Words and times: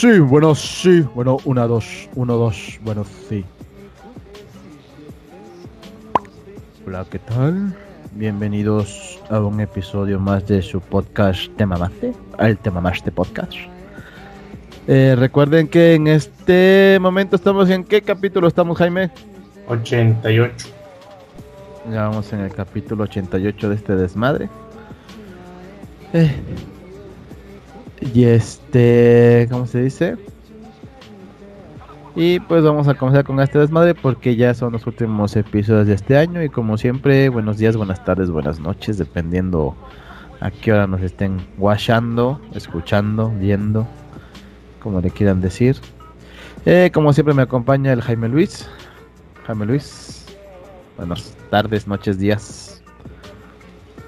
sí, 0.00 0.18
bueno, 0.18 0.54
sí, 0.54 1.04
bueno, 1.14 1.36
una, 1.44 1.66
dos, 1.66 2.08
uno, 2.14 2.36
dos, 2.36 2.80
bueno, 2.82 3.04
sí. 3.28 3.44
Hola, 6.86 7.04
¿qué 7.10 7.18
tal? 7.18 7.76
Bienvenidos 8.12 9.20
a 9.28 9.40
un 9.40 9.60
episodio 9.60 10.18
más 10.18 10.46
de 10.46 10.62
su 10.62 10.80
podcast 10.80 11.54
Tema 11.56 11.76
Mamaste, 11.76 12.14
el 12.38 12.56
Tema 12.56 12.80
Mamaste 12.80 13.12
Podcast. 13.12 13.52
Eh, 14.86 15.16
recuerden 15.18 15.68
que 15.68 15.92
en 15.94 16.06
este 16.06 16.96
momento 16.98 17.36
estamos 17.36 17.68
en 17.68 17.84
qué 17.84 18.00
capítulo 18.00 18.48
estamos, 18.48 18.78
Jaime? 18.78 19.10
88. 19.68 20.68
Ya 21.92 22.08
vamos 22.08 22.32
en 22.32 22.40
el 22.40 22.54
capítulo 22.54 23.04
88 23.04 23.68
de 23.68 23.74
este 23.74 23.96
desmadre. 23.96 24.48
Eh, 26.14 26.34
y 28.00 28.24
este, 28.24 29.46
¿cómo 29.50 29.66
se 29.66 29.82
dice? 29.82 30.16
Y 32.16 32.40
pues 32.40 32.64
vamos 32.64 32.88
a 32.88 32.94
comenzar 32.94 33.24
con 33.24 33.38
este 33.40 33.58
desmadre 33.58 33.94
porque 33.94 34.34
ya 34.34 34.52
son 34.52 34.72
los 34.72 34.86
últimos 34.86 35.36
episodios 35.36 35.86
de 35.86 35.94
este 35.94 36.16
año 36.16 36.42
y 36.42 36.48
como 36.48 36.76
siempre, 36.76 37.28
buenos 37.28 37.58
días, 37.58 37.76
buenas 37.76 38.04
tardes, 38.04 38.30
buenas 38.30 38.58
noches, 38.58 38.98
dependiendo 38.98 39.76
a 40.40 40.50
qué 40.50 40.72
hora 40.72 40.86
nos 40.86 41.02
estén 41.02 41.38
watchando, 41.56 42.40
escuchando, 42.54 43.30
viendo, 43.38 43.86
como 44.82 45.00
le 45.00 45.10
quieran 45.10 45.40
decir. 45.40 45.76
Eh, 46.66 46.90
como 46.92 47.12
siempre 47.12 47.32
me 47.32 47.42
acompaña 47.42 47.92
el 47.92 48.02
Jaime 48.02 48.28
Luis. 48.28 48.68
Jaime 49.46 49.66
Luis, 49.66 50.26
buenas 50.96 51.36
tardes, 51.50 51.86
noches, 51.86 52.18
días. 52.18 52.82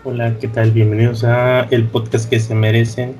Hola, 0.05 0.37
¿qué 0.41 0.49
tal? 0.49 0.73
Bienvenidos 0.73 1.23
a 1.23 1.63
el 1.71 1.85
podcast 1.85 2.29
que 2.29 2.41
se 2.41 2.55
merecen 2.55 3.15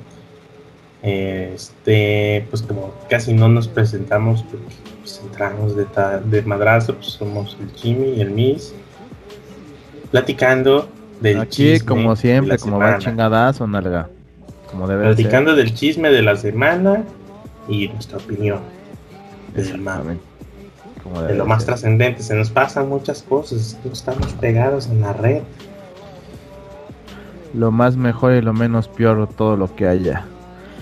este, 1.03 2.47
pues 2.49 2.61
como 2.61 2.93
casi 3.09 3.33
no 3.33 3.49
nos 3.49 3.67
presentamos 3.67 4.41
porque 4.43 4.73
pues, 5.01 5.21
entramos 5.21 5.75
de, 5.75 5.85
de 6.25 6.41
madrazo, 6.43 6.95
pues 6.95 7.07
somos 7.07 7.57
el 7.59 7.69
Jimmy 7.75 8.13
y 8.13 8.21
el 8.21 8.31
Miss, 8.31 8.73
platicando 10.11 10.87
del 11.19 11.41
Aquí, 11.41 11.79
como 11.81 12.15
siempre, 12.15 12.57
como 12.57 12.79
va 12.79 12.97
chingadazo, 12.99 13.67
nalga. 13.67 14.09
Como 14.71 14.87
debe 14.87 15.03
platicando 15.03 15.55
del 15.55 15.73
chisme 15.73 16.09
de 16.09 16.21
la 16.21 16.37
semana 16.37 17.03
y 17.67 17.89
nuestra 17.89 18.17
opinión. 18.17 18.61
Del 19.53 19.83
de 21.27 21.35
lo 21.35 21.45
más 21.45 21.65
trascendente, 21.65 22.23
se 22.23 22.33
nos 22.33 22.49
pasan 22.49 22.89
muchas 22.89 23.21
cosas, 23.23 23.77
estamos 23.91 24.33
pegados 24.33 24.87
en 24.87 25.01
la 25.01 25.13
red. 25.13 25.41
Lo 27.53 27.71
más 27.71 27.97
mejor 27.97 28.33
y 28.33 28.41
lo 28.41 28.53
menos 28.53 28.87
peor, 28.87 29.27
todo 29.27 29.57
lo 29.57 29.75
que 29.75 29.87
haya. 29.87 30.25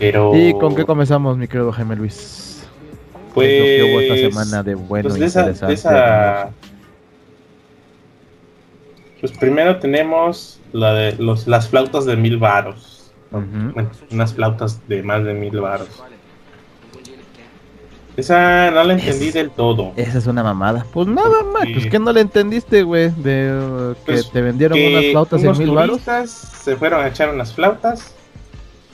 ¿Y 0.01 0.53
con 0.53 0.75
qué 0.75 0.83
comenzamos, 0.83 1.37
mi 1.37 1.47
querido 1.47 1.71
Jaime 1.71 1.95
Luis? 1.95 2.63
Pues. 3.33 3.47
¿Qué 3.47 3.83
hubo 3.83 4.01
esta 4.01 4.15
semana 4.15 4.63
de 4.63 4.75
bueno 4.75 5.09
pues 5.09 5.35
esa, 5.35 6.49
Pues 9.19 9.31
primero 9.33 9.77
tenemos 9.77 10.59
la 10.73 10.93
de 10.93 11.13
los, 11.13 11.47
las 11.47 11.67
flautas 11.69 12.05
de 12.05 12.17
mil 12.17 12.37
varos. 12.37 13.13
unas 14.11 14.33
flautas 14.33 14.81
de 14.87 15.03
más 15.03 15.23
de 15.23 15.33
mil 15.35 15.59
varos. 15.59 16.03
Esa 18.17 18.71
no 18.71 18.83
la 18.83 18.93
entendí 18.93 19.31
del 19.31 19.51
todo. 19.51 19.93
Esa 19.95 20.17
es 20.17 20.27
una 20.27 20.43
mamada. 20.43 20.85
Pues 20.91 21.07
nada 21.07 21.43
más, 21.53 21.63
pues 21.73 21.87
que 21.87 21.97
no 21.97 22.11
la 22.11 22.19
entendiste, 22.19 22.83
güey, 22.83 23.09
de 23.11 23.53
uh, 23.53 23.93
que 24.05 24.13
pues 24.13 24.31
te 24.31 24.41
vendieron 24.41 24.77
unas 24.77 25.05
flautas 25.11 25.41
de 25.43 25.53
mil 25.53 25.71
varos. 25.71 26.01
Se 26.25 26.75
fueron 26.75 27.01
a 27.03 27.07
echar 27.07 27.33
unas 27.33 27.53
flautas 27.53 28.15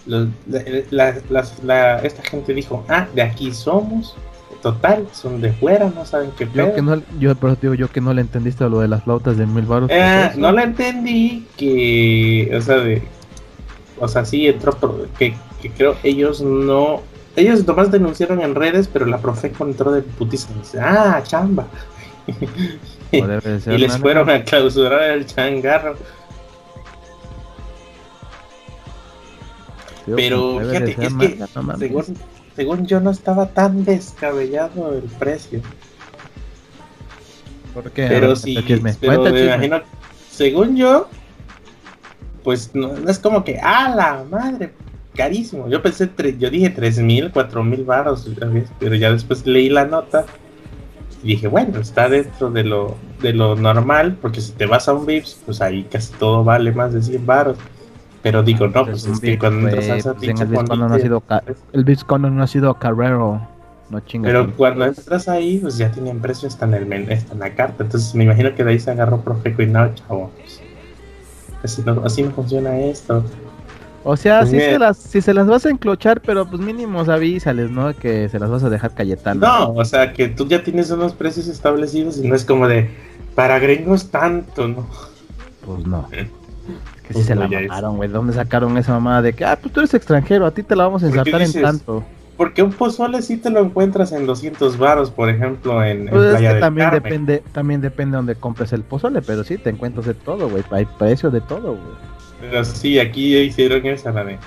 la, 0.07 1.99
esta 1.99 2.23
gente 2.23 2.53
dijo, 2.53 2.85
ah, 2.89 3.07
de 3.13 3.21
aquí 3.21 3.51
somos. 3.53 4.15
Total, 4.61 5.07
son 5.13 5.39
de 5.39 5.53
fuera, 5.53 5.91
no 5.93 6.03
saben 6.03 6.31
qué 6.35 6.49
yo 6.51 6.73
que 6.73 6.81
no, 6.81 6.99
yo 7.19 7.35
pero 7.35 7.55
digo 7.55 7.75
yo 7.75 7.91
que 7.91 8.01
no 8.01 8.11
le 8.11 8.21
entendiste 8.21 8.67
lo 8.67 8.79
de 8.79 8.87
las 8.87 9.03
flautas 9.03 9.37
de 9.37 9.45
mil 9.45 9.65
baros. 9.65 9.87
Eh, 9.93 10.31
no 10.35 10.51
le 10.51 10.63
entendí 10.63 11.45
que, 11.55 12.51
o 12.57 12.59
sea, 12.59 12.77
de, 12.77 13.03
o 13.99 14.07
sea, 14.07 14.25
sí 14.25 14.47
entró, 14.47 14.75
que, 15.19 15.35
que 15.61 15.69
creo 15.69 15.95
ellos 16.01 16.41
no, 16.41 17.03
ellos 17.35 17.65
nomás 17.67 17.91
denunciaron 17.91 18.41
en 18.41 18.55
redes, 18.55 18.89
pero 18.91 19.05
la 19.05 19.19
profe 19.19 19.53
entró 19.59 19.91
de 19.91 20.01
putiza 20.01 20.49
dice, 20.59 20.79
ah, 20.81 21.21
chamba. 21.23 21.67
y 23.11 23.77
les 23.77 23.97
fueron 23.99 24.29
a 24.29 24.43
clausurar 24.43 25.11
el 25.11 25.25
changarro. 25.27 25.95
Pero 30.15 30.59
fíjate, 30.59 30.91
es 30.91 31.13
que 31.13 31.37
según, 32.55 32.87
yo 32.87 32.99
no 32.99 33.11
estaba 33.11 33.49
tan 33.49 33.85
descabellado 33.85 34.93
el 34.93 35.03
precio. 35.03 35.61
¿Por 37.73 37.91
qué? 37.91 38.07
Pero 38.07 38.35
sí, 38.35 38.57
pero 38.99 39.21
me 39.21 39.45
imagino, 39.45 39.81
según 40.31 40.75
yo, 40.75 41.07
pues 42.43 42.71
no, 42.73 42.95
es 43.07 43.19
como 43.19 43.43
que, 43.43 43.59
¡ah, 43.61 43.93
la 43.95 44.23
madre! 44.29 44.73
Carísimo. 45.15 45.67
Yo 45.69 45.81
pensé, 45.81 46.09
yo 46.39 46.49
dije 46.49 46.69
tres 46.69 46.97
mil, 46.99 47.31
cuatro 47.31 47.63
mil 47.63 47.83
baros, 47.83 48.27
pero 48.79 48.95
ya 48.95 49.11
después 49.11 49.45
leí 49.45 49.69
la 49.69 49.85
nota 49.85 50.25
y 51.23 51.29
dije, 51.29 51.47
bueno, 51.47 51.79
está 51.79 52.07
dentro 52.07 52.51
de 52.51 52.63
lo, 52.63 52.95
de 53.21 53.33
lo 53.33 53.55
normal, 53.55 54.17
porque 54.21 54.41
si 54.41 54.51
te 54.51 54.65
vas 54.65 54.87
a 54.87 54.93
un 54.93 55.05
VIPS, 55.05 55.41
pues 55.45 55.61
ahí 55.61 55.83
casi 55.83 56.13
todo 56.13 56.43
vale 56.43 56.71
más 56.71 56.93
de 56.93 57.01
100 57.01 57.25
baros. 57.25 57.57
Pero 58.27 58.43
digo, 58.43 58.67
no, 58.67 58.85
pues, 58.85 59.05
es 59.05 59.19
que 59.19 59.39
cuando 59.39 59.67
entras 59.67 59.89
a 59.89 59.97
esa 59.97 60.13
pues 60.13 60.29
Bitcoin 60.49 60.79
no 60.79 60.93
ha 60.93 60.99
sido 60.99 61.23
el 61.73 61.83
Bitcoin 61.83 62.35
no 62.35 62.43
ha 62.43 62.47
sido 62.47 62.73
Carrero, 62.73 63.41
no 63.89 63.99
chingas. 64.01 64.31
Pero 64.31 64.53
cuando 64.55 64.85
entras 64.85 65.27
ahí, 65.27 65.59
pues 65.59 65.77
ya 65.77 65.91
tienen 65.91 66.19
precio 66.19 66.47
hasta 66.47 66.65
en 66.65 66.73
el 66.73 67.11
está 67.11 67.33
en 67.33 67.39
la 67.39 67.55
carta, 67.55 67.83
entonces 67.83 68.13
me 68.15 68.25
imagino 68.25 68.53
que 68.53 68.63
de 68.63 68.71
ahí 68.71 68.79
se 68.79 68.91
agarró 68.91 69.21
Profeco 69.21 69.61
y 69.61 69.67
no, 69.67 69.93
chavo. 69.95 70.31
Así 71.63 71.81
no, 71.85 72.01
así 72.05 72.23
no 72.23 72.31
funciona 72.31 72.77
esto. 72.77 73.23
O 74.03 74.15
sea, 74.15 74.39
pues 74.39 74.51
si, 74.51 74.59
se 74.59 74.79
las, 74.79 74.97
si 74.97 75.21
se 75.21 75.33
las 75.33 75.47
vas 75.47 75.65
a 75.65 75.69
enclochar, 75.69 76.21
pero 76.21 76.49
pues 76.49 76.61
mínimo 76.61 77.01
avísales, 77.01 77.69
¿no? 77.69 77.93
Que 77.93 78.29
se 78.29 78.39
las 78.39 78.49
vas 78.49 78.63
a 78.63 78.69
dejar 78.69 78.93
Cayetano. 78.93 79.41
No, 79.41 79.73
o 79.73 79.83
sea, 79.83 80.13
que 80.13 80.29
tú 80.29 80.47
ya 80.47 80.63
tienes 80.63 80.89
unos 80.91 81.13
precios 81.13 81.47
establecidos 81.47 82.17
y 82.17 82.27
no 82.27 82.35
es 82.35 82.45
como 82.45 82.67
de, 82.67 82.89
para 83.35 83.59
gringos 83.59 84.09
tanto, 84.09 84.67
¿no? 84.67 84.87
Pues 85.65 85.85
no. 85.85 86.07
Que 87.07 87.13
si 87.13 87.23
se 87.23 87.35
la 87.35 87.47
mamaron, 87.47 87.95
güey. 87.95 88.09
¿Dónde 88.09 88.33
sacaron 88.33 88.77
esa 88.77 88.91
mamada 88.91 89.21
de 89.21 89.33
que, 89.33 89.45
ah, 89.45 89.57
pues 89.59 89.73
tú 89.73 89.79
eres 89.79 89.93
extranjero, 89.93 90.45
a 90.45 90.51
ti 90.51 90.61
te 90.61 90.75
la 90.75 90.83
vamos 90.83 91.03
a 91.03 91.07
ensartar 91.07 91.41
en 91.41 91.53
tanto? 91.53 92.03
Porque 92.35 92.61
un 92.61 92.71
pozole 92.71 93.21
sí 93.21 93.37
te 93.37 93.49
lo 93.49 93.61
encuentras 93.61 94.11
en 94.11 94.27
200 94.27 94.77
varos, 94.77 95.09
por 95.09 95.29
ejemplo, 95.29 95.83
en, 95.83 96.07
pues 96.07 96.31
Playa 96.31 96.51
es 96.51 96.59
también 96.59 96.91
depende 96.91 97.43
también 97.51 97.81
depende 97.81 98.17
donde 98.17 98.35
compres 98.35 98.73
el 98.73 98.83
pozole, 98.83 99.23
pero 99.23 99.43
sí 99.43 99.57
te 99.57 99.71
encuentras 99.71 100.05
de 100.05 100.13
todo, 100.13 100.47
güey. 100.47 100.63
Hay 100.69 100.85
precios 100.85 101.33
de 101.33 101.41
todo, 101.41 101.71
güey. 101.71 101.95
Pero 102.41 102.63
sí, 102.63 102.99
aquí 102.99 103.35
hicieron 103.37 103.85
esa 103.87 104.11
la 104.11 104.23
de. 104.23 104.37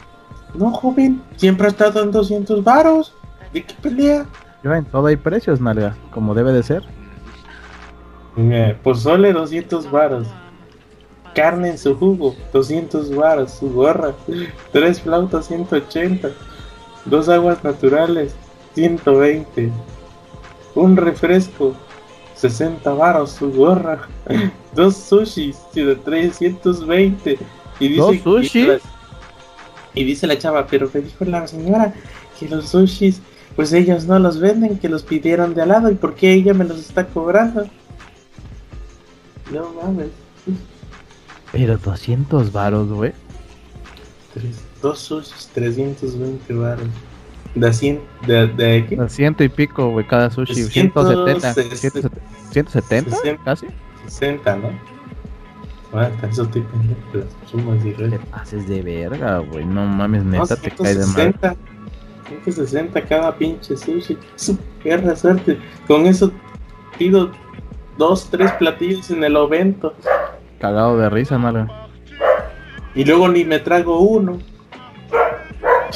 No, 0.55 0.71
joven, 0.71 1.21
siempre 1.37 1.67
ha 1.67 1.71
estado 1.71 2.03
en 2.03 2.13
200 2.13 2.63
varos. 2.63 3.15
¿De 3.53 3.63
qué 3.63 3.75
pelea? 3.83 4.27
Yo 4.63 4.73
en 4.75 4.85
todo 4.85 5.07
hay 5.07 5.17
precios, 5.17 5.61
nalga, 5.61 5.97
como 6.13 6.35
debe 6.35 6.53
de 6.53 6.63
ser. 6.63 6.83
pozole 8.83 9.33
200 9.33 9.91
varos 9.91 10.29
carne 11.35 11.71
en 11.71 11.79
su 11.79 11.97
jugo, 11.97 12.35
200 12.53 13.15
baros, 13.15 13.53
su 13.53 13.73
gorra, 13.73 14.15
tres 14.73 15.01
flautas 15.01 15.47
180, 15.47 16.31
dos 17.05 17.29
aguas 17.29 17.63
naturales 17.65 18.35
120, 18.75 19.71
un 20.75 20.97
refresco 20.97 21.75
60 22.37 22.91
baros, 22.95 23.33
su 23.33 23.53
gorra, 23.53 24.09
dos 24.75 24.97
sushis 24.97 25.59
de 25.75 25.97
320 25.97 27.39
y 27.81 27.89
dice 27.89 28.23
¿Dos 28.25 28.51
y 29.93 30.05
dice 30.05 30.27
la 30.27 30.39
chava, 30.39 30.67
pero 30.67 30.91
que 30.91 31.01
dijo 31.01 31.25
la 31.25 31.47
señora 31.47 31.93
que 32.39 32.49
los 32.49 32.69
sushis 32.69 33.21
pues 33.57 33.73
ellos 33.73 34.07
no 34.07 34.19
los 34.19 34.39
venden, 34.39 34.79
que 34.79 34.89
los 34.89 35.03
pidieron 35.03 35.55
de 35.55 35.63
al 35.63 35.69
lado 35.69 35.91
y 35.91 35.95
por 35.95 36.15
qué 36.15 36.33
ella 36.33 36.55
me 36.55 36.65
los 36.65 36.79
está 36.79 37.07
cobrando. 37.07 37.67
No 39.53 39.73
mames. 39.75 40.09
Pero 41.53 41.79
200 41.79 42.53
varos, 42.53 42.89
güey. 42.89 43.13
Dos 44.81 44.99
sushis, 45.01 45.51
320 45.53 46.55
varos. 46.55 46.87
¿De 47.55 47.73
100? 47.73 48.01
¿De, 48.27 48.47
de 48.47 48.87
qué? 48.89 48.97
De 48.97 49.09
ciento 49.09 49.43
y 49.43 49.49
pico, 49.49 49.91
güey, 49.91 50.07
cada 50.07 50.31
sushi. 50.31 50.55
170. 50.55 51.55
170, 52.53 53.17
casi. 53.45 53.67
60, 54.07 54.57
¿no? 54.57 54.71
Bueno, 55.93 56.15
eso 56.31 56.45
estoy 56.45 56.65
las 57.13 57.51
sumas 57.51 57.85
y 57.85 57.93
Te 57.93 58.19
pases 58.31 58.69
de 58.69 58.83
verga, 58.83 59.39
güey. 59.39 59.65
No 59.65 59.85
mames, 59.87 60.25
neta, 60.25 60.55
te 60.55 60.71
cae 60.71 60.95
de 60.95 61.07
mal. 61.07 61.57
160 62.29 63.03
cada 63.07 63.37
pinche 63.37 63.77
sushi. 63.77 64.17
Qué 64.83 65.17
suerte. 65.17 65.59
Con 65.89 66.07
eso 66.07 66.33
pido 66.97 67.33
dos, 67.99 68.29
tres 68.31 68.53
platillos 68.53 69.11
en 69.11 69.25
el 69.25 69.35
ovento. 69.37 69.93
Cagado 70.61 70.99
de 70.99 71.09
risa, 71.09 71.39
malo. 71.39 71.67
Y 72.95 73.05
luego 73.05 73.29
ni 73.29 73.45
me 73.45 73.59
trago 73.61 74.01
uno. 74.01 74.39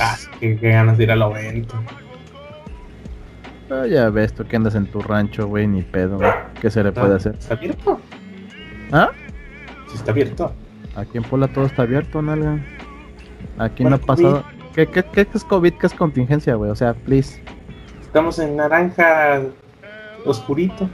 Ah, 0.00 0.16
qué, 0.40 0.54
ganas 0.54 0.96
de 0.96 1.04
ir 1.04 1.10
al 1.10 1.22
evento. 1.22 1.74
Pero 3.68 3.86
ya 3.86 4.08
ves, 4.08 4.32
tú 4.32 4.44
que 4.44 4.56
andas 4.56 4.74
en 4.74 4.86
tu 4.86 5.00
rancho, 5.02 5.46
güey, 5.48 5.66
ni 5.66 5.82
pedo, 5.82 6.16
güey. 6.16 6.30
¿Qué 6.60 6.70
se 6.70 6.82
le 6.82 6.92
puede 6.92 7.14
hacer? 7.14 7.34
¿Está 7.34 7.54
abierto? 7.54 8.00
¿Ah? 8.90 9.10
Sí, 9.88 9.96
está 9.96 10.12
abierto. 10.12 10.52
Aquí 10.96 11.18
en 11.18 11.24
Puebla 11.24 11.48
todo 11.48 11.66
está 11.66 11.82
abierto, 11.82 12.22
nalga. 12.22 12.58
Aquí 13.58 13.84
no 13.84 13.96
ha 13.96 13.98
pasado. 13.98 14.44
¿Qué, 14.74 14.86
qué, 14.86 15.04
qué 15.04 15.28
es 15.32 15.44
COVID? 15.44 15.74
¿Qué 15.74 15.86
es 15.86 15.94
contingencia, 15.94 16.54
güey? 16.54 16.70
O 16.70 16.74
sea, 16.74 16.94
please. 16.94 17.42
Estamos 18.00 18.38
en 18.38 18.56
naranja 18.56 19.42
oscurito. 20.24 20.88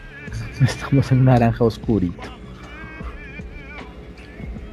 Estamos 0.60 1.10
en 1.12 1.24
naranja 1.24 1.64
oscurito. 1.64 2.35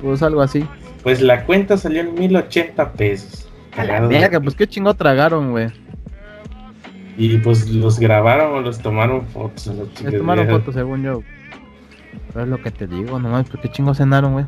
Pues 0.03 0.21
algo 0.21 0.41
así. 0.41 0.67
Pues 1.01 1.21
la 1.21 1.45
cuenta 1.45 1.77
salió 1.77 2.01
en 2.01 2.13
1080 2.13 2.91
pesos. 2.91 3.49
A 3.77 3.85
la 3.85 4.01
verga, 4.01 4.39
pues 4.39 4.53
qué 4.53 4.67
chingo 4.67 4.93
tragaron, 4.93 5.51
güey. 5.51 5.69
Y 7.17 7.37
pues 7.37 7.69
los 7.69 7.99
grabaron 7.99 8.53
o 8.53 8.61
los 8.61 8.79
tomaron 8.79 9.25
fotos. 9.27 9.71
Les 10.03 10.17
tomaron 10.17 10.47
fotos, 10.47 10.75
según 10.75 11.03
yo. 11.03 11.21
Pero 12.33 12.45
es 12.45 12.49
lo 12.49 12.61
que 12.61 12.69
te 12.69 12.85
digo, 12.85 13.17
nomás, 13.17 13.49
¿por 13.49 13.61
qué 13.61 13.69
chingo 13.71 13.93
cenaron, 13.93 14.33
güey? 14.33 14.45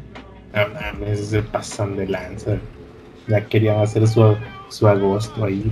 No 0.54 0.62
mames, 0.74 1.28
se 1.28 1.42
pasan 1.42 1.96
de 1.96 2.08
lanza. 2.08 2.58
Ya 3.28 3.46
querían 3.46 3.80
hacer 3.80 4.06
su, 4.08 4.36
su 4.69 4.88
agosto 4.88 5.46
ahí. 5.46 5.72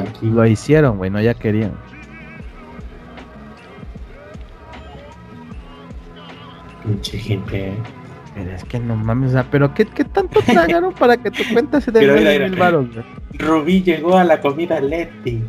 Aquí. 0.00 0.26
Lo 0.26 0.44
hicieron, 0.44 0.98
güey, 0.98 1.10
no 1.10 1.20
ya 1.20 1.34
querían. 1.34 1.72
Pinche 6.84 7.18
gente, 7.18 7.68
¿eh? 7.68 7.74
Pero 8.34 8.50
es 8.50 8.64
que 8.64 8.78
no 8.78 8.96
mames, 8.96 9.30
o 9.30 9.32
sea, 9.34 9.46
pero 9.50 9.74
¿qué, 9.74 9.84
qué 9.84 10.04
tanto 10.04 10.40
tragaron 10.46 10.92
para 10.94 11.16
que 11.16 11.30
tu 11.30 11.42
cuenta 11.52 11.80
se 11.80 11.90
dé 11.90 12.40
mil 12.40 12.56
baros, 12.56 12.88
Rubí 13.34 13.82
llegó 13.82 14.16
a 14.16 14.24
la 14.24 14.40
comida 14.40 14.80
Leti 14.80 15.42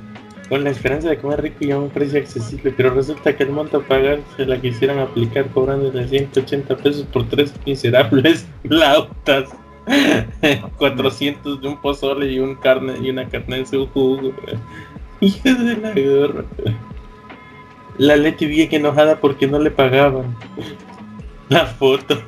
con 0.50 0.64
la 0.64 0.70
esperanza 0.70 1.10
de 1.10 1.18
comer 1.18 1.42
rico 1.42 1.58
y 1.62 1.72
a 1.72 1.80
un 1.80 1.90
precio 1.90 2.20
accesible, 2.20 2.74
pero 2.76 2.94
resulta 2.94 3.36
que 3.36 3.44
el 3.44 3.50
monto 3.50 3.78
a 3.78 3.82
pagar 3.82 4.20
se 4.36 4.46
la 4.46 4.60
quisieran 4.60 5.00
aplicar 5.00 5.48
cobrándole 5.48 6.08
180 6.08 6.78
pesos 6.78 7.06
por 7.12 7.28
tres 7.28 7.54
miserables 7.66 8.46
flautas. 8.68 9.50
400 10.78 11.62
de 11.62 11.68
un 11.68 11.82
pozole 11.82 12.32
y 12.32 12.40
un 12.40 12.56
carne 12.56 12.94
y 13.02 13.10
una 13.10 13.28
carne 13.28 13.58
en 13.58 13.68
su 13.68 13.88
jugo. 13.88 14.32
Hija 15.20 15.54
de 15.54 15.78
la 15.78 15.94
gorra. 15.94 16.46
La 17.98 18.16
Leti 18.16 18.46
bien 18.46 18.70
enojada 18.72 19.20
porque 19.20 19.48
no 19.48 19.60
le 19.60 19.72
pagaban. 19.72 20.36
La 21.50 21.66
foto. 21.66 22.22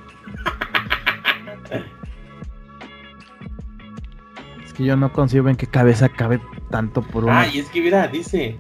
Que 4.76 4.84
yo 4.84 4.96
no 4.96 5.12
consigo 5.12 5.50
en 5.50 5.56
qué 5.56 5.68
cabeza 5.68 6.10
cabe 6.10 6.40
tanto 6.70 7.02
por 7.02 7.26
una. 7.26 7.42
Ah, 7.42 7.48
y 7.48 7.60
es 7.60 7.70
que 7.70 7.82
mira, 7.82 8.08
dice, 8.08 8.56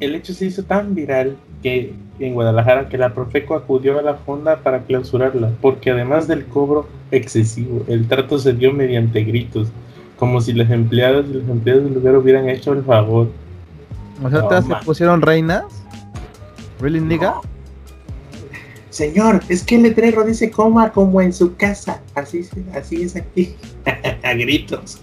el 0.00 0.14
hecho 0.14 0.34
se 0.34 0.46
hizo 0.46 0.64
tan 0.64 0.94
viral 0.94 1.36
que 1.62 1.94
en 2.18 2.34
Guadalajara 2.34 2.88
que 2.88 2.98
la 2.98 3.14
Profeco 3.14 3.54
acudió 3.54 3.98
a 3.98 4.02
la 4.02 4.14
fonda 4.14 4.58
para 4.58 4.82
clausurarla, 4.82 5.50
porque 5.60 5.90
además 5.90 6.28
del 6.28 6.46
cobro 6.46 6.88
excesivo, 7.10 7.84
el 7.88 8.06
trato 8.06 8.38
se 8.38 8.52
dio 8.52 8.72
mediante 8.72 9.24
gritos, 9.24 9.68
como 10.18 10.40
si 10.40 10.52
las 10.52 10.70
empleadas 10.70 11.26
y 11.28 11.34
los 11.34 11.48
empleados 11.48 11.84
del 11.84 11.94
lugar 11.94 12.16
hubieran 12.16 12.48
hecho 12.48 12.72
el 12.72 12.84
favor. 12.84 13.28
O 14.22 14.30
sea, 14.30 14.62
se 14.62 14.74
pusieron 14.84 15.22
reinas? 15.22 15.64
¿Really, 16.80 17.00
nigga? 17.00 17.40
Señor, 18.94 19.40
es 19.48 19.64
que 19.64 19.74
el 19.74 19.82
letrero 19.82 20.22
dice 20.22 20.52
coma 20.52 20.92
como 20.92 21.20
en 21.20 21.32
su 21.32 21.56
casa. 21.56 22.00
Así, 22.14 22.48
así 22.76 23.02
es 23.02 23.16
aquí. 23.16 23.56
a 24.22 24.34
gritos. 24.34 25.02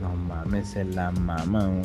No 0.00 0.16
mames, 0.26 0.70
se 0.70 0.86
la 0.86 1.10
mama. 1.10 1.82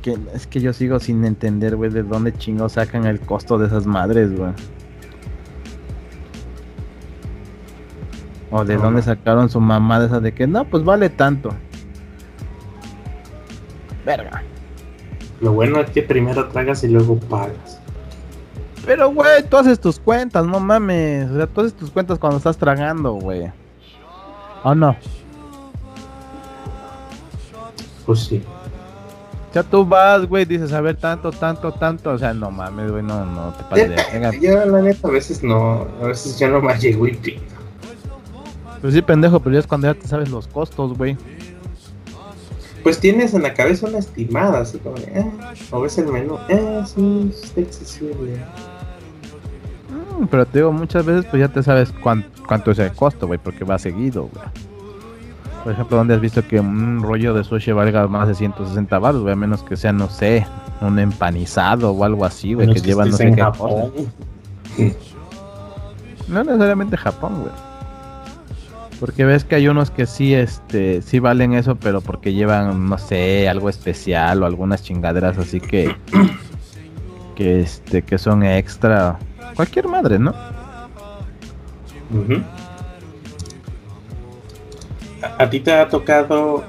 Que, 0.00 0.16
es 0.32 0.46
que 0.46 0.62
yo 0.62 0.72
sigo 0.72 0.98
sin 0.98 1.22
entender, 1.26 1.76
güey, 1.76 1.90
de 1.90 2.02
dónde 2.02 2.32
chingos 2.32 2.72
sacan 2.72 3.04
el 3.04 3.20
costo 3.20 3.58
de 3.58 3.66
esas 3.66 3.84
madres, 3.84 4.34
güey. 4.34 4.52
O 8.50 8.64
de 8.64 8.78
dónde 8.78 9.02
sacaron 9.02 9.50
su 9.50 9.60
mamá 9.60 10.00
de 10.00 10.06
esa 10.06 10.18
de 10.18 10.32
que 10.32 10.46
no, 10.46 10.64
pues 10.64 10.82
vale 10.82 11.10
tanto. 11.10 11.50
Verga. 14.06 14.42
Lo 15.44 15.52
bueno 15.52 15.78
es 15.80 15.90
que 15.90 16.02
primero 16.02 16.48
tragas 16.48 16.82
y 16.84 16.88
luego 16.88 17.16
pagas. 17.16 17.78
Pero, 18.86 19.12
güey, 19.12 19.42
tú 19.42 19.58
haces 19.58 19.78
tus 19.78 19.98
cuentas, 19.98 20.46
no 20.46 20.58
mames. 20.58 21.30
O 21.30 21.36
sea, 21.36 21.46
tú 21.46 21.60
haces 21.60 21.74
tus 21.74 21.90
cuentas 21.90 22.18
cuando 22.18 22.38
estás 22.38 22.56
tragando, 22.56 23.12
güey. 23.12 23.52
¿O 24.62 24.74
no? 24.74 24.96
Pues 28.06 28.20
sí. 28.20 28.42
O 29.50 29.52
sea, 29.52 29.62
tú 29.62 29.84
vas, 29.84 30.26
güey, 30.26 30.46
dices, 30.46 30.72
a 30.72 30.80
ver, 30.80 30.96
tanto, 30.96 31.30
tanto, 31.30 31.72
tanto. 31.72 32.12
O 32.12 32.18
sea, 32.18 32.32
no 32.32 32.50
mames, 32.50 32.90
güey, 32.90 33.02
no, 33.02 33.26
no 33.26 33.52
te 33.52 33.64
pases 33.64 33.90
de... 33.90 34.40
Yo, 34.40 34.64
la 34.64 34.80
neta, 34.80 35.08
a 35.08 35.10
veces 35.10 35.42
no. 35.42 35.86
A 36.00 36.06
veces 36.06 36.38
ya 36.38 36.48
no 36.48 36.62
más 36.62 36.80
llego 36.80 37.06
y 37.06 37.12
pido. 37.16 37.42
Pues 38.80 38.94
sí, 38.94 39.02
pendejo, 39.02 39.40
pero 39.40 39.52
ya 39.52 39.60
es 39.60 39.66
cuando 39.66 39.92
ya 39.92 39.94
te 39.94 40.08
sabes 40.08 40.30
los 40.30 40.46
costos, 40.46 40.96
güey 40.96 41.18
pues 42.84 43.00
tienes 43.00 43.32
en 43.32 43.42
la 43.42 43.54
cabeza 43.54 43.88
una 43.88 43.98
estimada, 43.98 44.60
así 44.60 44.78
como, 44.78 44.96
eh, 44.98 45.24
o 45.70 45.80
ves 45.80 45.96
el 45.96 46.06
menú, 46.06 46.36
eh, 46.50 46.82
sí, 46.84 47.32
es 47.32 47.58
accesible. 47.58 48.36
Mm, 50.18 50.26
pero 50.26 50.44
te 50.44 50.58
digo, 50.58 50.70
muchas 50.70 51.04
veces 51.04 51.24
pues 51.30 51.40
ya 51.40 51.48
te 51.48 51.62
sabes 51.62 51.92
cuánto, 52.02 52.70
es 52.70 52.78
el 52.78 52.92
costo, 52.92 53.26
güey, 53.26 53.40
porque 53.42 53.64
va 53.64 53.78
seguido, 53.78 54.28
güey. 54.32 54.44
Por 55.64 55.72
ejemplo, 55.72 55.96
¿dónde 55.96 56.12
has 56.12 56.20
visto 56.20 56.46
que 56.46 56.60
un 56.60 57.02
rollo 57.02 57.32
de 57.32 57.42
sushi 57.42 57.72
valga 57.72 58.06
más 58.06 58.28
de 58.28 58.34
160 58.34 58.98
baros, 58.98 59.22
güey? 59.22 59.32
A 59.32 59.36
menos 59.36 59.62
que 59.62 59.78
sea, 59.78 59.94
no 59.94 60.10
sé, 60.10 60.46
un 60.82 60.98
empanizado 60.98 61.90
o 61.90 62.04
algo 62.04 62.26
así, 62.26 62.52
güey, 62.52 62.70
que, 62.70 62.80
lleva 62.80 63.06
no 63.06 63.16
sé 63.16 63.32
qué 63.32 63.40
Japón. 63.40 63.92
No 66.28 66.44
necesariamente 66.44 66.98
Japón, 66.98 67.40
güey. 67.40 67.73
Porque 69.00 69.24
ves 69.24 69.44
que 69.44 69.56
hay 69.56 69.68
unos 69.68 69.90
que 69.90 70.06
sí, 70.06 70.34
este, 70.34 71.02
sí 71.02 71.18
valen 71.18 71.52
eso, 71.52 71.76
pero 71.76 72.00
porque 72.00 72.32
llevan, 72.32 72.88
no 72.88 72.98
sé, 72.98 73.48
algo 73.48 73.68
especial 73.68 74.42
o 74.42 74.46
algunas 74.46 74.82
chingaderas 74.82 75.36
así 75.36 75.60
que, 75.60 75.94
que 77.34 77.60
este, 77.60 78.02
que 78.02 78.18
son 78.18 78.44
extra. 78.44 79.18
Cualquier 79.56 79.88
madre, 79.88 80.18
¿no? 80.18 80.34
¿A, 85.38 85.50
ti 85.50 85.60
te 85.60 85.72
ha 85.72 85.88
tocado, 85.88 86.64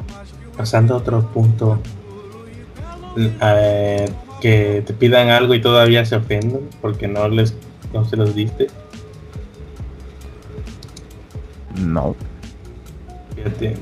pasando 0.57 0.95
a 0.95 0.97
otro 0.97 1.21
punto, 1.31 1.79
que 4.41 4.83
te 4.85 4.93
pidan 4.93 5.29
algo 5.29 5.53
y 5.53 5.61
todavía 5.61 6.05
se 6.05 6.15
ofenden 6.15 6.69
porque 6.81 7.07
no 7.07 7.27
les, 7.27 7.55
no 7.93 8.05
se 8.05 8.17
los 8.17 8.35
diste? 8.35 8.67
No. 11.79 12.15
Fíjate. 13.35 13.75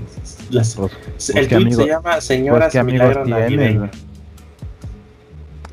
el 1.36 1.48
tweet 1.48 1.72
se 1.72 1.88
llama 1.88 2.22
Señora 2.22 2.70
Milagro 2.84 3.90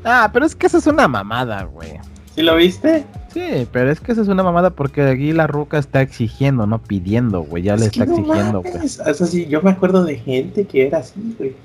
Ah, 0.03 0.29
pero 0.33 0.45
es 0.45 0.55
que 0.55 0.67
esa 0.67 0.79
es 0.79 0.87
una 0.87 1.07
mamada, 1.07 1.63
güey. 1.63 1.99
¿Sí 2.35 2.41
lo 2.41 2.55
viste? 2.55 3.05
Sí, 3.33 3.67
pero 3.71 3.91
es 3.91 3.99
que 3.99 4.11
esa 4.11 4.21
es 4.21 4.27
una 4.27 4.43
mamada 4.43 4.71
porque 4.71 5.03
aquí 5.03 5.31
la 5.31 5.47
ruca 5.47 5.77
está 5.77 6.01
exigiendo, 6.01 6.65
no 6.65 6.81
pidiendo, 6.81 7.41
güey. 7.41 7.63
Ya 7.63 7.75
le 7.75 7.85
está 7.85 8.05
exigiendo, 8.05 8.61
güey. 8.61 8.85
Es 8.85 8.99
así, 8.99 9.45
yo 9.47 9.61
me 9.61 9.71
acuerdo 9.71 10.03
de 10.03 10.17
gente 10.17 10.65
que 10.65 10.87
era 10.87 10.99
así, 10.99 11.35
güey. 11.37 11.55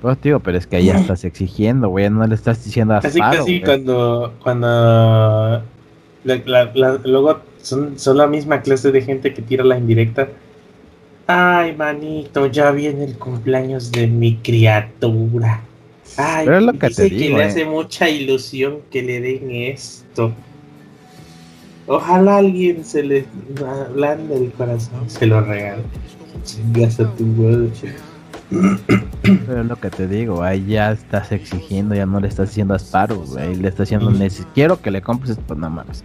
Pues 0.00 0.18
tío, 0.18 0.40
pero 0.40 0.56
es 0.56 0.66
que 0.66 0.76
ahí 0.76 0.86
ya 0.86 0.98
estás 0.98 1.24
exigiendo, 1.24 1.88
güey. 1.90 2.08
No 2.08 2.26
le 2.26 2.34
estás 2.34 2.64
diciendo 2.64 2.94
a 2.94 2.98
Así 2.98 3.20
que 3.20 3.42
sí, 3.42 3.60
cuando, 3.60 4.34
cuando 4.42 5.62
luego 6.24 7.40
son, 7.62 7.98
son 7.98 8.16
la 8.16 8.26
misma 8.26 8.62
clase 8.62 8.92
de 8.92 9.02
gente 9.02 9.32
que 9.34 9.42
tira 9.42 9.64
la 9.64 9.78
indirecta. 9.78 10.28
Ay, 11.26 11.76
manito, 11.76 12.46
ya 12.46 12.70
viene 12.72 13.04
el 13.04 13.16
cumpleaños 13.16 13.92
de 13.92 14.06
mi 14.06 14.36
criatura. 14.36 15.62
Ay, 16.16 16.46
lo 16.46 16.72
que 16.72 16.88
dice 16.88 17.08
que 17.08 17.28
le 17.30 17.44
hace 17.44 17.62
eh. 17.62 17.66
mucha 17.66 18.08
ilusión 18.08 18.78
que 18.90 19.02
le 19.02 19.20
den 19.20 19.50
esto. 19.50 20.32
Ojalá 21.86 22.38
alguien 22.38 22.84
se 22.84 23.02
le 23.02 23.24
blande 23.94 24.36
el 24.36 24.52
corazón, 24.52 25.08
se 25.08 25.26
lo 25.26 25.40
regale. 25.40 25.82
tu 27.16 27.70
Pero 29.22 29.60
es 29.60 29.66
lo 29.66 29.76
que 29.76 29.90
te 29.90 30.08
digo, 30.08 30.42
ahí 30.42 30.66
ya 30.66 30.92
estás 30.92 31.30
exigiendo, 31.30 31.94
ya 31.94 32.06
no 32.06 32.18
le 32.20 32.28
estás 32.28 32.50
haciendo 32.50 32.74
asparo, 32.74 33.24
güey. 33.24 33.54
Le 33.56 33.68
estás 33.68 33.86
haciendo, 33.86 34.12
quiero 34.52 34.80
que 34.80 34.90
le 34.90 35.00
compres, 35.00 35.38
pues 35.46 35.58
nada 35.58 35.70
más 35.70 36.04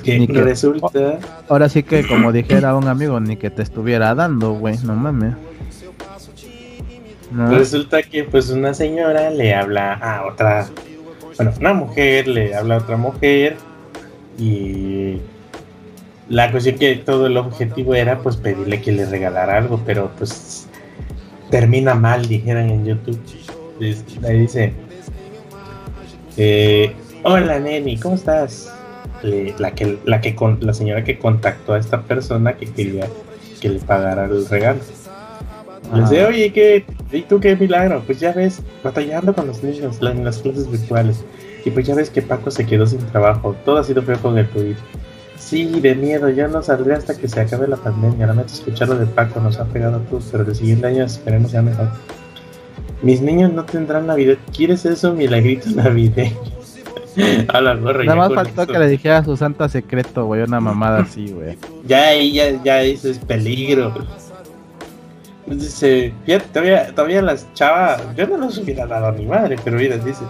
que, 0.00 0.26
resulta. 0.26 1.18
Ahora 1.48 1.68
sí 1.68 1.82
que, 1.82 2.06
como 2.06 2.32
dijera 2.32 2.74
un 2.74 2.88
amigo, 2.88 3.20
ni 3.20 3.36
que 3.36 3.50
te 3.50 3.62
estuviera 3.62 4.14
dando, 4.14 4.52
güey, 4.52 4.76
no 4.84 4.94
mames. 4.94 5.34
Resulta 7.50 8.02
que, 8.02 8.24
pues, 8.24 8.50
una 8.50 8.74
señora 8.74 9.30
le 9.30 9.54
habla 9.54 9.94
a 9.94 10.26
otra. 10.26 10.68
Bueno, 11.36 11.52
una 11.60 11.74
mujer 11.74 12.28
le 12.28 12.54
habla 12.54 12.76
a 12.76 12.78
otra 12.78 12.96
mujer. 12.96 13.56
Y. 14.38 15.20
La 16.28 16.50
cuestión 16.50 16.76
que 16.78 16.96
todo 16.96 17.26
el 17.26 17.36
objetivo 17.36 17.94
era, 17.94 18.18
pues, 18.18 18.36
pedirle 18.36 18.80
que 18.80 18.92
le 18.92 19.06
regalara 19.06 19.58
algo, 19.58 19.82
pero, 19.84 20.10
pues. 20.18 20.68
termina 21.50 21.94
mal, 21.94 22.26
dijeran 22.26 22.70
en 22.70 22.84
YouTube. 22.84 23.20
Ahí 24.24 24.38
dice, 24.38 24.72
eh, 26.36 26.94
hola 27.22 27.58
neni, 27.58 27.98
¿cómo 27.98 28.14
estás? 28.14 28.72
La 29.22 29.74
que 29.74 29.98
la 30.04 30.20
que 30.20 30.34
con, 30.34 30.58
la 30.60 30.74
señora 30.74 31.04
que 31.04 31.18
contactó 31.18 31.74
a 31.74 31.78
esta 31.78 32.02
persona 32.02 32.56
que 32.56 32.66
quería 32.66 33.08
que 33.60 33.68
le 33.68 33.78
pagara 33.80 34.24
el 34.26 34.46
regalo. 34.48 34.80
Le 35.94 36.00
dice, 36.00 36.24
oye, 36.26 36.52
¿qué? 36.52 36.84
¿y 37.12 37.22
tú 37.22 37.38
qué 37.40 37.56
milagro? 37.56 38.02
Pues 38.04 38.18
ya 38.18 38.32
ves, 38.32 38.60
batallando 38.82 39.34
con 39.34 39.46
los 39.46 39.62
niños 39.62 39.98
en 40.02 40.24
las 40.24 40.38
clases 40.38 40.70
virtuales. 40.70 41.24
Y 41.64 41.70
pues 41.70 41.86
ya 41.86 41.94
ves 41.94 42.10
que 42.10 42.22
Paco 42.22 42.50
se 42.50 42.66
quedó 42.66 42.86
sin 42.86 42.98
trabajo. 43.06 43.56
Todo 43.64 43.78
ha 43.78 43.84
sido 43.84 44.02
feo 44.02 44.18
con 44.18 44.36
el 44.38 44.48
COVID. 44.50 44.76
Sí, 45.38 45.80
de 45.80 45.94
miedo, 45.94 46.28
ya 46.30 46.48
no 46.48 46.62
saldré 46.62 46.94
hasta 46.94 47.16
que 47.16 47.28
se 47.28 47.40
acabe 47.40 47.68
la 47.68 47.76
pandemia. 47.76 48.26
Lamento 48.26 48.52
escuchar 48.52 48.88
lo 48.88 48.98
de 48.98 49.06
Paco, 49.06 49.40
nos 49.40 49.58
ha 49.58 49.64
pegado 49.64 49.96
a 49.96 50.00
todos, 50.00 50.28
pero 50.30 50.44
el 50.44 50.54
siguiente 50.54 50.86
año 50.86 51.04
esperemos 51.04 51.52
sea 51.52 51.62
mejor. 51.62 51.88
Mis 53.02 53.20
niños 53.20 53.52
no 53.52 53.64
tendrán 53.64 54.06
Navidad. 54.06 54.38
¿Quieres 54.54 54.84
eso, 54.86 55.12
milagrito 55.12 55.70
navideño? 55.70 56.55
a 57.48 57.60
la 57.60 57.74
gorra, 57.74 58.04
Nada 58.04 58.16
más 58.16 58.34
faltó 58.34 58.66
que 58.66 58.78
le 58.78 58.88
dijera 58.88 59.24
su 59.24 59.36
santa 59.36 59.68
secreto, 59.68 60.26
güey, 60.26 60.42
una 60.42 60.60
mamada 60.60 61.00
así, 61.00 61.30
güey. 61.32 61.56
Ya, 61.86 62.14
ya, 62.14 62.62
ya, 62.62 62.82
eso 62.82 63.08
es 63.08 63.18
peligro. 63.18 63.92
Dice, 65.46 66.12
fíjate, 66.24 66.46
todavía, 66.52 66.94
todavía 66.94 67.22
las 67.22 67.52
chavas, 67.54 68.02
yo 68.16 68.26
no 68.26 68.36
los 68.36 68.58
hubiera 68.58 68.86
dado 68.86 69.06
a 69.06 69.12
mi 69.12 69.26
madre, 69.26 69.56
pero 69.62 69.76
mira, 69.76 69.96
dice, 69.96 70.24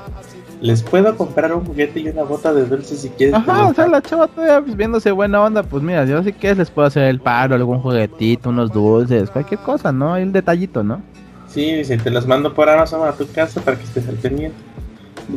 les 0.61 0.83
puedo 0.83 1.17
comprar 1.17 1.55
un 1.55 1.65
juguete 1.65 2.01
y 2.01 2.09
una 2.09 2.23
bota 2.23 2.53
de 2.53 2.67
dulce 2.67 2.97
si 2.97 3.09
quieres. 3.11 3.35
Ajá, 3.35 3.69
o 3.69 3.75
sea, 3.75 3.87
la 3.87 4.03
chava 4.03 4.27
todavía 4.27 4.61
pues, 4.61 4.77
viéndose 4.77 5.11
buena 5.11 5.43
onda, 5.43 5.63
pues 5.63 5.83
mira, 5.83 6.05
yo 6.05 6.23
sí 6.23 6.33
que 6.33 6.55
les 6.55 6.71
puedo 6.71 6.87
hacer 6.87 7.05
el 7.05 7.21
paro, 7.21 7.55
algún 7.55 7.81
juguetito, 7.81 8.51
unos 8.51 8.71
dulces, 8.71 9.31
cualquier 9.31 9.61
cosa, 9.61 9.91
¿no? 9.91 10.15
Hay 10.15 10.23
un 10.23 10.33
detallito, 10.33 10.83
¿no? 10.83 11.01
Sí, 11.49 11.75
dice, 11.75 11.97
te 11.97 12.11
los 12.11 12.27
mando 12.27 12.53
por 12.53 12.69
Amazon 12.69 13.09
a 13.09 13.13
tu 13.13 13.27
casa 13.31 13.61
para 13.63 13.79
que 13.79 13.85
estés 13.85 14.09
al 14.09 14.17
pendiente. 14.17 14.59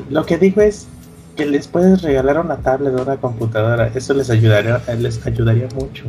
Lo 0.09 0.25
que 0.25 0.37
digo 0.37 0.61
es 0.61 0.87
que 1.39 1.45
les 1.45 1.69
puedes 1.69 2.01
regalar 2.01 2.37
una 2.37 2.57
tablet 2.57 2.93
o 2.93 3.01
una 3.01 3.15
computadora, 3.15 3.89
eso 3.95 4.13
les 4.13 4.29
ayudaría, 4.29 4.81
les 4.99 5.25
ayudaría 5.25 5.69
mucho. 5.73 6.03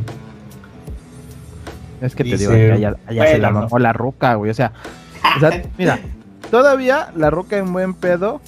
Es 2.01 2.15
que 2.15 2.25
te 2.25 2.35
digo 2.35 2.51
que 2.51 2.73
allá, 2.73 2.97
se 3.07 3.37
la 3.37 3.49
mamó 3.49 3.79
la 3.79 3.93
roca, 3.93 4.35
güey, 4.35 4.51
o 4.51 4.53
sea, 4.53 4.73
o 5.37 5.39
sea, 5.39 5.63
mira, 5.77 5.99
todavía 6.49 7.13
la 7.15 7.29
roca 7.29 7.57
en 7.57 7.71
buen 7.71 7.93
pedo 7.93 8.41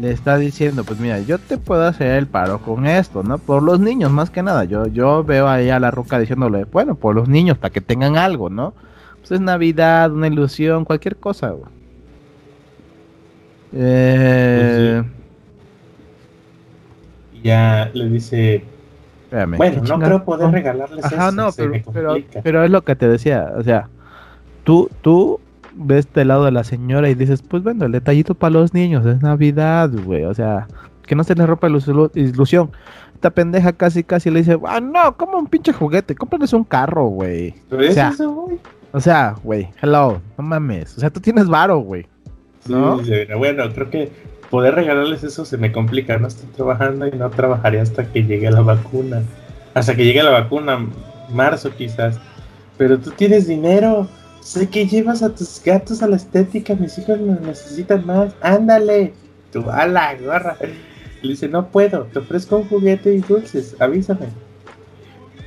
le 0.00 0.10
está 0.10 0.36
diciendo, 0.36 0.82
pues 0.82 0.98
mira, 0.98 1.20
yo 1.20 1.38
te 1.38 1.58
puedo 1.58 1.86
hacer 1.86 2.16
el 2.16 2.26
paro 2.26 2.58
con 2.58 2.84
esto, 2.84 3.22
¿no? 3.22 3.38
Por 3.38 3.62
los 3.62 3.78
niños, 3.78 4.10
más 4.10 4.30
que 4.30 4.42
nada. 4.42 4.64
Yo, 4.64 4.88
yo 4.88 5.22
veo 5.22 5.46
ahí 5.46 5.70
a 5.70 5.78
la 5.78 5.92
roca 5.92 6.18
diciéndole, 6.18 6.64
bueno, 6.64 6.96
por 6.96 7.14
los 7.14 7.28
niños, 7.28 7.56
para 7.56 7.72
que 7.72 7.80
tengan 7.80 8.16
algo, 8.16 8.50
¿no? 8.50 8.74
Pues 9.20 9.30
es 9.30 9.40
Navidad, 9.40 10.10
una 10.10 10.26
ilusión, 10.26 10.84
cualquier 10.84 11.16
cosa, 11.16 11.50
güey. 11.50 11.77
Eh... 13.72 15.02
Ya 17.42 17.90
le 17.94 18.08
dice, 18.08 18.64
bueno, 19.30 19.82
no 19.82 19.98
creo 19.98 20.24
poder 20.24 20.50
regalarles 20.50 21.04
Ajá, 21.04 21.30
no, 21.30 21.50
pero, 21.52 22.16
pero, 22.42 22.64
es 22.64 22.70
lo 22.70 22.82
que 22.82 22.96
te 22.96 23.08
decía, 23.08 23.52
o 23.56 23.62
sea, 23.62 23.88
tú, 24.64 24.90
tú 25.02 25.40
ves 25.74 26.06
este 26.06 26.24
lado 26.24 26.44
de 26.44 26.50
la 26.50 26.64
señora 26.64 27.08
y 27.10 27.14
dices, 27.14 27.42
pues 27.42 27.62
bueno, 27.62 27.86
el 27.86 27.92
detallito 27.92 28.34
para 28.34 28.54
los 28.54 28.74
niños, 28.74 29.04
es 29.06 29.22
Navidad, 29.22 29.90
güey, 30.04 30.24
o 30.24 30.34
sea, 30.34 30.66
que 31.06 31.14
no 31.14 31.24
se 31.24 31.34
les 31.34 31.46
rompa 31.46 31.68
la 31.68 31.78
ilusión. 32.14 32.70
Esta 33.14 33.30
pendeja 33.30 33.72
casi, 33.72 34.04
casi 34.04 34.30
le 34.30 34.40
dice, 34.40 34.58
ah, 34.66 34.80
no, 34.80 35.16
como 35.16 35.38
un 35.38 35.46
pinche 35.46 35.72
juguete, 35.72 36.14
cómprales 36.14 36.52
un 36.52 36.64
carro, 36.64 37.06
güey. 37.06 37.54
O 37.70 37.92
sea, 37.92 38.12
o 38.92 39.00
sea, 39.00 39.34
güey, 39.42 39.68
hello, 39.82 40.20
no 40.38 40.44
mames, 40.44 40.96
o 40.96 41.00
sea, 41.00 41.10
tú 41.10 41.20
tienes 41.20 41.46
varo, 41.48 41.78
güey. 41.78 42.06
¿No? 42.68 43.00
bueno, 43.36 43.72
creo 43.74 43.90
que 43.90 44.10
poder 44.50 44.74
regalarles 44.74 45.24
eso 45.24 45.44
se 45.44 45.58
me 45.58 45.72
complica, 45.72 46.18
no 46.18 46.28
estoy 46.28 46.48
trabajando 46.50 47.06
y 47.06 47.12
no 47.12 47.30
trabajaré 47.30 47.80
hasta 47.80 48.10
que 48.10 48.24
llegue 48.24 48.50
la 48.50 48.62
vacuna. 48.62 49.22
Hasta 49.74 49.94
que 49.94 50.04
llegue 50.04 50.22
la 50.22 50.30
vacuna, 50.30 50.86
marzo 51.30 51.70
quizás. 51.76 52.18
Pero 52.76 52.98
tú 52.98 53.10
tienes 53.10 53.46
dinero, 53.46 54.08
Sé 54.48 54.66
que 54.66 54.86
llevas 54.86 55.22
a 55.22 55.34
tus 55.34 55.60
gatos 55.62 56.02
a 56.02 56.08
la 56.08 56.16
estética, 56.16 56.74
mis 56.74 56.96
hijos 56.96 57.20
necesitan 57.20 58.06
más. 58.06 58.34
Ándale. 58.40 59.12
Tú 59.52 59.68
a 59.70 59.86
la 59.86 60.14
gorra. 60.14 60.56
Le 61.20 61.28
dice, 61.28 61.48
no 61.48 61.68
puedo, 61.68 62.04
te 62.04 62.20
ofrezco 62.20 62.56
un 62.56 62.68
juguete 62.68 63.12
y 63.14 63.18
dulces, 63.18 63.76
avísame. 63.78 64.28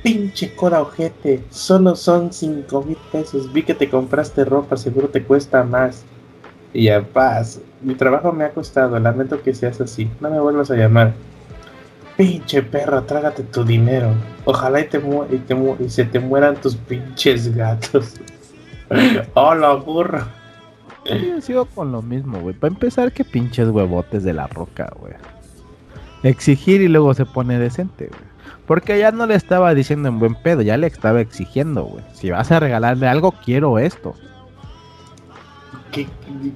Pinche 0.04 0.54
coda 0.54 0.82
ojete, 0.82 1.42
solo 1.50 1.96
son 1.96 2.32
cinco 2.32 2.82
mil 2.82 2.98
pesos. 3.10 3.52
Vi 3.52 3.64
que 3.64 3.74
te 3.74 3.90
compraste 3.90 4.44
ropa, 4.44 4.76
seguro 4.76 5.08
te 5.08 5.24
cuesta 5.24 5.64
más. 5.64 6.04
Y 6.74 6.88
a 6.88 7.02
paz, 7.02 7.60
mi 7.82 7.94
trabajo 7.94 8.32
me 8.32 8.44
ha 8.44 8.50
costado, 8.50 8.98
lamento 8.98 9.42
que 9.42 9.54
seas 9.54 9.80
así. 9.80 10.10
No 10.20 10.30
me 10.30 10.40
vuelvas 10.40 10.70
a 10.70 10.76
llamar. 10.76 11.12
Pinche 12.16 12.62
perro, 12.62 13.02
trágate 13.04 13.42
tu 13.42 13.64
dinero. 13.64 14.08
Ojalá 14.44 14.80
y, 14.80 14.84
te 14.86 14.98
y, 14.98 15.84
y 15.84 15.88
se 15.90 16.04
te 16.04 16.20
mueran 16.20 16.56
tus 16.56 16.76
pinches 16.76 17.54
gatos. 17.54 18.14
Hola, 19.34 19.74
burro. 19.74 20.26
Yo 21.04 21.40
sigo 21.40 21.64
con 21.66 21.90
lo 21.90 22.00
mismo, 22.00 22.40
güey. 22.40 22.54
Para 22.54 22.72
empezar, 22.72 23.12
que 23.12 23.24
pinches 23.24 23.68
huevotes 23.68 24.22
de 24.22 24.32
la 24.32 24.46
roca, 24.46 24.92
güey. 24.98 25.14
Exigir 26.22 26.80
y 26.80 26.88
luego 26.88 27.12
se 27.14 27.26
pone 27.26 27.58
decente, 27.58 28.06
güey. 28.06 28.32
Porque 28.66 28.98
ya 28.98 29.10
no 29.10 29.26
le 29.26 29.34
estaba 29.34 29.74
diciendo 29.74 30.08
en 30.08 30.18
buen 30.18 30.34
pedo, 30.36 30.62
ya 30.62 30.76
le 30.76 30.86
estaba 30.86 31.20
exigiendo, 31.20 31.84
güey. 31.84 32.04
Si 32.12 32.30
vas 32.30 32.52
a 32.52 32.60
regalarle 32.60 33.08
algo, 33.08 33.32
quiero 33.44 33.78
esto 33.78 34.14
qué, 35.92 36.06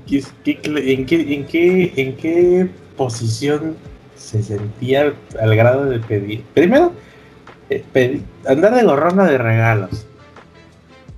qué, 0.07 0.59
en, 0.65 1.07
qué, 1.07 2.17
qué 2.21 2.69
posición 2.97 3.77
se 4.17 4.43
sentía 4.43 5.15
al 5.41 5.57
grado 5.57 5.85
de 5.85 6.01
pedir? 6.01 6.43
Primero, 6.55 6.93
eh, 7.71 7.85
pedir, 7.93 8.23
andar 8.47 8.75
de 8.75 8.83
gorrona 8.83 9.27
de 9.27 9.39
regalos. 9.39 10.07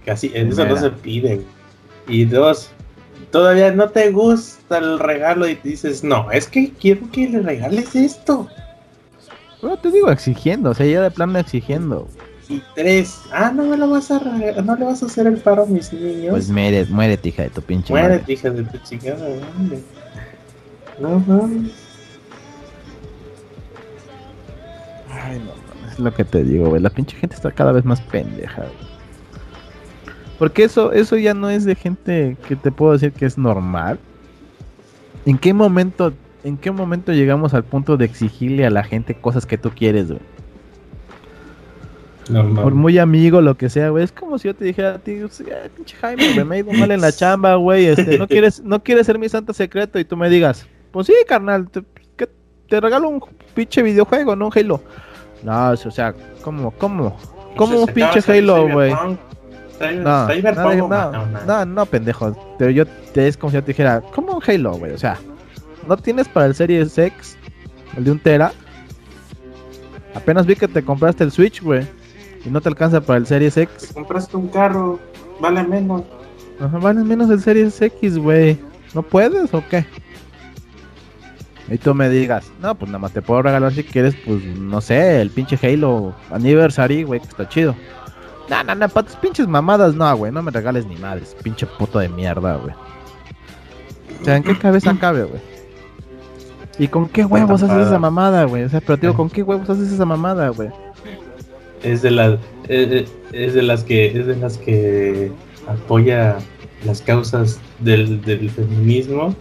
Casi, 0.05 0.31
en 0.35 0.49
eso 0.49 0.67
no 0.67 0.77
se 0.77 0.91
pide. 0.91 1.41
Y 2.07 2.25
dos, 2.25 2.71
todavía 3.31 3.73
no 3.73 3.89
te 3.89 4.11
gusta 4.11 4.79
el 4.79 4.99
regalo 4.99 5.47
y 5.49 5.55
dices, 5.57 6.03
no, 6.03 6.31
es 6.31 6.49
que 6.49 6.73
quiero 6.73 7.11
que 7.11 7.29
le 7.29 7.41
regales 7.41 7.95
esto. 7.95 8.49
Bueno, 9.61 9.77
te 9.79 9.91
digo 9.91 10.11
exigiendo, 10.11 10.71
o 10.71 10.75
sea, 10.75 10.87
ya 10.87 11.03
de 11.03 11.11
plano 11.11 11.39
exigiendo. 11.39 12.09
23. 12.49 13.23
Ah, 13.33 13.53
no 13.55 13.65
me 13.65 13.77
lo 13.77 13.91
vas 13.91 14.11
a 14.11 14.19
no 14.21 14.77
le 14.77 14.85
vas 14.85 15.03
a 15.03 15.07
hacer 15.07 15.27
el 15.27 15.37
paro 15.37 15.65
a 15.65 15.67
mis 15.67 15.93
niños. 15.93 16.31
Pues 16.31 16.51
muere, 16.51 16.87
muérete, 16.87 17.29
hija 17.29 17.43
de 17.45 17.51
tu 17.51 17.61
pinche 17.61 17.93
muérete, 17.93 18.33
hija 18.33 18.51
de 18.51 18.65
tu 18.65 18.79
chingada. 18.79 19.29
No 20.99 21.21
mames. 21.21 21.73
Ay, 25.11 25.39
no 25.39 25.53
mames, 25.77 25.93
es 25.93 25.99
lo 25.99 26.15
que 26.15 26.25
te 26.25 26.43
digo, 26.43 26.71
güey. 26.71 26.81
La 26.81 26.91
pinche 26.91 27.17
gente 27.17 27.37
está 27.37 27.51
cada 27.51 27.73
vez 27.73 27.85
más 27.85 28.01
pendeja, 28.01 28.63
güey. 28.63 28.89
Porque 30.39 30.65
eso, 30.65 30.93
eso 30.93 31.17
ya 31.17 31.35
no 31.35 31.51
es 31.51 31.65
de 31.65 31.75
gente 31.75 32.37
que 32.47 32.57
te 32.57 32.71
puedo 32.71 32.93
decir 32.93 33.13
que 33.13 33.27
es 33.27 33.37
normal. 33.37 33.99
¿En 35.27 35.37
qué 35.37 35.53
momento, 35.53 36.13
en 36.45 36.57
qué 36.57 36.71
momento 36.71 37.13
llegamos 37.13 37.53
al 37.53 37.65
punto 37.65 37.97
de 37.97 38.05
exigirle 38.05 38.65
a 38.65 38.71
la 38.71 38.85
gente 38.85 39.15
cosas 39.15 39.45
que 39.45 39.59
tú 39.59 39.71
quieres, 39.71 40.09
güey? 40.09 40.21
Por 42.29 42.75
muy 42.75 42.99
amigo, 42.99 43.41
lo 43.41 43.57
que 43.57 43.69
sea, 43.71 43.91
güey. 43.91 44.05
Es 44.05 44.13
como 44.13 44.39
si 44.39 44.49
yo 44.49 44.55
te 44.55 44.65
dijera 44.65 44.95
a 44.95 44.99
ti, 44.99 45.17
pinche 45.75 45.97
Jaime, 45.97 46.45
me 46.45 46.57
he 46.57 46.59
ido 46.61 46.73
mal 46.73 46.91
en 46.91 47.01
la 47.01 47.13
chamba, 47.13 47.55
güey. 47.55 47.87
Este, 47.87 48.19
no 48.19 48.27
quieres, 48.29 48.63
no 48.63 48.83
quieres 48.83 49.07
ser 49.07 49.19
mi 49.19 49.29
santo 49.29 49.53
secreto 49.53 49.99
y 49.99 50.05
tú 50.05 50.17
me 50.17 50.29
digas, 50.29 50.67
pues 50.91 51.07
sí, 51.07 51.15
carnal, 51.27 51.71
te, 51.71 51.83
te 52.69 52.81
regalo 52.81 53.09
un 53.09 53.23
pinche 53.55 53.83
videojuego, 53.83 54.37
no 54.37 54.47
un 54.47 54.53
Halo. 54.55 54.83
No, 55.43 55.71
o 55.71 55.77
sea, 55.77 56.15
¿cómo, 56.43 56.71
cómo? 56.73 57.17
¿Cómo 57.57 57.81
un 57.81 57.87
pinche 57.87 58.21
Halo, 58.27 58.69
güey? 58.69 58.93
no, 60.03 60.27
no, 61.47 61.65
no, 61.65 61.87
pendejo. 61.87 62.37
Pero 62.59 62.71
yo 62.71 62.87
te 62.87 63.29
es 63.29 63.37
como 63.37 63.51
si 63.51 63.55
yo 63.55 63.63
te 63.63 63.69
dijera, 63.69 64.03
¿cómo 64.15 64.35
un 64.35 64.43
Halo, 64.47 64.73
güey? 64.73 64.93
O 64.93 64.99
sea, 64.99 65.19
¿no 65.87 65.97
tienes 65.97 66.29
para 66.29 66.47
el 66.47 66.55
Series 66.55 66.97
X 66.99 67.37
el 67.97 68.05
de 68.05 68.11
un 68.11 68.19
Tera? 68.19 68.53
Apenas 70.15 70.47
vi 70.47 70.57
que 70.57 70.69
te 70.69 70.83
compraste 70.83 71.25
el 71.25 71.31
Switch, 71.31 71.63
güey. 71.63 71.87
Y 72.45 72.51
no 72.51 72.61
te 72.61 72.69
alcanza 72.69 73.01
para 73.01 73.19
el 73.19 73.27
Series 73.27 73.57
X. 73.57 73.89
Te 73.89 73.95
compraste 73.95 74.37
un 74.37 74.49
carro, 74.49 74.99
vale 75.41 75.65
menos. 75.65 76.03
Ajá, 76.61 76.79
vale 76.79 77.05
menos 77.05 77.31
el 77.31 77.41
Series 77.41 77.81
X, 77.81 78.19
güey. 78.19 78.59
¿No 78.95 79.03
puedes 79.03 79.53
o 79.53 79.63
qué? 79.69 79.87
Y 81.71 81.77
tú 81.77 81.95
me 81.95 82.09
digas, 82.09 82.51
no, 82.63 82.75
pues 82.75 82.89
nada 82.89 82.99
más 82.99 83.13
te 83.13 83.21
puedo 83.21 83.43
regalar 83.43 83.73
si 83.73 83.85
quieres, 83.85 84.15
pues 84.25 84.43
no 84.43 84.81
sé, 84.81 85.21
el 85.21 85.31
pinche 85.31 85.59
Halo 85.63 86.15
Anniversary, 86.31 87.03
güey, 87.03 87.21
que 87.21 87.27
está 87.27 87.49
chido. 87.49 87.75
No, 88.49 88.65
no, 88.65 88.75
no, 88.75 88.89
para 88.89 89.07
tus 89.07 89.17
pinches 89.17 89.47
mamadas, 89.47 89.95
no, 89.95 90.17
güey. 90.17 90.33
No 90.33 90.43
me 90.43 90.51
regales 90.51 90.87
ni 90.87 90.97
madres. 90.97 91.37
Pinche 91.43 91.67
puto 91.67 91.99
de 91.99 92.09
mierda, 92.09 92.57
güey. 92.57 92.75
O 94.21 94.25
sea, 94.25 94.37
¿en 94.37 94.43
qué 94.43 94.57
cabeza 94.57 94.97
cabe, 94.99 95.25
güey? 95.25 95.41
¿Y 96.79 96.89
con 96.89 97.09
qué 97.09 97.25
huevos 97.25 97.63
haces 97.63 97.89
esa 97.89 97.99
mamada, 97.99 98.45
güey? 98.45 98.65
O 98.65 98.69
sea, 98.69 98.81
pero 98.81 98.97
digo, 98.97 99.15
¿con 99.15 99.29
qué 99.29 99.43
huevos 99.43 99.69
haces 99.69 99.93
esa 99.93 100.05
mamada, 100.05 100.49
güey? 100.49 100.71
Es 101.83 102.03
de 102.03 102.11
las. 102.11 102.39
Es, 102.69 103.55
de 103.55 103.63
las 103.63 103.85
que. 103.85 104.07
Es 104.07 104.27
de 104.27 104.37
las 104.37 104.59
que. 104.59 105.31
apoya 105.67 106.39
las 106.85 107.03
causas 107.03 107.61
del, 107.81 108.23
del 108.23 108.51
feminismo 108.51 109.35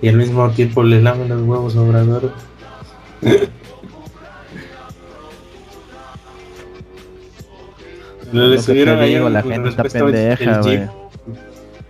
y 0.00 0.08
al 0.08 0.16
mismo 0.16 0.48
tiempo 0.50 0.82
le 0.82 1.00
lavan 1.00 1.28
los 1.28 1.42
huevos 1.42 1.76
a 1.76 1.80
Obrador. 1.80 2.32
le 8.32 8.58
subieron 8.58 8.98
ahí 8.98 9.18
la 9.18 9.42
gente 9.42 9.68
está 9.70 9.84
pendeja, 9.84 10.60
güey. 10.60 10.88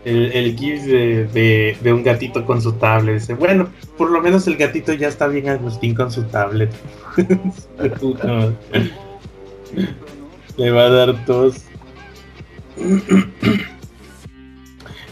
El, 0.05 0.33
el, 0.33 0.57
GIF 0.57 0.85
de, 0.85 1.77
de, 1.83 1.93
un 1.93 2.03
gatito 2.03 2.45
con 2.45 2.61
su 2.61 2.75
tablet. 2.75 3.15
Dice, 3.15 3.33
bueno, 3.35 3.71
por 3.97 4.11
lo 4.11 4.21
menos 4.21 4.47
el 4.47 4.59
gatito 4.59 4.93
ya 4.93 5.09
está 5.09 5.27
bien 5.29 5.49
Agustín 5.49 5.95
con 5.95 6.13
su 6.13 6.25
tablet. 6.25 6.71
Le 10.57 10.71
va 10.71 10.83
a 10.83 10.91
dar 10.91 11.25
tos. 11.25 11.65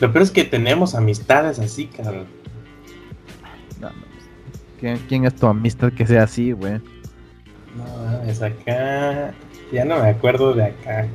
Lo 0.00 0.12
peor 0.12 0.23
es 0.23 0.31
que 0.31 0.45
tenemos 0.45 0.95
amistades 0.95 1.59
así, 1.59 1.87
cabrón. 1.87 2.26
¿Quién, 5.09 5.25
es 5.25 5.37
tu 5.37 5.47
amistad 5.47 5.92
que 5.92 6.04
sea 6.04 6.25
así, 6.25 6.50
güey? 6.50 6.81
No, 7.76 8.23
es 8.28 8.42
acá. 8.42 9.33
Ya 9.71 9.85
no 9.85 10.02
me 10.02 10.09
acuerdo 10.09 10.54
de 10.54 10.64
acá. 10.64 11.07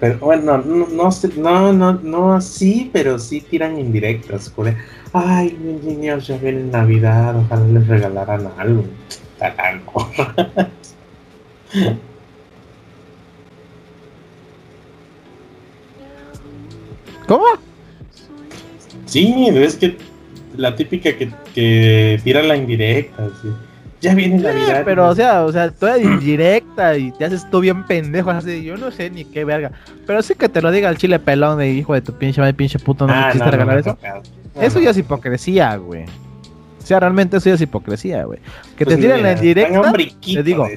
Pero 0.00 0.18
bueno, 0.18 0.58
no, 0.58 0.86
no, 0.88 1.10
no, 1.36 1.72
no, 1.72 1.92
no 1.94 2.34
así, 2.34 2.90
pero 2.92 3.18
sí 3.18 3.40
tiran 3.40 3.78
indirectas, 3.78 4.52
joder. 4.54 4.76
Ay, 5.14 5.56
mis 5.58 5.82
niños, 5.82 6.26
ya 6.26 6.36
viene 6.36 6.64
Navidad, 6.64 7.34
ojalá 7.38 7.66
les 7.68 7.88
regalaran 7.88 8.50
algo. 8.58 8.84
Tarango. 9.38 10.10
¿Cómo? 17.26 17.44
Sí, 19.06 19.46
es 19.48 19.76
que 19.76 19.96
la 20.56 20.74
típica 20.76 21.16
que, 21.16 21.30
que 21.54 22.20
tira 22.22 22.42
la 22.42 22.56
indirecta, 22.56 23.28
Ya 24.00 24.14
viene 24.14 24.40
la 24.40 24.52
vida. 24.52 24.82
Pero, 24.84 25.08
o 25.08 25.14
sea, 25.14 25.44
o 25.44 25.52
sea, 25.52 25.70
toda 25.70 25.98
indirecta 25.98 26.96
y 26.96 27.10
te 27.12 27.24
haces 27.24 27.48
tú 27.50 27.60
bien 27.60 27.84
pendejo, 27.84 28.30
así, 28.30 28.62
yo 28.62 28.76
no 28.76 28.90
sé 28.90 29.10
ni 29.10 29.24
qué 29.24 29.44
verga. 29.44 29.72
Pero 30.06 30.22
sí 30.22 30.34
que 30.34 30.48
te 30.48 30.60
lo 30.60 30.70
diga 30.70 30.90
el 30.90 30.96
chile 30.96 31.18
pelón 31.18 31.58
de 31.58 31.70
hijo 31.70 31.94
de 31.94 32.02
tu 32.02 32.12
pinche 32.12 32.40
madre, 32.40 32.54
pinche 32.54 32.78
puto, 32.78 33.06
no 33.06 33.12
me 33.12 33.18
ah, 33.18 33.26
quisiste 33.32 33.50
regalar 33.50 33.78
eso. 33.78 33.98
eso 34.60 34.80
ya 34.80 34.90
es 34.90 34.98
hipocresía, 34.98 35.76
güey. 35.76 36.04
O 36.82 36.86
sea, 36.86 37.00
realmente 37.00 37.38
eso 37.38 37.48
ya 37.48 37.54
es 37.54 37.60
hipocresía, 37.62 38.24
güey. 38.24 38.40
Que 38.76 38.84
te 38.84 38.96
pues 38.96 39.00
tiren 39.00 39.22
la 39.22 39.32
indirecta, 39.32 39.92
te 39.92 40.42
digo, 40.42 40.68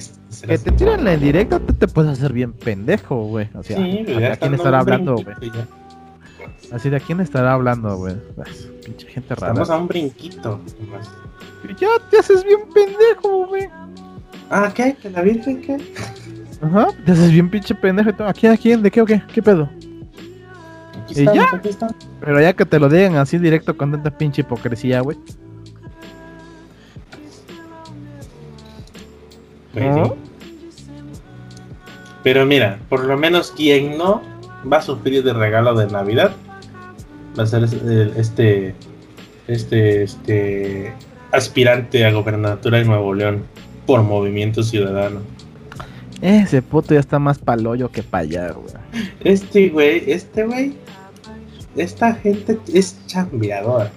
que 0.48 0.58
te 0.58 0.72
tiren 0.72 1.04
la 1.04 1.14
indirecta, 1.16 1.60
te, 1.60 1.74
te 1.74 1.88
puedes 1.88 2.12
hacer 2.12 2.32
bien 2.32 2.54
pendejo, 2.54 3.24
güey. 3.26 3.50
O 3.54 3.62
sea, 3.62 3.78
¿a 3.78 4.38
quién 4.38 4.54
estará 4.54 4.80
hablando, 4.80 5.16
güey? 5.16 5.52
Así 6.72 6.90
de 6.90 7.00
quién 7.00 7.20
estará 7.20 7.54
hablando, 7.54 7.96
güey. 7.98 8.16
Pinche 8.86 9.08
gente 9.08 9.36
rara. 9.36 9.54
Estamos 9.54 9.70
a 9.70 9.78
un 9.78 9.88
brinquito. 9.88 10.60
Ya 11.80 11.88
te 12.10 12.20
haces 12.20 12.44
bien 12.44 12.60
pendejo, 12.74 13.48
güey. 13.48 13.70
Ah, 14.50 14.72
¿qué? 14.74 14.96
¿Que 15.02 15.10
la 15.10 15.22
virgen 15.22 15.62
qué? 15.62 15.78
Ajá, 16.62 16.88
te 17.06 17.12
haces 17.12 17.32
bien 17.32 17.50
pinche 17.50 17.74
pendejo. 17.76 18.12
¿A 18.24 18.34
quién? 18.34 18.54
¿A 18.54 18.58
quién? 18.58 18.82
¿De 18.82 18.92
qué 18.92 19.02
o 19.02 19.06
qué? 19.06 19.22
¿Qué 19.34 19.42
pedo? 19.42 19.70
Aquí 21.04 21.20
está, 21.20 21.34
ya? 21.34 21.50
aquí. 21.54 21.70
Pero 22.20 22.42
ya 22.42 22.54
que 22.54 22.66
te 22.66 22.80
lo 22.80 22.90
digan 22.90 23.16
así 23.16 23.38
directo 23.38 23.76
con 23.78 23.92
tanta 23.92 24.12
pinche 24.12 24.42
hipocresía, 24.42 25.02
güey. 25.02 25.18
Pues 29.74 30.12
Pero 32.24 32.46
mira, 32.46 32.80
por 32.90 33.06
lo 33.06 33.16
menos 33.18 33.52
quien 33.52 33.98
no 33.98 34.22
va 34.72 34.78
a 34.78 34.82
sufrir 34.82 35.24
de 35.24 35.34
regalo 35.34 35.76
de 35.76 35.88
Navidad 35.88 36.32
a 37.44 37.48
ser 37.48 37.64
este 37.64 38.74
este 39.48 40.04
este 40.04 40.94
aspirante 41.32 42.06
a 42.06 42.12
gobernatura 42.12 42.80
de 42.80 42.86
Nuevo 42.86 43.14
León 43.14 43.44
por 43.86 44.04
Movimiento 44.04 44.64
Ciudadano. 44.64 45.22
Ese 46.22 46.62
puto 46.62 46.94
ya 46.94 47.00
está 47.00 47.20
más 47.20 47.38
paloyo 47.38 47.90
que 47.90 48.02
para 48.04 48.24
allá, 48.24 48.52
güey. 48.52 48.74
Este 49.24 49.70
güey, 49.70 50.04
este 50.08 50.46
güey, 50.46 50.74
esta 51.76 52.14
gente 52.14 52.58
es 52.74 52.98
chambeadora. 53.06 53.92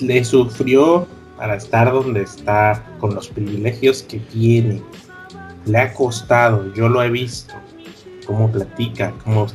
Le 0.00 0.24
sufrió 0.24 1.06
para 1.36 1.56
estar 1.56 1.92
donde 1.92 2.22
está, 2.22 2.82
con 2.98 3.14
los 3.14 3.28
privilegios 3.28 4.02
que 4.02 4.18
tiene. 4.18 4.82
Le 5.66 5.78
ha 5.78 5.92
costado, 5.92 6.72
yo 6.74 6.88
lo 6.88 7.02
he 7.02 7.10
visto, 7.10 7.54
cómo 8.26 8.50
platica, 8.50 9.12
cómo 9.24 9.46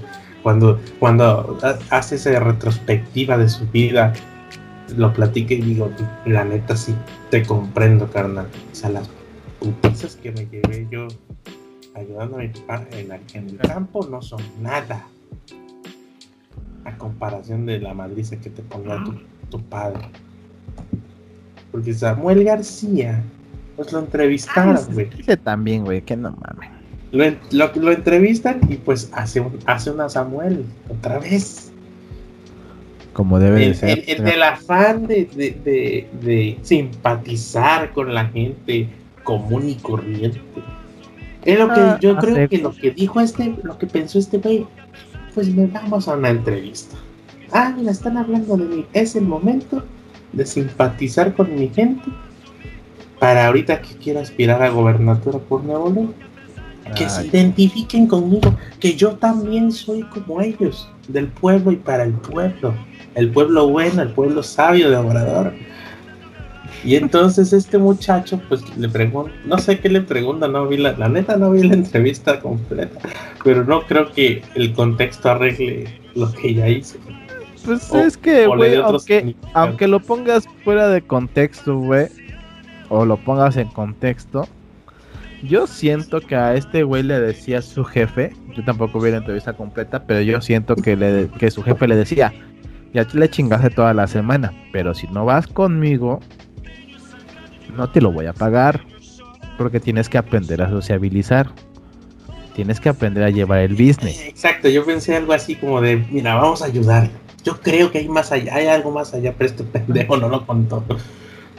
cuando, 0.43 0.79
cuando 0.99 1.57
hace 1.89 2.15
esa 2.15 2.39
retrospectiva 2.39 3.37
de 3.37 3.49
su 3.49 3.67
vida, 3.67 4.13
lo 4.95 5.13
platica 5.13 5.53
y 5.53 5.61
digo, 5.61 5.91
la 6.25 6.43
neta 6.43 6.75
sí, 6.75 6.95
te 7.29 7.43
comprendo, 7.43 8.09
carnal. 8.09 8.47
O 8.71 8.75
sea, 8.75 8.89
las 8.89 9.09
putizas 9.59 10.15
que 10.15 10.31
me 10.31 10.45
llevé 10.47 10.87
yo 10.89 11.07
ayudando 11.95 12.37
a 12.37 12.39
mi 12.39 12.47
papá 12.49 12.85
en, 12.91 13.11
el 13.11 13.57
campo 13.57 14.07
no 14.09 14.21
son 14.21 14.41
nada. 14.61 15.05
A 16.83 16.97
comparación 16.97 17.65
de 17.65 17.79
la 17.79 17.93
madriza 17.93 18.37
que 18.37 18.49
te 18.49 18.63
ponía 18.63 19.03
tu, 19.03 19.13
tu 19.49 19.63
padre. 19.63 20.01
Porque 21.71 21.93
Samuel 21.93 22.43
García, 22.43 23.21
pues 23.75 23.93
lo 23.93 23.99
entrevistaron, 23.99 24.77
güey. 24.91 25.09
Dice 25.09 25.37
también, 25.37 25.85
güey, 25.85 26.01
que 26.01 26.17
no 26.17 26.31
mames. 26.31 26.80
Lo, 27.11 27.25
lo, 27.75 27.91
entrevistan 27.91 28.61
y 28.69 28.75
pues 28.75 29.09
hace, 29.13 29.43
hace 29.65 29.91
una 29.91 30.07
Samuel 30.07 30.65
otra 30.89 31.19
vez. 31.19 31.71
Como 33.11 33.37
debe 33.37 33.67
de 33.67 33.73
ser. 33.73 34.03
El, 34.07 34.23
del 34.23 34.41
afán 34.41 35.07
de, 35.07 35.25
de, 35.25 36.57
simpatizar 36.61 37.91
con 37.91 38.13
la 38.13 38.27
gente 38.27 38.87
común 39.23 39.67
y 39.67 39.75
corriente. 39.75 40.39
Es 41.43 41.59
lo 41.59 41.67
que 41.67 41.79
ah, 41.81 41.97
yo 41.99 42.15
creo 42.17 42.47
que 42.47 42.57
lo 42.59 42.73
que 42.73 42.91
dijo 42.91 43.19
este, 43.19 43.55
lo 43.63 43.77
que 43.77 43.87
pensó 43.87 44.17
este 44.17 44.37
güey, 44.37 44.65
pues 45.33 45.53
me 45.53 45.67
vamos 45.67 46.07
a 46.07 46.15
una 46.15 46.29
entrevista. 46.29 46.95
Ah, 47.51 47.73
mira, 47.75 47.91
están 47.91 48.17
hablando 48.17 48.55
de 48.55 48.65
mí. 48.65 48.85
Es 48.93 49.17
el 49.17 49.25
momento 49.25 49.83
de 50.31 50.45
simpatizar 50.45 51.33
con 51.33 51.53
mi 51.53 51.67
gente 51.67 52.09
para 53.19 53.47
ahorita 53.47 53.81
que 53.81 53.95
quiera 53.95 54.21
aspirar 54.21 54.63
a 54.63 54.69
gobernatura 54.69 55.39
por 55.39 55.63
Nuevo 55.65 55.89
León 55.89 56.30
que 56.95 57.09
se 57.09 57.27
identifiquen 57.27 58.07
conmigo, 58.07 58.55
que 58.79 58.95
yo 58.95 59.11
también 59.15 59.71
soy 59.71 60.03
como 60.03 60.41
ellos, 60.41 60.89
del 61.07 61.27
pueblo 61.27 61.71
y 61.71 61.77
para 61.77 62.03
el 62.03 62.13
pueblo, 62.13 62.73
el 63.15 63.31
pueblo 63.31 63.69
bueno, 63.69 64.01
el 64.01 64.09
pueblo 64.09 64.43
sabio 64.43 64.89
de 64.89 64.97
Obrador. 64.97 65.53
Y 66.83 66.95
entonces 66.95 67.53
este 67.53 67.77
muchacho, 67.77 68.41
pues 68.49 68.63
le 68.75 68.89
pregunta, 68.89 69.31
no 69.45 69.57
sé 69.59 69.79
qué 69.79 69.89
le 69.89 70.01
pregunta, 70.01 70.47
no 70.47 70.67
vi 70.67 70.77
la, 70.77 70.93
la 70.93 71.09
neta 71.09 71.37
no 71.37 71.51
vi 71.51 71.63
la 71.63 71.75
entrevista 71.75 72.39
completa, 72.39 72.99
pero 73.43 73.63
no 73.63 73.85
creo 73.85 74.11
que 74.11 74.41
el 74.55 74.73
contexto 74.73 75.29
arregle 75.29 75.85
lo 76.15 76.31
que 76.31 76.49
ella 76.49 76.67
hizo. 76.67 76.97
Pues 77.65 77.93
es 77.93 78.17
que, 78.17 78.47
güey, 78.47 78.75
aunque, 78.77 79.35
aunque 79.53 79.87
lo 79.87 79.99
pongas 79.99 80.47
fuera 80.63 80.87
de 80.89 81.03
contexto, 81.03 81.77
güey, 81.77 82.07
o 82.89 83.05
lo 83.05 83.17
pongas 83.17 83.55
en 83.57 83.67
contexto, 83.67 84.47
yo 85.43 85.67
siento 85.67 86.21
que 86.21 86.35
a 86.35 86.55
este 86.55 86.83
güey 86.83 87.03
le 87.03 87.19
decía 87.19 87.61
su 87.61 87.83
jefe, 87.83 88.33
yo 88.55 88.63
tampoco 88.63 88.99
vi 88.99 89.11
la 89.11 89.17
entrevista 89.17 89.53
completa, 89.53 90.03
pero 90.05 90.21
yo 90.21 90.41
siento 90.41 90.75
que, 90.75 90.95
le, 90.95 91.29
que 91.39 91.49
su 91.51 91.63
jefe 91.63 91.87
le 91.87 91.95
decía, 91.95 92.33
ya 92.93 93.05
te 93.05 93.17
le 93.17 93.29
chingaste 93.29 93.69
toda 93.69 93.93
la 93.93 94.07
semana, 94.07 94.53
pero 94.71 94.93
si 94.93 95.07
no 95.07 95.25
vas 95.25 95.47
conmigo, 95.47 96.19
no 97.75 97.89
te 97.89 98.01
lo 98.01 98.11
voy 98.11 98.25
a 98.25 98.33
pagar, 98.33 98.81
porque 99.57 99.79
tienes 99.79 100.09
que 100.09 100.17
aprender 100.17 100.61
a 100.61 100.69
sociabilizar, 100.69 101.51
tienes 102.53 102.79
que 102.79 102.89
aprender 102.89 103.23
a 103.23 103.29
llevar 103.29 103.59
el 103.59 103.73
business. 103.73 104.21
Exacto, 104.25 104.69
yo 104.69 104.85
pensé 104.85 105.15
algo 105.15 105.33
así 105.33 105.55
como 105.55 105.81
de, 105.81 105.97
mira, 106.11 106.35
vamos 106.35 106.61
a 106.61 106.65
ayudar. 106.65 107.09
Yo 107.43 107.59
creo 107.59 107.91
que 107.91 107.99
hay 107.99 108.09
más 108.09 108.31
allá, 108.31 108.55
hay 108.55 108.67
algo 108.67 108.91
más 108.91 109.13
allá, 109.13 109.33
pero 109.37 109.49
este 109.49 109.63
pendejo 109.63 110.17
no 110.17 110.29
lo 110.29 110.45
contó. 110.45 110.83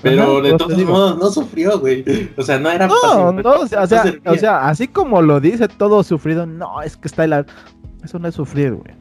Pero 0.02 0.42
de 0.42 0.56
todos 0.56 0.78
modos 0.84 1.18
no 1.18 1.30
sufrió, 1.30 1.78
güey. 1.78 2.04
O 2.36 2.42
sea, 2.42 2.58
no 2.58 2.70
era 2.70 2.86
No, 2.86 3.32
no, 3.32 3.50
o 3.50 3.66
sea, 3.66 3.82
o 3.82 4.36
sea, 4.36 4.68
así 4.68 4.88
como 4.88 5.22
lo 5.22 5.40
dice 5.40 5.68
todo 5.68 6.02
sufrido, 6.02 6.46
no, 6.46 6.82
es 6.82 6.96
que 6.96 7.08
está 7.08 7.24
el... 7.24 7.46
Eso 8.02 8.18
no 8.18 8.28
es 8.28 8.34
sufrir, 8.34 8.74
güey. 8.74 8.94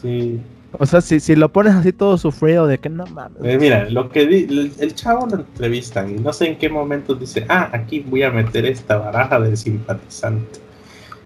Sí. 0.00 0.40
O 0.78 0.86
sea, 0.86 1.00
si, 1.00 1.20
si 1.20 1.36
lo 1.36 1.52
pones 1.52 1.74
así 1.74 1.92
todo 1.92 2.18
sufrido, 2.18 2.66
de 2.66 2.78
que 2.78 2.88
no 2.88 3.06
mames. 3.06 3.38
Eh, 3.44 3.58
mira, 3.58 3.88
lo 3.90 4.08
que 4.08 4.22
el, 4.22 4.94
chavo 4.94 5.26
lo 5.26 5.36
entrevistan 5.36 6.10
y 6.10 6.14
no 6.14 6.32
sé 6.32 6.48
en 6.48 6.58
qué 6.58 6.68
momento 6.68 7.14
dice, 7.14 7.46
ah, 7.48 7.70
aquí 7.72 8.00
voy 8.00 8.22
a 8.22 8.30
meter 8.30 8.66
esta 8.66 8.96
baraja 8.96 9.38
del 9.38 9.56
simpatizante. 9.56 10.58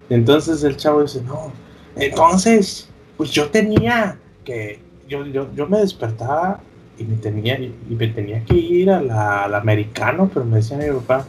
Entonces 0.09 0.63
el 0.63 0.77
chavo 0.77 1.01
dice, 1.01 1.21
no, 1.23 1.51
entonces, 1.95 2.89
pues 3.17 3.31
yo 3.31 3.49
tenía 3.49 4.17
que, 4.43 4.79
yo, 5.07 5.25
yo, 5.25 5.47
yo 5.55 5.67
me 5.67 5.79
despertaba 5.79 6.59
y 6.99 7.03
me 7.05 7.15
tenía, 7.15 7.57
y 7.57 7.73
me 7.89 8.07
tenía 8.07 8.43
que 8.43 8.55
ir 8.55 8.91
a 8.91 9.01
la, 9.01 9.45
al 9.45 9.55
americano, 9.55 10.29
pero 10.33 10.45
me 10.45 10.57
decía 10.57 10.77
mi 10.77 10.89
papá, 10.89 11.25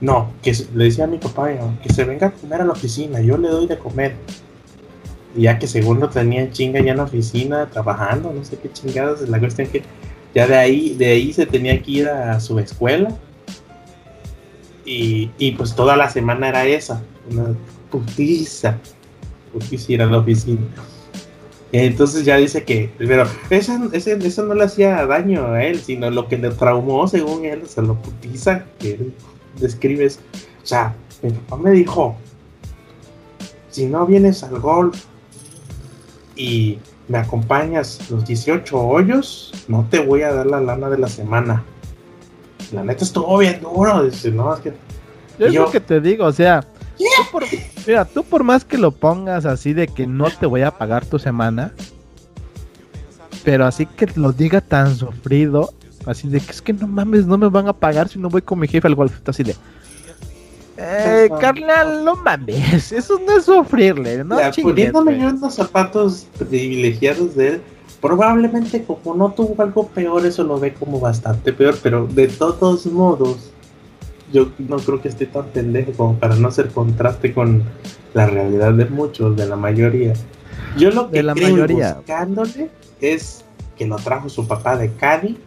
no, 0.00 0.32
que 0.42 0.52
le 0.74 0.84
decía 0.84 1.04
a 1.04 1.08
mi 1.08 1.18
papá 1.18 1.50
que 1.82 1.92
se 1.92 2.04
venga 2.04 2.28
a 2.28 2.30
comer 2.30 2.62
a 2.62 2.64
la 2.64 2.72
oficina, 2.72 3.20
yo 3.20 3.36
le 3.36 3.48
doy 3.48 3.66
de 3.66 3.78
comer. 3.78 4.14
ya 5.36 5.58
que 5.58 5.66
según 5.66 6.00
lo 6.00 6.08
tenía 6.08 6.50
chinga 6.50 6.80
ya 6.80 6.92
en 6.92 6.96
la 6.98 7.04
oficina, 7.04 7.66
trabajando, 7.66 8.32
no 8.32 8.44
sé 8.44 8.56
qué 8.58 8.72
chingadas, 8.72 9.28
la 9.28 9.38
cuestión 9.38 9.68
que 9.68 9.82
ya 10.34 10.46
de 10.46 10.56
ahí, 10.56 10.94
de 10.94 11.06
ahí 11.06 11.32
se 11.32 11.46
tenía 11.46 11.80
que 11.82 11.90
ir 11.90 12.08
a 12.08 12.38
su 12.40 12.58
escuela. 12.58 13.10
Y, 14.84 15.30
y 15.38 15.52
pues 15.52 15.74
toda 15.74 15.96
la 15.96 16.08
semana 16.08 16.48
era 16.48 16.66
esa, 16.66 17.02
una 17.30 17.54
putiza, 17.90 18.78
putiza 19.52 19.92
ir 19.92 20.02
a 20.02 20.06
la 20.06 20.18
oficina. 20.18 20.60
Entonces 21.72 22.24
ya 22.24 22.36
dice 22.36 22.64
que, 22.64 22.90
pero 22.98 23.26
eso, 23.48 23.78
eso, 23.92 24.44
no 24.44 24.54
le 24.54 24.64
hacía 24.64 25.06
daño 25.06 25.46
a 25.46 25.64
él, 25.64 25.80
sino 25.80 26.10
lo 26.10 26.26
que 26.26 26.36
le 26.36 26.50
traumó, 26.50 27.06
según 27.06 27.44
él, 27.44 27.62
o 27.64 27.68
sea, 27.68 27.84
lo 27.84 27.94
putiza 27.94 28.64
que 28.78 28.92
él 28.94 29.14
describe. 29.60 30.06
o 30.06 30.66
sea, 30.66 30.96
mi 31.22 31.30
papá 31.30 31.56
me 31.62 31.70
dijo, 31.70 32.16
si 33.70 33.86
no 33.86 34.04
vienes 34.04 34.42
al 34.42 34.58
golf 34.58 35.04
y 36.34 36.78
me 37.06 37.18
acompañas 37.18 38.10
los 38.10 38.24
18 38.24 38.76
hoyos, 38.76 39.52
no 39.68 39.86
te 39.88 40.00
voy 40.00 40.22
a 40.22 40.32
dar 40.32 40.46
la 40.46 40.60
lana 40.60 40.90
de 40.90 40.98
la 40.98 41.08
semana. 41.08 41.64
La 42.72 42.82
neta 42.82 43.04
estuvo 43.04 43.38
bien 43.38 43.60
duro, 43.60 44.04
dice, 44.04 44.32
no, 44.32 44.52
es 44.54 44.60
que... 44.60 44.72
Es 45.38 45.54
lo 45.54 45.70
que 45.70 45.80
te 45.80 46.00
digo, 46.00 46.26
o 46.26 46.32
sea, 46.32 46.64
mira, 47.86 48.04
tú 48.04 48.22
por 48.24 48.44
más 48.44 48.64
que 48.64 48.78
lo 48.78 48.90
pongas 48.90 49.46
así 49.46 49.72
de 49.72 49.88
que 49.88 50.06
no 50.06 50.30
te 50.30 50.46
voy 50.46 50.62
a 50.62 50.70
pagar 50.70 51.06
tu 51.06 51.18
semana, 51.18 51.72
pero 53.44 53.66
así 53.66 53.86
que 53.86 54.06
lo 54.16 54.32
diga 54.32 54.60
tan 54.60 54.94
sufrido, 54.94 55.72
así 56.06 56.28
de 56.28 56.40
que 56.40 56.50
es 56.50 56.62
que 56.62 56.72
no 56.72 56.86
mames, 56.86 57.26
no 57.26 57.38
me 57.38 57.48
van 57.48 57.68
a 57.68 57.72
pagar 57.72 58.08
si 58.08 58.18
no 58.18 58.28
voy 58.28 58.42
con 58.42 58.58
mi 58.58 58.68
jefe 58.68 58.86
al 58.86 58.94
golf, 58.94 59.20
así 59.26 59.42
de... 59.42 59.56
Eh, 60.82 61.28
carnal, 61.40 62.04
no. 62.04 62.16
mames, 62.16 62.90
eso 62.92 63.20
no 63.26 63.36
es 63.36 63.44
sufrirle, 63.44 64.24
¿no? 64.24 64.38
Ya, 64.38 64.50
poniéndome 64.50 65.18
yo 65.18 65.28
en 65.28 65.40
los 65.40 65.54
zapatos 65.54 66.26
privilegiados 66.38 67.34
de 67.34 67.48
él, 67.48 67.62
probablemente 68.00 68.82
como 68.84 69.14
no 69.14 69.32
tuvo 69.32 69.62
algo 69.62 69.88
peor, 69.88 70.24
eso 70.24 70.42
lo 70.42 70.58
ve 70.58 70.72
como 70.72 70.98
bastante 70.98 71.52
peor, 71.52 71.76
pero 71.82 72.06
de 72.06 72.28
todos 72.28 72.86
modos, 72.86 73.50
yo 74.32 74.50
no 74.58 74.76
creo 74.78 75.00
que 75.00 75.08
esté 75.08 75.26
tan 75.26 75.46
pendejo 75.46 75.92
como 75.92 76.18
para 76.18 76.36
no 76.36 76.48
hacer 76.48 76.68
contraste 76.68 77.32
con 77.32 77.64
la 78.14 78.26
realidad 78.26 78.72
de 78.72 78.86
muchos, 78.86 79.36
de 79.36 79.46
la 79.46 79.56
mayoría. 79.56 80.14
Yo 80.76 80.90
lo 80.90 81.10
que 81.10 81.18
de 81.18 81.22
la 81.22 81.34
creo 81.34 81.50
mayoría. 81.50 81.94
buscándole 81.94 82.70
es 83.00 83.44
que 83.76 83.86
lo 83.86 83.96
trajo 83.96 84.28
su 84.28 84.46
papá 84.46 84.76
de 84.76 84.92
Cadi, 84.92 85.38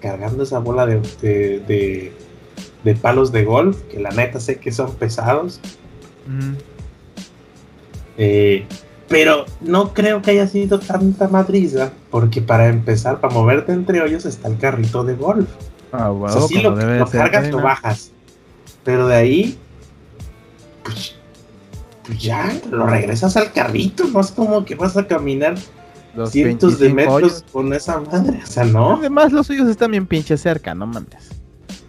cargando 0.00 0.42
esa 0.42 0.58
bola 0.58 0.86
de, 0.86 1.00
de 1.20 2.12
de 2.84 2.94
palos 2.94 3.32
de 3.32 3.44
golf, 3.44 3.80
que 3.90 4.00
la 4.00 4.10
neta 4.10 4.40
sé 4.40 4.58
que 4.58 4.72
son 4.72 4.94
pesados. 4.94 5.60
Eh, 8.16 8.66
pero 9.08 9.44
no 9.60 9.92
creo 9.92 10.22
que 10.22 10.32
haya 10.32 10.46
sido 10.46 10.78
tanta 10.78 11.28
madriza, 11.28 11.92
porque 12.10 12.40
para 12.40 12.68
empezar, 12.68 13.20
para 13.20 13.34
moverte 13.34 13.72
entre 13.72 14.00
hoyos 14.00 14.24
está 14.24 14.48
el 14.48 14.58
carrito 14.58 15.04
de 15.04 15.14
golf. 15.14 15.48
Ah, 15.92 16.10
bueno, 16.10 16.46
si 16.46 16.62
lo, 16.62 16.76
cargas, 17.10 17.50
lo 17.50 17.60
bajas. 17.60 18.12
Pero 18.90 19.06
de 19.06 19.14
ahí, 19.14 19.58
pues, 20.82 21.14
pues, 22.04 22.18
ya, 22.18 22.52
lo 22.72 22.88
regresas 22.88 23.36
al 23.36 23.52
carrito, 23.52 24.02
no 24.08 24.20
es 24.20 24.32
como 24.32 24.64
que 24.64 24.74
vas 24.74 24.96
a 24.96 25.06
caminar 25.06 25.54
cientos 26.26 26.80
de 26.80 26.92
metros 26.92 27.44
con 27.52 27.72
esa 27.72 28.00
madre, 28.00 28.40
o 28.42 28.46
sea, 28.46 28.64
no. 28.64 28.96
Además, 28.96 29.30
los 29.30 29.48
hoyos 29.48 29.68
están 29.68 29.92
bien 29.92 30.08
pinche 30.08 30.36
cerca, 30.36 30.74
no 30.74 30.88
mames. 30.88 31.30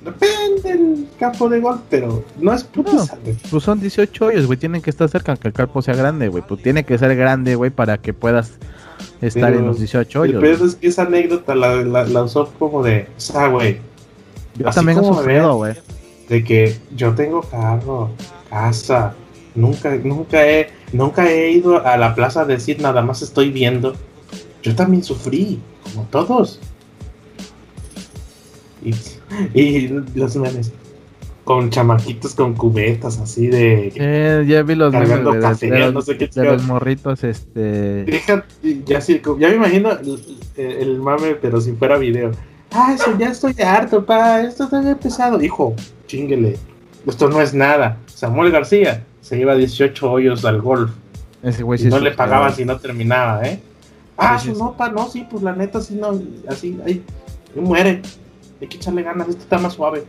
Depende 0.05 0.61
del 0.61 1.07
campo 1.19 1.49
de 1.49 1.59
golf, 1.59 1.81
pero 1.89 2.23
no 2.39 2.53
es 2.53 2.63
putiza, 2.63 3.17
Pues 3.49 3.63
son 3.63 3.79
18 3.79 4.25
hoyos, 4.25 4.45
güey. 4.45 4.59
Tienen 4.59 4.83
que 4.83 4.91
estar 4.91 5.09
cerca 5.09 5.35
que 5.37 5.47
el 5.47 5.55
campo 5.55 5.81
sea 5.81 5.95
grande, 5.95 6.27
güey. 6.27 6.43
Pues 6.47 6.61
tiene 6.61 6.83
que 6.83 6.99
ser 6.99 7.15
grande, 7.15 7.55
güey, 7.55 7.71
para 7.71 7.97
que 7.97 8.13
puedas 8.13 8.59
estar 9.21 9.51
en 9.53 9.65
los 9.65 9.79
18 9.79 10.21
hoyos. 10.21 10.39
Pero 10.39 10.65
es 10.67 10.75
que 10.75 10.87
esa 10.87 11.03
anécdota 11.03 11.55
la, 11.55 11.81
la, 11.81 12.23
usó 12.23 12.53
como 12.59 12.83
de, 12.83 13.07
o 13.17 13.19
sea, 13.19 13.47
güey. 13.47 13.79
Yo 14.55 14.69
también 14.69 14.99
he 14.99 15.03
sufrido, 15.03 15.55
güey. 15.55 15.73
De 16.31 16.43
que 16.43 16.77
yo 16.95 17.13
tengo 17.13 17.41
carro, 17.41 18.09
casa, 18.49 19.13
nunca, 19.53 19.93
nunca 19.97 20.47
he, 20.47 20.69
nunca 20.93 21.29
he 21.29 21.51
ido 21.51 21.85
a 21.85 21.97
la 21.97 22.15
plaza 22.15 22.41
a 22.41 22.45
decir 22.45 22.81
nada 22.81 23.01
más 23.01 23.21
estoy 23.21 23.51
viendo. 23.51 23.93
Yo 24.63 24.73
también 24.73 25.03
sufrí, 25.03 25.59
como 25.83 26.05
todos. 26.05 26.59
Y 28.83 28.93
y 29.53 29.87
los 30.15 30.35
memes 30.35 30.71
con 31.43 31.69
chamaquitos 31.69 32.35
con 32.35 32.53
cubetas 32.53 33.19
así 33.19 33.47
de 33.47 33.91
eh, 33.95 34.45
ya 34.47 34.61
vi 34.63 34.75
los 34.75 34.91
cargando 34.91 35.31
memes, 35.31 35.45
café, 35.45 35.71
de, 35.71 35.91
no 35.91 36.01
sé 36.01 36.17
qué 36.17 36.27
de 36.27 36.45
los 36.45 36.63
morritos 36.63 37.23
este 37.23 38.05
ya 38.85 39.01
sí, 39.01 39.21
ya 39.39 39.49
me 39.49 39.55
imagino 39.55 39.89
el, 40.55 40.99
mame 40.99 41.35
pero 41.35 41.59
si 41.59 41.71
fuera 41.73 41.97
video 41.97 42.31
ah 42.71 42.93
eso 42.93 43.17
ya 43.17 43.29
estoy 43.29 43.55
harto 43.61 44.05
pa 44.05 44.41
esto 44.41 44.65
está 44.65 44.81
bien 44.81 44.97
pesado. 44.97 45.41
Hijo 45.41 45.75
chinguele 46.07 46.57
esto 47.05 47.29
no 47.29 47.41
es 47.41 47.53
nada. 47.53 47.97
Samuel 48.07 48.51
García 48.51 49.03
se 49.21 49.37
lleva 49.37 49.55
18 49.55 50.11
hoyos 50.11 50.45
al 50.45 50.61
golf. 50.61 50.91
Ese 51.43 51.63
güey 51.63 51.79
sí 51.79 51.87
no 51.87 51.99
le 51.99 52.11
pagaban 52.11 52.53
si 52.53 52.65
no 52.65 52.77
terminaba 52.77 53.43
eh 53.43 53.59
ah 54.17 54.39
no 54.55 54.77
pa 54.77 54.89
no 54.89 55.09
sí 55.09 55.25
pues 55.29 55.41
la 55.41 55.55
neta 55.55 55.81
sí 55.81 55.95
no 55.95 56.19
así 56.47 56.79
ahí 56.85 57.03
muere. 57.55 58.01
Hay 58.61 58.67
que 58.67 58.77
echarle 58.77 59.01
ganas, 59.01 59.27
esto 59.27 59.41
está 59.41 59.57
más 59.57 59.73
suave. 59.73 60.03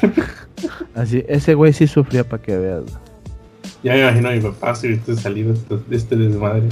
Así, 0.94 1.24
ese 1.28 1.54
güey 1.54 1.74
sí 1.74 1.86
sufría 1.86 2.26
para 2.26 2.42
que 2.42 2.56
veas. 2.56 2.84
Ya 3.82 3.92
me 3.92 4.00
imagino 4.00 4.28
a 4.30 4.32
mi 4.32 4.40
papá 4.40 4.74
si 4.74 4.88
hubiese 4.88 5.14
salido 5.16 5.54
de 5.68 5.96
este 5.96 6.16
desmadre. 6.16 6.68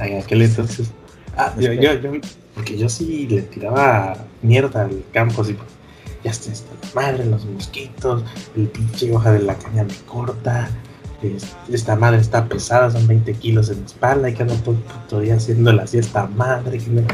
Ay, 0.00 0.14
aquel 0.14 0.42
entonces. 0.42 0.90
Ah, 1.36 1.52
yo, 1.58 1.72
yo, 1.72 1.94
yo, 1.94 2.12
porque 2.54 2.76
yo 2.78 2.88
sí 2.88 3.26
le 3.28 3.42
tiraba 3.42 4.16
mierda 4.42 4.82
al 4.82 5.02
campo, 5.12 5.42
así. 5.42 5.56
Ya 6.22 6.30
está, 6.30 6.52
esta 6.52 6.72
madre, 6.94 7.26
los 7.26 7.44
mosquitos, 7.44 8.22
el 8.56 8.68
pinche 8.68 9.14
hoja 9.14 9.32
de 9.32 9.40
la 9.40 9.54
caña 9.56 9.84
me 9.84 9.94
corta. 10.06 10.70
Esta 11.70 11.96
madre 11.96 12.20
está 12.20 12.46
pesada, 12.46 12.90
son 12.90 13.06
20 13.06 13.34
kilos 13.34 13.70
en 13.70 13.80
la 13.80 13.86
espalda 13.86 14.28
y 14.28 14.34
que 14.34 14.44
no 14.44 14.54
todo 14.54 14.76
todavía 15.08 15.36
haciéndola 15.36 15.82
así 15.82 15.98
esta 15.98 16.26
madre. 16.26 16.78
Que 16.78 17.04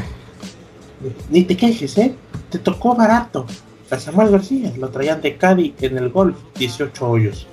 Ni 1.29 1.43
te 1.43 1.57
quejes, 1.57 1.97
¿eh? 1.97 2.15
te 2.49 2.59
tocó 2.59 2.95
barato. 2.95 3.45
A 3.89 3.99
Samuel 3.99 4.31
García 4.31 4.71
lo 4.77 4.89
traían 4.89 5.21
de 5.21 5.35
Cádiz 5.35 5.73
en 5.81 5.97
el 5.97 6.09
golf, 6.09 6.37
18 6.57 7.09
hoyos. 7.09 7.47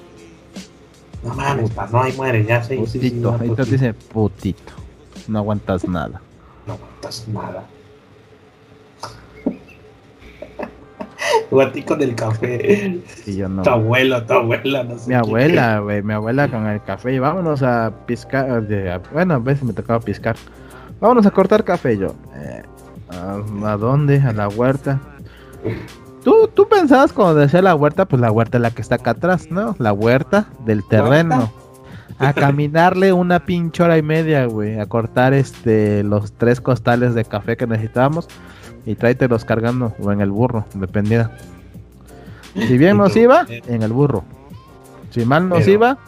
No 1.24 1.34
mames, 1.34 1.70
pa, 1.70 1.88
no 1.90 2.02
hay 2.02 2.12
muere, 2.12 2.44
ya 2.44 2.62
sé. 2.62 2.76
Putito, 2.76 3.36
ahí 3.40 3.50
te 3.50 3.64
dice 3.64 3.94
putito. 3.94 4.72
No 5.26 5.38
aguantas 5.38 5.86
nada. 5.88 6.20
No 6.66 6.74
aguantas 6.74 7.26
nada. 7.26 7.66
Guatico 11.50 11.96
del 11.96 12.14
café. 12.14 13.00
Y 13.26 13.36
yo 13.36 13.48
no. 13.48 13.62
Tu 13.62 13.70
abuelo, 13.70 14.22
tu 14.24 14.34
abuela, 14.34 14.84
no 14.84 14.98
sé. 14.98 15.08
Mi 15.08 15.14
abuela, 15.14 15.80
güey, 15.80 16.02
mi 16.02 16.12
abuela 16.12 16.48
con 16.48 16.66
el 16.66 16.82
café. 16.82 17.14
Y 17.14 17.18
vámonos 17.18 17.62
a 17.62 17.92
piscar. 18.06 18.62
bueno, 19.12 19.34
a 19.34 19.38
veces 19.38 19.64
me 19.64 19.72
tocaba 19.72 20.00
piscar. 20.00 20.36
Vámonos 21.00 21.26
a 21.26 21.30
cortar 21.30 21.64
café 21.64 21.96
yo. 21.96 22.14
Eh, 22.36 22.62
¿A, 23.10 23.76
dónde? 23.76 24.20
A 24.20 24.32
la 24.32 24.48
huerta. 24.48 25.00
¿Tú, 26.24 26.48
tú 26.52 26.68
pensabas 26.68 27.12
cuando 27.12 27.36
decía 27.36 27.62
la 27.62 27.74
huerta, 27.74 28.04
pues 28.04 28.20
la 28.20 28.30
huerta 28.30 28.58
es 28.58 28.62
la 28.62 28.70
que 28.70 28.82
está 28.82 28.96
acá 28.96 29.12
atrás, 29.12 29.50
¿no? 29.50 29.74
La 29.78 29.92
huerta 29.92 30.48
del 30.64 30.86
terreno. 30.86 31.52
A 32.20 32.32
caminarle 32.32 33.12
una 33.12 33.46
pinche 33.46 33.80
hora 33.80 33.96
y 33.96 34.02
media, 34.02 34.46
güey. 34.46 34.80
A 34.80 34.86
cortar 34.86 35.34
este 35.34 36.02
los 36.02 36.32
tres 36.32 36.60
costales 36.60 37.14
de 37.14 37.24
café 37.24 37.56
que 37.56 37.66
necesitábamos. 37.66 38.26
Y 38.88 38.94
tráetelos 38.94 39.44
cargando 39.44 39.94
o 40.00 40.12
en 40.12 40.22
el 40.22 40.30
burro, 40.30 40.64
dependiera. 40.74 41.30
Si 42.54 42.78
bien 42.78 42.96
nos 42.96 43.14
iba, 43.14 43.46
en 43.48 43.82
el 43.82 43.92
burro. 43.92 44.24
Si 45.10 45.24
mal 45.24 45.48
nos 45.48 45.68
iba, 45.68 45.98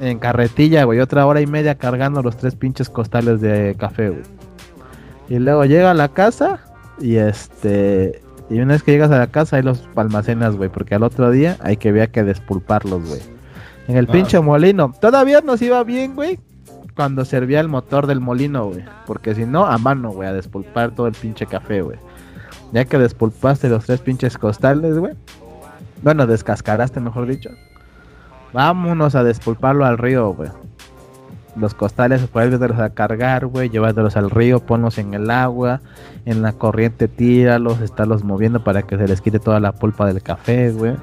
en 0.00 0.18
carretilla, 0.18 0.82
güey. 0.84 0.98
Otra 0.98 1.24
hora 1.24 1.40
y 1.40 1.46
media 1.46 1.76
cargando 1.76 2.20
los 2.20 2.36
tres 2.36 2.56
pinches 2.56 2.90
costales 2.90 3.40
de 3.40 3.76
café, 3.78 4.10
güey. 4.10 4.22
Y 5.28 5.38
luego 5.38 5.64
llega 5.64 5.92
a 5.92 5.94
la 5.94 6.08
casa 6.08 6.60
y 7.00 7.16
este... 7.16 8.20
Y 8.50 8.58
una 8.60 8.74
vez 8.74 8.82
que 8.82 8.90
llegas 8.90 9.12
a 9.12 9.18
la 9.18 9.28
casa 9.28 9.56
ahí 9.56 9.62
los 9.62 9.88
almacenas, 9.94 10.56
güey, 10.56 10.68
porque 10.68 10.96
al 10.96 11.04
otro 11.04 11.30
día 11.30 11.56
hay 11.60 11.76
que 11.76 11.92
ver 11.92 12.10
que 12.10 12.24
despulparlos, 12.24 13.08
güey. 13.08 13.20
En 13.86 13.96
el 13.96 14.06
ah. 14.08 14.12
pinche 14.12 14.40
molino. 14.40 14.92
Todavía 15.00 15.40
nos 15.40 15.62
iba 15.62 15.82
bien, 15.84 16.16
güey, 16.16 16.38
cuando 16.98 17.24
servía 17.24 17.60
el 17.60 17.68
motor 17.68 18.08
del 18.08 18.18
molino, 18.18 18.70
güey. 18.70 18.84
Porque 19.06 19.32
si 19.32 19.46
no, 19.46 19.66
a 19.66 19.78
mano, 19.78 20.10
güey, 20.10 20.28
a 20.28 20.32
despulpar 20.32 20.90
todo 20.90 21.06
el 21.06 21.12
pinche 21.12 21.46
café, 21.46 21.80
güey. 21.80 21.96
Ya 22.72 22.86
que 22.86 22.98
despulpaste 22.98 23.68
los 23.68 23.84
tres 23.84 24.00
pinches 24.00 24.36
costales, 24.36 24.98
güey. 24.98 25.14
Bueno, 26.02 26.26
descascaraste, 26.26 26.98
mejor 26.98 27.28
dicho. 27.28 27.50
Vámonos 28.52 29.14
a 29.14 29.22
despulparlo 29.22 29.84
al 29.84 29.96
río, 29.96 30.34
güey 30.34 30.50
los 31.54 31.74
costales, 31.74 32.24
puedes 32.28 32.60
a 32.60 32.90
cargar, 32.90 33.46
güey, 33.46 33.68
llevártelos 33.68 34.16
al 34.16 34.30
río, 34.30 34.60
ponlos 34.60 34.98
en 34.98 35.12
el 35.14 35.28
agua, 35.28 35.80
en 36.24 36.40
la 36.40 36.52
corriente 36.52 37.08
tíralos, 37.08 37.80
estarlos 37.80 38.22
moviendo 38.22 38.62
para 38.62 38.82
que 38.82 38.96
se 38.96 39.08
les 39.08 39.20
quite 39.20 39.40
toda 39.40 39.58
la 39.58 39.72
pulpa 39.72 40.06
del 40.06 40.22
café, 40.22 40.70
güey. 40.70 40.94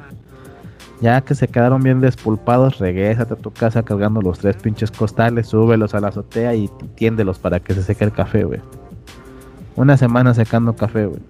Ya 1.05 1.21
que 1.21 1.35
se 1.35 1.47
quedaron 1.47 1.83
bien 1.83 2.01
despulpados, 2.01 2.79
regrésate 2.79 3.35
a 3.35 3.37
tu 3.37 3.51
casa 3.51 3.83
cargando 3.83 4.23
los 4.23 4.39
tres 4.39 4.55
pinches 4.55 4.89
costales, 4.89 5.45
súbelos 5.45 5.93
a 5.93 5.99
la 5.99 6.07
azotea 6.07 6.55
y 6.55 6.67
tiéndelos 6.95 7.37
para 7.37 7.59
que 7.59 7.75
se 7.75 7.83
seque 7.83 8.05
el 8.05 8.11
café, 8.11 8.43
güey. 8.43 8.59
Una 9.75 9.97
semana 9.97 10.33
secando 10.33 10.75
café, 10.75 11.05
güey. 11.05 11.21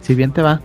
Si 0.00 0.14
bien 0.14 0.32
te 0.32 0.40
va. 0.40 0.62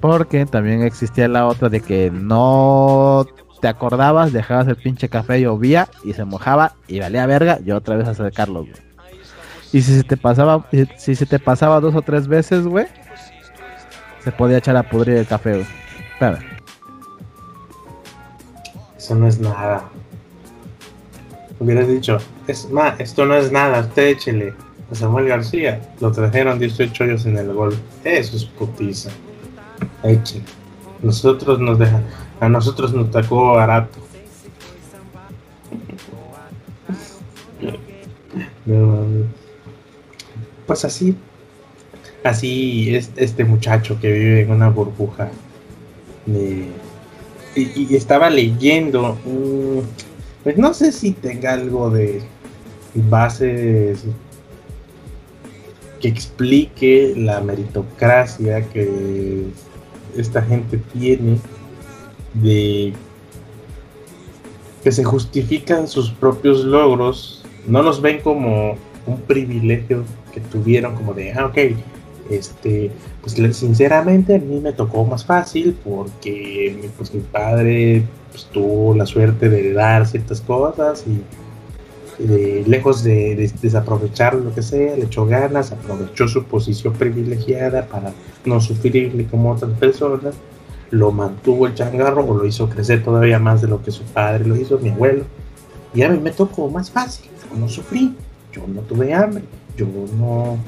Porque 0.00 0.46
también 0.46 0.82
existía 0.82 1.28
la 1.28 1.46
otra 1.46 1.68
de 1.68 1.80
que 1.80 2.10
no 2.10 3.24
te 3.60 3.68
acordabas, 3.68 4.32
dejabas 4.32 4.66
el 4.66 4.74
pinche 4.74 5.08
café, 5.08 5.40
llovía 5.40 5.86
y 6.02 6.14
se 6.14 6.24
mojaba 6.24 6.72
y 6.88 6.98
valía 6.98 7.24
verga 7.26 7.60
y 7.64 7.70
otra 7.70 7.94
vez 7.94 8.08
a 8.08 8.14
secarlo, 8.14 8.62
güey. 8.62 8.74
Y 9.72 9.82
si 9.82 9.94
se 9.94 10.02
te 10.02 10.16
pasaba, 10.16 10.66
si 10.96 11.14
se 11.14 11.24
te 11.24 11.38
pasaba 11.38 11.78
dos 11.78 11.94
o 11.94 12.02
tres 12.02 12.26
veces, 12.26 12.66
güey, 12.66 12.86
se 14.24 14.32
podía 14.32 14.58
echar 14.58 14.76
a 14.76 14.82
pudrir 14.82 15.18
el 15.18 15.26
café, 15.28 15.52
güey. 15.52 15.87
Espera. 16.18 16.40
Eso 18.96 19.14
no 19.14 19.28
es 19.28 19.38
nada. 19.38 19.84
Hubieras 21.60 21.86
dicho, 21.86 22.18
es 22.48 22.68
más, 22.70 22.98
esto 22.98 23.24
no 23.24 23.36
es 23.36 23.52
nada, 23.52 23.82
usted 23.82 24.08
échele. 24.08 24.52
A 24.90 24.96
Samuel 24.96 25.28
García 25.28 25.80
lo 26.00 26.10
trajeron 26.10 26.58
18 26.58 27.04
años 27.04 27.24
en 27.24 27.38
el 27.38 27.52
gol. 27.52 27.78
Eso 28.02 28.36
es 28.36 28.44
putiza. 28.46 29.10
Échele. 30.02 30.42
Nosotros 31.04 31.60
nos 31.60 31.78
dejan, 31.78 32.02
a 32.40 32.48
nosotros 32.48 32.92
nos 32.92 33.12
tocó 33.12 33.52
barato. 33.52 34.00
Pues 40.66 40.84
así, 40.84 41.16
así 42.24 42.96
es 42.96 43.12
este 43.14 43.44
muchacho 43.44 44.00
que 44.00 44.10
vive 44.10 44.40
en 44.42 44.50
una 44.50 44.68
burbuja. 44.68 45.30
Y, 46.28 47.94
estaba 47.94 48.30
leyendo, 48.30 49.16
pues 50.44 50.56
no 50.56 50.72
sé 50.74 50.92
si 50.92 51.12
tenga 51.12 51.54
algo 51.54 51.90
de 51.90 52.22
bases 52.94 54.04
que 56.00 56.08
explique 56.08 57.14
la 57.16 57.40
meritocracia 57.40 58.62
que 58.68 59.44
esta 60.16 60.42
gente 60.42 60.78
tiene 60.92 61.38
de 62.34 62.92
que 64.84 64.92
se 64.92 65.02
justifican 65.02 65.88
sus 65.88 66.10
propios 66.10 66.64
logros, 66.64 67.44
no 67.66 67.82
los 67.82 68.00
ven 68.00 68.20
como 68.20 68.76
un 69.06 69.20
privilegio 69.22 70.04
que 70.32 70.40
tuvieron, 70.40 70.94
como 70.94 71.14
de, 71.14 71.32
ah, 71.32 71.46
ok, 71.46 71.58
este, 72.30 72.90
pues 73.20 73.34
sinceramente 73.56 74.36
a 74.36 74.38
mí 74.38 74.60
me 74.60 74.72
tocó 74.72 75.04
más 75.04 75.24
fácil 75.24 75.76
porque 75.84 76.90
pues, 76.96 77.12
mi 77.14 77.20
padre 77.20 78.04
pues, 78.30 78.46
tuvo 78.52 78.94
la 78.94 79.06
suerte 79.06 79.48
de 79.48 79.72
dar 79.72 80.06
ciertas 80.06 80.40
cosas 80.40 81.04
y 81.06 81.22
lejos 82.18 83.04
de, 83.04 83.52
desaprovechar 83.62 84.34
lo 84.34 84.54
que 84.54 84.62
sea, 84.62 84.96
le 84.96 85.04
echó 85.04 85.26
ganas, 85.26 85.72
aprovechó 85.72 86.26
su 86.26 86.44
posición 86.44 86.94
privilegiada 86.94 87.86
para 87.86 88.12
no 88.44 88.60
sufrirle 88.60 89.26
como 89.26 89.52
otras 89.52 89.72
personas, 89.78 90.34
lo 90.90 91.12
mantuvo 91.12 91.66
el 91.66 91.74
changarro 91.74 92.26
o 92.26 92.34
lo 92.36 92.46
hizo 92.46 92.68
crecer 92.68 93.04
todavía 93.04 93.38
más 93.38 93.62
de 93.62 93.68
lo 93.68 93.82
que 93.82 93.90
su 93.90 94.02
padre 94.04 94.44
lo 94.46 94.56
hizo, 94.56 94.78
mi 94.78 94.90
abuelo. 94.90 95.24
Y 95.94 96.02
a 96.02 96.08
mí 96.08 96.18
me 96.18 96.30
tocó 96.30 96.68
más 96.68 96.90
fácil, 96.90 97.30
yo 97.50 97.58
no 97.58 97.68
sufrí, 97.68 98.14
yo 98.52 98.66
no 98.66 98.80
tuve 98.82 99.14
hambre, 99.14 99.44
yo 99.76 99.86
no 100.18 100.58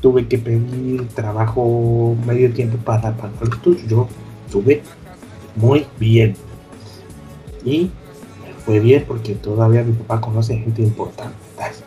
tuve 0.00 0.26
que 0.26 0.38
pedir 0.38 1.08
trabajo 1.08 2.16
medio 2.26 2.52
tiempo 2.52 2.76
para 2.78 3.16
pagar 3.16 3.32
los 3.40 3.62
tuyos, 3.62 3.86
yo 3.88 4.08
tuve 4.50 4.82
muy 5.56 5.86
bien. 5.98 6.34
Y 7.64 7.90
fue 8.64 8.80
bien 8.80 9.04
porque 9.06 9.34
todavía 9.34 9.82
mi 9.82 9.92
papá 9.92 10.20
conoce 10.20 10.56
gente 10.56 10.82
importante. 10.82 11.36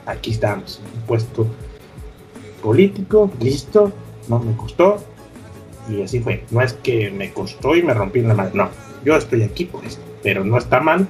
Aquí 0.05 0.31
estamos, 0.31 0.81
un 0.95 1.01
puesto 1.01 1.47
político, 2.61 3.31
listo, 3.39 3.91
no 4.27 4.39
me 4.39 4.55
costó. 4.55 4.97
Y 5.89 6.01
así 6.01 6.19
fue. 6.19 6.43
No 6.51 6.61
es 6.61 6.73
que 6.73 7.09
me 7.09 7.31
costó 7.31 7.75
y 7.75 7.83
me 7.83 7.93
rompí 7.93 8.21
la 8.21 8.33
mano. 8.33 8.51
No, 8.53 8.69
yo 9.03 9.15
estoy 9.15 9.43
aquí 9.43 9.65
por 9.65 9.83
esto. 9.85 10.01
Pero 10.21 10.43
no 10.43 10.57
está 10.57 10.79
mal 10.79 11.07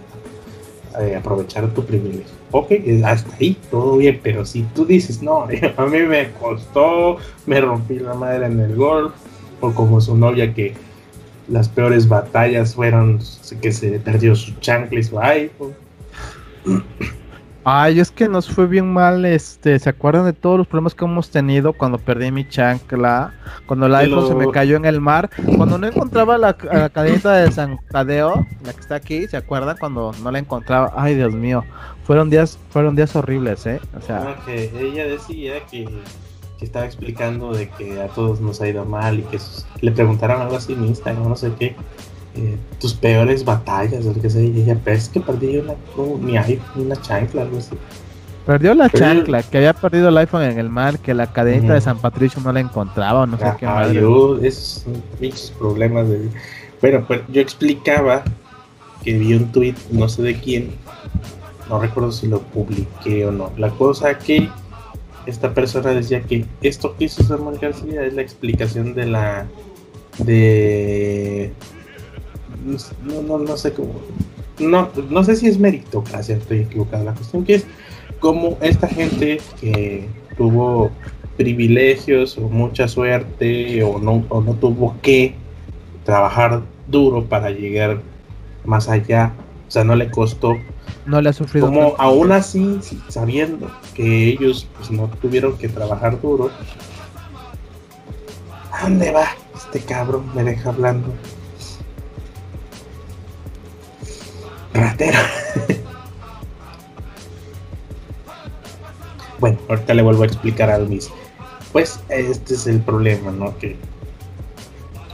eh, 0.99 1.15
aprovechar 1.15 1.67
tu 1.73 1.85
privilegio. 1.85 2.33
Ok, 2.51 2.71
hasta 3.03 3.35
ahí 3.35 3.57
todo 3.69 3.97
bien. 3.97 4.19
Pero 4.23 4.45
si 4.45 4.63
tú 4.75 4.85
dices, 4.85 5.21
no, 5.21 5.47
a 5.77 5.85
mí 5.85 5.99
me 5.99 6.31
costó, 6.33 7.17
me 7.45 7.61
rompí 7.61 7.99
la 7.99 8.13
madre 8.13 8.47
en 8.47 8.59
el 8.59 8.75
golf. 8.75 9.13
O 9.61 9.73
como 9.73 9.99
su 9.99 10.15
novia 10.15 10.53
que 10.53 10.73
las 11.49 11.67
peores 11.67 12.07
batallas 12.07 12.75
fueron 12.75 13.19
que 13.61 13.71
se 13.71 13.99
perdió 13.99 14.35
su 14.35 14.53
chancla 14.59 14.99
y 14.99 15.03
su 15.03 15.19
iPhone. 15.19 15.75
Ay, 17.63 17.99
es 17.99 18.09
que 18.09 18.27
nos 18.27 18.49
fue 18.49 18.67
bien 18.67 18.91
mal, 18.91 19.25
este, 19.25 19.77
¿se 19.79 19.89
acuerdan 19.89 20.25
de 20.25 20.33
todos 20.33 20.57
los 20.57 20.67
problemas 20.67 20.95
que 20.95 21.05
hemos 21.05 21.29
tenido 21.29 21.73
cuando 21.73 21.97
perdí 21.97 22.31
mi 22.31 22.47
chancla? 22.47 23.33
Cuando 23.65 23.85
el 23.85 23.95
iPhone 23.95 24.27
se 24.27 24.35
me 24.35 24.49
cayó 24.49 24.77
en 24.77 24.85
el 24.85 25.01
mar, 25.01 25.29
cuando 25.57 25.77
no 25.77 25.87
encontraba 25.87 26.37
la, 26.37 26.55
la 26.71 26.89
cadenita 26.89 27.33
de 27.33 27.51
San 27.51 27.77
Tadeo, 27.91 28.45
la 28.63 28.73
que 28.73 28.79
está 28.79 28.95
aquí, 28.95 29.27
¿se 29.27 29.37
acuerdan? 29.37 29.77
Cuando 29.77 30.13
no 30.23 30.31
la 30.31 30.39
encontraba, 30.39 30.93
ay 30.95 31.15
Dios 31.15 31.33
mío, 31.33 31.63
fueron 32.03 32.29
días, 32.29 32.57
fueron 32.69 32.95
días 32.95 33.15
horribles, 33.15 33.65
¿eh? 33.65 33.79
O 33.97 34.01
sea, 34.01 34.37
que 34.45 34.71
ella 34.79 35.05
decía 35.05 35.65
que 35.69 35.87
que 36.59 36.65
estaba 36.65 36.85
explicando 36.85 37.53
de 37.53 37.69
que 37.69 38.01
a 38.01 38.07
todos 38.09 38.41
nos 38.41 38.59
ha 38.59 38.67
ido 38.67 38.83
mal 38.83 39.19
y 39.19 39.21
que 39.23 39.39
le 39.81 39.91
preguntaron 39.91 40.41
algo 40.41 40.57
así 40.57 40.73
en 40.73 40.85
Instagram, 40.85 41.29
no 41.29 41.35
sé 41.37 41.53
qué, 41.57 41.75
eh, 42.39 42.57
tus 42.79 42.93
peores 42.93 43.43
batallas 43.43 44.05
o 44.05 44.13
lo 44.13 44.21
que 44.21 44.29
sea, 44.29 44.41
y 44.41 44.61
ella, 44.61 44.77
pero 44.83 44.95
es 44.95 45.09
que 45.09 45.19
perdí 45.19 45.57
una, 45.57 45.73
mi 46.19 46.37
iPhone, 46.37 46.85
una 46.85 46.95
chancla, 47.01 47.41
algo 47.43 47.57
así. 47.57 47.75
Perdió 48.45 48.73
la 48.73 48.89
chancla, 48.89 49.43
que 49.43 49.57
había 49.57 49.73
perdido 49.73 50.09
el 50.09 50.17
iPhone 50.17 50.43
en 50.43 50.57
el 50.57 50.69
mar, 50.69 50.97
que 50.99 51.13
la 51.13 51.31
cadena 51.31 51.75
de 51.75 51.81
San 51.81 51.99
Patricio 51.99 52.41
no 52.41 52.51
la 52.51 52.61
encontraba, 52.61 53.27
no 53.27 53.37
sé 53.37 53.45
qué 53.59 53.65
más. 53.65 53.89
esos 53.91 54.83
son 54.83 55.03
muchos 55.19 55.53
problemas 55.59 56.07
de... 56.07 56.29
Bueno, 56.81 57.05
pues 57.05 57.21
yo 57.27 57.41
explicaba 57.41 58.23
que 59.03 59.13
vi 59.13 59.33
un 59.33 59.51
tweet, 59.51 59.75
no 59.91 60.09
sé 60.09 60.23
de 60.23 60.39
quién, 60.39 60.71
no 61.69 61.79
recuerdo 61.79 62.11
si 62.11 62.27
lo 62.27 62.41
publiqué 62.41 63.25
o 63.25 63.31
no. 63.31 63.51
La 63.57 63.69
cosa 63.69 64.17
que 64.17 64.49
esta 65.25 65.53
persona 65.53 65.91
decía 65.91 66.21
que 66.21 66.45
esto 66.61 66.95
que 66.97 67.05
hizo 67.05 67.23
Samuel 67.23 67.59
García 67.59 68.03
es 68.03 68.13
la 68.13 68.21
explicación 68.21 68.95
de 68.95 69.05
la 69.05 69.45
de 70.17 71.53
no, 72.65 73.21
no, 73.21 73.37
no 73.37 73.57
sé 73.57 73.73
cómo 73.73 73.93
no, 74.59 74.89
no 75.09 75.23
sé 75.23 75.35
si 75.35 75.47
es 75.47 75.57
meritocracia, 75.57 76.35
estoy 76.35 76.59
equivocado. 76.59 77.03
La 77.03 77.13
cuestión 77.13 77.43
que 77.43 77.55
es 77.55 77.65
como 78.19 78.57
esta 78.61 78.87
gente 78.87 79.41
que 79.59 80.07
tuvo 80.37 80.91
privilegios 81.37 82.37
o 82.37 82.41
mucha 82.41 82.87
suerte 82.87 83.83
o 83.83 83.99
no, 83.99 84.25
o 84.29 84.41
no 84.41 84.53
tuvo 84.55 84.95
que 85.01 85.35
trabajar 86.03 86.61
duro 86.87 87.25
para 87.25 87.49
llegar 87.51 88.01
más 88.65 88.89
allá, 88.89 89.33
o 89.67 89.71
sea, 89.71 89.83
no 89.83 89.95
le 89.95 90.09
costó 90.11 90.55
no 91.05 91.21
le 91.21 91.29
ha 91.29 91.33
sufrido. 91.33 91.67
Como 91.67 91.95
aún 91.97 92.31
así, 92.31 92.79
sabiendo 93.07 93.69
que 93.93 94.29
ellos 94.29 94.67
pues, 94.77 94.91
no 94.91 95.07
tuvieron 95.21 95.57
que 95.57 95.69
trabajar 95.69 96.19
duro. 96.19 96.51
¿A 98.71 98.83
dónde 98.83 99.11
va? 99.11 99.25
Este 99.55 99.79
cabrón 99.79 100.25
me 100.35 100.43
deja 100.43 100.69
hablando. 100.69 101.13
Ratero. 104.73 105.17
bueno, 109.39 109.57
ahorita 109.69 109.93
le 109.93 110.01
vuelvo 110.01 110.23
a 110.23 110.25
explicar 110.25 110.69
al 110.69 110.87
mismo. 110.87 111.15
Pues 111.71 111.99
este 112.09 112.55
es 112.55 112.67
el 112.67 112.81
problema, 112.81 113.31
¿no? 113.31 113.57
Que 113.57 113.75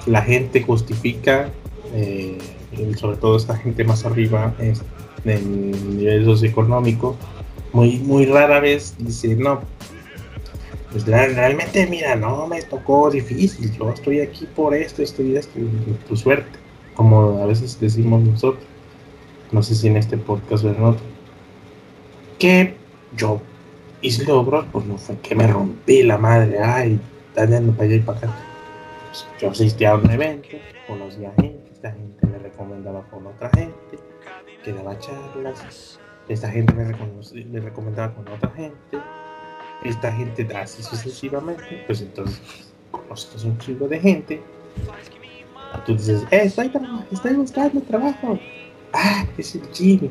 la 0.05 0.21
gente 0.21 0.61
justifica, 0.61 1.49
eh, 1.93 2.37
sobre 2.97 3.17
todo 3.17 3.37
esta 3.37 3.57
gente 3.57 3.83
más 3.83 4.05
arriba, 4.05 4.53
este, 4.59 4.85
en 5.25 5.97
nivel 5.97 6.25
socioeconómico, 6.25 7.15
muy, 7.73 7.97
muy 7.99 8.25
rara 8.25 8.59
vez 8.59 8.95
dice, 8.97 9.35
no, 9.35 9.61
pues 10.91 11.05
realmente, 11.05 11.87
mira, 11.87 12.15
no 12.15 12.47
me 12.47 12.61
tocó 12.61 13.09
difícil, 13.09 13.71
yo 13.73 13.89
estoy 13.89 14.21
aquí 14.21 14.47
por 14.55 14.73
esto, 14.73 15.01
estoy 15.01 15.35
esto, 15.35 15.59
tu 16.07 16.15
suerte, 16.15 16.57
como 16.93 17.41
a 17.41 17.45
veces 17.45 17.77
decimos 17.79 18.23
nosotros, 18.23 18.63
no 19.51 19.63
sé 19.63 19.75
si 19.75 19.87
en 19.87 19.97
este 19.97 20.17
podcast 20.17 20.63
o 20.63 20.69
en 20.69 20.83
otro, 20.83 21.05
que 22.39 22.75
yo 23.15 23.41
hice 24.01 24.25
logros, 24.25 24.65
pues 24.71 24.85
no 24.85 24.97
fue 24.97 25.17
que 25.19 25.35
me 25.35 25.47
rompí 25.47 26.03
la 26.03 26.17
madre, 26.17 26.59
ay, 26.61 26.99
dando 27.35 27.71
para 27.73 27.83
allá 27.83 27.95
y 27.95 27.99
para 27.99 28.17
acá. 28.17 28.35
Pues, 29.07 29.27
yo 29.39 29.49
asistí 29.49 29.85
a 29.85 29.95
un 29.95 30.09
evento, 30.09 30.57
conocía 30.87 31.31
gente, 31.39 31.71
esta 31.71 31.91
gente 31.91 32.27
me 32.27 32.37
recomendaba 32.39 33.03
con 33.09 33.27
otra 33.27 33.49
gente, 33.51 33.99
que 34.63 34.73
daba 34.73 34.97
charlas, 34.99 35.99
esta 36.27 36.49
gente 36.49 36.73
me, 36.73 37.59
recomendaba 37.59 38.13
con 38.13 38.27
otra 38.27 38.49
gente, 38.51 38.97
esta 39.83 40.11
gente 40.11 40.47
así 40.55 40.83
sucesivamente, 40.83 41.83
pues 41.85 42.01
entonces 42.01 42.73
conoces 42.91 43.43
un 43.43 43.57
chico 43.59 43.87
de 43.87 43.99
gente 43.99 44.41
Tú 45.85 45.93
dices, 45.93 46.23
eh, 46.31 46.43
estoy, 46.43 46.71
estoy 47.11 47.33
buscando 47.33 47.81
trabajo. 47.81 48.39
Ah, 48.95 49.25
es 49.37 49.55
el 49.55 49.61
Jimmy. 49.73 50.09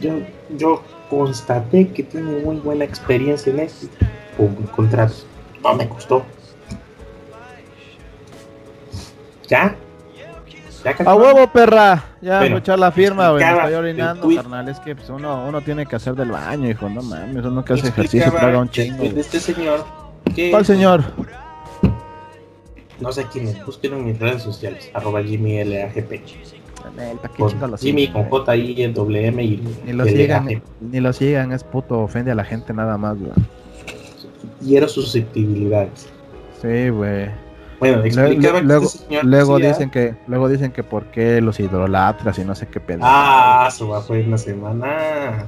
Yo, 0.00 0.14
yo 0.56 0.82
constaté 1.08 1.88
que 1.88 2.02
tiene 2.02 2.32
muy 2.40 2.56
buena 2.56 2.84
experiencia 2.84 3.52
en 3.52 3.60
esto. 3.60 3.86
Pum, 4.36 4.54
contrato. 4.74 5.14
No 5.62 5.74
me 5.74 5.88
costó. 5.88 6.24
¿Ya? 9.48 9.76
a 11.06 11.14
huevo, 11.14 11.46
perra. 11.50 12.04
Ya, 12.20 12.40
bueno, 12.40 12.58
echar 12.58 12.78
la 12.78 12.90
firma, 12.90 13.30
güey. 13.30 13.44
estoy 13.44 13.74
orinando, 13.74 14.28
carnal. 14.34 14.68
Es 14.68 14.80
que 14.80 14.96
pues, 14.96 15.08
uno, 15.08 15.46
uno 15.46 15.60
tiene 15.62 15.86
que 15.86 15.96
hacer 15.96 16.14
del 16.14 16.30
baño, 16.30 16.68
hijo. 16.68 16.88
No 16.88 17.02
mames, 17.02 17.44
uno 17.44 17.64
que 17.64 17.72
hace 17.74 17.88
ejercicio 17.88 18.32
paga 18.32 18.58
un 18.58 18.68
chingo. 18.68 19.04
De 19.04 19.20
este 19.20 19.40
señor. 19.40 19.84
¿Cuál 20.50 20.66
señor? 20.66 21.04
No 23.00 23.12
sé 23.12 23.26
quién 23.32 23.48
es. 23.48 23.64
Busquen 23.64 23.94
en 23.94 24.04
mis 24.04 24.18
redes 24.18 24.42
sociales. 24.42 24.90
Arroba 24.92 25.22
Jimmy 26.90 27.18
LAGP. 27.60 27.78
Jimmy 27.78 28.08
con 28.08 28.24
J 28.24 28.56
I 28.56 28.92
W 28.92 29.26
M 29.26 29.44
y 29.44 29.62
ni 29.84 29.92
lo 29.92 30.04
sigan, 30.04 30.62
ni, 30.80 31.00
lo 31.00 31.12
sigan, 31.12 31.52
es 31.52 31.64
puto, 31.64 32.00
ofende 32.00 32.30
a 32.30 32.34
la 32.34 32.44
gente 32.44 32.72
nada 32.72 32.98
más, 32.98 33.18
güey. 33.18 33.32
Hiero 34.60 34.88
susceptibilidades. 34.88 36.08
Sí, 36.60 36.88
güey. 36.90 37.28
Bueno, 37.80 38.02
luego, 38.64 38.88
luego 39.22 39.58
dicen 39.58 39.90
que 39.90 40.14
luego 40.26 40.48
dicen 40.48 40.72
que 40.72 40.82
por 40.82 41.06
qué 41.06 41.40
los 41.40 41.60
idolatras 41.60 42.38
y 42.38 42.44
no 42.44 42.54
sé 42.54 42.66
qué 42.68 42.80
pedo. 42.80 43.00
Ah, 43.02 43.66
eso 43.68 44.00
fue 44.02 44.22
una 44.22 44.38
semana 44.38 45.44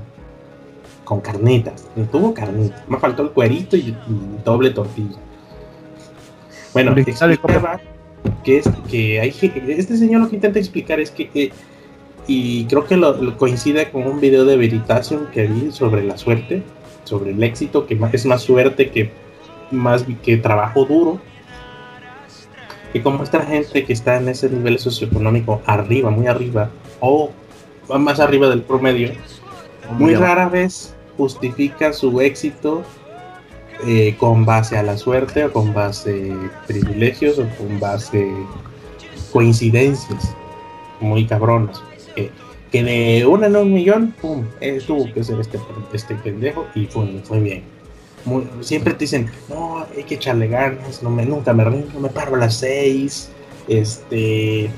con 1.05 1.21
carnitas. 1.21 1.89
Tuvo 2.11 2.35
carnitas. 2.35 2.83
Me 2.89 2.99
faltó 2.99 3.23
el 3.23 3.31
cuerito 3.31 3.77
y, 3.77 3.97
doble 4.45 4.71
tortilla. 4.71 5.17
Bueno, 6.73 6.93
explicaba 6.97 7.81
que, 8.45 8.59
es, 8.59 8.69
que 8.91 9.21
hay 9.21 9.35
este 9.69 9.97
señor 9.97 10.23
lo 10.23 10.29
que 10.29 10.37
intenta 10.37 10.59
explicar 10.59 11.01
es 11.01 11.11
que, 11.11 11.53
y 12.27 12.65
creo 12.65 12.85
que 12.85 12.97
lo, 12.97 13.37
coincide 13.37 13.91
con 13.91 14.07
un 14.07 14.21
video 14.21 14.45
de 14.45 14.57
Veritasium 14.57 15.27
que 15.27 15.47
vi 15.47 15.73
sobre 15.73 16.05
la 16.05 16.17
suerte, 16.17 16.63
sobre 17.05 17.31
el 17.31 17.43
éxito, 17.43 17.87
que 17.87 17.99
es 18.13 18.27
más 18.27 18.43
suerte 18.43 18.91
que 18.91 19.11
más 19.71 20.05
que 20.23 20.37
trabajo 20.37 20.85
duro. 20.85 21.21
Y 22.95 23.01
como 23.01 23.23
esta 23.23 23.41
gente 23.45 23.85
que 23.85 23.93
está 23.93 24.17
en 24.17 24.29
ese 24.29 24.49
nivel 24.49 24.79
socioeconómico 24.79 25.61
arriba, 25.67 26.11
muy 26.11 26.27
arriba, 26.27 26.71
o 27.01 27.31
más 27.99 28.21
arriba 28.21 28.49
del 28.49 28.63
promedio, 28.63 29.13
muy 29.93 30.15
rara 30.15 30.49
vez 30.49 30.95
justifica 31.17 31.93
su 31.93 32.21
éxito 32.21 32.83
eh, 33.85 34.17
con 34.19 34.45
base 34.45 34.77
a 34.79 34.83
la 34.83 34.97
suerte 34.97 35.45
o 35.45 35.53
con 35.53 35.75
base 35.75 36.33
privilegios 36.67 37.39
o 37.39 37.47
con 37.57 37.79
base 37.81 38.31
coincidencias 39.33 40.35
muy 41.01 41.27
cabronas. 41.27 41.83
Que, 42.15 42.31
que 42.73 42.83
de 42.83 43.27
una 43.27 43.47
en 43.47 43.57
un 43.57 43.73
millón, 43.73 44.15
pum, 44.21 44.45
eh, 44.61 44.81
tuvo 44.87 45.13
que 45.13 45.23
ser 45.23 45.41
este, 45.41 45.59
este 45.93 46.15
pendejo 46.17 46.67
y 46.75 46.87
fue, 46.87 47.07
fue 47.25 47.41
bien 47.41 47.77
siempre 48.61 48.95
te 48.95 49.01
dicen, 49.01 49.31
no, 49.49 49.87
hay 49.97 50.05
que 50.05 50.17
echarle 50.17 50.49
ganas, 50.49 51.03
no 51.03 51.11
me, 51.11 51.25
nunca 51.25 51.53
me 51.53 51.65
rindo, 51.65 52.01
me 52.01 52.09
paro 52.09 52.35
a 52.35 52.39
las 52.39 52.57
seis, 52.57 53.31
este, 53.69 54.71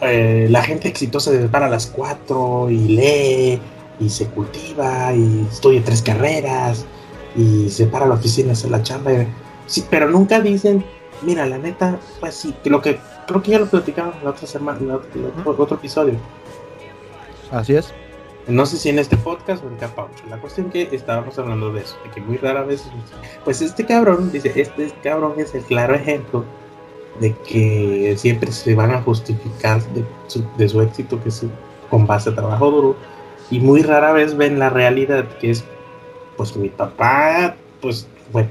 eh, 0.00 0.46
la 0.50 0.62
gente 0.62 0.88
exitosa 0.88 1.30
se 1.32 1.48
para 1.48 1.66
a 1.66 1.68
las 1.68 1.86
cuatro 1.86 2.68
y 2.70 2.78
lee 2.78 3.60
y 4.00 4.08
se 4.08 4.26
cultiva 4.26 5.12
y 5.14 5.46
estudia 5.50 5.82
tres 5.84 6.02
carreras 6.02 6.84
y 7.36 7.68
se 7.70 7.86
para 7.86 8.04
a 8.04 8.08
la 8.08 8.14
oficina 8.14 8.50
a 8.50 8.52
hacer 8.52 8.70
la 8.70 8.82
chamba. 8.82 9.10
Sí, 9.66 9.84
pero 9.90 10.08
nunca 10.10 10.40
dicen, 10.40 10.84
mira, 11.22 11.46
la 11.46 11.58
neta, 11.58 11.98
pues 12.20 12.34
sí, 12.34 12.54
que 12.62 12.70
lo 12.70 12.80
que 12.80 12.98
creo 13.26 13.42
que 13.42 13.52
ya 13.52 13.58
lo 13.58 13.66
platicamos 13.66 14.22
la 14.22 14.30
otra 14.30 14.46
semana, 14.46 14.78
en 14.80 14.90
otro 15.44 15.76
episodio. 15.76 16.14
Así 17.50 17.74
es. 17.74 17.92
No 18.46 18.66
sé 18.66 18.76
si 18.76 18.90
en 18.90 18.98
este 18.98 19.16
podcast 19.16 19.64
o 19.64 19.68
en 19.68 19.76
Capaucho. 19.76 20.22
La 20.28 20.38
cuestión 20.38 20.68
que 20.70 20.88
estábamos 20.92 21.38
hablando 21.38 21.72
de 21.72 21.80
eso, 21.80 21.96
de 22.04 22.10
que 22.10 22.20
muy 22.20 22.36
rara 22.36 22.62
vez. 22.62 22.84
Pues 23.42 23.62
este 23.62 23.86
cabrón, 23.86 24.30
dice, 24.30 24.52
este 24.54 24.92
cabrón 25.02 25.34
es 25.38 25.54
el 25.54 25.62
claro 25.62 25.94
ejemplo 25.94 26.44
de 27.20 27.32
que 27.32 28.14
siempre 28.18 28.52
se 28.52 28.74
van 28.74 28.90
a 28.90 29.00
justificar 29.00 29.80
de 30.56 30.68
su, 30.68 30.80
éxito 30.82 31.22
que 31.22 31.30
es 31.30 31.46
con 31.88 32.06
base 32.06 32.30
a 32.30 32.34
trabajo 32.34 32.70
duro. 32.70 32.96
Y 33.50 33.60
muy 33.60 33.82
rara 33.82 34.12
vez 34.12 34.36
ven 34.36 34.58
la 34.58 34.68
realidad 34.68 35.26
que 35.38 35.50
es, 35.50 35.64
pues 36.36 36.56
mi 36.56 36.68
papá, 36.68 37.56
pues, 37.80 38.06
bueno, 38.32 38.48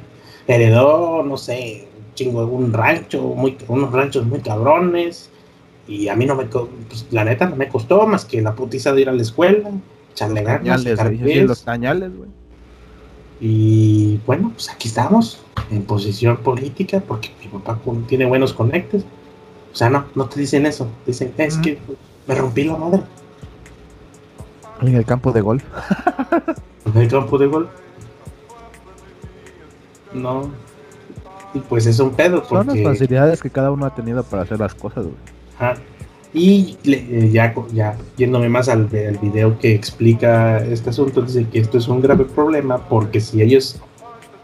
heredó, 0.47 1.23
no 1.23 1.37
sé, 1.37 1.87
chingo, 2.15 2.45
un 2.45 2.73
rancho, 2.73 3.21
muy, 3.21 3.57
unos 3.67 3.91
ranchos 3.91 4.25
muy 4.25 4.39
cabrones 4.39 5.29
y 5.87 6.07
a 6.07 6.15
mí 6.15 6.25
no 6.25 6.35
me, 6.35 6.45
pues, 6.45 7.05
la 7.11 7.23
neta 7.23 7.49
no 7.49 7.55
me 7.55 7.67
costó 7.67 8.05
más 8.07 8.25
que 8.25 8.41
la 8.41 8.55
putiza 8.55 8.93
de 8.93 9.01
ir 9.01 9.09
a 9.09 9.13
la 9.13 9.21
escuela, 9.21 9.69
echarle 10.11 10.43
ganas, 10.43 10.85
los 10.85 11.63
cañales, 11.63 12.15
güey. 12.15 12.29
Y 13.45 14.21
bueno, 14.25 14.51
pues 14.53 14.69
aquí 14.69 14.87
estamos, 14.87 15.43
en 15.69 15.83
posición 15.83 16.37
política, 16.37 17.03
porque 17.05 17.29
mi 17.41 17.47
papá 17.47 17.77
tiene 18.07 18.25
buenos 18.25 18.53
conectes. 18.53 19.03
O 19.73 19.75
sea, 19.75 19.89
no, 19.89 20.05
no 20.15 20.29
te 20.29 20.39
dicen 20.39 20.65
eso. 20.65 20.87
Dicen, 21.05 21.33
es 21.37 21.57
que 21.57 21.77
me 22.25 22.35
rompí 22.35 22.63
la 22.63 22.77
madre. 22.77 23.01
En 24.81 24.95
el 24.95 25.05
campo 25.05 25.31
de 25.31 25.41
golf. 25.41 25.63
en 26.93 27.01
el 27.01 27.07
campo 27.07 27.37
de 27.37 27.47
golf. 27.47 27.69
No. 30.13 30.51
Y 31.53 31.59
pues 31.59 31.85
es 31.85 31.99
un 31.99 32.11
pedo. 32.11 32.43
Porque... 32.43 32.55
Son 32.55 32.67
las 32.67 32.83
facilidades 32.83 33.41
que 33.41 33.49
cada 33.49 33.71
uno 33.71 33.85
ha 33.85 33.93
tenido 33.93 34.23
para 34.23 34.43
hacer 34.43 34.59
las 34.59 34.73
cosas, 34.73 35.05
güey. 35.05 35.15
Y 36.33 36.77
eh, 36.85 37.29
ya, 37.31 37.53
ya 37.71 37.95
yéndome 38.17 38.49
más 38.49 38.67
al, 38.67 38.87
video 38.87 39.57
que 39.59 39.75
explica 39.75 40.57
este 40.65 40.89
asunto, 40.89 41.21
dice 41.21 41.45
que 41.47 41.59
esto 41.59 41.77
es 41.77 41.87
un 41.87 42.01
grave 42.01 42.25
problema 42.25 42.89
porque 42.89 43.21
si 43.21 43.43
ellos 43.43 43.79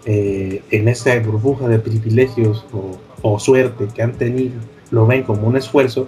eh, 0.05 0.61
en 0.69 0.87
esa 0.87 1.19
burbuja 1.19 1.67
de 1.67 1.79
privilegios 1.79 2.63
o, 3.23 3.39
suerte 3.39 3.87
que 3.93 4.01
han 4.03 4.13
tenido 4.13 4.53
lo 4.91 5.07
ven 5.07 5.23
como 5.23 5.47
un 5.47 5.57
esfuerzo, 5.57 6.07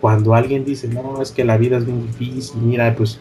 cuando 0.00 0.34
alguien 0.34 0.64
dice, 0.64 0.88
no, 0.88 1.20
es 1.20 1.30
que 1.30 1.44
la 1.44 1.56
vida 1.56 1.76
es 1.78 1.86
muy 1.86 2.06
difícil, 2.06 2.60
mira, 2.62 2.94
pues 2.94 3.20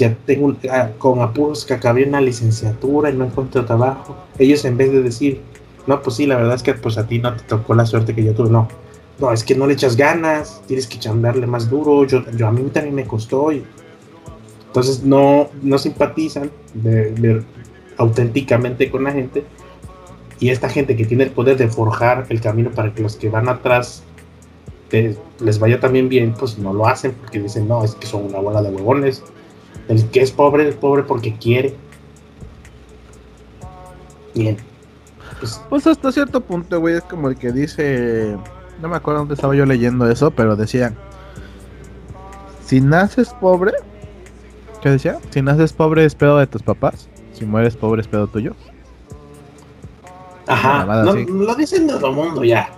ya 0.00 0.16
tengo 0.26 0.56
ah, 0.70 0.90
con 0.98 1.20
apuros 1.20 1.64
que 1.64 1.74
acabé 1.74 2.04
una 2.04 2.20
licenciatura 2.20 3.10
y 3.10 3.14
no 3.16 3.24
encuentro 3.24 3.64
trabajo, 3.64 4.16
ellos 4.38 4.64
en 4.64 4.76
vez 4.76 4.92
de 4.92 5.02
decir, 5.02 5.40
no, 5.86 6.02
pues 6.02 6.16
sí, 6.16 6.26
la 6.26 6.36
verdad 6.36 6.54
es 6.54 6.62
que 6.62 6.74
pues 6.74 6.98
a 6.98 7.06
ti 7.06 7.18
no 7.18 7.34
te 7.34 7.44
tocó 7.44 7.74
la 7.74 7.86
suerte 7.86 8.14
que 8.14 8.24
yo 8.24 8.34
tuve, 8.34 8.50
no, 8.50 8.68
no, 9.20 9.32
es 9.32 9.44
que 9.44 9.54
no 9.54 9.66
le 9.66 9.74
echas 9.74 9.96
ganas, 9.96 10.62
tienes 10.66 10.86
que 10.86 10.98
chambearle 10.98 11.46
más 11.46 11.68
duro, 11.68 12.06
yo, 12.06 12.24
yo 12.32 12.46
a 12.46 12.52
mí 12.52 12.62
también 12.70 12.94
me 12.94 13.04
costó. 13.04 13.52
Y, 13.52 13.62
entonces 14.66 15.02
no, 15.02 15.48
no 15.62 15.78
simpatizan 15.78 16.50
auténticamente 17.96 18.90
con 18.90 19.04
la 19.04 19.12
gente. 19.12 19.44
Y 20.38 20.48
esta 20.48 20.70
gente 20.70 20.96
que 20.96 21.04
tiene 21.04 21.24
el 21.24 21.30
poder 21.30 21.58
de 21.58 21.68
forjar 21.68 22.26
el 22.30 22.40
camino 22.40 22.70
para 22.70 22.94
que 22.94 23.02
los 23.02 23.16
que 23.16 23.28
van 23.28 23.48
atrás 23.48 24.02
les 24.90 25.58
vaya 25.58 25.78
también 25.78 26.08
bien, 26.08 26.34
pues 26.34 26.58
no 26.58 26.72
lo 26.72 26.86
hacen 26.86 27.12
porque 27.12 27.40
dicen, 27.40 27.68
no, 27.68 27.84
es 27.84 27.94
que 27.94 28.06
son 28.06 28.24
una 28.24 28.38
bola 28.38 28.62
de 28.62 28.70
huevones. 28.70 29.22
El 29.90 30.08
que 30.08 30.22
es 30.22 30.30
pobre 30.30 30.66
es 30.66 30.76
pobre 30.76 31.02
porque 31.02 31.34
quiere. 31.34 31.74
Bien. 34.34 34.56
Pues, 35.38 35.60
pues 35.68 35.86
hasta 35.86 36.12
cierto 36.12 36.40
punto, 36.40 36.80
güey, 36.80 36.94
es 36.94 37.04
como 37.04 37.28
el 37.28 37.36
que 37.36 37.52
dice 37.52 38.38
no 38.80 38.88
me 38.88 38.96
acuerdo 38.96 39.20
dónde 39.20 39.34
estaba 39.34 39.54
yo 39.54 39.66
leyendo 39.66 40.08
eso, 40.10 40.30
pero 40.30 40.56
decían, 40.56 40.96
si 42.64 42.80
naces 42.80 43.30
pobre, 43.40 43.72
¿qué 44.82 44.90
decía? 44.90 45.18
Si 45.30 45.42
naces 45.42 45.72
pobre 45.72 46.04
es 46.04 46.14
pedo 46.14 46.38
de 46.38 46.46
tus 46.46 46.62
papás, 46.62 47.08
si 47.32 47.44
mueres 47.44 47.76
pobre 47.76 48.00
es 48.00 48.08
pedo 48.08 48.26
tuyo. 48.26 48.54
Ajá, 50.46 51.04
lo 51.04 51.54
dicen 51.54 51.86
todo 51.86 52.08
el 52.08 52.16
mundo 52.16 52.42
ya. 52.42 52.70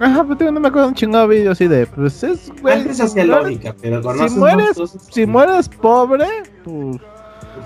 Ajá, 0.00 0.24
pero 0.24 0.38
pues, 0.38 0.52
no 0.52 0.60
me 0.60 0.68
acuerdo 0.68 0.88
un 0.88 0.94
chingado 0.94 1.28
video 1.28 1.52
así 1.52 1.68
de, 1.68 1.86
pues 1.86 2.22
es, 2.24 2.50
güey. 2.62 2.74
Antes 2.74 3.02
hacía 3.02 3.22
lógica, 3.26 3.76
pero 3.82 4.02
si 4.02 4.34
mueres, 4.34 4.98
si 5.10 5.26
mueres 5.26 5.68
pobre, 5.68 6.26
pues 6.64 6.96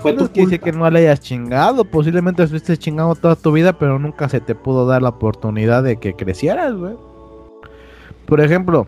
fue 0.01 0.11
tu 0.11 0.29
que 0.29 0.59
que 0.59 0.71
no 0.73 0.89
le 0.89 0.99
hayas 0.99 1.21
chingado. 1.21 1.85
Posiblemente 1.85 2.43
estuviste 2.43 2.75
chingando 2.75 3.15
toda 3.15 3.37
tu 3.37 3.53
vida, 3.53 3.71
pero 3.71 3.99
nunca 3.99 4.27
se 4.27 4.41
te 4.41 4.53
pudo 4.53 4.85
dar 4.85 5.01
la 5.01 5.09
oportunidad 5.09 5.81
de 5.83 5.95
que 5.95 6.13
crecieras, 6.13 6.73
güey. 6.73 6.95
Por 8.25 8.41
ejemplo, 8.41 8.85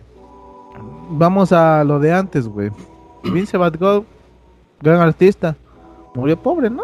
vamos 1.12 1.54
a 1.54 1.86
lo 1.86 2.00
de 2.00 2.12
antes, 2.12 2.50
güey. 2.50 2.70
Vince 3.24 3.56
Van 3.56 3.72
Gogh, 3.80 4.04
gran 4.82 5.00
artista, 5.00 5.56
murió 6.16 6.38
pobre, 6.38 6.70
¿no? 6.70 6.84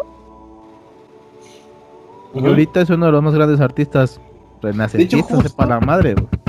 Y 2.32 2.46
ahorita 2.46 2.80
es 2.80 2.88
uno 2.88 3.04
de 3.04 3.12
los 3.12 3.22
más 3.22 3.34
grandes 3.34 3.60
artistas 3.60 4.18
renacentistas 4.62 5.52
para 5.52 5.78
la 5.78 5.80
madre, 5.80 6.14
güey. 6.14 6.43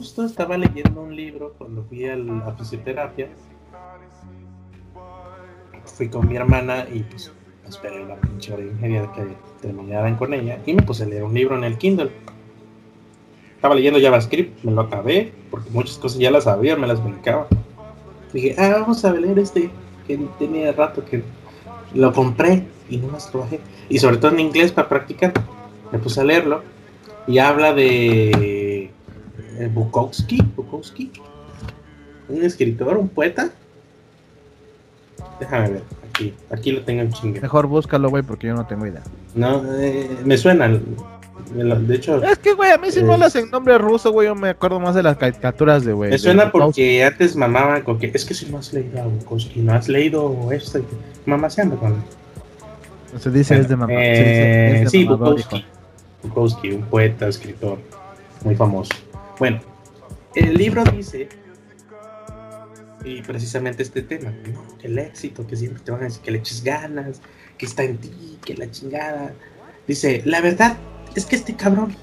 Justo 0.00 0.24
estaba 0.24 0.56
leyendo 0.56 1.02
un 1.02 1.14
libro 1.14 1.52
cuando 1.58 1.84
fui 1.84 2.06
a 2.06 2.16
la 2.16 2.54
fisioterapia. 2.56 3.28
Fui 5.84 6.08
con 6.08 6.26
mi 6.26 6.36
hermana 6.36 6.86
y 6.90 7.00
pues 7.00 7.30
esperé 7.68 8.06
la 8.06 8.16
pinche 8.16 8.54
hora 8.54 8.62
y 8.62 8.70
media 8.80 9.12
que 9.12 9.26
terminaran 9.60 10.16
con 10.16 10.32
ella 10.32 10.58
y 10.64 10.72
me 10.72 10.80
puse 10.80 11.04
a 11.04 11.06
leer 11.06 11.22
un 11.22 11.34
libro 11.34 11.54
en 11.58 11.64
el 11.64 11.76
Kindle 11.76 12.10
estaba 13.56 13.74
leyendo 13.74 14.00
JavaScript, 14.00 14.64
me 14.64 14.72
lo 14.72 14.80
acabé, 14.80 15.34
porque 15.50 15.68
muchas 15.68 15.98
cosas 15.98 16.18
ya 16.18 16.30
las 16.30 16.44
sabía, 16.44 16.76
me 16.76 16.86
las 16.86 17.04
brincaba. 17.04 17.46
Dije, 18.32 18.54
ah, 18.56 18.78
vamos 18.80 19.04
a 19.04 19.12
leer 19.12 19.38
este, 19.38 19.68
que 20.06 20.16
tenía 20.38 20.72
rato 20.72 21.04
que 21.04 21.22
lo 21.92 22.10
compré 22.14 22.64
y 22.88 22.96
no 22.96 23.08
más 23.08 23.30
lo 23.34 23.40
bajé. 23.40 23.60
Y 23.90 23.98
sobre 23.98 24.16
todo 24.16 24.30
en 24.30 24.40
inglés 24.40 24.72
para 24.72 24.88
practicar. 24.88 25.34
Me 25.92 25.98
puse 25.98 26.22
a 26.22 26.24
leerlo 26.24 26.62
y 27.26 27.36
habla 27.36 27.74
de 27.74 28.59
Bukowski, 29.68 30.42
Bukowski, 30.56 31.10
un 32.28 32.42
escritor, 32.42 32.96
un 32.96 33.08
poeta. 33.08 33.50
Déjame 35.38 35.70
ver, 35.70 35.82
aquí, 36.08 36.34
aquí 36.50 36.72
lo 36.72 36.82
tengo 36.82 37.02
en 37.02 37.12
chingue. 37.12 37.40
Mejor 37.40 37.66
búscalo, 37.66 38.10
güey, 38.10 38.22
porque 38.22 38.46
yo 38.46 38.54
no 38.54 38.66
tengo 38.66 38.86
idea. 38.86 39.02
No, 39.34 39.62
eh, 39.78 40.08
me 40.24 40.36
suena. 40.36 40.68
De 40.68 41.94
hecho, 41.94 42.22
es 42.22 42.38
que, 42.38 42.52
güey, 42.52 42.70
a 42.70 42.78
mí 42.78 42.92
si 42.92 43.02
no 43.02 43.16
las 43.16 43.34
en 43.34 43.50
nombre 43.50 43.76
ruso, 43.78 44.12
güey, 44.12 44.28
yo 44.28 44.34
me 44.34 44.50
acuerdo 44.50 44.78
más 44.78 44.94
de 44.94 45.02
las 45.02 45.16
caricaturas 45.16 45.84
de, 45.84 45.92
güey. 45.92 46.10
Me 46.10 46.18
suena 46.18 46.52
porque 46.52 47.04
antes 47.04 47.34
mamaban 47.34 47.82
con 47.82 47.98
que 47.98 48.10
es 48.14 48.24
que 48.24 48.34
si 48.34 48.46
no 48.46 48.58
has 48.58 48.72
leído 48.72 49.02
a 49.02 49.06
Bukowski, 49.06 49.60
no 49.60 49.72
has 49.72 49.88
leído 49.88 50.52
esto, 50.52 50.80
mamá 51.26 51.50
se 51.50 51.62
anda 51.62 51.76
con. 51.76 51.96
Se 53.18 53.30
dice 53.30 53.58
es 53.58 53.68
de 53.68 53.76
mamá. 53.76 53.92
Eh, 53.92 54.84
sí, 54.88 55.04
Bukowski. 55.04 55.64
Bukowski, 56.22 56.70
un 56.70 56.82
poeta, 56.82 57.26
escritor 57.26 57.78
muy 58.44 58.54
famoso. 58.54 58.92
Bueno, 59.40 59.58
el 60.34 60.52
libro 60.52 60.84
dice, 60.84 61.30
y 63.02 63.22
precisamente 63.22 63.82
este 63.82 64.02
tema, 64.02 64.34
el 64.82 64.98
éxito, 64.98 65.46
que 65.46 65.56
siempre 65.56 65.82
te 65.82 65.90
van 65.90 66.02
a 66.02 66.04
decir 66.04 66.20
que 66.20 66.30
le 66.30 66.38
eches 66.38 66.62
ganas, 66.62 67.22
que 67.56 67.64
está 67.64 67.84
en 67.84 67.96
ti, 67.96 68.38
que 68.44 68.54
la 68.54 68.70
chingada. 68.70 69.32
Dice, 69.88 70.20
la 70.26 70.42
verdad 70.42 70.76
es 71.16 71.24
que 71.24 71.36
este 71.36 71.56
cabrón 71.56 71.96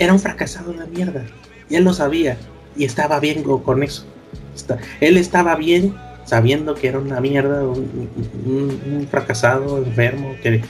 era 0.00 0.12
un 0.12 0.18
fracasado 0.18 0.72
de 0.72 0.84
mierda. 0.88 1.24
Y 1.70 1.76
él 1.76 1.84
lo 1.84 1.94
sabía. 1.94 2.36
Y 2.76 2.84
estaba 2.84 3.20
bien 3.20 3.44
con 3.44 3.84
eso. 3.84 4.04
él 5.00 5.18
estaba 5.18 5.54
bien 5.54 5.94
sabiendo 6.24 6.74
que 6.74 6.88
era 6.88 6.98
una 6.98 7.20
mierda, 7.20 7.62
un, 7.62 9.06
fracasado, 9.08 9.78
enfermo, 9.78 10.34
que, 10.42 10.62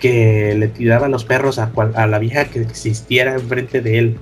que, 0.00 0.52
le 0.56 0.66
tiraba 0.66 1.08
los 1.08 1.24
perros 1.24 1.60
a 1.60 2.06
la 2.08 2.18
vieja 2.18 2.46
que 2.46 2.60
existiera 2.60 3.34
enfrente 3.34 3.80
de 3.80 3.98
él. 3.98 4.18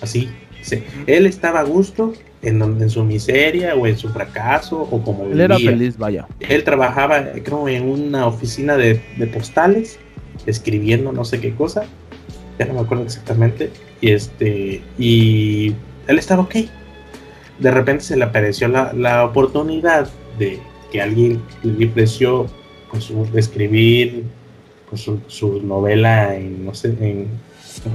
Así. 0.00 0.30
Él 1.06 1.26
estaba 1.26 1.60
a 1.60 1.64
gusto 1.64 2.12
en, 2.42 2.60
en 2.62 2.90
su 2.90 3.02
miseria 3.02 3.74
o 3.74 3.86
en 3.86 3.96
su 3.96 4.10
fracaso 4.10 4.80
o 4.82 5.02
como 5.02 5.24
Él 5.24 5.40
era 5.40 5.58
feliz, 5.58 5.96
vaya. 5.96 6.26
Él 6.40 6.64
trabajaba, 6.64 7.32
creo, 7.42 7.68
en 7.68 7.88
una 7.88 8.26
oficina 8.26 8.76
de, 8.76 9.00
de 9.16 9.26
postales 9.26 9.98
escribiendo 10.46 11.12
no 11.12 11.24
sé 11.24 11.40
qué 11.40 11.54
cosa, 11.54 11.84
ya 12.58 12.66
no 12.66 12.74
me 12.74 12.80
acuerdo 12.80 13.04
exactamente, 13.04 13.70
y 14.00 14.10
este, 14.10 14.82
y 14.98 15.74
él 16.06 16.18
estaba 16.18 16.42
ok. 16.42 16.56
De 17.58 17.70
repente 17.70 18.04
se 18.04 18.16
le 18.16 18.24
apareció 18.24 18.68
la, 18.68 18.92
la 18.92 19.24
oportunidad 19.24 20.08
de 20.38 20.58
que 20.90 21.00
alguien 21.00 21.42
le 21.62 21.86
ofreció 21.86 22.46
su, 22.98 23.28
escribir 23.34 24.24
con 24.88 24.98
su, 24.98 25.62
novela 25.62 26.34
en 26.34 26.64
no 26.64 26.74
sé, 26.74 26.88
en 26.88 27.28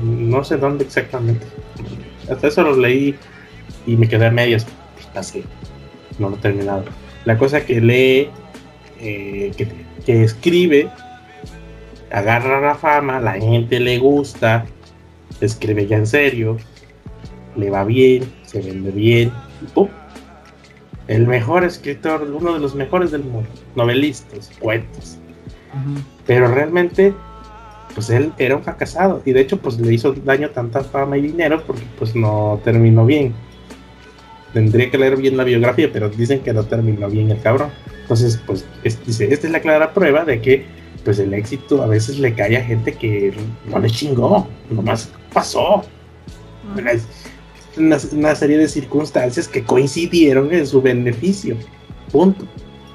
no 0.03 0.43
sé 0.43 0.57
dónde 0.57 0.85
exactamente. 0.85 1.45
Hasta 2.29 2.47
eso 2.47 2.63
lo 2.63 2.75
leí 2.75 3.15
y 3.85 3.97
me 3.97 4.07
quedé 4.07 4.25
a 4.25 4.31
medias, 4.31 4.65
así, 5.15 5.43
no 6.19 6.29
lo 6.29 6.37
he 6.37 6.39
terminado. 6.39 6.85
La 7.25 7.37
cosa 7.37 7.65
que 7.65 7.81
lee, 7.81 8.29
eh, 8.99 9.51
que, 9.57 9.67
que 10.05 10.23
escribe, 10.23 10.89
agarra 12.11 12.61
la 12.61 12.75
fama, 12.75 13.19
la 13.19 13.33
gente 13.33 13.79
le 13.79 13.97
gusta, 13.99 14.65
escribe 15.41 15.87
ya 15.87 15.97
en 15.97 16.07
serio, 16.07 16.57
le 17.55 17.69
va 17.69 17.83
bien, 17.83 18.23
se 18.43 18.61
vende 18.61 18.91
bien, 18.91 19.31
¡pum! 19.73 19.89
El 21.07 21.27
mejor 21.27 21.63
escritor, 21.63 22.23
uno 22.23 22.53
de 22.53 22.59
los 22.59 22.73
mejores 22.73 23.11
del 23.11 23.23
mundo, 23.23 23.47
novelistas, 23.75 24.49
poetas. 24.59 25.19
Pero 26.25 26.47
realmente, 26.47 27.13
pues 27.95 28.09
él 28.09 28.33
era 28.37 28.57
un 28.57 28.63
fracasado 28.63 29.21
y 29.25 29.31
de 29.31 29.39
hecho, 29.39 29.57
pues 29.57 29.79
le 29.79 29.93
hizo 29.93 30.13
daño 30.13 30.49
tanta 30.49 30.83
fama 30.83 31.17
y 31.17 31.21
dinero 31.21 31.63
porque 31.65 31.83
pues 31.97 32.13
no 32.13 32.59
terminó 32.63 33.05
bien. 33.05 33.33
Tendría 34.53 34.91
que 34.91 34.97
leer 34.97 35.15
bien 35.15 35.37
la 35.37 35.45
biografía, 35.45 35.89
pero 35.91 36.09
dicen 36.09 36.41
que 36.41 36.53
no 36.53 36.63
terminó 36.65 37.09
bien 37.09 37.31
el 37.31 37.41
cabrón. 37.41 37.69
Entonces, 38.01 38.39
pues 38.45 38.65
dice, 38.83 39.33
esta 39.33 39.47
es 39.47 39.53
la 39.53 39.61
clara 39.61 39.93
prueba 39.93 40.25
de 40.25 40.41
que 40.41 40.65
pues 41.05 41.19
el 41.19 41.33
éxito 41.33 41.81
a 41.81 41.87
veces 41.87 42.19
le 42.19 42.33
cae 42.33 42.57
a 42.57 42.63
gente 42.63 42.93
que 42.93 43.33
no 43.69 43.79
le 43.79 43.89
chingó, 43.89 44.47
nomás 44.69 45.09
pasó. 45.31 45.83
Una, 47.77 48.35
serie 48.35 48.57
de 48.57 48.67
circunstancias 48.67 49.47
que 49.47 49.63
coincidieron 49.63 50.51
en 50.53 50.65
su 50.67 50.81
beneficio. 50.81 51.55
Punto. 52.11 52.45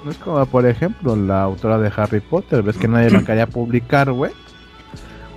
No 0.05 0.11
es 0.11 0.17
como, 0.19 0.45
por 0.47 0.67
ejemplo, 0.67 1.15
la 1.15 1.43
autora 1.43 1.79
de 1.79 1.93
Harry 1.95 2.21
Potter, 2.21 2.63
ves 2.63 2.77
que 2.77 2.89
nadie 2.89 3.11
la 3.11 3.23
quería 3.23 3.47
publicar, 3.47 4.11
güey. 4.13 4.33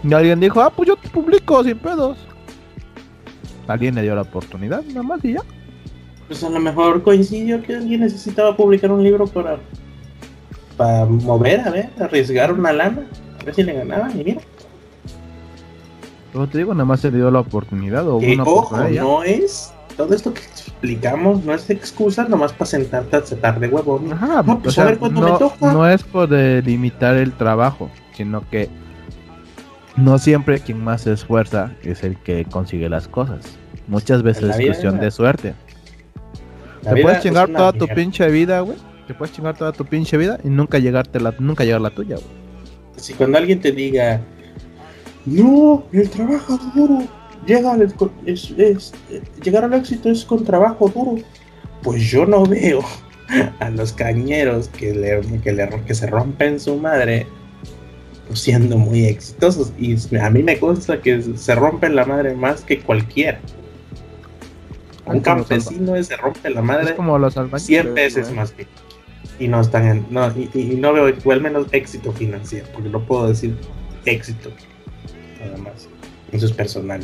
Y 0.03 0.13
alguien 0.13 0.39
dijo, 0.39 0.61
ah, 0.61 0.69
pues 0.69 0.89
yo 0.89 0.95
te 0.95 1.09
publico 1.09 1.63
sin 1.63 1.77
pedos. 1.77 2.17
Alguien 3.67 3.95
le 3.95 4.01
dio 4.01 4.15
la 4.15 4.23
oportunidad, 4.23 4.83
nada 4.83 5.03
más 5.03 5.23
y 5.23 5.33
ya. 5.33 5.41
Pues 6.27 6.43
a 6.43 6.49
lo 6.49 6.59
mejor 6.59 7.03
coincidió 7.03 7.61
que 7.61 7.75
alguien 7.75 8.01
necesitaba 8.01 8.55
publicar 8.55 8.91
un 8.91 9.03
libro 9.03 9.25
para 9.27 9.59
para 10.77 11.05
mover, 11.05 11.61
a 11.61 11.69
ver, 11.69 11.89
arriesgar 11.99 12.51
una 12.51 12.73
lana, 12.73 13.03
a 13.39 13.43
ver 13.43 13.55
si 13.55 13.63
le 13.63 13.73
ganaban 13.73 14.19
y 14.19 14.23
mira. 14.23 14.41
Como 16.31 16.47
te 16.47 16.57
digo, 16.57 16.73
nada 16.73 16.85
más 16.85 17.01
se 17.01 17.11
le 17.11 17.17
dio 17.17 17.29
la 17.29 17.41
oportunidad 17.41 18.07
o 18.07 18.17
una 18.17 18.43
ojo, 18.43 18.75
no 18.77 19.23
es 19.23 19.71
todo 19.95 20.15
esto 20.15 20.33
que 20.33 20.41
explicamos 20.41 21.43
no 21.45 21.53
es 21.53 21.69
excusa 21.69 22.23
nomás 22.23 22.51
para 22.51 22.65
sentarte 22.65 23.15
a 23.15 23.21
tratar 23.21 23.59
de 23.59 23.67
huevón. 23.67 24.11
Ajá, 24.11 24.41
no, 24.41 24.59
pues 24.59 24.79
a 24.79 24.85
ver 24.85 24.99
no, 24.99 25.21
me 25.21 25.31
toca. 25.37 25.71
no 25.71 25.87
es 25.87 26.01
por 26.03 26.31
limitar 26.31 27.15
el 27.15 27.31
trabajo, 27.33 27.91
sino 28.13 28.47
que 28.49 28.69
no 29.95 30.17
siempre 30.17 30.59
quien 30.59 30.83
más 30.83 31.01
se 31.01 31.13
esfuerza 31.13 31.71
es 31.83 32.03
el 32.03 32.17
que 32.17 32.45
consigue 32.45 32.89
las 32.89 33.07
cosas. 33.07 33.57
Muchas 33.87 34.23
veces 34.23 34.57
es 34.57 34.65
cuestión 34.65 34.99
de 34.99 35.11
suerte. 35.11 35.53
Te 36.81 37.01
puedes 37.01 37.21
chingar 37.21 37.49
toda 37.49 37.73
tu 37.73 37.87
pinche 37.87 38.29
vida, 38.29 38.59
güey 38.61 38.77
te 39.07 39.13
puedes 39.13 39.35
chingar 39.35 39.57
toda 39.57 39.71
tu 39.71 39.85
pinche 39.85 40.17
vida 40.17 40.39
y 40.43 40.49
nunca 40.49 40.79
llegarte 40.79 41.19
la, 41.19 41.33
nunca 41.39 41.63
llegar 41.63 41.81
la 41.81 41.89
tuya, 41.89 42.17
Si 42.95 43.13
cuando 43.13 43.37
alguien 43.37 43.59
te 43.59 43.71
diga, 43.71 44.21
no, 45.25 45.83
el 45.91 46.09
trabajo 46.09 46.57
duro, 46.75 47.03
llega 47.45 47.75
es, 48.25 48.51
es, 48.51 48.93
llegar 49.43 49.65
al 49.65 49.73
éxito 49.73 50.09
es 50.09 50.23
con 50.23 50.43
trabajo 50.43 50.89
duro, 50.89 51.15
pues 51.81 52.03
yo 52.03 52.25
no 52.25 52.45
veo 52.45 52.81
a 53.59 53.69
los 53.69 53.93
cañeros 53.93 54.69
que, 54.69 54.93
le, 54.93 55.21
que, 55.41 55.51
le, 55.51 55.69
que 55.85 55.93
se 55.93 56.07
rompen 56.07 56.59
su 56.59 56.77
madre 56.77 57.27
siendo 58.34 58.78
muy 58.78 59.05
exitosos. 59.05 59.74
Y 59.78 59.97
a 60.17 60.30
mí 60.30 60.43
me 60.43 60.59
consta 60.59 61.01
que 61.01 61.21
se 61.21 61.55
rompen 61.55 61.95
la 61.95 62.05
madre 62.05 62.34
más 62.36 62.61
que 62.61 62.80
cualquiera. 62.80 63.39
Un 65.05 65.19
campesino 65.19 66.01
se 66.01 66.15
rompe 66.15 66.49
la 66.49 66.61
madre 66.61 66.95
como 66.95 67.17
los 67.17 67.36
100 67.36 67.93
veces 67.93 68.32
más 68.32 68.51
que 68.51 68.65
y 69.39 69.47
no 69.47 69.61
están 69.61 69.88
en, 69.88 70.05
no, 70.09 70.28
y, 70.53 70.76
no 70.78 70.93
veo 70.93 71.09
igual 71.09 71.41
menos 71.41 71.67
éxito 71.71 72.11
financiero, 72.11 72.67
porque 72.74 72.89
no 72.89 73.03
puedo 73.03 73.28
decir 73.28 73.57
éxito, 74.05 74.49
nada 75.43 75.57
más. 75.57 75.88
Eso 76.32 76.45
es 76.45 76.51
personal. 76.51 77.01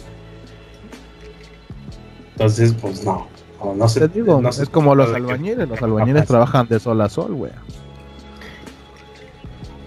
Entonces, 2.32 2.74
pues 2.80 3.04
no. 3.04 3.28
No, 3.76 3.90
sé, 3.90 4.08
digo, 4.08 4.42
es 4.48 4.70
como 4.70 4.96
los 4.96 5.14
albañiles, 5.14 5.68
los 5.68 5.82
albañiles 5.82 6.26
trabajan 6.26 6.68
de 6.70 6.80
sol 6.80 7.02
a 7.02 7.10
sol, 7.10 7.34
güey. 7.34 7.52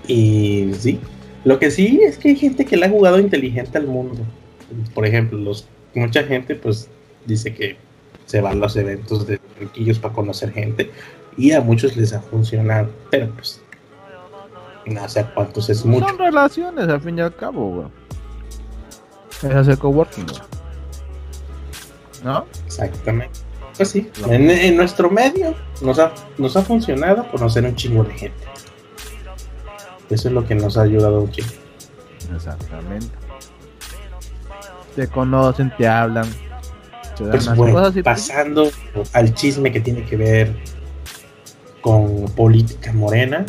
Y 0.07 0.73
sí, 0.79 1.01
lo 1.45 1.59
que 1.59 1.71
sí 1.71 2.01
es 2.03 2.19
que 2.19 2.31
hay 2.31 2.37
gente 2.37 2.65
que 2.65 2.77
le 2.77 2.87
ha 2.87 2.91
jugado 2.91 3.19
inteligente 3.19 3.79
al 3.79 3.87
mundo. 3.87 4.21
Por 4.95 5.07
ejemplo, 5.07 5.39
los 5.39 5.67
mucha 5.95 6.23
gente 6.25 6.55
pues 6.55 6.89
dice 7.27 7.55
que 7.55 7.77
se 8.27 8.41
van 8.41 8.55
a 8.55 8.61
los 8.61 8.77
eventos 8.77 9.27
de 9.27 9.41
riquillos 9.61 9.99
para 9.99 10.15
conocer 10.15 10.53
gente 10.53 10.91
y 11.37 11.53
a 11.53 11.61
muchos 11.61 11.97
les 11.97 12.13
ha 12.13 12.21
funcionado, 12.21 12.89
pero 13.11 13.31
pues 13.35 13.61
no 14.87 15.09
sé 15.09 15.27
cuántos 15.35 15.69
es 15.71 15.85
mucho. 15.85 16.07
Son 16.09 16.19
relaciones 16.19 16.89
al 16.89 17.01
fin 17.01 17.19
y 17.19 17.21
al 17.21 17.35
cabo, 17.35 17.71
güey. 17.71 17.89
Es 19.43 19.57
hacer 19.57 19.79
coworking, 19.79 20.27
güey. 20.27 20.41
¿No? 22.25 22.47
Exactamente. 22.67 23.41
Pues 23.77 23.89
sí, 23.89 24.11
en, 24.29 24.77
nuestro 24.77 25.11
medio 25.11 25.55
nos 25.81 25.99
ha, 25.99 26.13
nos 26.39 26.57
ha 26.57 26.63
funcionado 26.63 27.27
conocer 27.31 27.65
un 27.65 27.75
chingo 27.75 28.05
de 28.05 28.15
gente. 28.15 28.52
Eso 30.13 30.29
es 30.29 30.35
lo 30.35 30.47
que 30.47 30.55
nos 30.55 30.77
ha 30.77 30.83
ayudado 30.83 31.27
chingo. 31.31 31.49
Exactamente. 32.35 33.09
Te 34.95 35.09
conocen, 35.09 35.73
te 35.77 35.89
hablan. 35.89 36.29
Te 37.17 37.25
dan 37.25 37.57
pues 37.57 37.73
cosas 37.73 37.97
y 37.97 38.03
pasando 38.03 38.71
al 39.13 39.35
chisme 39.35 39.73
que 39.73 39.81
tiene 39.81 40.05
que 40.05 40.17
ver 40.17 40.55
con 41.81 42.27
política 42.37 42.93
morena, 42.93 43.45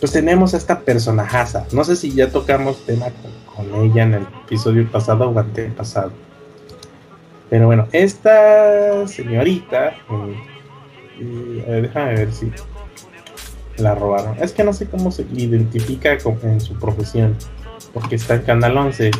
pues 0.00 0.12
tenemos 0.12 0.54
a 0.54 0.56
esta 0.56 0.80
personajaza. 0.80 1.66
No 1.72 1.84
sé 1.84 1.96
si 1.96 2.12
ya 2.12 2.30
tocamos 2.30 2.84
tema 2.84 3.06
con, 3.54 3.72
ella 3.84 4.02
en 4.02 4.14
el 4.14 4.26
episodio 4.44 4.90
pasado 4.90 5.30
o 5.30 5.44
pasado 5.76 6.10
Pero 7.48 7.66
bueno, 7.66 7.86
esta 7.92 9.06
señorita, 9.06 9.88
eh, 9.88 11.64
eh, 11.66 11.80
déjame 11.82 12.14
ver 12.14 12.32
si 12.32 12.50
la 13.78 13.94
robaron. 13.94 14.36
Es 14.40 14.52
que 14.52 14.64
no 14.64 14.72
sé 14.72 14.86
cómo 14.86 15.10
se 15.10 15.26
identifica 15.32 16.12
en 16.12 16.60
su 16.60 16.74
profesión, 16.78 17.36
porque 17.92 18.16
está 18.16 18.34
en 18.36 18.42
Canal 18.42 18.76
11. 18.76 19.10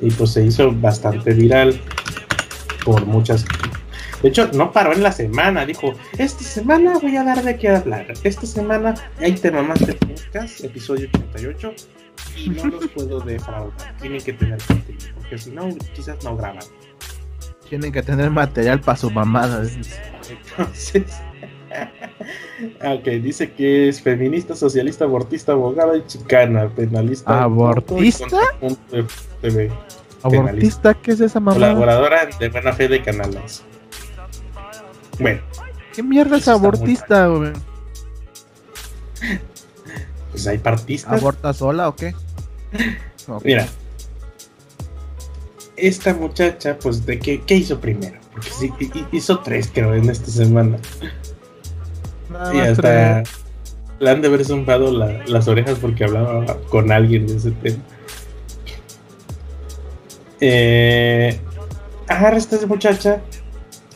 Y 0.00 0.10
pues 0.12 0.30
se 0.30 0.44
hizo 0.44 0.72
bastante 0.72 1.34
viral 1.34 1.80
por 2.84 3.04
muchas 3.04 3.44
de 4.22 4.30
hecho, 4.30 4.50
no 4.52 4.72
paró 4.72 4.92
en 4.92 5.02
la 5.02 5.12
semana, 5.12 5.64
dijo, 5.64 5.94
esta 6.18 6.42
semana 6.42 6.98
voy 6.98 7.16
a 7.16 7.22
dar 7.22 7.42
de 7.42 7.56
qué 7.56 7.68
hablar. 7.68 8.12
Esta 8.24 8.46
semana 8.46 8.94
hay 9.20 9.32
tema 9.34 9.62
más 9.62 9.78
de 9.78 9.94
podcast, 9.94 10.64
episodio 10.64 11.08
88, 11.14 11.72
y 12.36 12.50
no 12.50 12.64
los 12.64 12.88
puedo 12.94 13.20
defraudar. 13.20 13.96
Tienen 14.00 14.20
que 14.20 14.32
tener 14.32 14.58
contenido, 14.66 15.06
porque 15.14 15.38
si 15.38 15.52
no, 15.52 15.68
quizás 15.94 16.22
no 16.24 16.36
graban. 16.36 16.64
Tienen 17.68 17.92
que 17.92 18.02
tener 18.02 18.30
material 18.30 18.80
para 18.80 18.98
su 18.98 19.08
mamada. 19.08 19.62
Entonces... 20.30 21.04
ok, 22.84 23.04
dice 23.22 23.52
que 23.52 23.88
es 23.88 24.00
feminista, 24.00 24.54
socialista, 24.54 25.04
abortista, 25.04 25.52
abogada 25.52 25.96
y 25.96 26.06
chicana, 26.06 26.68
penalista. 26.68 27.42
¿Abortista? 27.42 28.38
¿Abortista? 30.22 30.94
¿Qué 30.94 31.12
es 31.12 31.20
esa 31.20 31.40
mamada? 31.40 31.74
Colaboradora 31.74 32.28
de 32.38 32.48
buena 32.48 32.72
fe 32.72 32.88
de 32.88 33.02
canales. 33.02 33.62
Bueno. 35.18 35.40
¿Qué 35.94 36.02
mierda 36.02 36.36
es 36.36 36.48
abortista, 36.48 37.26
güey? 37.26 37.52
Pues 40.30 40.46
hay 40.46 40.58
partistas. 40.58 41.20
¿Aborta 41.20 41.52
sola 41.52 41.88
o 41.88 41.96
qué? 41.96 42.14
Mira. 43.44 43.66
Esta 45.78 46.14
muchacha, 46.14 46.78
pues, 46.78 47.06
¿de 47.06 47.18
qué, 47.18 47.40
qué 47.42 47.56
hizo 47.56 47.80
primero? 47.80 48.18
Porque 48.32 48.50
sí, 48.50 48.72
hizo 49.12 49.40
tres, 49.40 49.70
creo, 49.72 49.94
en 49.94 50.10
esta 50.10 50.30
semana. 50.30 50.78
y 52.52 52.58
hasta 52.58 53.22
le 54.00 54.10
han 54.10 54.22
de 54.22 54.28
haber 54.28 54.44
zumbado 54.44 54.92
las 54.92 55.48
orejas 55.48 55.78
porque 55.80 56.04
hablaba 56.04 56.56
con 56.68 56.92
alguien 56.92 57.26
de 57.26 57.36
ese 57.36 57.50
tema. 57.50 57.82
Eh, 60.40 61.40
agarra 62.06 62.36
esta 62.36 62.64
muchacha 62.66 63.20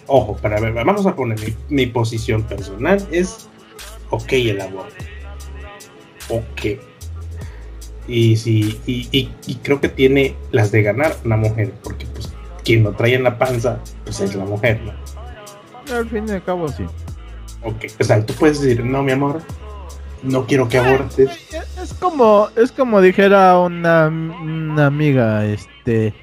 ojo, 0.06 0.36
para 0.36 0.60
ver, 0.60 0.72
vamos 0.72 1.06
a 1.06 1.16
poner 1.16 1.38
mi, 1.68 1.86
posición 1.86 2.42
personal, 2.42 3.06
es 3.10 3.48
ok 4.10 4.32
el 4.32 4.60
aborto. 4.60 5.04
Ok. 6.28 6.80
Y, 8.08 8.36
sí, 8.36 8.80
y, 8.86 9.54
creo 9.62 9.80
que 9.80 9.88
tiene 9.88 10.34
las 10.50 10.72
de 10.72 10.82
ganar 10.82 11.16
una 11.24 11.36
mujer, 11.36 11.72
porque 11.82 12.06
pues 12.06 12.32
quien 12.64 12.82
lo 12.82 12.92
trae 12.92 13.14
en 13.14 13.22
la 13.22 13.38
panza, 13.38 13.78
pues 14.04 14.20
es 14.20 14.34
la 14.34 14.44
mujer, 14.44 14.80
¿no? 14.82 15.94
Al 15.94 16.08
fin 16.08 16.28
y 16.28 16.32
al 16.32 16.42
cabo, 16.42 16.68
sí. 16.68 16.84
Ok, 17.62 17.84
o 18.00 18.04
sea, 18.04 18.24
tú 18.24 18.34
puedes 18.34 18.60
decir, 18.60 18.84
no, 18.84 19.02
mi 19.02 19.12
amor, 19.12 19.40
no 20.22 20.46
quiero 20.46 20.68
que 20.68 20.78
abortes. 20.78 21.30
Es 21.80 21.94
como, 21.94 22.48
es 22.56 22.72
como 22.72 23.00
dijera 23.00 23.58
una, 23.58 24.08
una 24.08 24.86
amiga, 24.86 25.44
este, 25.46 26.14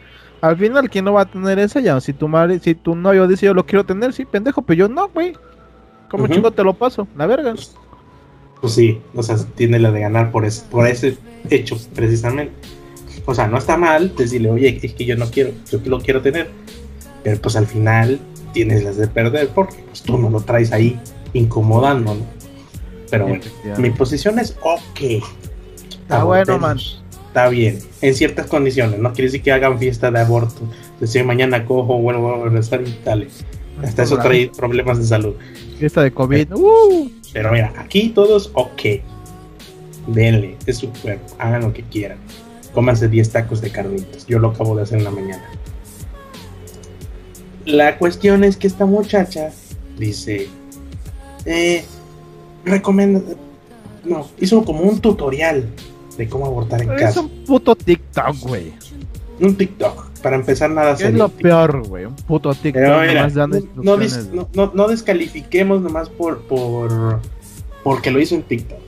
al 0.42 0.58
final, 0.58 0.90
¿quién 0.90 1.06
no 1.06 1.14
va 1.14 1.22
a 1.22 1.26
tener 1.26 1.60
esa 1.60 1.80
ya? 1.80 2.00
Si 2.00 2.14
tu 2.14 2.28
madre, 2.28 2.60
si 2.60 2.76
tu 2.76 2.96
novio 2.96 3.28
dice 3.28 3.46
yo 3.46 3.54
lo 3.54 3.66
quiero 3.66 3.86
tener, 3.86 4.14
sí, 4.14 4.26
pendejo, 4.26 4.62
pero 4.62 4.78
yo 4.78 4.90
no, 4.90 5.10
güey. 5.10 5.34
¿Cómo 6.10 6.28
chico 6.28 6.52
te 6.52 6.64
lo 6.64 6.74
paso? 6.74 7.08
La 7.16 7.28
verga. 7.28 7.54
Pues, 8.62 8.74
sí, 8.74 9.02
o 9.16 9.24
sea, 9.24 9.38
tiene 9.56 9.80
la 9.80 9.92
de 9.92 10.02
ganar 10.02 10.32
por, 10.32 10.46
ese, 10.46 10.64
por 10.70 10.88
ese 10.88 11.18
hecho, 11.50 11.78
precisamente. 11.96 12.54
O 13.26 13.36
sea, 13.36 13.48
no 13.48 13.58
está 13.58 13.78
mal 13.78 14.16
decirle, 14.16 14.50
oye, 14.50 14.80
es 14.82 14.94
que 14.94 15.06
yo 15.06 15.16
no 15.16 15.30
quiero, 15.30 15.52
yo 15.72 15.80
lo 15.86 16.00
quiero 16.00 16.22
tener. 16.22 16.50
Pero 17.24 17.40
pues 17.42 17.56
al 17.56 17.68
final 17.68 18.20
tienes 18.54 18.84
las 18.84 18.98
de 18.98 19.08
perder 19.08 19.50
porque 19.50 19.84
pues, 19.88 20.02
tú 20.02 20.18
no 20.18 20.30
lo 20.30 20.42
traes 20.42 20.72
ahí 20.72 21.00
incomodando, 21.34 22.16
¿no? 22.16 22.26
Pero 23.10 23.28
bueno, 23.28 23.44
mi 23.78 23.90
posición 23.90 24.40
es 24.40 24.56
ok. 24.62 25.24
Ah, 26.10 26.24
bueno, 26.24 26.58
man 26.58 26.78
está 27.30 27.48
bien, 27.48 27.78
en 28.02 28.16
ciertas 28.16 28.48
condiciones, 28.48 29.00
no 29.00 29.14
quiere 29.14 29.26
decir 29.26 29.44
que 29.44 29.52
hagan 29.52 29.78
fiesta 29.78 30.10
de 30.10 30.20
aborto, 30.20 30.62
decir 31.00 31.24
mañana 31.24 31.64
cojo, 31.64 32.00
vuelvo 32.00 32.34
a 32.34 32.44
regresar 32.46 32.82
y 32.82 32.92
tal. 33.04 33.28
Hasta 33.84 34.04
eso 34.04 34.18
trae 34.18 34.52
problemas 34.58 34.98
de 34.98 35.06
salud. 35.06 35.36
Fiesta 35.78 36.02
de 36.02 36.12
COVID, 36.12 36.54
uh. 36.54 37.12
Pero 37.34 37.52
mira, 37.52 37.74
aquí 37.78 38.10
todos 38.10 38.52
ok. 38.54 38.82
Denle, 40.08 40.58
es 40.66 40.78
su 40.78 40.92
cuerpo, 40.92 41.36
hagan 41.38 41.62
lo 41.62 41.74
que 41.74 41.84
quieran. 41.84 42.18
Cómanse 42.74 43.08
10 43.08 43.32
tacos 43.32 43.62
de 43.62 43.72
carnitas. 43.72 44.26
Yo 44.28 44.40
lo 44.40 44.50
acabo 44.50 44.76
de 44.76 44.84
hacer 44.84 45.00
en 45.00 45.04
la 45.04 45.12
mañana. 45.12 45.44
La 47.66 47.98
cuestión 47.98 48.44
es 48.44 48.58
que 48.58 48.68
esta 48.68 48.86
muchacha 48.86 49.52
dice, 49.98 50.48
eh, 51.46 51.84
recomienda, 52.66 53.22
no, 54.04 54.28
hizo 54.40 54.64
como 54.64 54.82
un 54.82 55.00
tutorial 55.00 55.70
de 56.18 56.28
cómo 56.28 56.46
abortar 56.46 56.82
en 56.82 56.90
casa. 56.90 57.10
Es 57.10 57.18
un 57.18 57.30
puto 57.46 57.76
TikTok, 57.76 58.38
güey. 58.40 58.74
Un 59.40 59.56
TikTok. 59.56 60.09
Para 60.22 60.36
empezar, 60.36 60.70
nada 60.70 60.96
serio. 60.96 61.12
Es 61.12 61.18
lo 61.18 61.30
peor, 61.30 61.88
güey. 61.88 62.06
Un 62.06 62.16
puto 62.16 62.54
TikTok. 62.54 62.84
no, 62.84 63.48
no, 64.54 64.72
no, 64.74 64.88
descalifiquemos 64.88 65.82
nomás 65.82 66.10
por, 66.10 66.40
por 66.42 67.20
porque 67.84 68.12
lo 68.12 68.20
hizo 68.20 68.36
en 68.36 68.44
TikTok. 68.44 68.80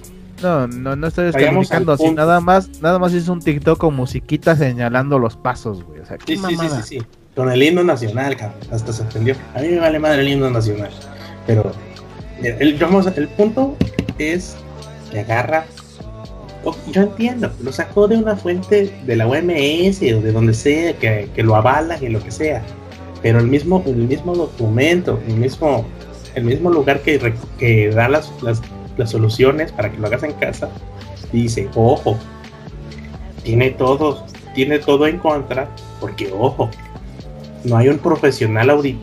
No, 0.42 0.68
no, 0.68 0.96
no 0.96 1.08
estoy 1.08 1.26
descalificando. 1.26 1.94
Así, 1.94 2.12
nada 2.12 2.42
más, 2.42 2.82
nada 2.82 3.00
más 3.00 3.14
hizo 3.14 3.32
un 3.32 3.40
TikTok 3.40 3.78
con 3.78 3.96
musiquita 3.96 4.56
señalando 4.56 5.20
los 5.20 5.36
pasos, 5.36 5.84
güey. 5.84 6.00
O 6.02 6.06
sea, 6.06 6.18
sí, 6.26 6.38
sí, 6.38 6.44
sí, 6.50 6.68
sí, 6.70 6.82
sí, 6.84 7.06
Con 7.36 7.52
el 7.52 7.62
himno 7.62 7.84
nacional, 7.84 8.36
cabrón. 8.36 8.60
Hasta 8.72 8.92
se 8.92 9.04
entendió. 9.04 9.36
A 9.56 9.62
mí 9.62 9.70
me 9.70 9.80
vale 9.80 10.00
madre 10.00 10.22
el 10.22 10.30
himno 10.30 10.50
nacional. 10.50 10.90
Pero 11.46 11.72
el, 12.44 12.78
vamos, 12.78 13.08
el 13.16 13.28
punto 13.30 13.76
es 14.18 14.56
que 15.12 15.20
agarra 15.20 15.66
yo 16.92 17.02
entiendo, 17.02 17.52
lo 17.64 17.72
sacó 17.72 18.08
de 18.08 18.18
una 18.18 18.36
fuente 18.36 18.94
de 19.06 19.16
la 19.16 19.28
OMS 19.28 20.02
o 20.02 20.22
de 20.22 20.32
donde 20.32 20.54
sea, 20.54 20.94
que, 20.94 21.30
lo 21.38 21.56
avala 21.56 21.98
y 22.02 22.10
lo 22.10 22.24
que 22.24 22.32
sea. 22.32 22.62
Pero 23.22 23.40
el 23.40 23.48
mismo, 23.48 23.84
el 23.86 23.96
mismo 23.96 24.36
documento, 24.36 25.20
el 25.28 25.36
mismo, 25.36 25.86
el 26.36 26.44
mismo 26.44 26.70
lugar 26.70 27.02
que, 27.02 27.34
que 27.58 27.90
da 27.90 28.10
las, 28.10 28.32
las, 28.42 28.62
soluciones 29.10 29.72
para 29.72 29.92
que 29.92 29.98
lo 29.98 30.06
hagas 30.06 30.22
en 30.22 30.34
casa, 30.34 30.70
dice, 31.34 31.68
ojo, 31.74 32.16
tiene 33.44 33.72
todo, 33.72 34.24
tiene 34.54 34.78
todo 34.78 35.08
en 35.08 35.18
contra, 35.18 35.70
porque 36.00 36.32
ojo, 36.32 36.70
no 37.64 37.78
hay 37.78 37.90
un 37.90 37.98
profesional 37.98 38.70
audit, 38.70 39.00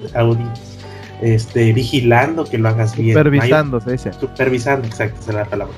este, 1.21 1.73
vigilando 1.73 2.45
que 2.45 2.59
lo 2.59 2.69
hagas 2.69 2.97
bien. 2.97 3.17
Supervisando, 3.17 3.81
se 3.81 3.93
dice. 3.93 4.13
Supervisando, 4.13 4.87
exacto, 4.87 5.21
esa 5.21 5.31
es 5.31 5.37
la 5.37 5.45
palabra 5.47 5.75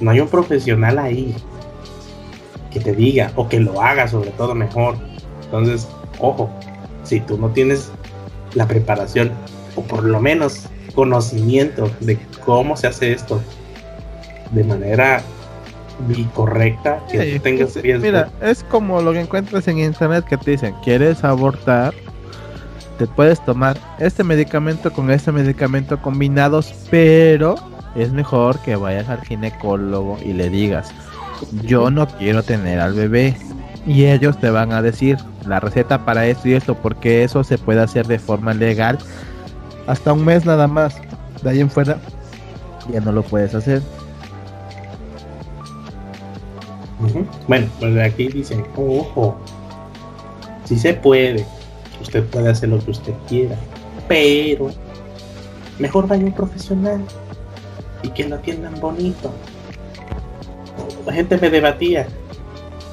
no 0.00 0.10
hay 0.10 0.20
un 0.20 0.28
profesional 0.28 0.98
ahí 0.98 1.34
que 2.70 2.80
te 2.80 2.92
diga 2.92 3.32
o 3.36 3.48
que 3.48 3.60
lo 3.60 3.80
haga 3.80 4.06
sobre 4.08 4.30
todo 4.30 4.54
mejor. 4.54 4.96
Entonces, 5.44 5.88
ojo, 6.18 6.50
si 7.04 7.20
tú 7.20 7.38
no 7.38 7.48
tienes 7.50 7.90
la 8.54 8.66
preparación 8.66 9.32
o 9.76 9.82
por 9.82 10.04
lo 10.04 10.20
menos 10.20 10.66
conocimiento 10.94 11.90
de 12.00 12.18
cómo 12.44 12.76
se 12.76 12.86
hace 12.86 13.12
esto 13.12 13.40
de 14.52 14.64
manera 14.64 15.22
correcta, 16.34 17.02
que 17.10 17.40
tengas 17.40 17.76
Mira, 17.82 18.30
es 18.42 18.62
como 18.64 19.00
lo 19.00 19.12
que 19.12 19.20
encuentras 19.20 19.66
en 19.68 19.78
internet 19.78 20.24
que 20.28 20.36
te 20.36 20.52
dicen, 20.52 20.74
¿quieres 20.84 21.24
abortar? 21.24 21.94
Te 22.98 23.06
puedes 23.06 23.44
tomar 23.44 23.78
este 23.98 24.24
medicamento 24.24 24.92
con 24.92 25.10
este 25.10 25.32
medicamento 25.32 26.00
combinados, 26.00 26.72
pero 26.90 27.56
es 27.96 28.12
mejor 28.12 28.58
que 28.60 28.76
vayas 28.76 29.08
al 29.08 29.22
ginecólogo 29.22 30.18
y 30.24 30.32
le 30.32 30.50
digas, 30.50 30.90
yo 31.62 31.90
no 31.90 32.06
quiero 32.06 32.42
tener 32.42 32.80
al 32.80 32.94
bebé. 32.94 33.36
Y 33.86 34.06
ellos 34.06 34.38
te 34.40 34.50
van 34.50 34.72
a 34.72 34.82
decir 34.82 35.16
la 35.46 35.60
receta 35.60 36.04
para 36.04 36.26
esto 36.26 36.48
y 36.48 36.54
esto, 36.54 36.74
porque 36.74 37.22
eso 37.22 37.44
se 37.44 37.56
puede 37.56 37.80
hacer 37.80 38.06
de 38.06 38.18
forma 38.18 38.52
legal 38.52 38.98
hasta 39.86 40.12
un 40.12 40.24
mes 40.24 40.44
nada 40.44 40.66
más. 40.66 40.96
De 41.42 41.50
ahí 41.50 41.60
en 41.60 41.70
fuera 41.70 41.98
ya 42.92 43.00
no 43.00 43.12
lo 43.12 43.22
puedes 43.22 43.54
hacer. 43.54 43.82
Bueno, 47.46 47.66
pues 47.78 47.96
aquí 47.98 48.28
dicen, 48.28 48.64
ojo, 48.76 49.36
si 50.64 50.78
se 50.78 50.94
puede, 50.94 51.46
usted 52.00 52.24
puede 52.24 52.50
hacer 52.50 52.70
lo 52.70 52.78
que 52.84 52.90
usted 52.90 53.12
quiera, 53.28 53.56
pero 54.08 54.70
mejor 55.78 56.08
vaya 56.08 56.24
un 56.24 56.32
profesional 56.32 57.00
y 58.06 58.10
que 58.10 58.28
lo 58.28 58.36
atiendan 58.36 58.78
bonito. 58.80 59.32
La 61.04 61.12
gente 61.12 61.36
me 61.38 61.50
debatía. 61.50 62.06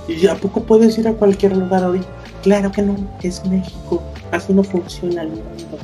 ¿Y 0.07 0.27
a 0.27 0.35
poco 0.35 0.63
puedes 0.63 0.97
ir 0.97 1.07
a 1.07 1.13
cualquier 1.13 1.55
lugar 1.55 1.83
hoy? 1.85 2.01
Claro 2.41 2.71
que 2.71 2.81
no, 2.81 2.95
es 3.21 3.45
México. 3.45 4.03
Así 4.31 4.53
no 4.53 4.63
funciona 4.63 5.21
el 5.21 5.29
mundo. 5.29 5.77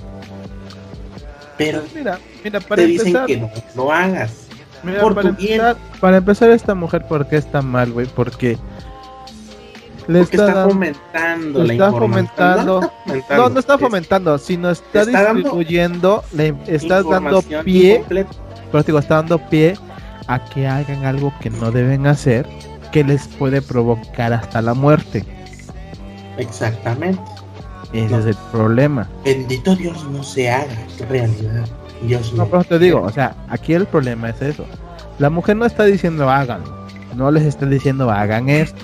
Pero 1.57 1.82
pues 1.82 1.95
mira, 1.95 2.19
mira, 2.43 2.59
para 2.59 2.82
te 2.82 2.88
dicen 2.88 3.17
que 3.27 3.38
no 3.38 3.49
lo 3.75 3.91
hagas. 3.91 4.47
Mira, 4.82 5.01
para, 5.01 5.30
empezar, 5.30 5.77
para 5.99 6.17
empezar, 6.17 6.49
esta 6.51 6.73
mujer, 6.73 7.05
¿por 7.05 7.27
qué 7.27 7.36
está 7.36 7.61
mal, 7.61 7.91
güey? 7.91 8.07
Porque 8.07 8.57
le 10.07 10.21
está, 10.21 10.67
fomentando 10.67 11.63
la 11.63 11.73
está 11.73 11.91
fomentando, 11.91 12.91
no, 13.30 13.49
no, 13.49 13.59
está 13.59 13.77
fomentando, 13.77 14.38
sino 14.38 14.69
está, 14.71 15.05
distribuyendo, 15.05 16.23
le 16.32 16.55
estás 16.65 17.07
dando 17.07 17.41
pie, 17.41 18.03
digo, 18.86 18.99
está 18.99 19.15
dando 19.15 19.38
pie 19.49 19.76
a 20.28 20.43
que 20.45 20.67
hagan 20.67 21.05
algo 21.05 21.34
que 21.41 21.49
no 21.49 21.72
deben 21.72 22.07
hacer, 22.07 22.47
que 22.91 23.03
les 23.03 23.28
puede 23.28 23.61
provocar 23.61 24.34
hasta 24.34 24.61
la 24.61 24.74
muerte. 24.74 25.24
Exactamente. 26.38 27.22
Ese 27.93 28.20
es 28.20 28.26
el 28.28 28.38
problema. 28.51 29.09
Bendito 29.26 29.76
Dios 29.76 30.05
no 30.11 30.24
se 30.24 30.49
haga 30.49 30.78
realidad. 31.09 31.65
Dios 32.03 32.34
no, 32.34 32.45
pero 32.45 32.63
te 32.63 32.80
digo, 32.80 33.01
o 33.01 33.11
sea, 33.11 33.36
aquí 33.49 33.74
el 33.74 33.86
problema 33.86 34.30
es 34.30 34.41
eso. 34.41 34.65
La 35.17 35.30
mujer 35.30 35.57
no 35.57 35.65
está 35.65 35.84
diciendo 35.84 36.30
hagan, 36.30 36.63
no 37.15 37.32
les 37.32 37.43
está 37.43 37.65
diciendo 37.65 38.09
hagan 38.09 38.49
esto. 38.49 38.80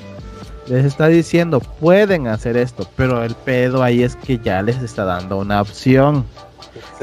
Les 0.67 0.83
está 0.83 1.07
diciendo 1.07 1.59
pueden 1.59 2.27
hacer 2.27 2.57
esto, 2.57 2.87
pero 2.95 3.23
el 3.23 3.35
pedo 3.35 3.83
ahí 3.83 4.01
es 4.01 4.15
que 4.15 4.39
ya 4.39 4.63
les 4.63 4.81
está 4.81 5.05
dando 5.05 5.37
una 5.37 5.61
opción 5.61 6.25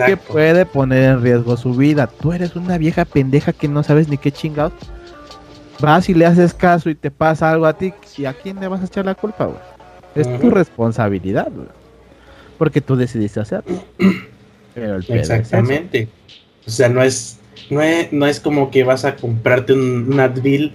que 0.07 0.17
puede 0.17 0.67
poner 0.67 1.05
en 1.05 1.23
riesgo 1.23 1.57
su 1.57 1.75
vida. 1.75 2.07
Tú 2.07 2.33
eres 2.33 2.57
una 2.57 2.79
vieja 2.79 3.05
pendeja 3.05 3.53
que 3.53 3.69
no 3.69 3.83
sabes 3.83 4.09
ni 4.09 4.19
qué 4.19 4.33
chingados. 4.33 4.73
Vas 5.81 6.09
y 6.09 6.15
le 6.15 6.27
haces 6.27 6.55
caso 6.55 6.91
y 6.91 6.95
te 6.95 7.11
pasa 7.11 7.51
algo 7.51 7.67
a 7.67 7.77
ti, 7.77 7.93
¿y 8.17 8.25
a 8.25 8.35
quién 8.35 8.61
le 8.61 8.69
vas 8.69 8.83
a 8.83 8.85
echar 8.85 9.05
la 9.05 9.15
culpa, 9.15 9.47
güey? 9.47 9.59
Es 10.15 10.41
tu 10.41 10.51
responsabilidad, 10.51 11.51
güey. 11.51 11.69
Porque 12.59 12.81
tú 12.81 12.97
decidiste 12.97 13.41
hacerlo. 13.41 13.83
Pero 14.75 14.97
el 14.97 15.05
Exactamente. 15.09 16.09
o 16.67 16.71
sea, 16.71 16.89
no 16.89 17.03
es, 17.03 17.39
no 17.71 17.83
es, 17.83 18.13
no 18.13 18.27
es 18.27 18.41
como 18.41 18.71
que 18.71 18.85
vas 18.85 19.05
a 19.05 19.17
comprarte 19.17 19.73
un, 19.73 20.13
un 20.13 20.21
Advil 20.21 20.75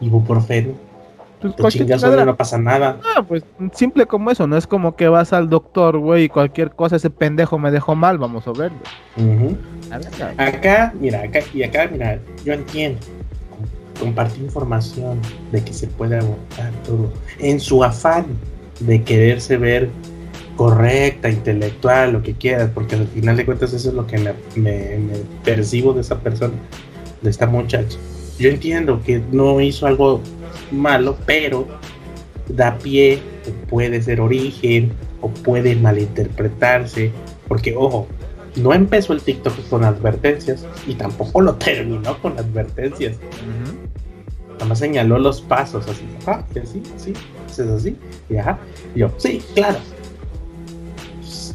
ibuprofeno 0.00 0.74
pues 1.52 1.76
no 2.26 2.36
pasa 2.36 2.58
nada. 2.58 2.98
Ah, 3.16 3.22
pues 3.26 3.44
simple 3.72 4.06
como 4.06 4.30
eso, 4.30 4.46
no 4.46 4.56
es 4.56 4.66
como 4.66 4.96
que 4.96 5.08
vas 5.08 5.32
al 5.32 5.48
doctor, 5.48 5.98
güey, 5.98 6.24
y 6.24 6.28
cualquier 6.28 6.70
cosa, 6.70 6.96
ese 6.96 7.10
pendejo 7.10 7.58
me 7.58 7.70
dejó 7.70 7.94
mal, 7.94 8.18
vamos 8.18 8.46
a 8.48 8.52
verlo. 8.52 8.78
Acá, 10.38 10.92
mira, 10.98 11.22
acá 11.22 11.40
y 11.52 11.62
acá, 11.62 11.88
mira, 11.90 12.18
yo 12.44 12.54
entiendo. 12.54 13.00
Compartir 14.00 14.42
información 14.42 15.20
de 15.52 15.62
que 15.62 15.72
se 15.72 15.86
puede 15.86 16.18
abortar 16.18 16.72
todo. 16.84 17.12
En 17.38 17.60
su 17.60 17.84
afán 17.84 18.26
de 18.80 19.02
quererse 19.02 19.56
ver 19.56 19.88
correcta, 20.56 21.28
intelectual, 21.28 22.12
lo 22.12 22.22
que 22.22 22.34
quieras, 22.34 22.70
porque 22.74 22.96
al 22.96 23.06
final 23.08 23.36
de 23.36 23.44
cuentas 23.44 23.72
eso 23.72 23.88
es 23.88 23.94
lo 23.94 24.06
que 24.06 24.18
me 24.56 25.08
percibo 25.44 25.92
de 25.92 26.00
esa 26.00 26.18
persona, 26.18 26.54
de 27.22 27.30
esta 27.30 27.46
muchacha. 27.46 27.98
Yo 28.38 28.50
entiendo 28.50 29.00
que 29.04 29.22
no 29.30 29.60
hizo 29.60 29.86
algo 29.86 30.20
malo, 30.70 31.16
pero 31.26 31.66
da 32.48 32.78
pie, 32.78 33.20
o 33.46 33.66
puede 33.68 34.02
ser 34.02 34.20
origen, 34.20 34.92
o 35.20 35.28
puede 35.28 35.74
malinterpretarse, 35.76 37.10
porque 37.48 37.74
ojo, 37.76 38.06
no 38.56 38.72
empezó 38.72 39.12
el 39.12 39.20
TikTok 39.20 39.68
con 39.68 39.84
advertencias 39.84 40.66
y 40.86 40.94
tampoco 40.94 41.40
lo 41.40 41.54
terminó 41.56 42.18
con 42.18 42.38
advertencias. 42.38 43.16
Nada 44.54 44.66
más 44.66 44.78
señaló 44.78 45.18
los 45.18 45.40
pasos, 45.40 45.86
así, 45.88 46.04
ajá, 46.22 46.44
y 46.54 46.58
así, 46.60 46.82
así, 46.94 47.12
es 47.48 47.58
así, 47.58 47.96
y 48.28 48.36
ajá, 48.36 48.58
yo, 48.94 49.10
sí, 49.18 49.42
claro. 49.54 49.78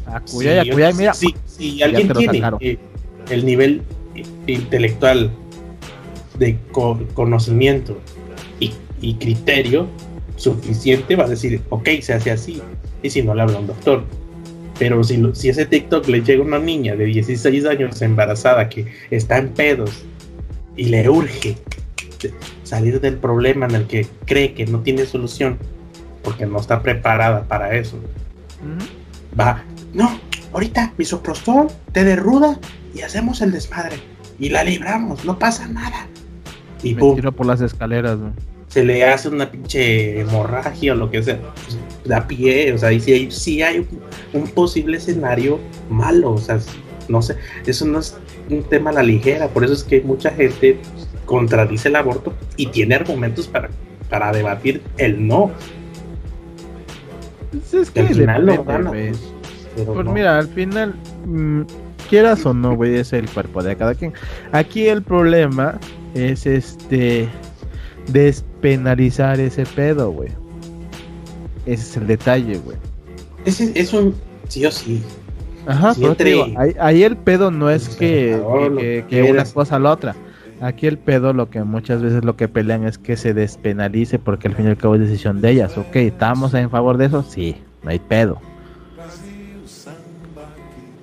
Ah, 0.06 0.20
cuida, 0.30 0.64
si, 0.64 0.70
cuida, 0.70 0.92
mira. 0.92 1.14
Si, 1.14 1.82
alguien 1.82 2.12
tiene 2.12 2.42
eh, 2.60 2.78
el 3.30 3.46
nivel 3.46 3.82
intelectual 4.46 5.30
de 6.38 6.58
conocimiento 7.14 7.98
y 9.00 9.14
criterio 9.14 9.86
suficiente 10.36 11.16
va 11.16 11.24
a 11.24 11.28
decir, 11.28 11.62
ok, 11.68 11.88
se 12.00 12.14
hace 12.14 12.30
así. 12.30 12.60
Y 13.02 13.10
si 13.10 13.22
no 13.22 13.34
le 13.34 13.42
habla 13.42 13.58
un 13.58 13.66
doctor. 13.66 14.04
Pero 14.78 15.04
si, 15.04 15.22
si 15.34 15.50
ese 15.50 15.66
TikTok 15.66 16.08
le 16.08 16.22
llega 16.22 16.42
a 16.42 16.46
una 16.46 16.58
niña 16.58 16.96
de 16.96 17.04
16 17.04 17.66
años 17.66 18.00
embarazada 18.00 18.68
que 18.68 18.86
está 19.10 19.38
en 19.38 19.50
pedos 19.50 20.04
y 20.76 20.84
le 20.84 21.08
urge 21.08 21.56
salir 22.64 23.00
del 23.00 23.16
problema 23.16 23.66
en 23.66 23.74
el 23.74 23.86
que 23.86 24.06
cree 24.24 24.54
que 24.54 24.66
no 24.66 24.80
tiene 24.80 25.04
solución 25.04 25.58
porque 26.22 26.46
no 26.46 26.58
está 26.58 26.82
preparada 26.82 27.44
para 27.44 27.74
eso, 27.74 27.98
va, 29.38 29.64
no, 29.94 30.18
ahorita 30.52 30.92
misoprostol, 30.96 31.68
te 31.92 32.04
derruda 32.04 32.58
y 32.94 33.00
hacemos 33.00 33.40
el 33.40 33.52
desmadre 33.52 33.96
y 34.38 34.50
la 34.50 34.64
libramos, 34.64 35.24
no 35.24 35.38
pasa 35.38 35.66
nada. 35.68 36.06
Y 36.82 36.94
Me 36.94 37.14
tiro 37.14 37.32
por 37.32 37.46
las 37.46 37.60
escaleras, 37.60 38.18
se 38.70 38.84
le 38.84 39.04
hace 39.04 39.28
una 39.28 39.50
pinche 39.50 40.20
hemorragia 40.20 40.92
o 40.92 40.96
lo 40.96 41.10
que 41.10 41.22
sea, 41.22 41.40
pues, 41.40 41.76
da 42.04 42.26
pie, 42.26 42.72
o 42.72 42.78
sea, 42.78 42.92
y 42.92 43.00
si 43.00 43.12
hay, 43.12 43.30
si 43.30 43.62
hay 43.62 43.86
un, 44.32 44.48
posible 44.48 44.96
escenario 44.96 45.58
malo, 45.90 46.32
o 46.32 46.38
sea, 46.38 46.58
no 47.08 47.20
sé, 47.20 47.36
eso 47.66 47.84
no 47.84 47.98
es 47.98 48.16
un 48.48 48.62
tema 48.62 48.90
a 48.90 48.94
la 48.94 49.02
ligera, 49.02 49.48
por 49.48 49.64
eso 49.64 49.72
es 49.72 49.82
que 49.82 50.00
mucha 50.02 50.30
gente 50.30 50.78
contradice 51.26 51.88
el 51.88 51.96
aborto 51.96 52.32
y 52.56 52.66
tiene 52.66 52.94
argumentos 52.94 53.48
para, 53.48 53.70
para 54.08 54.32
debatir 54.32 54.82
el 54.98 55.26
no. 55.26 55.50
Pues 57.50 57.74
es 57.74 57.90
que 57.90 58.00
al 58.00 58.08
final 58.08 58.46
lo 58.46 58.64
pues, 58.64 59.18
pues 59.84 60.06
mira, 60.06 60.38
al 60.38 60.48
final, 60.48 60.94
mm, 61.26 61.62
quieras 62.08 62.46
o 62.46 62.54
no, 62.54 62.76
güey, 62.76 62.96
es 62.96 63.12
el 63.12 63.28
cuerpo 63.28 63.64
de 63.64 63.74
cada 63.74 63.96
quien. 63.96 64.12
Aquí 64.52 64.86
el 64.86 65.02
problema 65.02 65.80
es 66.14 66.46
este 66.46 67.28
despenalizar 68.12 69.40
ese 69.40 69.64
pedo, 69.64 70.10
güey. 70.10 70.30
Ese 71.66 71.82
es 71.82 71.96
el 71.96 72.06
detalle, 72.06 72.58
güey. 72.58 72.76
Ese 73.44 73.72
es 73.74 73.92
un 73.92 74.14
sí 74.48 74.64
o 74.66 74.70
sí. 74.70 75.02
Ajá, 75.66 75.94
pero 76.16 76.46
ahí, 76.78 77.02
el 77.02 77.16
pedo 77.16 77.50
no 77.50 77.70
es 77.70 77.90
que, 77.90 78.40
que, 79.08 79.22
una 79.22 79.44
cosa 79.44 79.76
a 79.76 79.78
la 79.78 79.92
otra. 79.92 80.16
Aquí 80.60 80.86
el 80.86 80.98
pedo 80.98 81.32
lo 81.32 81.48
que 81.48 81.62
muchas 81.62 82.02
veces 82.02 82.24
lo 82.24 82.36
que 82.36 82.48
pelean 82.48 82.84
es 82.84 82.98
que 82.98 83.16
se 83.16 83.32
despenalice 83.32 84.18
porque 84.18 84.48
al 84.48 84.54
fin 84.54 84.66
y 84.66 84.68
al 84.68 84.76
cabo 84.76 84.94
es 84.94 85.00
decisión 85.00 85.40
de 85.40 85.50
ellas. 85.50 85.76
Ok, 85.78 85.96
¿estamos 85.96 86.52
en 86.54 86.70
favor 86.70 86.98
de 86.98 87.06
eso? 87.06 87.22
Sí, 87.22 87.56
no 87.82 87.90
hay 87.90 87.98
pedo. 87.98 88.40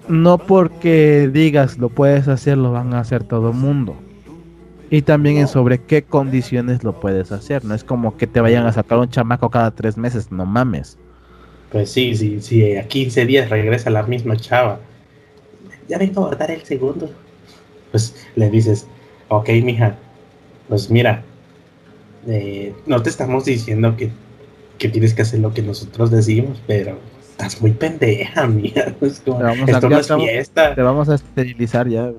No 0.08 0.38
porque 0.38 1.30
digas 1.32 1.78
lo 1.78 1.90
puedes 1.90 2.28
hacer, 2.28 2.58
lo 2.58 2.72
van 2.72 2.94
a 2.94 3.00
hacer 3.00 3.24
todo 3.24 3.52
mundo. 3.52 3.96
Y 4.90 5.02
también 5.02 5.38
en 5.38 5.48
sobre 5.48 5.80
qué 5.80 6.04
condiciones 6.04 6.84
lo 6.84 7.00
puedes 7.00 7.32
hacer. 7.32 7.66
No 7.66 7.76
es 7.76 7.84
como 7.84 8.16
que 8.16 8.28
te 8.28 8.40
vayan 8.40 8.66
a 8.66 8.72
sacar 8.72 9.00
un 9.00 9.10
chamaco 9.10 9.50
cada 9.50 9.72
tres 9.72 9.98
meses, 9.98 10.32
no 10.32 10.46
mames. 10.46 10.98
Pues 11.72 11.92
sí, 11.92 12.16
sí, 12.16 12.42
sí, 12.42 12.76
a 12.78 12.88
15 12.88 13.26
días 13.26 13.50
regresa 13.50 13.90
la 13.90 14.04
misma 14.04 14.38
chava. 14.38 14.80
Ya 15.90 15.98
vengo 15.98 16.22
a 16.22 16.28
guardar 16.28 16.52
el 16.52 16.64
segundo. 16.64 17.10
Pues 17.92 18.28
le 18.36 18.50
dices, 18.50 18.88
ok, 19.28 19.50
mija, 19.64 19.98
pues 20.70 20.90
mira, 20.90 21.24
eh, 22.28 22.74
no 22.86 23.02
te 23.02 23.10
estamos 23.10 23.46
diciendo 23.46 23.96
que, 23.98 24.12
tienes 24.78 25.14
que 25.14 25.24
hacer 25.24 25.40
lo 25.40 25.54
que 25.54 25.62
nosotros 25.62 26.12
decimos, 26.12 26.62
pero 26.68 26.98
estás 27.32 27.62
muy 27.62 27.72
pendeja, 27.72 28.48
mija. 28.48 28.94
esto 29.02 29.38
no 29.38 29.98
es 29.98 30.08
fiesta. 30.08 30.76
Te 30.76 30.82
vamos 30.82 31.10
a 31.10 31.16
esterilizar 31.16 31.90
ya 31.90 32.14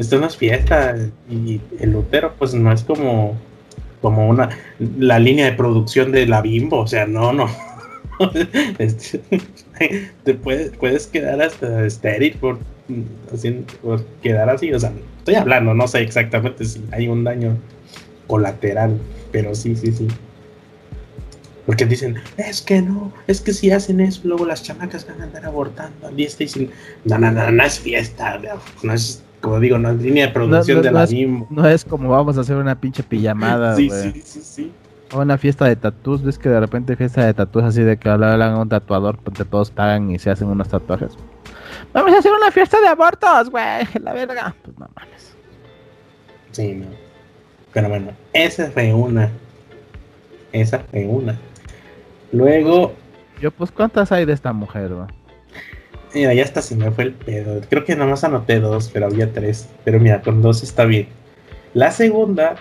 esto 0.00 0.18
no 0.18 0.26
es 0.26 0.36
fiesta 0.36 0.96
y 1.28 1.60
el 1.78 1.92
Lutero 1.92 2.34
pues 2.38 2.54
no 2.54 2.72
es 2.72 2.82
como 2.82 3.36
como 4.00 4.28
una 4.28 4.48
la 4.78 5.18
línea 5.18 5.44
de 5.44 5.52
producción 5.52 6.10
de 6.10 6.26
la 6.26 6.40
Bimbo, 6.40 6.80
o 6.80 6.86
sea, 6.86 7.06
no, 7.06 7.32
no. 7.32 7.48
Este, 8.78 9.22
te 10.24 10.34
puedes, 10.34 10.70
puedes 10.76 11.06
quedar 11.06 11.40
hasta 11.40 11.86
estéril 11.86 12.34
por, 12.34 12.58
por 13.80 14.04
quedar 14.22 14.50
así, 14.50 14.70
o 14.74 14.78
sea, 14.78 14.92
estoy 15.18 15.36
hablando, 15.36 15.72
no 15.72 15.88
sé 15.88 16.02
exactamente 16.02 16.66
si 16.66 16.84
hay 16.92 17.08
un 17.08 17.24
daño 17.24 17.56
colateral, 18.26 18.98
pero 19.32 19.54
sí, 19.54 19.74
sí, 19.74 19.92
sí. 19.92 20.08
Porque 21.64 21.86
dicen, 21.86 22.16
es 22.36 22.60
que 22.60 22.82
no, 22.82 23.10
es 23.26 23.40
que 23.40 23.54
si 23.54 23.70
hacen 23.70 24.00
eso, 24.00 24.20
luego 24.24 24.44
las 24.44 24.62
chamacas 24.62 25.06
van 25.06 25.22
a 25.22 25.24
andar 25.24 25.46
abortando 25.46 26.08
al 26.08 26.16
día 26.16 26.28
y. 26.38 26.70
No, 27.04 27.16
no, 27.16 27.30
no, 27.30 27.50
no 27.50 27.64
es 27.64 27.80
fiesta, 27.80 28.38
no 28.82 28.92
es 28.92 29.22
como 29.40 29.60
digo, 29.60 29.78
no 29.78 29.90
es 29.90 30.02
línea 30.02 30.26
de 30.26 30.32
producción 30.32 30.82
de 30.82 30.92
la 30.92 31.06
no 31.06 31.46
no 31.50 31.68
es 31.68 31.84
como 31.84 32.10
vamos 32.10 32.36
a 32.36 32.42
hacer 32.42 32.56
una 32.56 32.78
pinche 32.78 33.02
pijamada, 33.02 33.76
sí, 33.76 33.90
sí, 33.90 34.22
sí, 34.24 34.40
sí. 34.42 34.72
O 35.12 35.20
una 35.20 35.38
fiesta 35.38 35.64
de 35.64 35.74
tatús, 35.74 36.22
ves 36.22 36.38
que 36.38 36.48
de 36.48 36.60
repente 36.60 36.94
fiesta 36.94 37.24
de 37.24 37.34
tatús 37.34 37.64
así 37.64 37.82
de 37.82 37.96
que 37.96 38.08
hablan 38.08 38.40
a 38.40 38.58
un 38.58 38.68
tatuador, 38.68 39.18
donde 39.24 39.44
todos 39.44 39.70
pagan 39.70 40.10
y 40.10 40.18
se 40.18 40.30
hacen 40.30 40.48
unos 40.48 40.68
tatuajes. 40.68 41.16
Vamos 41.92 42.12
a 42.12 42.18
hacer 42.18 42.32
una 42.32 42.50
fiesta 42.52 42.80
de 42.80 42.86
abortos, 42.86 43.50
güey, 43.50 43.86
la 44.00 44.12
verga. 44.12 44.54
Pues 44.62 44.78
no 44.78 44.88
mames. 44.94 45.34
Sí, 46.52 46.74
no. 46.74 46.86
Pero 47.72 47.88
bueno, 47.88 48.12
esa 48.32 48.70
fue 48.70 48.92
una. 48.92 49.30
Esa 50.52 50.80
fue 50.90 51.06
una. 51.06 51.36
Luego. 52.32 52.92
Yo, 53.40 53.50
pues, 53.50 53.70
¿cuántas 53.70 54.12
hay 54.12 54.24
de 54.26 54.32
esta 54.32 54.52
mujer, 54.52 54.94
güey? 54.94 55.06
Mira, 56.14 56.34
ya 56.34 56.44
hasta 56.44 56.62
se 56.62 56.74
me 56.74 56.90
fue 56.90 57.04
el 57.04 57.12
pedo. 57.12 57.60
Creo 57.68 57.84
que 57.84 57.94
nada 57.94 58.10
más 58.10 58.24
anoté 58.24 58.60
dos, 58.60 58.90
pero 58.92 59.06
había 59.06 59.32
tres. 59.32 59.68
Pero 59.84 60.00
mira, 60.00 60.20
con 60.22 60.42
dos 60.42 60.62
está 60.62 60.84
bien. 60.84 61.08
La 61.74 61.90
segunda, 61.92 62.56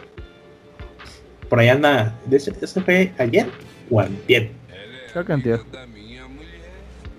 por 1.50 1.60
ahí 1.60 1.70
anda. 1.70 2.16
¿Ese 2.32 2.82
fue 2.82 3.12
ayer? 3.18 3.48
o 3.90 4.00
antier. 4.00 4.52
Creo 5.12 5.26
que 5.26 5.34
antier. 5.34 5.60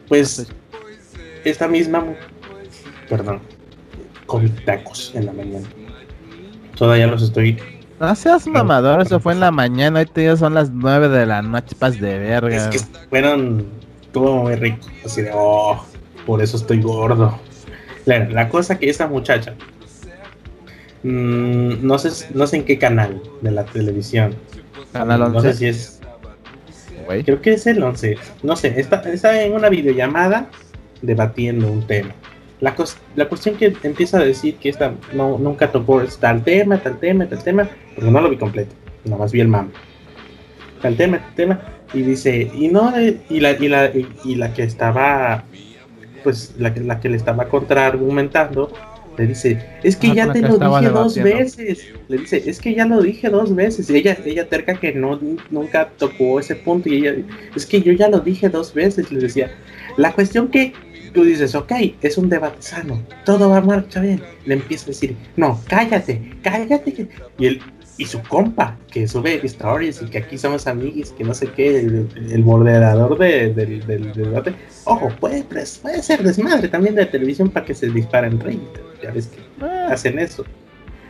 Pues 0.08 0.46
esta 1.44 1.68
misma, 1.68 2.04
perdón, 3.08 3.40
comí 4.26 4.48
tacos 4.48 5.12
en 5.14 5.26
la 5.26 5.32
mañana. 5.32 5.66
Todavía 6.76 7.06
los 7.06 7.22
estoy. 7.22 7.58
No 7.98 8.14
seas 8.14 8.46
mamador, 8.46 9.02
eso 9.02 9.20
fue 9.20 9.34
en 9.34 9.40
la 9.40 9.50
mañana, 9.50 10.00
ahorita 10.00 10.22
ya 10.22 10.36
son 10.36 10.54
las 10.54 10.70
9 10.70 11.08
de 11.08 11.26
la 11.26 11.42
noche, 11.42 11.76
pas 11.78 12.00
de 12.00 12.18
verga. 12.18 12.56
Es 12.56 12.66
que 12.68 12.78
fueron, 13.10 13.66
estuvo 14.00 14.36
muy 14.36 14.54
rico, 14.54 14.86
así 15.04 15.20
de, 15.20 15.30
oh, 15.34 15.84
por 16.26 16.42
eso 16.42 16.56
estoy 16.56 16.80
gordo. 16.80 17.38
La, 18.06 18.28
la 18.28 18.48
cosa 18.48 18.78
que 18.78 18.88
esta 18.88 19.06
muchacha, 19.06 19.54
mmm, 21.02 21.74
no, 21.82 21.98
sé, 21.98 22.28
no 22.34 22.46
sé 22.46 22.56
en 22.56 22.64
qué 22.64 22.78
canal 22.78 23.22
de 23.42 23.50
la 23.50 23.64
televisión, 23.64 24.34
Canal 24.92 25.22
11. 25.22 25.34
no 25.34 25.40
sé 25.42 25.54
si 25.54 25.66
es, 25.66 26.00
creo 27.24 27.40
que 27.40 27.52
es 27.52 27.66
el 27.66 27.82
11, 27.82 28.16
no 28.42 28.56
sé, 28.56 28.80
está, 28.80 29.02
está 29.10 29.42
en 29.42 29.52
una 29.52 29.68
videollamada 29.68 30.48
debatiendo 31.02 31.70
un 31.70 31.86
tema. 31.86 32.14
La, 32.60 32.74
la 33.16 33.28
cuestión 33.28 33.56
que 33.56 33.74
empieza 33.82 34.18
a 34.18 34.24
decir 34.24 34.56
que 34.56 34.68
esta 34.68 34.92
no, 35.14 35.38
nunca 35.38 35.72
tocó 35.72 36.02
tal 36.20 36.42
tema, 36.44 36.78
tal 36.78 36.98
tema, 36.98 37.26
tal 37.26 37.42
tema, 37.42 37.68
porque 37.94 38.10
no 38.10 38.20
lo 38.20 38.28
vi 38.28 38.36
completo, 38.36 38.74
nada 39.04 39.18
más 39.18 39.32
vi 39.32 39.40
el 39.40 39.48
mame. 39.48 39.70
Tal 40.82 40.96
tema, 40.96 41.18
tal 41.18 41.34
tema, 41.34 41.60
y 41.94 42.02
dice, 42.02 42.50
y 42.54 42.68
no, 42.68 42.92
y 43.00 43.40
la, 43.40 43.52
y 43.52 43.68
la, 43.68 43.86
y, 43.86 44.06
y 44.24 44.34
la 44.34 44.52
que 44.52 44.64
estaba, 44.64 45.44
pues 46.22 46.54
la, 46.58 46.72
que- 46.74 46.80
la 46.80 47.00
que 47.00 47.08
le 47.08 47.16
estaba 47.16 47.48
contraargumentando, 47.48 48.72
le 49.18 49.26
dice, 49.26 49.58
es 49.82 49.96
que 49.96 50.08
Ah, 50.10 50.14
ya 50.14 50.32
te 50.32 50.40
que 50.40 50.48
lo 50.48 50.58
dije 50.58 50.88
dos 50.90 51.14
veces, 51.16 51.84
le 52.08 52.18
dice, 52.18 52.42
es 52.46 52.60
que 52.60 52.74
ya 52.74 52.86
lo 52.86 53.02
dije 53.02 53.28
dos 53.28 53.54
veces, 53.54 53.90
y 53.90 53.96
ella, 53.96 54.16
ella 54.24 54.48
terca 54.48 54.74
que 54.74 54.92
no, 54.92 55.18
nunca 55.50 55.90
tocó 55.98 56.40
ese 56.40 56.56
punto, 56.56 56.88
y 56.88 56.94
ella, 57.06 57.16
es 57.54 57.66
que 57.66 57.82
yo 57.82 57.92
ya 57.92 58.08
lo 58.08 58.20
dije 58.20 58.48
dos 58.48 58.72
veces, 58.72 59.10
le 59.12 59.20
decía, 59.20 59.50
la 59.96 60.12
cuestión 60.14 60.48
que 60.48 60.72
tú 61.12 61.24
dices, 61.24 61.54
ok, 61.54 61.72
es 62.00 62.16
un 62.18 62.28
debate 62.30 62.62
sano, 62.62 63.02
todo 63.26 63.50
va 63.50 63.58
a 63.58 63.60
marchar 63.60 64.04
bien. 64.04 64.22
Le 64.46 64.54
empieza 64.54 64.84
a 64.84 64.88
decir, 64.88 65.16
no, 65.36 65.60
cállate, 65.68 66.36
cállate. 66.42 66.92
que-". 66.94 67.08
Y 67.36 67.46
él, 67.46 67.60
y 68.00 68.06
su 68.06 68.22
compa, 68.22 68.78
que 68.90 69.06
sube 69.06 69.40
stories 69.44 70.00
y 70.00 70.06
que 70.06 70.18
aquí 70.18 70.38
somos 70.38 70.66
amigos, 70.66 71.12
que 71.16 71.22
no 71.22 71.34
sé 71.34 71.48
qué, 71.48 71.80
el, 71.80 72.08
el 72.30 72.42
moderador 72.42 73.18
de- 73.18 73.52
del, 73.52 74.12
debate. 74.14 74.54
Ojo, 74.84 75.10
puede, 75.20 75.44
pues, 75.44 75.76
puede 75.82 76.02
ser 76.02 76.22
desmadre 76.22 76.68
también 76.68 76.94
de 76.94 77.04
televisión 77.04 77.50
para 77.50 77.66
que 77.66 77.74
se 77.74 77.90
disparen 77.90 78.40
rey. 78.40 78.58
Ya 79.02 79.10
ves 79.10 79.26
que 79.26 79.40
Eh, 79.66 79.86
hacen 79.90 80.18
eso. 80.18 80.46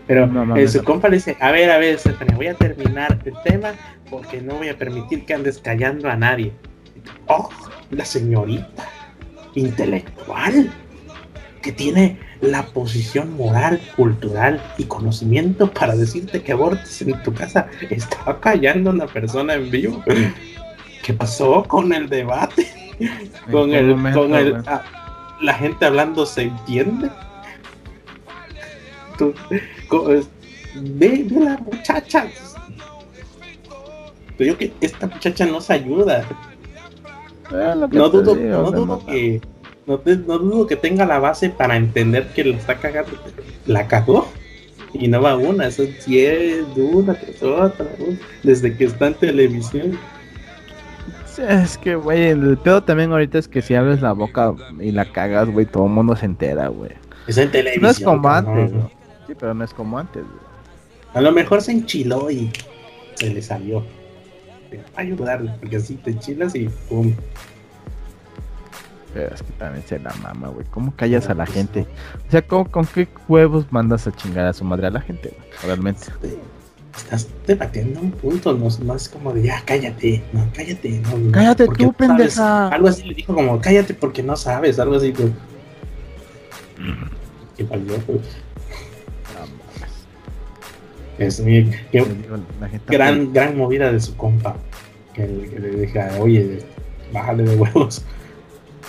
Pero 0.08 0.26
No 0.26 0.56
eh, 0.56 0.66
su 0.66 0.82
compa 0.82 1.08
le 1.08 1.18
dice, 1.18 1.36
a 1.38 1.52
ver, 1.52 1.70
a 1.70 1.78
ver, 1.78 1.96
Stephanie, 1.96 2.34
voy 2.34 2.48
a 2.48 2.54
terminar 2.54 3.20
el 3.24 3.34
tema 3.44 3.74
porque 4.10 4.42
no 4.42 4.54
voy 4.56 4.68
a 4.68 4.76
permitir 4.76 5.24
que 5.24 5.34
andes 5.34 5.58
callando 5.58 6.08
a 6.10 6.16
nadie. 6.16 6.50
Oh, 7.28 7.48
la 7.92 8.04
señorita 8.04 8.84
intelectual 9.54 10.70
que 11.62 11.72
tiene 11.72 12.18
la 12.40 12.64
posición 12.66 13.36
moral, 13.36 13.80
cultural 13.96 14.62
y 14.78 14.84
conocimiento 14.84 15.70
para 15.70 15.94
decirte 15.94 16.42
que 16.42 16.52
abortes 16.52 17.02
en 17.02 17.22
tu 17.22 17.34
casa. 17.34 17.68
Estaba 17.90 18.40
callando 18.40 18.90
a 18.90 18.92
una 18.94 19.06
persona 19.06 19.54
en 19.54 19.70
vivo. 19.70 20.02
¿Qué 21.02 21.12
pasó 21.14 21.64
con 21.64 21.92
el 21.92 22.08
debate? 22.08 22.66
¿en 22.98 23.52
Con 23.52 23.72
el, 23.72 23.88
momento, 23.90 24.22
con 24.22 24.34
el, 24.34 24.56
ah, 24.66 24.82
la 25.40 25.54
gente 25.54 25.86
hablando 25.86 26.26
se 26.26 26.42
entiende. 26.42 27.10
Tú, 29.18 29.34
ve, 30.74 31.24
ve 31.26 31.40
la 31.40 31.58
muchacha. 31.58 32.26
Te 34.36 34.44
digo 34.44 34.56
que 34.56 34.72
esta 34.80 35.06
muchacha 35.06 35.44
no 35.46 35.60
se 35.60 35.74
ayuda. 35.74 36.24
Eh, 37.52 37.74
No 37.90 38.08
digo, 38.08 38.34
no 38.34 38.70
dudo 38.70 39.04
que 39.06 39.40
no, 39.86 39.98
te- 39.98 40.16
no 40.16 40.38
dudo 40.38 40.66
que 40.66 40.76
tenga 40.76 41.04
la 41.06 41.18
base 41.18 41.50
para 41.50 41.76
entender 41.76 42.28
que 42.34 42.44
la 42.44 42.56
está 42.56 42.76
cagando. 42.76 43.12
La 43.66 43.86
cagó. 43.86 44.28
Y 44.92 45.06
no 45.08 45.22
va 45.22 45.36
una, 45.36 45.70
son 45.70 45.88
10, 46.06 46.64
una 46.76 47.14
tras 47.14 47.42
otra, 47.42 47.86
una, 47.98 48.18
desde 48.42 48.76
que 48.76 48.84
está 48.86 49.06
en 49.06 49.14
televisión. 49.14 49.98
Es 51.48 51.78
que, 51.78 51.94
güey, 51.94 52.26
el 52.28 52.58
pedo 52.58 52.82
también 52.82 53.12
ahorita 53.12 53.38
es 53.38 53.48
que 53.48 53.62
si 53.62 53.74
abres 53.74 54.02
la 54.02 54.12
boca 54.12 54.52
y 54.80 54.90
la 54.90 55.10
cagas, 55.10 55.48
güey, 55.48 55.64
todo 55.64 55.86
el 55.86 55.92
mundo 55.92 56.14
se 56.16 56.26
entera, 56.26 56.68
güey. 56.68 56.90
Es 57.26 57.38
en 57.38 57.50
televisión. 57.50 57.82
No 57.84 57.90
es 57.90 58.00
como 58.00 58.28
antes, 58.28 58.72
güey. 58.72 58.84
Sí, 59.26 59.34
pero 59.38 59.54
no 59.54 59.64
es 59.64 59.72
como 59.72 59.98
antes, 59.98 60.22
güey. 60.22 60.40
A 61.14 61.20
lo 61.20 61.32
mejor 61.32 61.62
se 61.62 61.72
enchiló 61.72 62.30
y 62.30 62.50
se 63.14 63.30
le 63.32 63.40
salió. 63.42 63.84
Ayudarle, 64.96 65.52
porque 65.60 65.76
así 65.76 65.94
te 65.94 66.10
enchilas 66.10 66.54
y 66.54 66.68
pum. 66.88 67.12
Pero 69.12 69.34
es 69.34 69.42
que 69.42 69.52
también 69.54 69.84
se 69.86 69.98
la 69.98 70.12
mama, 70.22 70.48
güey. 70.48 70.64
¿Cómo 70.70 70.94
callas 70.94 71.28
a 71.28 71.34
la 71.34 71.44
gente? 71.46 71.86
O 72.28 72.30
sea, 72.30 72.42
¿cómo- 72.42 72.70
¿con 72.70 72.86
qué 72.86 73.08
huevos 73.28 73.66
mandas 73.72 74.06
a 74.06 74.12
chingar 74.12 74.46
a 74.46 74.52
su 74.52 74.64
madre 74.64 74.86
a 74.86 74.90
la 74.90 75.00
gente, 75.00 75.34
güey? 75.36 75.50
Realmente. 75.64 76.06
Te- 76.20 76.38
Estás 76.96 77.28
debatiendo 77.46 78.00
un 78.00 78.10
punto, 78.10 78.52
no, 78.52 78.94
es 78.96 79.08
como 79.08 79.32
de 79.32 79.42
ya 79.44 79.62
cállate, 79.64 80.22
no, 80.32 80.44
cállate, 80.52 81.00
no, 81.00 81.30
Cállate 81.32 81.66
tú, 81.66 81.70
no 81.72 81.76
sabes". 81.78 81.94
pendeja. 81.96 82.68
Algo 82.68 82.88
así 82.88 83.04
le 83.04 83.14
dijo 83.14 83.32
como 83.32 83.60
cállate 83.60 83.94
porque 83.94 84.24
no 84.24 84.34
sabes, 84.36 84.78
algo 84.80 84.96
así. 84.96 85.12
Pues. 85.12 85.30
¿Qué? 87.56 87.64
No 87.64 87.70
mames. 89.40 89.94
Es 91.18 91.40
mi 91.40 91.70
qué 91.92 92.04
gran, 92.88 93.32
gran 93.32 93.56
movida 93.56 93.92
de 93.92 94.00
su 94.00 94.16
compa. 94.16 94.56
Que, 95.14 95.26
que 95.26 95.58
le 95.58 95.70
deja, 95.70 96.10
oye, 96.18 96.58
bájale 97.12 97.44
de 97.44 97.56
huevos. 97.56 98.04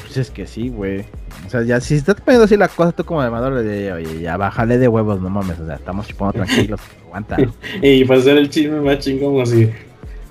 Pues 0.02 0.18
es 0.18 0.30
que 0.32 0.46
sí, 0.48 0.70
güey. 0.70 1.06
O 1.48 1.50
sea, 1.50 1.64
ya 1.64 1.80
si 1.80 1.96
estás 1.96 2.16
poniendo 2.22 2.46
así 2.46 2.58
la 2.58 2.68
cosa, 2.68 2.92
tú 2.92 3.04
como 3.06 3.24
demador 3.24 3.54
le 3.54 3.64
diría, 3.64 3.96
oye, 3.96 4.22
ya 4.22 4.38
bájale 4.38 4.78
de 4.78 4.88
huevos, 4.88 5.22
no 5.22 5.30
mames. 5.30 5.60
O 5.60 5.66
sea, 5.66 5.76
estamos 5.76 6.08
chupando 6.08 6.34
tranquilos, 6.34 6.80
aguanta. 7.06 7.38
Y 7.82 8.04
para 8.06 8.20
hacer 8.20 8.38
el 8.38 8.50
chisme 8.50 8.82
más 8.82 9.00
chingón, 9.00 9.42
así. 9.42 9.70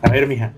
A 0.03 0.11
ver, 0.11 0.27
mija, 0.27 0.53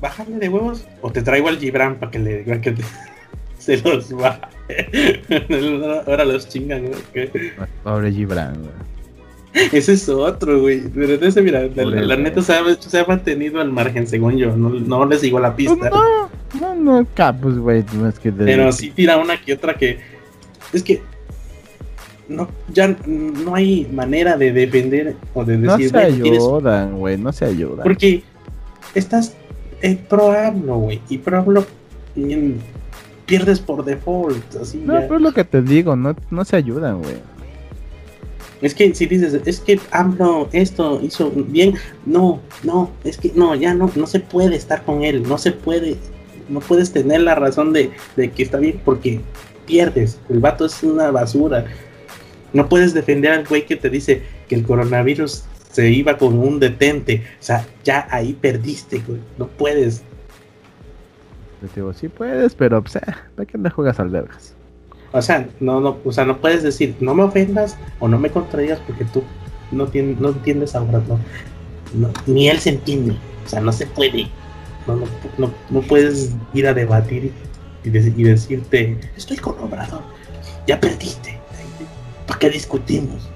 bájale 0.00 0.36
de 0.38 0.48
huevos 0.48 0.84
o 1.02 1.10
te 1.10 1.22
traigo 1.22 1.48
al 1.48 1.58
Gibran 1.58 1.96
para 1.96 2.10
que 2.10 2.18
le 2.18 2.38
diga 2.38 2.60
que 2.60 2.72
te- 2.72 2.82
se 3.58 3.78
los 3.78 4.12
va. 4.14 4.40
Ahora 6.06 6.24
los 6.24 6.48
chingan, 6.48 6.86
güey. 6.86 7.30
Pobre 7.82 8.12
Gibran, 8.12 8.54
güey. 8.60 9.68
Ese 9.72 9.92
es 9.92 10.08
otro, 10.08 10.60
güey. 10.60 10.82
Pero 10.88 11.14
ese, 11.26 11.40
mira, 11.42 11.62
la, 11.74 11.84
la 11.84 12.16
neta 12.16 12.42
se 12.42 12.52
ha, 12.54 12.62
se 12.80 12.98
ha 12.98 13.04
mantenido 13.04 13.60
al 13.60 13.70
margen, 13.70 14.06
según 14.06 14.36
yo. 14.36 14.56
No, 14.56 14.68
no 14.70 15.06
le 15.06 15.16
sigo 15.18 15.38
la 15.38 15.54
Pues 15.54 15.68
pista. 15.68 15.90
no, 15.90 16.28
no, 16.60 16.74
no, 16.74 16.98
acá, 16.98 17.32
pues, 17.32 17.56
güey, 17.58 17.84
no 17.94 18.08
es 18.08 18.18
que... 18.18 18.30
de- 18.30 18.44
Pero 18.44 18.70
sí 18.72 18.90
tira 18.90 19.16
una 19.18 19.40
que 19.40 19.52
otra 19.54 19.74
que. 19.74 19.98
Es 20.72 20.82
que. 20.82 21.02
No, 22.28 22.48
ya 22.72 22.96
no 23.06 23.54
hay 23.54 23.86
manera 23.92 24.36
de 24.38 24.50
defender 24.52 25.14
o 25.34 25.44
de 25.44 25.58
No 25.58 25.72
decir. 25.76 25.90
se 25.90 25.92
"Bueno, 25.96 26.22
tienes 26.22 26.42
ayudan, 26.42 26.98
güey, 26.98 27.18
no 27.18 27.32
se 27.32 27.44
ayudan. 27.44 27.82
Porque 27.82 28.22
estás 28.94 29.34
en 29.82 29.98
pro 29.98 30.32
AMLO, 30.32 30.78
güey. 30.78 31.00
Y 31.10 31.18
pro 31.18 31.38
AMLO 31.40 31.66
mm, 32.16 32.52
pierdes 33.26 33.60
por 33.60 33.84
default. 33.84 34.56
Así 34.56 34.78
No, 34.78 34.94
ya. 34.94 35.00
pero 35.02 35.16
es 35.16 35.22
lo 35.22 35.32
que 35.32 35.44
te 35.44 35.60
digo, 35.60 35.96
no, 35.96 36.16
no 36.30 36.44
se 36.46 36.56
ayudan, 36.56 37.02
güey. 37.02 37.16
Es 38.62 38.74
que 38.74 38.94
si 38.94 39.04
dices, 39.04 39.38
es 39.44 39.60
que 39.60 39.78
AMLO 39.90 40.48
esto 40.52 41.00
hizo 41.02 41.30
bien. 41.30 41.74
No, 42.06 42.40
no, 42.62 42.90
es 43.04 43.18
que 43.18 43.32
no, 43.34 43.54
ya 43.54 43.74
no, 43.74 43.90
no 43.94 44.06
se 44.06 44.20
puede 44.20 44.56
estar 44.56 44.82
con 44.84 45.02
él. 45.04 45.22
No 45.28 45.36
se 45.36 45.52
puede. 45.52 45.98
No 46.48 46.60
puedes 46.60 46.92
tener 46.92 47.20
la 47.22 47.34
razón 47.34 47.72
de, 47.72 47.90
de 48.16 48.30
que 48.30 48.42
está 48.42 48.58
bien 48.58 48.80
porque 48.84 49.20
pierdes. 49.66 50.18
El 50.28 50.40
vato 50.40 50.66
es 50.66 50.82
una 50.82 51.10
basura. 51.10 51.64
No 52.52 52.68
puedes 52.68 52.94
defender 52.94 53.32
al 53.32 53.46
güey 53.46 53.66
que 53.66 53.76
te 53.76 53.90
dice 53.90 54.22
que 54.48 54.54
el 54.54 54.64
coronavirus 54.64 55.44
se 55.72 55.90
iba 55.90 56.16
con 56.18 56.38
un 56.38 56.60
detente. 56.60 57.22
O 57.40 57.42
sea, 57.42 57.66
ya 57.82 58.06
ahí 58.10 58.32
perdiste, 58.34 59.02
güey. 59.06 59.20
No 59.38 59.46
puedes. 59.48 60.02
Te 61.60 61.80
digo, 61.80 61.94
sí 61.94 62.08
puedes, 62.08 62.54
pero, 62.54 62.82
pues, 62.82 62.96
eh, 62.96 63.00
¿para 63.36 63.46
qué 63.46 63.56
le 63.56 63.70
juegas 63.70 63.98
al 63.98 64.10
vergas? 64.10 64.52
O 65.12 65.22
sea, 65.22 65.48
no, 65.60 65.80
no, 65.80 65.96
o 66.04 66.12
sea, 66.12 66.24
no 66.26 66.38
puedes 66.38 66.62
decir, 66.62 66.94
no 67.00 67.14
me 67.14 67.22
ofendas 67.22 67.76
o 68.00 68.08
no 68.08 68.18
me 68.18 68.30
contradigas 68.30 68.80
porque 68.86 69.04
tú 69.06 69.22
no, 69.72 69.86
tien- 69.86 70.18
no 70.18 70.28
entiendes 70.30 70.74
ahora, 70.74 71.00
no, 71.08 71.18
no, 71.94 72.10
ni 72.26 72.48
él 72.50 72.58
se 72.58 72.70
entiende, 72.70 73.12
o 73.46 73.48
sea, 73.48 73.60
no 73.60 73.72
se 73.72 73.86
puede, 73.86 74.26
no, 74.86 74.96
no, 74.96 75.06
no, 75.38 75.50
no 75.70 75.80
puedes 75.82 76.30
ir 76.52 76.66
a 76.66 76.74
debatir 76.74 77.32
y, 77.84 77.88
dec- 77.90 78.14
y 78.16 78.24
decirte, 78.24 78.98
estoy 79.16 79.36
con 79.38 79.58
Obrador, 79.58 80.02
ya 80.66 80.80
perdiste, 80.80 81.38
¿para 82.26 82.38
qué 82.38 82.50
discutimos? 82.50 83.28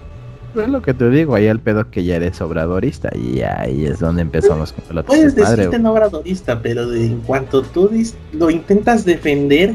Es 0.55 0.69
lo 0.69 0.81
que 0.83 0.95
te 0.95 1.09
digo, 1.11 1.35
ahí 1.35 1.47
el 1.47 1.61
pedo 1.61 1.91
que 1.91 2.03
ya 2.03 2.17
eres 2.17 2.41
obradorista 2.41 3.11
y 3.15 3.43
ahí 3.43 3.85
es 3.87 4.01
donde 4.01 4.23
empezamos 4.23 4.73
con 4.73 4.83
el 4.91 4.99
otro 4.99 5.07
Puedes 5.09 5.35
decirte 5.35 5.79
no 5.79 5.93
obradorista, 5.93 6.61
pero 6.63 6.89
de, 6.89 7.05
en 7.07 7.21
cuanto 7.21 7.63
tú 7.63 7.89
dis- 7.91 8.15
lo 8.33 8.51
intentas 8.51 9.05
defender, 9.05 9.75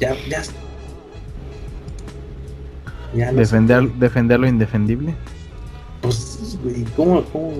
ya, 0.00 0.14
ya, 0.30 0.42
ya 3.14 3.32
no 3.32 3.38
Defender, 3.38 3.92
defender 3.94 4.40
lo 4.40 4.46
indefendible. 4.48 5.14
Pues, 6.00 6.58
güey, 6.62 6.84
¿cómo, 6.96 7.22
cómo? 7.24 7.52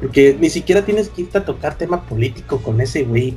Porque 0.00 0.36
ni 0.38 0.50
siquiera 0.50 0.84
tienes 0.84 1.08
que 1.08 1.22
irte 1.22 1.38
a 1.38 1.44
tocar 1.44 1.76
tema 1.76 2.02
político 2.06 2.58
con 2.58 2.80
ese 2.80 3.04
güey. 3.04 3.36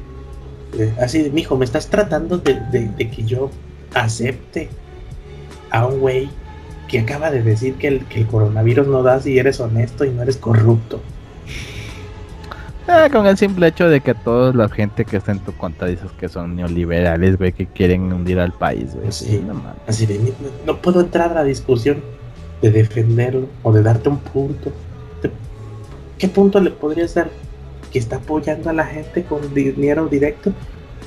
Eh, 0.78 0.94
así, 1.00 1.30
mijo, 1.34 1.58
me 1.58 1.66
estás 1.66 1.88
tratando 1.88 2.38
de, 2.38 2.92
que 2.98 3.24
yo 3.24 3.52
acepte 3.94 4.70
a 5.70 5.86
un 5.86 6.00
güey 6.00 6.30
que 6.88 7.00
acaba 7.00 7.32
de 7.32 7.42
decir 7.42 7.76
que 7.76 7.88
el, 7.88 8.06
que 8.06 8.22
el 8.22 8.28
coronavirus 8.28 8.88
no 8.88 9.04
da 9.04 9.20
si 9.20 9.38
eres 9.38 9.60
honesto 9.60 10.06
y 10.06 10.12
no 10.12 10.22
eres 10.24 10.38
corrupto. 10.38 11.02
Ah, 12.88 13.08
con 13.10 13.26
el 13.26 13.38
simple 13.38 13.68
hecho 13.68 13.88
de 13.88 14.02
que 14.02 14.14
toda 14.14 14.52
la 14.54 14.68
gente 14.68 15.06
que 15.06 15.18
está 15.18 15.32
en 15.32 15.40
tu 15.40 15.54
cuenta 15.54 15.86
dices 15.86 16.12
que 16.20 16.28
son 16.28 16.56
neoliberales, 16.56 17.38
güey, 17.38 17.54
que 17.54 17.66
quieren 17.66 18.12
hundir 18.12 18.40
al 18.40 18.52
país, 18.52 18.94
güey. 18.94 19.10
Sí, 19.12 19.42
no, 19.46 19.62
así 19.88 20.06
de, 20.06 20.34
no, 20.66 20.78
puedo 20.82 21.00
entrar 21.00 21.32
a 21.32 21.36
la 21.36 21.44
discusión 21.46 22.02
de 22.62 22.72
defenderlo 22.72 23.48
o 23.64 23.72
de 23.72 23.84
darte 23.84 24.10
un 24.10 24.18
punto. 24.18 24.74
¿Qué 26.24 26.30
punto 26.30 26.62
le 26.62 26.72
podrías 26.72 27.16
dar? 27.16 27.30
Que 27.92 28.00
está 28.00 28.16
apoyando 28.16 28.70
a 28.70 28.74
la 28.74 28.86
gente 28.86 29.26
con 29.26 29.54
dinero 29.54 30.08
directo. 30.08 30.54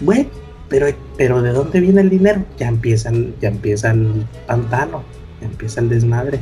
Bueno, 0.02 0.28
pero, 0.68 0.88
pero 1.16 1.40
¿de 1.40 1.52
dónde 1.52 1.80
viene 1.80 2.02
el 2.02 2.10
dinero? 2.10 2.44
Ya 2.58 2.68
empieza 2.68 3.08
el, 3.08 3.34
ya 3.40 3.48
empieza 3.48 3.92
el 3.92 4.26
pantano, 4.46 5.02
ya 5.40 5.46
empieza 5.46 5.80
el 5.80 5.88
desmadre. 5.88 6.38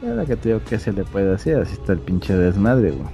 la 0.00 0.24
que 0.24 0.34
te 0.34 0.48
digo 0.48 0.62
que 0.66 0.78
se 0.78 0.90
le 0.94 1.04
puede 1.04 1.34
hacer, 1.34 1.60
así 1.60 1.74
está 1.74 1.92
el 1.92 1.98
pinche 1.98 2.34
desmadre, 2.34 2.92
güey. 2.92 3.10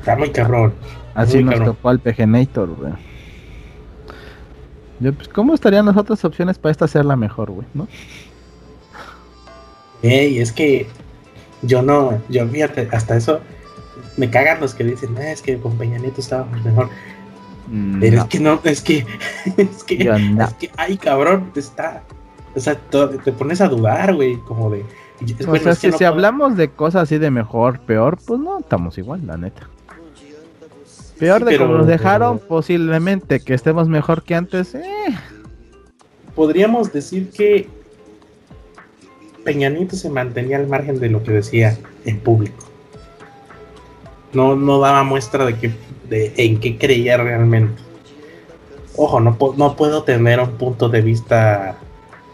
Está 0.00 0.16
muy 0.16 0.30
cabrón. 0.30 0.74
Así 1.14 1.44
nos 1.44 1.64
tocó 1.64 1.88
al 1.88 2.00
PGNator, 2.00 2.68
güey. 2.74 2.94
Yo, 4.98 5.14
pues, 5.14 5.28
¿cómo 5.28 5.54
estarían 5.54 5.86
las 5.86 5.96
otras 5.96 6.24
opciones 6.24 6.58
para 6.58 6.72
esta 6.72 6.88
ser 6.88 7.04
la 7.04 7.14
mejor, 7.14 7.52
güey, 7.52 7.68
no? 7.74 7.86
Ey, 10.02 10.38
es 10.38 10.52
que 10.52 10.86
yo 11.62 11.82
no, 11.82 12.20
yo 12.28 12.46
fíjate, 12.48 12.88
hasta 12.92 13.16
eso 13.16 13.40
me 14.16 14.30
cagan 14.30 14.60
los 14.60 14.74
que 14.74 14.84
dicen, 14.84 15.16
ah, 15.18 15.30
es 15.30 15.42
que 15.42 15.58
con 15.58 15.76
Peña 15.76 15.98
Nieto 15.98 16.20
estábamos 16.20 16.64
mejor. 16.64 16.88
Mm, 17.68 18.00
Pero 18.00 18.18
es 18.18 18.24
que 18.24 18.40
no, 18.40 18.60
es 18.64 18.80
que, 18.80 18.98
es 19.56 19.84
que, 19.84 19.94
es 19.94 20.54
que, 20.54 20.70
ay, 20.76 20.96
cabrón, 20.96 21.52
está, 21.54 22.02
o 22.54 22.60
sea, 22.60 22.76
te 22.76 23.32
pones 23.32 23.60
a 23.60 23.68
dudar, 23.68 24.14
güey, 24.14 24.36
como 24.38 24.70
de, 24.70 24.84
o 25.46 25.56
sea, 25.56 25.74
si, 25.74 26.04
hablamos 26.04 26.56
de 26.56 26.70
cosas 26.70 27.02
así 27.02 27.18
de 27.18 27.30
mejor, 27.30 27.80
peor, 27.80 28.18
pues 28.24 28.40
no, 28.40 28.58
estamos 28.58 28.96
igual, 28.96 29.26
la 29.26 29.36
neta. 29.36 29.68
Peor 31.18 31.44
de 31.44 31.58
como 31.58 31.76
nos 31.76 31.86
dejaron, 31.86 32.38
posiblemente 32.38 33.40
que 33.40 33.52
estemos 33.52 33.88
mejor 33.88 34.22
que 34.22 34.34
antes. 34.34 34.74
Eh. 34.74 34.82
Podríamos 36.34 36.90
decir 36.90 37.30
que 37.30 37.68
Peñanito 39.44 39.96
se 39.96 40.10
mantenía 40.10 40.56
al 40.56 40.66
margen 40.66 41.00
de 41.00 41.08
lo 41.08 41.22
que 41.22 41.32
decía 41.32 41.78
en 42.04 42.18
público. 42.20 42.64
No, 44.32 44.54
no 44.54 44.78
daba 44.78 45.02
muestra 45.02 45.44
de, 45.44 45.56
que, 45.56 45.72
de 46.08 46.32
en 46.36 46.60
qué 46.60 46.78
creía 46.78 47.16
realmente. 47.16 47.82
Ojo, 48.96 49.20
no, 49.20 49.36
no 49.56 49.76
puedo 49.76 50.02
tener 50.04 50.40
un 50.40 50.52
punto 50.52 50.88
de 50.88 51.00
vista 51.00 51.78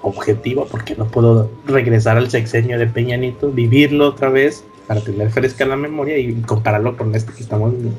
objetivo 0.02 0.66
porque 0.70 0.94
no 0.94 1.06
puedo 1.06 1.50
regresar 1.66 2.16
al 2.16 2.30
sexenio 2.30 2.78
de 2.78 2.86
Peñanito, 2.86 3.50
vivirlo 3.50 4.08
otra 4.08 4.28
vez 4.28 4.64
para 4.86 5.00
tener 5.00 5.30
fresca 5.30 5.64
la 5.64 5.76
memoria 5.76 6.18
y 6.18 6.32
compararlo 6.42 6.96
con 6.96 7.14
este 7.14 7.32
que 7.32 7.42
estamos 7.42 7.72
viendo. 7.72 7.98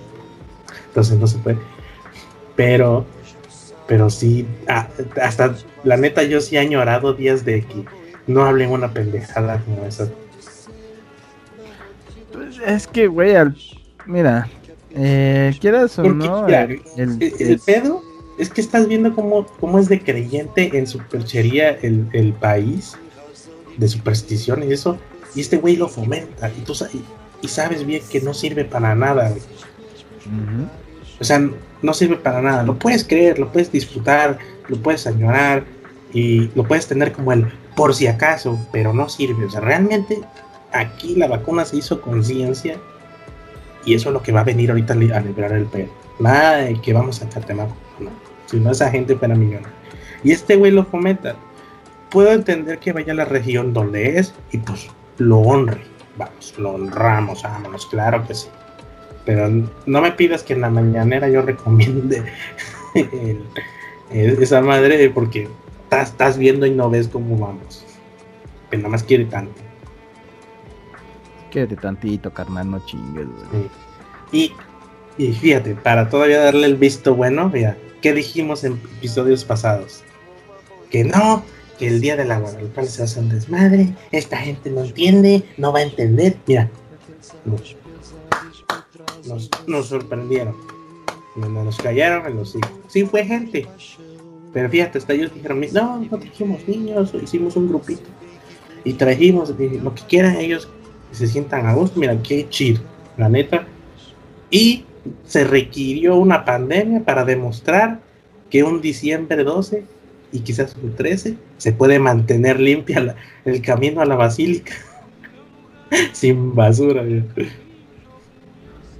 Entonces 0.87 1.19
no 1.19 1.27
se 1.27 1.37
puede. 1.39 1.57
Pero, 2.55 3.05
pero 3.87 4.09
sí, 4.09 4.47
ah, 4.67 4.87
hasta 5.21 5.55
la 5.83 5.97
neta 5.97 6.23
yo 6.23 6.41
sí 6.41 6.55
he 6.55 6.59
añorado 6.59 7.13
días 7.13 7.45
de 7.45 7.61
que 7.63 7.85
no 8.27 8.43
hablen 8.45 8.71
una 8.71 8.93
pendejada 8.93 9.59
como 9.61 9.85
esa. 9.85 10.09
Pues 12.31 12.59
es 12.65 12.87
que, 12.87 13.07
güey, 13.07 13.33
mira, 14.05 14.47
eh, 14.91 15.55
quieras 15.59 15.97
o 15.99 16.03
no, 16.03 16.47
el, 16.47 16.81
el 16.97 17.59
pedo 17.59 18.03
es 18.37 18.49
que 18.49 18.61
estás 18.61 18.87
viendo 18.87 19.15
cómo, 19.15 19.45
cómo 19.59 19.79
es 19.79 19.89
de 19.89 19.99
creyente 19.99 20.77
en 20.77 20.85
superchería 20.85 21.71
el, 21.71 22.07
el 22.13 22.33
país, 22.33 22.95
de 23.77 23.87
superstición 23.87 24.63
y 24.63 24.73
eso, 24.73 24.97
y 25.35 25.41
este 25.41 25.57
güey 25.57 25.75
lo 25.75 25.87
fomenta, 25.87 26.49
y 26.49 26.61
tú 26.61 26.73
y, 27.41 27.47
sabes 27.47 27.85
bien 27.85 28.01
que 28.09 28.21
no 28.21 28.33
sirve 28.33 28.65
para 28.65 28.95
nada, 28.95 29.33
O 31.19 31.23
sea, 31.23 31.47
no 31.81 31.93
sirve 31.93 32.17
para 32.17 32.41
nada. 32.41 32.63
Lo 32.63 32.77
puedes 32.77 33.03
creer, 33.03 33.39
lo 33.39 33.51
puedes 33.51 33.71
disfrutar, 33.71 34.39
lo 34.67 34.77
puedes 34.77 35.05
añorar 35.07 35.63
y 36.13 36.49
lo 36.55 36.63
puedes 36.63 36.87
tener 36.87 37.11
como 37.11 37.31
el 37.33 37.47
por 37.77 37.93
si 37.93 38.07
acaso, 38.07 38.59
pero 38.71 38.91
no 38.91 39.07
sirve. 39.07 39.45
O 39.45 39.49
sea, 39.51 39.61
realmente 39.61 40.19
aquí 40.73 41.15
la 41.15 41.27
vacuna 41.27 41.63
se 41.63 41.77
hizo 41.77 42.01
conciencia 42.01 42.75
y 43.85 43.93
eso 43.93 44.09
es 44.09 44.13
lo 44.13 44.23
que 44.23 44.31
va 44.31 44.41
a 44.41 44.43
venir 44.43 44.71
ahorita 44.71 44.93
a 44.93 45.21
liberar 45.21 45.53
el 45.53 45.65
pelo. 45.65 45.91
Nada 46.19 46.57
de 46.57 46.81
que 46.81 46.91
vamos 46.91 47.21
a 47.21 47.25
sacarte 47.25 47.55
si 48.47 48.57
no 48.57 48.71
esa 48.71 48.89
gente 48.89 49.15
fuera 49.15 49.35
millonaria. 49.35 49.71
Y 50.23 50.31
este 50.31 50.55
güey 50.55 50.71
lo 50.71 50.85
fomenta. 50.85 51.35
Puedo 52.09 52.31
entender 52.31 52.79
que 52.79 52.93
vaya 52.93 53.13
a 53.13 53.15
la 53.15 53.25
región 53.25 53.73
donde 53.73 54.17
es 54.17 54.33
y 54.51 54.57
pues 54.57 54.89
lo 55.19 55.37
honre. 55.37 55.81
Vamos, 56.17 56.55
lo 56.57 56.71
honramos, 56.71 57.43
vámonos, 57.43 57.85
claro 57.85 58.25
que 58.25 58.33
sí. 58.33 58.47
Pero 59.23 59.49
no 59.85 60.01
me 60.01 60.11
pidas 60.13 60.41
que 60.41 60.53
en 60.53 60.61
la 60.61 60.71
mañanera 60.71 61.29
yo 61.29 61.43
recomiende 61.43 62.23
esa 64.09 64.61
madre 64.61 65.11
porque 65.11 65.47
estás, 65.91 66.37
viendo 66.37 66.65
y 66.65 66.71
no 66.71 66.89
ves 66.89 67.07
cómo 67.07 67.37
vamos. 67.37 67.85
Que 68.69 68.77
nada 68.77 68.89
más 68.89 69.03
quiere 69.03 69.25
tanto. 69.25 69.61
Quédate 71.51 71.75
tantito, 71.77 72.33
carnal, 72.33 72.69
no 72.69 72.85
chingues. 72.85 73.27
Y, 74.31 74.51
y 75.17 75.33
fíjate, 75.33 75.75
para 75.75 76.09
todavía 76.09 76.39
darle 76.39 76.67
el 76.67 76.75
visto 76.75 77.15
bueno, 77.15 77.49
fíjate 77.49 77.87
¿Qué 78.01 78.13
dijimos 78.13 78.63
en 78.63 78.73
episodios 78.97 79.43
pasados? 79.43 80.03
Que 80.91 81.03
no, 81.03 81.43
que 81.79 81.87
el 81.87 81.99
día 81.99 82.15
de 82.15 82.25
la 82.25 82.39
Guadalupe 82.39 82.85
se 82.85 83.03
hace 83.03 83.19
un 83.19 83.29
desmadre, 83.29 83.93
esta 84.11 84.37
gente 84.37 84.69
no 84.69 84.83
entiende, 84.83 85.43
no 85.57 85.73
va 85.73 85.79
a 85.79 85.83
entender. 85.83 86.37
Mira, 86.45 86.69
nos, 89.65 89.87
sorprendieron. 89.87 90.55
Nos, 91.35 91.77
callaron 91.77 92.27
en 92.27 92.37
los 92.37 92.55
hijos. 92.55 92.71
Sí, 92.87 93.03
fue 93.05 93.25
gente. 93.25 93.67
Pero 94.53 94.69
fíjate, 94.69 94.97
hasta 94.97 95.13
ellos 95.13 95.33
dijeron, 95.33 95.61
no, 95.73 95.99
no 95.99 96.19
trajimos 96.19 96.67
niños, 96.67 97.13
hicimos 97.21 97.55
un 97.55 97.67
grupito. 97.67 98.09
Y 98.83 98.93
trajimos 98.93 99.49
lo 99.49 99.93
que 99.93 100.03
quieran 100.03 100.37
ellos, 100.37 100.67
que 101.09 101.15
se 101.15 101.27
sientan 101.27 101.65
a 101.65 101.73
gusto. 101.73 101.99
Mira, 101.99 102.17
qué 102.23 102.47
chido, 102.49 102.81
la 103.17 103.29
neta. 103.29 103.67
Y 104.49 104.85
se 105.25 105.43
requirió 105.43 106.15
una 106.15 106.45
pandemia 106.45 107.03
para 107.03 107.25
demostrar 107.25 107.99
que 108.49 108.63
un 108.63 108.81
diciembre 108.81 109.43
12 109.43 109.83
y 110.31 110.39
quizás 110.39 110.75
un 110.81 110.95
13 110.95 111.37
se 111.57 111.71
puede 111.71 111.99
mantener 111.99 112.59
limpia 112.59 113.15
el 113.45 113.61
camino 113.61 114.01
a 114.01 114.05
la 114.05 114.15
basílica 114.15 114.73
sin 116.13 116.53
basura. 116.53 117.03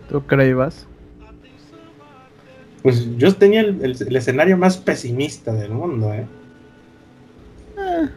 ¿Tú 0.10 0.26
creías? 0.26 0.87
Pues 2.88 3.06
yo 3.18 3.36
tenía 3.36 3.60
el, 3.60 4.16
escenario 4.16 4.56
más 4.56 4.78
pesimista 4.78 5.52
del 5.52 5.72
mundo, 5.72 6.14
¿eh? 6.14 6.26
¿eh? 7.78 8.08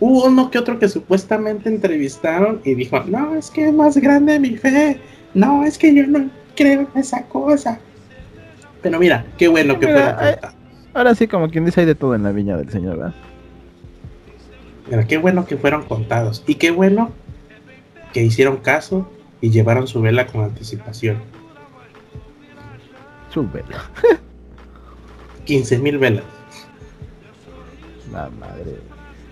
Hubo 0.00 0.24
uno 0.24 0.50
que 0.50 0.58
otro 0.58 0.78
que 0.78 0.88
supuestamente 0.88 1.68
entrevistaron 1.68 2.62
y 2.64 2.74
dijo, 2.74 3.00
no, 3.00 3.34
es 3.34 3.50
que 3.50 3.68
es 3.68 3.74
más 3.74 3.98
grande 3.98 4.40
mi 4.40 4.56
fe, 4.56 4.98
no, 5.34 5.62
es 5.62 5.76
que 5.76 5.94
yo 5.94 6.06
no 6.06 6.30
creo 6.56 6.88
en 6.94 7.00
esa 7.02 7.24
cosa. 7.24 7.80
Pero 8.80 8.98
mira, 8.98 9.26
qué 9.36 9.48
bueno 9.48 9.78
que 9.78 9.88
fueron 9.88 10.14
eh, 10.22 10.38
Ahora 10.94 11.14
sí, 11.14 11.28
como 11.28 11.50
quien 11.50 11.66
dice, 11.66 11.80
hay 11.80 11.86
de 11.86 11.94
todo 11.94 12.14
en 12.14 12.22
la 12.22 12.32
viña 12.32 12.56
del 12.56 12.70
Señor, 12.70 12.96
¿verdad? 12.96 13.14
Mira, 14.88 15.06
qué 15.06 15.18
bueno 15.18 15.44
que 15.44 15.58
fueron 15.58 15.82
contados. 15.82 16.42
Y 16.46 16.54
qué 16.54 16.70
bueno 16.70 17.10
que 18.14 18.22
hicieron 18.22 18.56
caso 18.56 19.06
y 19.42 19.50
llevaron 19.50 19.86
su 19.86 20.00
vela 20.00 20.26
con 20.28 20.44
anticipación. 20.44 21.41
Su 23.32 23.48
vela. 23.48 23.84
15 25.44 25.78
mil 25.78 25.98
velas. 25.98 26.24
La 28.12 28.28
madre. 28.30 28.76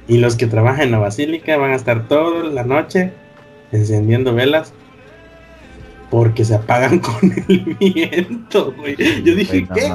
Y 0.09 0.19
los 0.19 0.37
que 0.37 0.47
trabajan 0.47 0.87
en 0.87 0.91
la 0.93 0.99
basílica 0.99 1.57
van 1.57 1.73
a 1.73 1.77
estar 1.77 2.09
toda 2.09 2.45
la 2.45 2.65
noche 2.65 3.13
encendiendo 3.73 4.35
velas 4.35 4.73
porque 6.11 6.45
se 6.45 6.55
apagan 6.55 6.99
con 7.01 7.33
el 7.49 7.77
viento, 7.79 8.73
güey. 8.73 8.97
Yo 9.23 9.35
dije, 9.35 9.67
¿qué? 9.73 9.91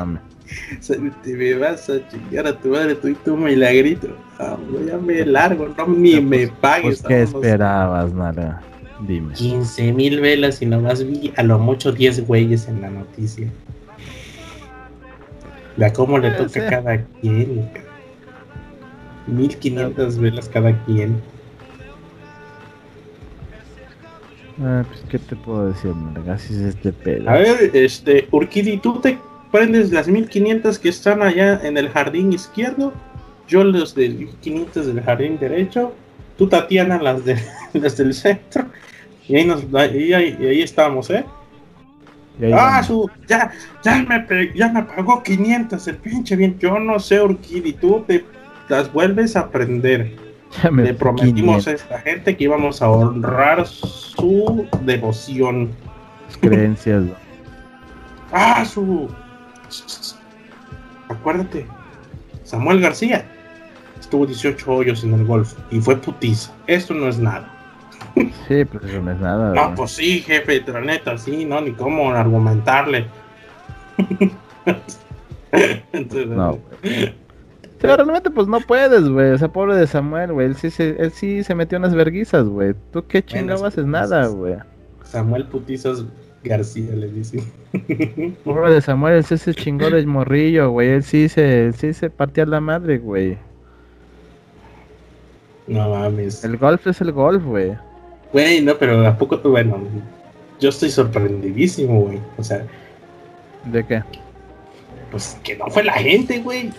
te 1.23 1.33
me 1.33 1.55
vas 1.55 1.89
a 1.89 2.07
chingar 2.07 2.47
a 2.47 2.57
tu 2.57 2.69
madre, 2.69 2.95
tú 2.95 3.09
y 3.09 3.15
tu 3.15 3.35
milagrito. 3.35 4.07
Ah, 4.39 4.57
ya 4.85 4.97
me 4.97 5.25
largo, 5.25 5.67
no 5.77 5.87
ni 5.87 6.21
me 6.21 6.47
pagues. 6.47 7.01
Pues, 7.01 7.07
¿Qué 7.07 7.21
esperabas, 7.23 8.13
Nara? 8.13 8.61
Dime. 9.05 9.33
15 9.33 9.91
mil 9.91 10.21
velas 10.21 10.61
y 10.61 10.65
nomás 10.65 11.05
vi 11.05 11.33
a 11.35 11.43
lo 11.43 11.59
mucho 11.59 11.91
10 11.91 12.25
güeyes 12.27 12.67
en 12.67 12.81
la 12.81 12.89
noticia. 12.89 13.51
Vea 15.77 15.91
cómo 15.93 16.17
le 16.17 16.31
toca 16.31 16.67
a 16.67 16.69
cada 16.69 17.05
quien. 17.21 17.69
1500 19.27 20.17
velas 20.19 20.49
cada 20.49 20.85
quien. 20.85 21.21
Ah, 24.61 24.85
pues, 24.87 25.03
¿qué 25.09 25.19
te 25.19 25.35
puedo 25.35 25.67
decir, 25.67 25.91
es 26.33 26.51
este 26.51 26.93
pedo. 26.93 27.29
A 27.29 27.33
ver, 27.33 27.71
este, 27.73 28.27
Urquidi, 28.31 28.77
¿tú 28.77 29.01
te 29.01 29.17
prendes 29.51 29.91
las 29.91 30.07
1500 30.07 30.79
que 30.79 30.89
están 30.89 31.21
allá 31.21 31.59
en 31.63 31.77
el 31.77 31.89
jardín 31.89 32.31
izquierdo? 32.31 32.93
Yo 33.47 33.63
los 33.63 33.95
del 33.95 34.29
500 34.41 34.87
del 34.87 35.01
jardín 35.01 35.37
derecho. 35.39 35.91
Tú, 36.37 36.47
Tatiana, 36.47 37.01
las, 37.01 37.25
de, 37.25 37.37
las 37.73 37.97
del 37.97 38.13
centro. 38.13 38.65
Y 39.27 39.35
ahí, 39.35 39.45
nos, 39.45 39.65
ahí, 39.73 40.13
ahí, 40.13 40.61
estamos, 40.61 41.09
¿eh? 41.09 41.25
Ah, 42.53 42.83
su, 42.83 43.09
ya, 43.27 43.51
ya 43.83 44.03
me, 44.03 44.53
ya 44.53 44.69
me 44.69 44.83
pagó 44.83 45.23
500 45.23 45.87
el 45.87 45.97
pinche 45.97 46.35
bien. 46.35 46.57
Yo 46.59 46.79
no 46.79 46.99
sé, 46.99 47.21
Urquidi, 47.21 47.73
tú 47.73 48.03
te 48.07 48.25
las 48.67 48.91
vuelves 48.91 49.35
a 49.35 49.41
aprender. 49.41 50.11
Le 50.71 50.93
prometimos 50.93 51.67
a 51.67 51.71
esta 51.71 51.99
gente 51.99 52.35
que 52.35 52.43
íbamos 52.43 52.81
a 52.81 52.89
honrar 52.89 53.65
su 53.65 54.67
devoción. 54.81 55.71
Creencias. 56.41 57.03
ah, 58.31 58.65
su. 58.65 59.07
Acuérdate, 61.07 61.65
Samuel 62.43 62.81
García 62.81 63.25
estuvo 63.99 64.25
18 64.25 64.71
hoyos 64.71 65.03
en 65.03 65.13
el 65.13 65.25
golf 65.25 65.53
y 65.71 65.79
fue 65.79 65.97
putiza. 65.97 66.51
Esto 66.67 66.93
no 66.93 67.07
es 67.07 67.17
nada. 67.17 67.54
Sí, 68.47 68.63
pues 68.65 68.83
eso 68.85 69.01
no 69.01 69.11
es 69.11 69.19
nada. 69.19 69.53
No, 69.53 69.75
pues 69.75 69.91
sí, 69.91 70.21
jefe, 70.21 70.63
la 70.67 70.81
neta, 70.81 71.17
sí, 71.17 71.45
no, 71.45 71.59
ni 71.61 71.73
cómo 71.73 72.11
argumentarle. 72.11 73.07
Entonces, 75.91 76.27
no, 76.27 76.59
pero 77.85 77.97
realmente 77.97 78.31
pues 78.31 78.47
no 78.47 78.59
puedes, 78.61 79.07
güey. 79.07 79.31
O 79.31 79.37
sea, 79.37 79.47
pobre 79.49 79.75
de 79.75 79.87
Samuel, 79.87 80.33
güey. 80.33 80.47
Él 80.47 80.55
sí 80.55 80.69
se, 80.69 80.95
él 81.01 81.11
sí 81.11 81.43
se 81.43 81.55
metió 81.55 81.77
unas 81.77 81.93
verguizas, 81.93 82.45
güey. 82.45 82.73
¿Tú 82.91 83.05
qué 83.05 83.23
chingado 83.23 83.65
haces 83.65 83.85
nada, 83.85 84.27
güey? 84.27 84.55
Samuel 85.03 85.45
Putizos 85.45 86.05
García 86.43 86.91
le 86.95 87.09
dice. 87.09 87.43
Pobre 88.43 88.73
de 88.73 88.81
Samuel, 88.81 89.19
ese 89.19 89.37
se 89.37 89.53
chingó 89.53 89.89
de 89.89 90.05
morrillo, 90.05 90.71
güey. 90.71 90.89
Él 90.89 91.03
sí 91.03 91.29
se, 91.29 91.73
sí 91.73 91.93
se 91.93 92.09
partía 92.09 92.45
la 92.45 92.59
madre, 92.59 92.97
güey. 92.97 93.37
No 95.67 95.89
mames. 95.89 96.43
El 96.43 96.57
golf 96.57 96.87
es 96.87 97.01
el 97.01 97.11
golf, 97.11 97.43
güey. 97.43 97.75
Güey, 98.31 98.61
no, 98.61 98.77
pero 98.77 99.05
¿a 99.05 99.17
poco 99.17 99.37
bueno? 99.37 99.81
Yo 100.59 100.69
estoy 100.69 100.89
sorprendidísimo, 100.89 102.01
güey. 102.01 102.19
O 102.37 102.43
sea. 102.43 102.65
¿De 103.65 103.85
qué? 103.85 104.03
Pues 105.11 105.37
que 105.43 105.55
no 105.55 105.67
fue 105.67 105.83
la 105.83 105.93
gente, 105.93 106.39
güey. 106.39 106.71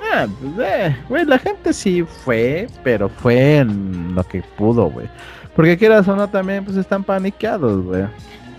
Ah, 0.00 0.26
pues, 0.40 0.68
eh, 0.68 0.96
güey, 1.08 1.24
la 1.24 1.38
gente 1.38 1.72
sí 1.72 2.02
fue, 2.02 2.66
pero 2.82 3.08
fue 3.08 3.58
en 3.58 4.14
lo 4.14 4.24
que 4.24 4.42
pudo, 4.56 4.90
güey. 4.90 5.08
Porque 5.54 5.78
quieras 5.78 6.08
o 6.08 6.16
no, 6.16 6.28
también 6.28 6.64
pues 6.64 6.76
están 6.76 7.04
paniqueados, 7.04 7.84
güey. 7.84 8.04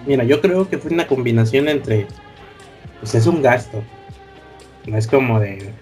Mira, 0.05 0.23
yo 0.23 0.39
creo 0.41 0.69
que 0.69 0.77
fue 0.77 0.91
una 0.91 1.07
combinación 1.07 1.67
entre, 1.67 2.07
pues 2.99 3.15
es 3.15 3.27
un 3.27 3.41
gasto. 3.41 3.83
No 4.85 4.97
es 4.97 5.07
como 5.07 5.39
de, 5.39 5.73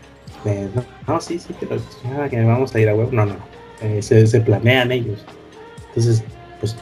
no, 1.08 1.22
sí, 1.22 1.40
sí, 1.40 1.54
pero 1.60 1.80
que 2.30 2.44
vamos 2.44 2.74
a 2.74 2.80
ir 2.80 2.90
a 2.90 2.96
web. 2.96 3.10
No, 3.12 3.26
no, 3.26 3.36
eh, 3.82 4.02
se, 4.02 4.26
se, 4.26 4.42
planean 4.42 4.92
ellos. 4.92 5.24
Entonces, 5.92 6.24
pues 6.60 6.76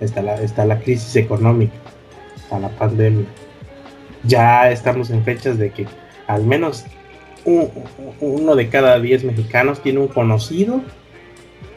está 0.00 0.22
la, 0.22 0.34
está 0.40 0.64
la 0.64 0.80
crisis 0.80 1.14
económica, 1.16 1.74
está 2.36 2.58
la 2.58 2.68
pandemia. 2.70 3.26
Ya 4.24 4.70
estamos 4.70 5.10
en 5.10 5.24
fechas 5.24 5.56
de 5.58 5.70
que 5.70 5.86
al 6.26 6.44
menos 6.44 6.84
uno 7.44 8.54
de 8.54 8.68
cada 8.68 9.00
diez 9.00 9.24
mexicanos 9.24 9.82
tiene 9.82 10.00
un 10.00 10.08
conocido 10.08 10.82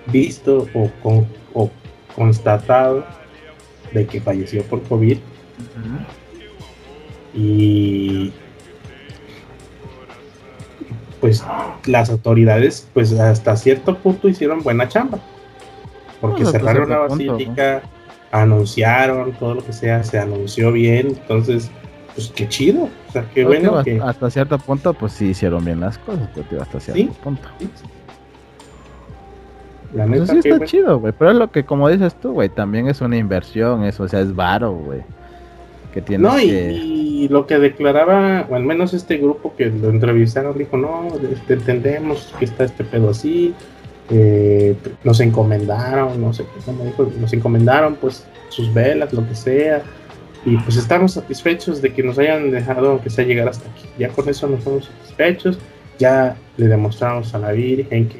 visto 0.08 0.68
o, 0.74 1.70
constatado 2.16 3.06
de 3.94 4.06
que 4.06 4.22
falleció 4.22 4.64
por 4.64 4.84
COVID. 4.84 5.18
Y 7.34 8.32
pues 11.20 11.44
las 11.86 12.10
autoridades 12.10 12.88
pues 12.94 13.14
hasta 13.14 13.56
cierto 13.56 13.98
punto 13.98 14.28
hicieron 14.28 14.62
buena 14.62 14.88
chamba. 14.88 15.20
Porque 16.24 16.46
cerraron 16.46 16.90
la 16.90 17.00
basílica, 17.00 17.82
anunciaron 18.32 19.34
todo 19.34 19.56
lo 19.56 19.66
que 19.66 19.74
sea, 19.74 20.06
se 20.06 20.18
anunció 20.18 20.72
bien, 20.72 21.08
entonces 21.08 21.70
pues 22.16 22.32
qué 22.34 22.48
chido. 22.48 22.84
O 23.10 23.12
sea, 23.12 23.26
qué 23.34 23.44
bueno 23.44 23.84
que... 23.84 24.00
Hasta 24.00 24.30
cierto 24.30 24.58
punto, 24.58 24.94
pues 24.94 25.12
sí 25.12 25.26
hicieron 25.26 25.66
bien 25.66 25.82
las 25.82 25.98
cosas, 25.98 26.30
pero 26.50 26.62
hasta 26.62 26.80
cierto 26.80 27.12
punto. 27.22 27.50
La 29.94 30.06
pues 30.06 30.22
neta, 30.22 30.42
sí 30.42 30.50
está 30.50 30.66
chido, 30.66 31.00
güey. 31.00 31.14
Pero 31.18 31.32
es 31.32 31.38
lo 31.38 31.52
que, 31.52 31.66
como 31.66 31.90
dices 31.90 32.16
tú, 32.16 32.32
güey, 32.32 32.48
también 32.48 32.88
es 32.88 33.02
una 33.02 33.18
inversión, 33.18 33.84
eso, 33.84 34.04
o 34.04 34.08
sea, 34.08 34.22
es 34.22 34.34
varo, 34.34 34.72
güey. 34.72 35.02
Que 35.94 36.02
tiene 36.02 36.24
no, 36.24 36.40
y, 36.40 37.28
lo 37.28 37.46
que 37.48 37.60
declaraba, 37.60 38.48
o 38.50 38.56
al 38.56 38.64
menos 38.64 38.94
este 38.94 39.18
grupo 39.18 39.54
que 39.58 39.66
lo 39.66 39.90
entrevistaron, 39.90 40.58
dijo, 40.58 40.78
no, 40.78 41.10
este, 41.32 41.56
entendemos 41.56 42.34
que 42.40 42.46
está 42.46 42.64
este 42.64 42.86
pedo 42.86 43.10
así, 43.10 43.54
eh, 44.10 44.76
nos 45.04 45.20
encomendaron, 45.20 46.22
no 46.22 46.34
sé 46.34 46.45
cómo 46.66 46.84
dijo, 46.86 47.12
nos 47.20 47.34
encomendaron, 47.34 47.95
pues, 47.95 48.26
sus 48.49 48.74
velas, 48.74 49.14
lo 49.14 49.28
que 49.28 49.36
sea, 49.36 49.84
y 50.45 50.58
pues 50.58 50.76
estamos 50.76 51.14
satisfechos 51.14 51.82
de 51.82 51.93
que 51.93 52.04
nos 52.04 52.20
hayan 52.20 52.51
dejado, 52.51 52.91
aunque 52.91 53.10
sea 53.10 53.24
llegar 53.24 53.47
hasta 53.47 53.70
aquí. 53.70 53.88
Ya 53.97 54.10
con 54.10 54.28
eso 54.28 54.47
nos 54.47 54.60
estamos 54.60 54.86
satisfechos. 54.86 55.58
Ya 55.99 56.36
le 56.58 56.68
demostramos 56.68 57.34
a 57.34 57.39
la 57.39 57.51
Virgen 57.54 58.10
que, 58.10 58.20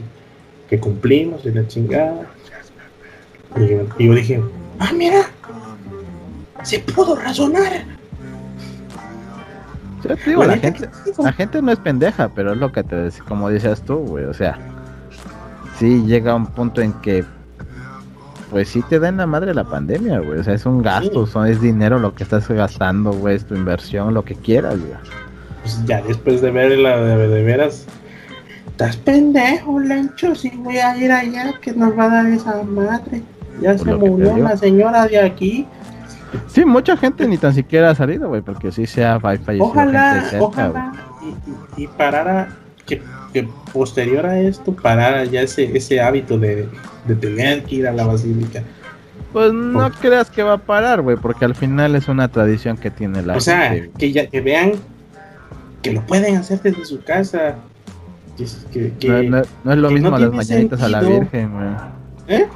que 0.70 0.80
cumplimos 0.80 1.44
de 1.44 1.54
la 1.54 1.68
chingada. 1.68 2.28
Y, 3.58 4.06
yo 4.06 4.14
dije, 4.14 4.42
ah, 4.80 4.92
mira, 4.96 5.26
se 6.64 6.80
pudo 6.80 7.16
razonar. 7.16 7.84
la, 10.04 10.58
gente, 10.58 10.90
la 11.18 11.34
gente 11.34 11.62
no 11.62 11.72
es 11.72 11.80
pendeja, 11.80 12.30
pero 12.34 12.54
es 12.54 12.58
lo 12.58 12.72
que 12.72 12.84
te 12.84 13.10
como 13.28 13.50
dices 13.50 13.82
tú, 13.82 13.98
güey. 13.98 14.26
O 14.26 14.34
sea, 14.34 14.58
sí 15.84 16.04
llega 16.06 16.34
un 16.34 16.46
punto 16.46 16.82
en 16.82 16.94
que 16.94 17.26
pues 18.50 18.70
sí 18.70 18.82
te 18.84 19.00
da 19.00 19.10
en 19.10 19.18
la 19.18 19.26
madre 19.26 19.54
la 19.54 19.66
pandemia, 19.66 20.20
güey. 20.20 20.40
O 20.40 20.44
sea, 20.44 20.54
es 20.54 20.66
un 20.66 20.82
gasto, 20.82 21.26
son, 21.26 21.48
es 21.48 21.60
dinero 21.60 22.00
lo 22.00 22.14
que 22.16 22.24
estás 22.24 22.48
gastando, 22.48 23.12
güey, 23.12 23.36
es 23.36 23.46
tu 23.46 23.56
inversión, 23.56 24.14
lo 24.14 24.24
que 24.24 24.36
quieras, 24.36 24.80
güey. 24.80 24.94
Pues 25.62 25.86
ya 25.86 26.02
después 26.02 26.40
de 26.42 26.52
verla 26.52 26.98
de, 26.98 27.28
de 27.28 27.44
veras, 27.44 27.86
estás 28.68 28.96
pendejo, 28.96 29.80
Lencho, 29.80 30.36
si 30.36 30.52
voy 30.52 30.78
a 30.78 30.96
ir 30.96 31.12
allá, 31.12 31.54
que 31.60 31.74
nos 31.74 31.98
va 31.98 32.06
a 32.06 32.10
dar 32.10 32.28
esa 32.28 32.64
madre. 32.64 33.24
Ya 33.60 33.78
se 33.78 33.94
murió 33.94 34.38
la 34.38 34.56
señora 34.56 35.06
de 35.08 35.20
aquí. 35.20 35.68
Sí, 36.48 36.64
mucha 36.64 36.96
gente 36.96 37.28
ni 37.28 37.38
tan 37.38 37.54
siquiera 37.54 37.90
ha 37.90 37.96
salido, 37.96 38.30
güey, 38.30 38.42
porque 38.42 38.72
sí 38.72 38.86
se 38.86 39.04
ha 39.04 39.20
fallecido 39.20 39.66
ojalá, 39.66 40.14
gente 40.14 40.30
cerca, 40.30 40.46
ojalá 40.46 40.92
y, 41.78 41.84
y, 41.84 41.88
parara, 41.88 42.50
que, 42.86 43.02
que, 43.34 43.50
posterior 43.74 44.26
a 44.26 44.40
esto 44.40 44.74
parara 44.74 45.26
ya 45.26 45.42
ese, 45.42 45.76
ese 45.76 46.00
hábito 46.00 46.38
de, 46.38 46.70
de 47.06 47.16
tener 47.16 47.64
que 47.64 47.76
ir 47.76 47.88
a 47.88 47.92
la 47.92 48.06
basílica. 48.06 48.64
Pues 49.34 49.52
no 49.52 49.92
creas 49.92 50.30
que 50.30 50.44
va 50.44 50.54
a 50.54 50.58
parar, 50.60 51.02
güey, 51.02 51.18
porque 51.18 51.44
al 51.44 51.56
final 51.56 51.96
es 51.96 52.08
una 52.08 52.28
tradición 52.28 52.78
que 52.78 52.92
tiene 52.92 53.24
la 53.24 53.36
O 53.36 53.42
sea, 53.42 53.76
que 53.98 54.12
ya 54.12 54.28
que 54.28 54.42
vean 54.42 54.74
que 55.82 55.92
lo 55.92 56.06
pueden 56.06 56.36
hacer 56.36 56.62
desde 56.62 56.86
su 56.86 57.04
casa. 57.04 57.56
no, 58.38 59.74
es 59.74 59.78
lo 59.78 59.90
mismo 59.90 60.18
las 60.18 60.32
mañanitas 60.32 60.82
a 60.84 60.88
la 60.88 61.02
Virgen, 61.02 61.52
güey. 61.52 62.40
¿Eh? 62.40 62.48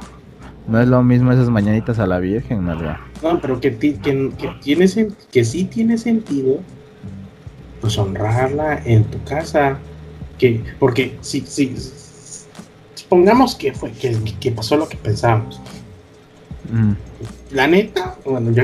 No 0.68 0.80
es 0.80 0.88
lo 0.88 1.02
mismo 1.02 1.32
esas 1.32 1.50
mañanitas 1.50 1.98
a 1.98 2.06
la 2.06 2.20
Virgen, 2.20 2.64
¿no? 2.64 2.74
No, 3.22 3.40
pero 3.40 3.60
que, 3.60 3.76
que, 3.76 3.98
que, 3.98 4.50
tiene, 4.62 4.86
que 5.32 5.44
sí 5.44 5.64
tiene 5.64 5.98
sentido, 5.98 6.60
pues 7.80 7.98
honrarla 7.98 8.80
en 8.84 9.04
tu 9.04 9.22
casa. 9.24 9.78
Que, 10.38 10.62
porque 10.78 11.16
si, 11.20 11.40
si, 11.40 11.74
Pongamos 13.08 13.54
que 13.54 13.72
fue, 13.72 13.90
que, 13.92 14.52
pasó 14.52 14.76
lo 14.76 14.88
que 14.88 14.96
pensábamos. 14.96 15.60
Mm. 16.70 16.92
La 17.52 17.66
neta, 17.66 18.18
bueno, 18.24 18.52
yo 18.52 18.62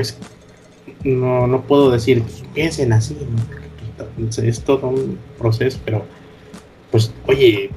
no, 1.03 1.47
no 1.47 1.61
puedo 1.63 1.89
decir 1.89 2.23
piensen 2.53 2.93
así, 2.93 3.17
es 4.43 4.61
todo 4.61 4.87
un 4.87 5.17
proceso, 5.37 5.79
pero 5.83 6.05
pues, 6.91 7.11
oye, 7.27 7.69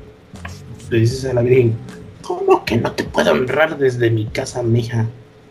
le 0.91 1.01
dices 1.01 1.25
a 1.25 1.35
la 1.35 1.43
Virgen, 1.43 1.75
¿cómo 2.23 2.65
que 2.65 2.77
no 2.77 2.93
te 2.93 3.05
puedo 3.05 3.33
honrar 3.33 3.79
desde 3.79 4.11
mi 4.11 4.27
casa, 4.27 4.63
mija? 4.63 5.07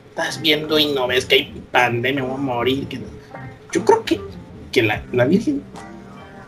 Estás 0.09 0.41
viendo 0.41 0.79
y 0.79 0.93
no 0.93 1.07
ves 1.07 1.25
que 1.25 1.35
hay 1.35 1.63
pandemia, 1.71 2.23
voy 2.23 2.35
a 2.35 2.37
morir. 2.37 2.87
Que... 2.87 2.99
Yo 3.71 3.83
creo 3.83 4.03
que, 4.05 4.21
que 4.71 4.83
la, 4.83 5.03
la 5.11 5.25
Virgen 5.25 5.61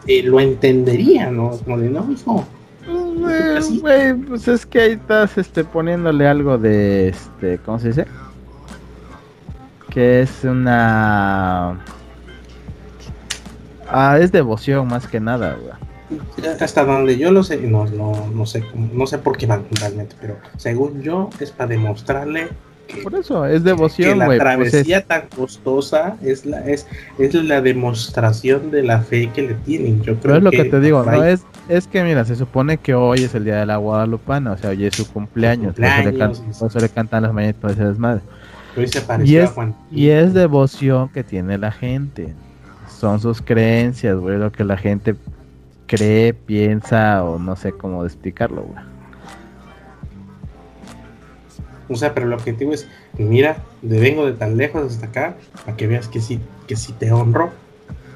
eh, 0.10 0.24
lo 0.24 0.40
entendería, 0.40 1.30
¿no? 1.30 1.52
Como 1.64 1.78
de, 1.78 1.88
no, 1.88 2.12
hijo, 2.12 2.44
pues 4.28 4.48
es 4.48 4.66
que 4.66 4.82
ahí 4.82 4.92
estás 4.94 5.38
este, 5.38 5.64
poniéndole 5.64 6.28
algo 6.28 6.58
de, 6.58 7.10
este, 7.10 7.60
¿cómo 7.60 7.80
se 7.80 7.90
dice? 7.90 8.06
Que 9.92 10.22
es 10.22 10.44
una... 10.44 11.80
Ah, 13.88 14.18
es 14.20 14.32
devoción 14.32 14.88
más 14.88 15.08
que 15.08 15.20
nada, 15.20 15.58
Hasta 16.60 16.86
donde 16.86 17.16
yo 17.18 17.32
lo 17.32 17.44
sé, 17.44 17.58
no, 17.58 17.86
no, 17.86 18.32
no 18.34 18.46
sé, 18.48 18.64
no 18.74 19.06
sé 19.06 19.20
por 19.20 19.38
qué 19.38 19.46
van 19.46 19.66
realmente, 19.80 20.16
pero 20.20 20.38
según 20.58 21.04
yo 21.04 21.30
es 21.40 21.52
para 21.52 21.70
demostrarle 21.70 22.50
Por 23.04 23.16
eso, 23.16 23.46
es 23.46 23.64
devoción, 23.64 24.20
la 24.20 24.26
pues 24.26 24.40
travesía 24.40 25.06
tan 25.06 25.28
costosa 25.28 26.18
es 26.24 26.46
la, 26.46 26.66
es, 26.68 26.88
es 27.18 27.34
la 27.36 27.62
demostración 27.62 28.72
de 28.72 28.84
la 28.84 29.02
fe 29.02 29.30
que 29.34 29.44
le 29.44 29.54
tienen. 29.54 30.02
Yo 30.04 30.20
creo 30.20 30.38
es 30.38 30.44
lo 30.44 30.52
que, 30.52 30.66
te 30.66 30.80
digo, 30.80 31.04
no 31.04 31.24
es, 31.24 31.44
es 31.68 31.88
que 31.88 32.04
mira, 32.04 32.26
se 32.26 32.36
supone 32.36 32.78
que 32.78 32.94
hoy 32.96 33.24
es 33.24 33.36
el 33.36 33.46
día 33.46 33.58
de 33.58 33.66
la 33.66 33.78
Guadalupana, 33.78 34.54
o 34.54 34.58
sea, 34.58 34.72
hoy 34.72 34.86
es 34.86 34.96
su 34.96 35.12
cumpleaños, 35.12 35.76
por, 35.76 35.86
eso 35.86 36.80
le 36.80 36.90
cantan 36.90 37.24
las 37.24 37.34
mañanitas 37.34 37.78
de 37.78 37.86
desmadre. 37.86 38.22
Y 39.24 39.36
es, 39.36 39.52
y 39.92 40.10
es 40.10 40.34
devoción 40.34 41.10
que 41.10 41.24
tiene 41.24 41.58
la 41.58 41.72
gente. 41.72 42.34
Son 43.00 43.20
sus 43.20 43.42
creencias, 43.42 44.18
güey, 44.18 44.38
lo 44.38 44.52
que 44.52 44.64
la 44.64 44.78
gente 44.78 45.16
cree, 45.88 46.34
piensa 46.34 47.24
o 47.24 47.40
no 47.40 47.56
sé 47.56 47.72
cómo 47.72 48.06
explicarlo, 48.06 48.64
güey. 48.64 48.89
O 51.90 51.96
sea, 51.96 52.14
pero 52.14 52.28
el 52.28 52.34
objetivo 52.34 52.74
es, 52.74 52.88
mira, 53.18 53.64
de 53.82 54.00
vengo 54.00 54.26
de 54.26 54.34
tan 54.34 54.58
lejos 54.58 54.94
hasta 54.94 55.08
acá, 55.08 55.36
para 55.66 55.76
que 55.76 55.88
veas 55.88 56.08
que 56.08 56.22
sí, 56.22 56.40
que 56.68 56.76
sí 56.76 56.94
te 56.94 57.12
honro. 57.12 57.52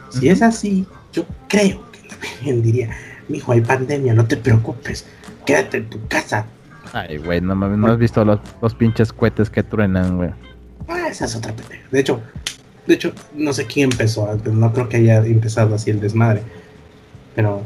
Si 0.09 0.29
es 0.29 0.41
así, 0.41 0.85
yo 1.11 1.25
creo 1.49 1.83
que 1.91 2.07
la 2.07 2.15
Virgen 2.21 2.61
diría, 2.61 2.95
mijo, 3.27 3.51
hay 3.51 3.61
pandemia, 3.61 4.13
no 4.13 4.25
te 4.25 4.37
preocupes, 4.37 5.05
quédate 5.45 5.77
en 5.77 5.89
tu 5.89 6.07
casa. 6.07 6.45
Ay, 6.93 7.17
güey, 7.17 7.41
no, 7.41 7.55
no 7.55 7.91
has 7.91 7.97
visto 7.97 8.23
los, 8.23 8.39
los 8.61 8.75
pinches 8.75 9.11
cohetes 9.11 9.49
que 9.49 9.63
truenan, 9.63 10.17
güey. 10.17 10.29
Ah, 10.87 11.07
esa 11.09 11.25
es 11.25 11.35
otra 11.35 11.53
pendeja. 11.55 11.81
De 11.89 11.99
hecho, 11.99 12.21
de 12.85 12.95
hecho, 12.95 13.13
no 13.33 13.53
sé 13.53 13.65
quién 13.65 13.91
empezó, 13.91 14.27
pero 14.43 14.55
no 14.55 14.71
creo 14.73 14.89
que 14.89 14.97
haya 14.97 15.17
empezado 15.25 15.73
así 15.75 15.89
el 15.89 16.01
desmadre. 16.01 16.43
Pero 17.35 17.63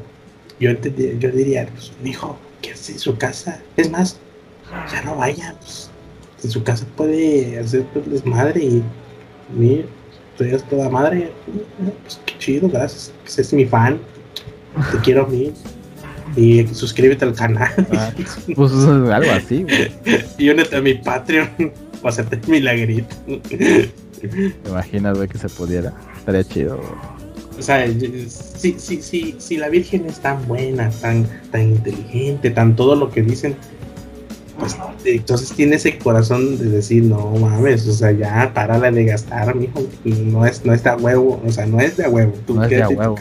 yo, 0.60 0.72
yo 0.72 1.32
diría, 1.32 1.68
pues, 1.74 1.91
hijo, 2.03 2.38
¿qué 2.62 2.72
hace 2.72 2.93
en 2.93 2.99
su 2.99 3.18
casa? 3.18 3.60
Es 3.76 3.89
más, 3.89 4.18
ya 4.91 5.01
no 5.01 5.16
vaya, 5.16 5.55
pues, 5.60 5.89
en 6.44 6.52
su 6.52 6.64
casa 6.64 6.86
puede 6.96 7.60
hacer 7.60 7.86
el 7.96 8.12
desmadre 8.12 8.64
y, 8.64 8.84
mira, 9.56 9.86
eres 10.40 10.64
toda 10.64 10.90
madre, 10.90 11.32
pues 12.04 12.20
qué 12.26 12.38
chido, 12.38 12.70
gracias, 12.70 13.12
que 13.24 13.42
es 13.42 13.54
mi 13.54 13.66
fan, 13.66 14.00
te 14.92 14.98
quiero 15.00 15.26
a 15.26 15.28
mí. 15.28 15.54
Y 16.36 16.68
suscríbete 16.68 17.24
al 17.24 17.34
canal. 17.34 17.72
Ah, 17.94 18.12
pues 18.54 18.72
algo 18.76 19.32
así, 19.32 19.64
güey. 19.64 19.92
Y 20.38 20.50
únete 20.50 20.76
a 20.76 20.82
mi 20.82 20.94
Patreon 20.94 21.50
para 22.02 22.10
hacerte 22.10 22.40
milagrito. 22.52 23.16
¿Te 23.50 23.90
imaginas, 24.68 25.18
güey, 25.18 25.30
que 25.30 25.38
se 25.38 25.48
pudiera? 25.50 25.94
Estaría 26.18 26.44
chido, 26.44 26.82
O 27.58 27.62
sea, 27.62 27.88
si, 27.88 28.76
si, 28.78 29.02
si, 29.02 29.36
si 29.40 29.58
la 29.58 29.70
Virgen 29.70 30.06
es 30.06 30.20
tan 30.20 30.46
buena, 30.48 30.90
tan, 31.02 31.26
tan 31.50 31.62
inteligente, 31.62 32.52
tan 32.52 32.76
todo 32.76 32.96
lo 32.96 33.10
que 33.10 33.22
dicen, 33.22 33.56
pues 34.60 34.76
entonces 35.05 35.51
tiene 35.51 35.76
ese 35.76 35.97
corazón 35.97 36.58
de 36.58 36.66
decir, 36.66 37.03
no 37.03 37.32
mames, 37.32 37.88
o 37.88 37.93
sea, 37.93 38.12
ya 38.12 38.51
párale 38.53 38.91
de 38.91 39.05
gastar, 39.05 39.55
mijo, 39.55 39.88
no 40.03 40.45
es, 40.45 40.66
no 40.66 40.74
es 40.74 40.84
de 40.84 40.89
a 40.89 40.95
huevo, 40.95 41.41
o 41.45 41.51
sea, 41.51 41.66
no 41.66 41.80
es 41.80 41.97
de 41.97 42.05
a 42.05 42.10
huevo, 42.10 42.34
tú 42.45 42.55
no 42.55 42.64
a 42.64 42.89
huevo. 42.89 43.16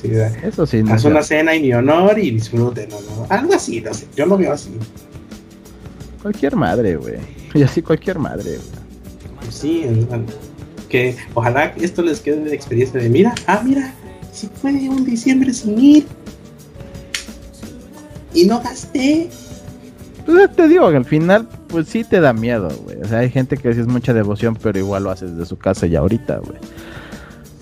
Sí, 0.00 0.10
Eso 0.42 0.66
sí, 0.66 0.82
Haz 0.88 1.04
una 1.04 1.22
cena 1.22 1.54
en 1.54 1.62
mi 1.62 1.72
honor 1.72 2.18
y 2.18 2.32
disfruten, 2.32 2.88
¿no? 2.88 3.26
Algo 3.28 3.54
así, 3.54 3.80
no 3.80 3.92
sé, 3.94 4.06
yo 4.16 4.26
lo 4.26 4.36
veo 4.36 4.52
así. 4.52 4.70
Cualquier 6.22 6.56
madre, 6.56 6.96
güey. 6.96 7.16
Y 7.54 7.62
así 7.62 7.82
cualquier 7.82 8.18
madre, 8.18 8.52
güey. 8.52 9.50
Sí, 9.50 9.84
que 10.88 11.16
ojalá 11.34 11.66
esto 11.76 12.02
les 12.02 12.20
quede 12.20 12.44
de 12.44 12.54
experiencia 12.54 12.98
de, 12.98 13.10
mira, 13.10 13.34
ah, 13.46 13.60
mira, 13.62 13.92
si 14.32 14.46
fue 14.46 14.72
un 14.72 15.04
diciembre 15.04 15.52
sin 15.52 15.78
ir 15.78 16.06
y 18.34 18.46
no 18.46 18.60
gasté 18.60 19.28
pues 20.24 20.54
te 20.54 20.68
digo 20.68 20.90
que 20.90 20.96
al 20.96 21.04
final, 21.04 21.48
pues 21.68 21.88
sí 21.88 22.04
te 22.04 22.20
da 22.20 22.32
miedo, 22.32 22.68
güey. 22.84 22.98
O 23.00 23.04
sea, 23.06 23.20
hay 23.20 23.30
gente 23.30 23.56
que 23.56 23.70
es 23.70 23.86
mucha 23.86 24.12
devoción, 24.12 24.56
pero 24.60 24.78
igual 24.78 25.04
lo 25.04 25.10
haces 25.10 25.36
de 25.36 25.46
su 25.46 25.56
casa 25.56 25.86
ya 25.86 26.00
ahorita, 26.00 26.38
güey. 26.38 26.58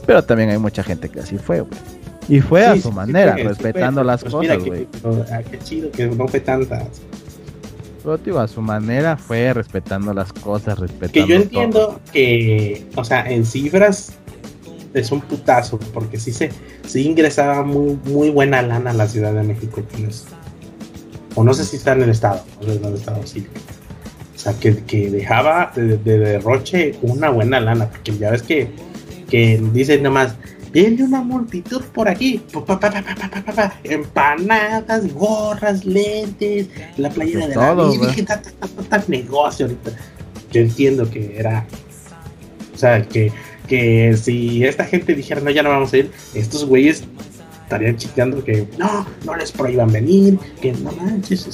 Pero 0.07 0.23
también 0.25 0.51
hay 0.51 0.59
mucha 0.59 0.83
gente 0.83 1.09
que 1.09 1.21
así 1.21 1.39
fue, 1.39 1.61
güey. 1.61 1.81
Y 2.29 2.41
fue 2.41 2.65
a 2.65 2.77
su 2.77 2.93
manera, 2.93 3.35
respetando 3.35 4.05
las 4.05 4.23
pues 4.23 4.35
cosas, 4.35 4.65
güey. 4.65 4.87
Ah, 5.33 5.43
qué 5.49 5.59
chido 5.59 5.91
que 5.91 6.07
no 6.07 6.29
fue 6.29 6.41
tantas. 6.41 6.85
Pero 8.03 8.19
digo, 8.19 8.39
a 8.39 8.49
su 8.49 8.63
manera 8.63 9.17
fue 9.17 9.53
respetando 9.53 10.15
las 10.15 10.33
cosas, 10.33 10.79
respetando. 10.79 11.13
Que 11.13 11.27
yo 11.27 11.35
entiendo 11.35 12.01
que, 12.13 12.87
o 12.97 13.05
sea, 13.05 13.29
en 13.31 13.45
cifras 13.45 14.13
es 14.95 15.13
un 15.13 15.21
putazo, 15.21 15.79
porque 15.93 16.19
sí 16.19 16.33
se, 16.33 16.51
sí 16.87 17.07
ingresaba 17.07 17.63
muy, 17.63 17.99
muy 18.05 18.31
buena 18.31 18.63
lana 18.63 18.91
a 18.91 18.95
la 18.95 19.07
Ciudad 19.07 19.33
de 19.33 19.43
México 19.43 19.83
con 19.91 20.07
eso 20.07 20.25
o 21.35 21.45
no 21.45 21.55
sé 21.55 21.65
si 21.65 21.77
está 21.77 21.93
en 21.93 22.03
el 22.03 22.11
estado, 22.11 22.45
no 22.61 22.73
en 22.73 22.85
el 22.85 22.95
estado 22.95 23.27
sí. 23.27 23.47
O 24.35 24.39
sea, 24.39 24.55
que, 24.55 24.75
que 24.85 25.11
dejaba 25.11 25.71
de, 25.77 25.99
derroche 25.99 26.95
una 27.03 27.29
buena 27.29 27.61
lana, 27.61 27.91
porque 27.91 28.17
ya 28.17 28.31
ves 28.31 28.43
que, 28.43 28.71
que 29.29 29.61
dicen 29.73 30.03
nomás, 30.03 30.35
viene 30.73 31.05
una 31.05 31.21
multitud 31.21 31.83
por 31.93 32.09
aquí, 32.09 32.43
empanadas, 33.85 35.13
gorras, 35.13 35.85
lentes, 35.85 36.69
la 36.97 37.11
playera 37.11 37.49
de 37.49 37.55
la 37.55 37.75
Virgen, 37.75 38.27
negocio 39.09 39.67
ahorita. 39.67 39.91
Yo 40.51 40.61
entiendo 40.63 41.09
que 41.11 41.39
era, 41.39 41.67
o 42.75 42.79
sea, 42.79 43.03
que, 43.03 43.31
que 43.69 44.17
si 44.17 44.65
esta 44.65 44.85
gente 44.85 45.15
dijera, 45.15 45.43
no, 45.43 45.51
ya 45.51 45.63
no 45.63 45.69
vamos 45.69 45.93
a 45.93 45.99
ir, 45.99 46.11
estos 46.35 46.65
güeyes 46.65 47.05
estarían 47.71 47.97
chisteando 47.97 48.43
que 48.43 48.67
no, 48.79 49.07
no 49.25 49.37
les 49.37 49.53
prohíban 49.53 49.93
venir, 49.93 50.37
que 50.61 50.73
no 50.73 50.91
manches, 50.91 51.49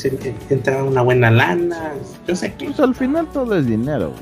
entra 0.48 0.82
una 0.82 1.02
buena 1.02 1.30
lana, 1.30 1.92
yo 2.26 2.34
sé 2.34 2.54
que. 2.54 2.66
Pues 2.66 2.80
al 2.80 2.94
final 2.94 3.28
todo 3.32 3.58
es 3.58 3.66
dinero, 3.66 4.14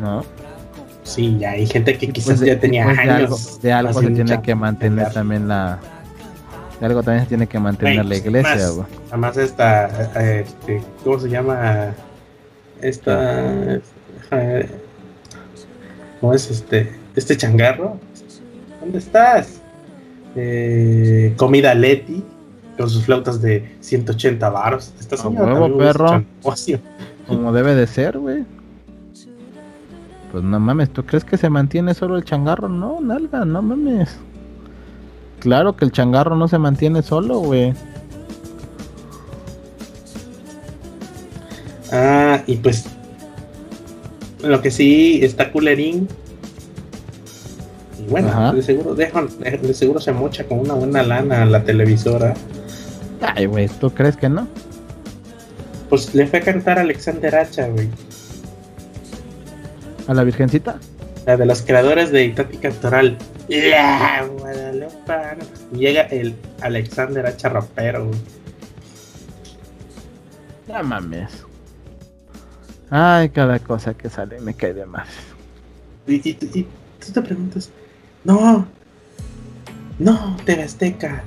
¿No? 0.00 0.24
Sí, 1.04 1.36
ya 1.38 1.50
hay 1.50 1.66
gente 1.66 1.96
que 1.96 2.08
quizás 2.08 2.38
pues 2.38 2.40
ya 2.40 2.58
tenía 2.58 2.84
pues 2.86 2.98
años. 2.98 3.60
De 3.62 3.72
algo, 3.72 4.00
se 4.00 4.10
tiene 4.10 4.42
que 4.42 4.54
mantener 4.56 5.12
también 5.12 5.46
la. 5.46 5.78
De 6.80 6.86
algo 6.86 7.04
también 7.04 7.24
se 7.24 7.28
tiene 7.28 7.46
que 7.46 7.60
mantener 7.60 8.04
la 8.04 8.16
iglesia, 8.16 8.68
güey. 8.70 8.86
Además, 9.10 9.36
esta. 9.36 9.86
Este, 10.40 10.82
¿Cómo 11.04 11.20
se 11.20 11.28
llama? 11.28 11.94
Esta. 12.80 13.80
¿Cómo 16.20 16.34
es 16.34 16.50
este? 16.50 16.92
Este 17.14 17.36
changarro 17.36 18.00
¿Dónde 18.82 18.98
estás? 18.98 19.60
Eh, 20.34 21.34
comida 21.36 21.72
Leti 21.74 22.22
con 22.76 22.90
sus 22.90 23.04
flautas 23.04 23.40
de 23.40 23.76
180 23.80 24.50
baros. 24.50 24.92
Estás 24.98 25.24
huevo, 25.24 25.78
perro. 25.78 26.24
Como 27.28 27.52
debe 27.52 27.76
de 27.76 27.86
ser, 27.86 28.18
güey. 28.18 28.44
Pues 30.32 30.42
no 30.42 30.58
mames, 30.58 30.90
¿tú 30.90 31.04
crees 31.04 31.24
que 31.24 31.36
se 31.36 31.48
mantiene 31.48 31.94
solo 31.94 32.16
el 32.16 32.24
changarro? 32.24 32.68
No, 32.68 33.00
nalga, 33.00 33.44
no 33.44 33.62
mames. 33.62 34.16
Claro 35.38 35.76
que 35.76 35.84
el 35.84 35.92
changarro 35.92 36.34
no 36.34 36.48
se 36.48 36.58
mantiene 36.58 37.02
solo, 37.02 37.38
güey. 37.38 37.74
Ah, 41.92 42.42
y 42.46 42.56
pues 42.56 42.86
lo 44.42 44.60
que 44.60 44.70
sí 44.70 45.20
está 45.22 45.52
culerín 45.52 46.08
bueno, 48.08 48.52
de 48.52 48.62
seguro, 48.62 48.94
dejan, 48.94 49.28
de 49.38 49.74
seguro 49.74 50.00
se 50.00 50.12
mocha 50.12 50.44
con 50.44 50.60
una 50.60 50.74
buena 50.74 51.02
lana 51.02 51.42
a 51.42 51.46
la 51.46 51.64
televisora. 51.64 52.34
Ay, 53.20 53.46
güey, 53.46 53.68
¿tú 53.68 53.90
crees 53.90 54.16
que 54.16 54.28
no? 54.28 54.48
Pues 55.88 56.14
le 56.14 56.26
fue 56.26 56.40
a 56.40 56.42
cantar 56.42 56.78
a 56.78 56.82
Alexander 56.82 57.34
Hacha, 57.36 57.68
güey. 57.68 57.88
¿A 60.08 60.14
la 60.14 60.24
Virgencita? 60.24 60.78
La 61.26 61.36
de 61.36 61.46
los 61.46 61.62
creadores 61.62 62.10
de 62.10 62.24
Itati 62.24 62.56
Cantoral. 62.56 63.16
La 63.48 64.26
Guadalupe. 64.26 65.14
Llega 65.72 66.02
el 66.02 66.34
Alexander 66.60 67.26
Hacha 67.26 67.48
rapero, 67.48 68.06
güey. 68.06 68.18
Ya 70.66 70.82
mames. 70.82 71.44
Ay, 72.90 73.28
cada 73.30 73.58
cosa 73.58 73.94
que 73.94 74.10
sale 74.10 74.40
me 74.40 74.54
cae 74.54 74.74
de 74.74 74.86
más. 74.86 75.08
Y, 76.06 76.14
y, 76.28 76.30
y 76.30 76.66
tú 77.04 77.12
te 77.12 77.22
preguntas, 77.22 77.70
no, 78.24 78.66
no, 79.98 80.36
TV 80.44 80.62
Azteca, 80.62 81.24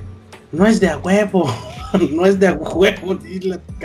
no 0.52 0.66
es 0.66 0.80
de 0.80 0.88
a 0.88 0.98
huevo, 0.98 1.46
no 2.12 2.26
es 2.26 2.38
de 2.38 2.48
a 2.48 2.52
huevo. 2.54 3.18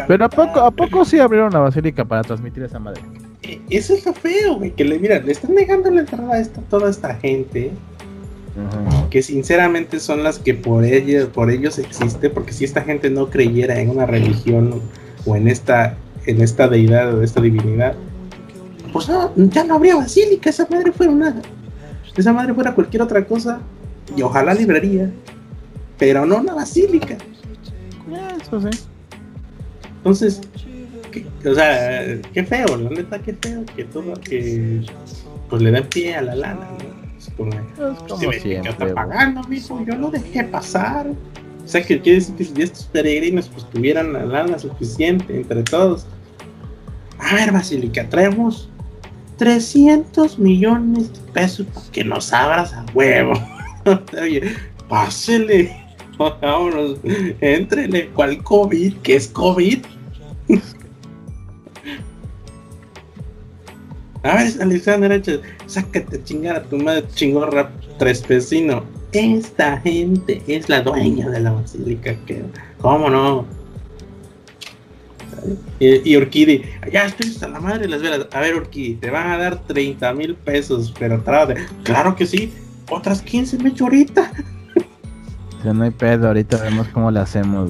Pero 0.08 0.26
a 0.26 0.30
poco, 0.30 0.60
a 0.60 0.72
poco 0.72 1.06
sí 1.06 1.20
abrieron 1.20 1.52
la 1.54 1.60
basílica 1.60 2.06
para 2.06 2.22
transmitir 2.24 2.64
esa 2.64 2.80
madre. 2.80 3.02
E, 3.44 3.60
eso 3.70 3.94
es 3.94 4.06
lo 4.06 4.14
feo, 4.14 4.56
güey, 4.56 4.72
que 4.72 4.86
le, 4.86 5.00
mira, 5.00 5.20
le 5.20 5.32
están 5.32 5.54
negando 5.56 5.90
la 5.92 6.02
entrada 6.02 6.34
a 6.34 6.40
esta, 6.40 6.62
toda 6.62 6.90
esta 6.90 7.16
gente. 7.16 7.72
Que 9.10 9.24
sinceramente 9.24 10.02
son 10.02 10.24
las 10.24 10.38
que 10.38 10.54
por 10.54 10.84
ellos, 10.84 11.30
por 11.30 11.50
ellos 11.50 11.80
existe, 11.80 12.30
porque 12.30 12.52
si 12.52 12.66
esta 12.66 12.82
gente 12.82 13.10
no 13.10 13.30
creyera 13.30 13.80
en 13.80 13.90
una 13.90 14.06
religión 14.06 14.82
o 15.26 15.38
en 15.38 15.48
esta, 15.48 15.96
en 16.26 16.42
esta 16.42 16.68
deidad 16.68 17.14
o 17.18 17.24
esta 17.24 17.40
divinidad, 17.40 17.96
pues 18.92 19.08
ya 19.36 19.64
no 19.64 19.76
habría 19.76 19.96
basílica, 19.96 20.50
esa 20.50 20.68
madre 20.70 20.92
fue 20.92 21.08
una 21.08 21.42
esa 22.16 22.34
madre 22.34 22.54
fuera 22.54 22.76
cualquier 22.76 23.02
otra 23.04 23.26
cosa, 23.26 23.60
y 24.16 24.22
ojalá 24.22 24.54
librería, 24.54 25.10
pero 25.98 26.26
no 26.26 26.38
una 26.38 26.54
basílica. 26.54 27.18
Eso 28.42 28.62
sí. 28.62 28.80
Entonces, 29.98 30.42
o 31.46 31.54
sea, 31.54 32.20
qué 32.34 32.44
feo, 32.44 32.78
la 32.78 32.90
neta, 32.90 33.20
qué 33.20 33.34
feo 33.34 33.64
que 33.76 33.84
todo, 33.86 34.14
que 34.16 34.82
pues 35.50 35.62
le 35.62 35.72
den 35.72 35.88
pie 35.88 36.16
a 36.16 36.22
la 36.22 36.36
lana, 36.36 36.68
¿no? 36.72 37.18
Es 37.18 37.30
como, 37.38 37.52
pues, 38.26 38.44
está 38.44 38.94
pagando, 38.96 39.44
mijo, 39.44 39.84
yo 39.86 39.96
lo 39.96 40.10
dejé 40.10 40.44
pasar. 40.46 41.08
O 41.64 41.68
sea, 41.68 41.84
que 41.84 42.02
quiere 42.02 42.20
decir 42.20 42.36
que 42.36 42.46
si 42.46 42.62
estos 42.62 42.86
peregrinos 42.86 43.48
pues 43.48 43.70
tuvieran 43.70 44.12
la 44.12 44.26
lana 44.26 44.58
suficiente 44.58 45.38
entre 45.38 45.62
todos. 45.62 46.08
A 47.20 47.36
ver, 47.36 47.52
Basilica, 47.52 48.10
traemos 48.10 48.70
300 49.41 50.38
millones 50.38 51.11
de 51.13 51.31
pesos 51.31 51.65
que 51.91 52.03
nos 52.03 52.31
abras 52.31 52.73
a 52.73 52.85
huevo. 52.93 53.34
Pásele. 54.88 55.76
Vámonos, 56.19 56.99
entrele. 57.41 58.09
¿Cuál 58.09 58.43
COVID? 58.43 58.97
¿Qué 59.01 59.15
es 59.15 59.27
COVID? 59.30 59.80
A 64.23 64.35
ver, 64.35 64.61
Alexander 64.61 65.23
sácate 65.65 66.18
a 66.18 66.23
chingar 66.23 66.57
a 66.57 66.61
tu 66.61 66.77
madre, 66.77 67.03
chingón 67.15 67.51
rap 67.51 67.72
tres 67.97 68.27
vecino. 68.27 68.84
Esta 69.11 69.80
gente 69.80 70.43
es 70.45 70.69
la 70.69 70.81
dueña 70.81 71.27
de 71.31 71.39
la 71.39 71.53
basílica. 71.53 72.15
Que, 72.27 72.43
¿Cómo 72.80 73.09
no? 73.09 73.47
Y, 75.80 76.15
y 76.15 76.61
ya 76.91 77.05
estoy 77.05 77.30
hasta 77.30 77.47
la 77.47 77.59
madre 77.59 77.80
de 77.80 77.88
las 77.89 78.01
velas. 78.01 78.27
A 78.31 78.39
ver, 78.39 78.55
Urquidi, 78.55 78.95
te 78.95 79.09
van 79.09 79.31
a 79.31 79.38
dar 79.38 79.63
30 79.63 80.13
mil 80.13 80.35
pesos, 80.35 80.93
pero 80.97 81.18
de. 81.18 81.65
Claro 81.84 82.15
que 82.15 82.26
sí, 82.26 82.53
otras 82.89 83.22
15 83.22 83.57
me 83.59 83.69
echo 83.69 83.85
ahorita. 83.85 84.31
Ya 85.63 85.73
no 85.73 85.84
hay 85.84 85.91
pedo, 85.91 86.27
ahorita 86.27 86.57
vemos 86.57 86.88
cómo 86.89 87.11
le 87.11 87.19
hacemos. 87.19 87.69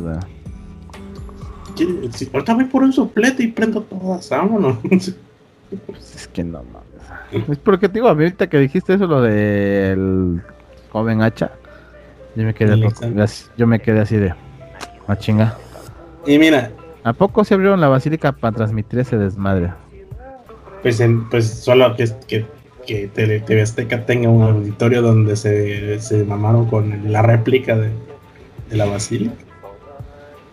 Si 1.76 2.30
ahorita 2.32 2.54
voy 2.54 2.66
por 2.66 2.84
un 2.84 2.94
suplete 2.94 3.44
y 3.44 3.48
prendo 3.48 3.82
todas, 3.82 4.30
vámonos. 4.30 4.78
Es 6.16 6.28
que 6.28 6.44
no 6.44 6.64
mames. 6.64 7.48
Es 7.50 7.58
porque 7.60 7.88
te 7.88 7.96
digo, 7.96 8.10
a 8.10 8.16
mí 8.16 8.24
ahorita 8.24 8.48
que 8.48 8.60
dijiste 8.60 8.94
eso, 8.94 9.08
lo 9.08 9.22
del 9.22 10.42
joven 10.92 11.22
hacha, 11.22 11.52
yo 12.36 12.44
me 12.44 12.54
quedé, 12.54 12.78
yo 13.58 13.68
me 13.68 13.80
quedé 13.80 14.00
así 14.00 14.18
de, 14.18 14.30
a 14.32 14.38
ah, 15.08 15.18
chinga. 15.18 15.58
Y 16.26 16.38
mira, 16.38 16.72
¿a 17.04 17.14
poco 17.14 17.44
se 17.44 17.54
abrieron 17.54 17.82
la 17.82 17.88
basílica 17.88 18.32
para 18.32 18.56
transmitir 18.56 19.00
ese 19.00 19.18
desmadre? 19.18 19.72
Pues, 20.82 21.00
en, 21.00 21.30
pues 21.30 21.50
solo 21.50 21.96
que, 21.96 22.10
que, 22.28 22.46
que 22.86 23.08
TV 23.08 23.62
Azteca 23.62 24.06
tenga 24.06 24.30
un 24.30 24.42
auditorio 24.42 25.02
donde 25.02 25.36
se, 25.36 26.00
se 26.00 26.24
mamaron 26.24 26.66
con 26.66 27.12
la 27.12 27.22
réplica 27.22 27.78
de, 27.78 27.90
de 28.70 28.78
la 28.78 28.86
basílica. 28.86 29.36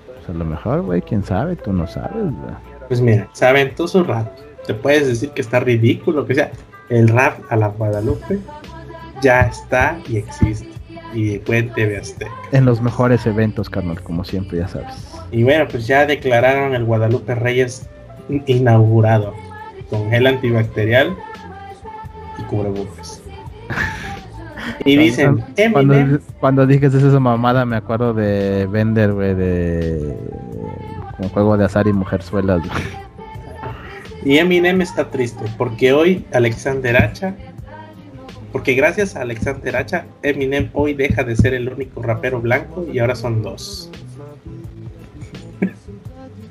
Pues 0.06 0.28
a 0.28 0.32
lo 0.32 0.44
mejor, 0.44 0.82
güey, 0.82 1.00
quién 1.02 1.24
sabe, 1.24 1.56
tú 1.56 1.72
no 1.72 1.86
sabes, 1.86 2.24
Pues 2.88 3.00
mira, 3.00 3.28
se 3.32 3.46
aventó 3.46 3.88
su 3.88 4.04
rato 4.04 4.48
te 4.68 4.74
puedes 4.74 5.08
decir 5.08 5.30
que 5.30 5.40
está 5.40 5.60
ridículo, 5.60 6.26
que 6.26 6.34
sea, 6.34 6.52
el 6.90 7.08
rap 7.08 7.40
a 7.48 7.56
la 7.56 7.68
Guadalupe 7.68 8.38
ya 9.22 9.40
está 9.40 9.98
y 10.06 10.18
existe. 10.18 10.68
Y 11.14 11.38
fue 11.38 11.58
en 11.58 11.72
TV 11.72 11.96
Azteca. 11.96 12.30
En 12.52 12.66
los 12.66 12.82
mejores 12.82 13.24
eventos, 13.26 13.70
carnal, 13.70 14.02
como 14.02 14.24
siempre, 14.24 14.58
ya 14.58 14.68
sabes. 14.68 15.17
Y 15.30 15.42
bueno, 15.42 15.66
pues 15.68 15.86
ya 15.86 16.06
declararon 16.06 16.74
el 16.74 16.84
Guadalupe 16.84 17.34
Reyes 17.34 17.88
inaugurado 18.46 19.34
con 19.90 20.10
gel 20.10 20.26
antibacterial 20.26 21.14
y 22.38 22.42
cubrebocas. 22.42 23.22
y 24.84 24.96
dicen, 24.96 25.44
cuando, 25.72 26.20
cuando 26.40 26.66
dijes 26.66 26.94
esa 26.94 27.20
mamada, 27.20 27.64
me 27.64 27.76
acuerdo 27.76 28.14
de 28.14 28.66
Vender, 28.66 29.12
güey, 29.12 29.34
de 29.34 30.16
un 31.18 31.28
juego 31.30 31.56
de 31.56 31.64
azar 31.64 31.86
y 31.86 31.92
mujerzuelas. 31.92 32.62
Y 34.24 34.38
Eminem 34.38 34.80
está 34.82 35.10
triste 35.10 35.44
porque 35.56 35.92
hoy 35.92 36.24
Alexander 36.32 36.96
Hacha, 36.96 37.34
porque 38.52 38.74
gracias 38.74 39.16
a 39.16 39.22
Alexander 39.22 39.76
Hacha, 39.76 40.06
Eminem 40.22 40.70
hoy 40.72 40.94
deja 40.94 41.22
de 41.22 41.36
ser 41.36 41.54
el 41.54 41.68
único 41.68 42.02
rapero 42.02 42.40
blanco 42.40 42.86
y 42.92 42.98
ahora 42.98 43.14
son 43.14 43.42
dos. 43.42 43.90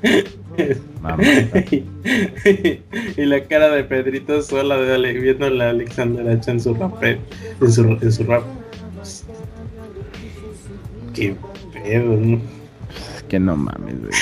y 3.16 3.24
la 3.24 3.42
cara 3.44 3.70
de 3.70 3.84
Pedrito 3.84 4.42
sola 4.42 4.76
de 4.76 5.12
viendo 5.14 5.46
a 5.46 5.70
Alexander 5.70 6.28
Hacha 6.28 6.50
en 6.52 6.60
su 6.60 6.74
rap, 6.74 7.02
en 7.02 7.18
su, 7.72 7.98
en 8.00 8.12
su 8.12 8.24
rap. 8.24 8.42
Qué 11.14 11.34
pedo, 11.72 12.16
¿no? 12.16 12.40
Que 13.28 13.40
no 13.40 13.56
mames, 13.56 13.96
güey. 14.00 14.12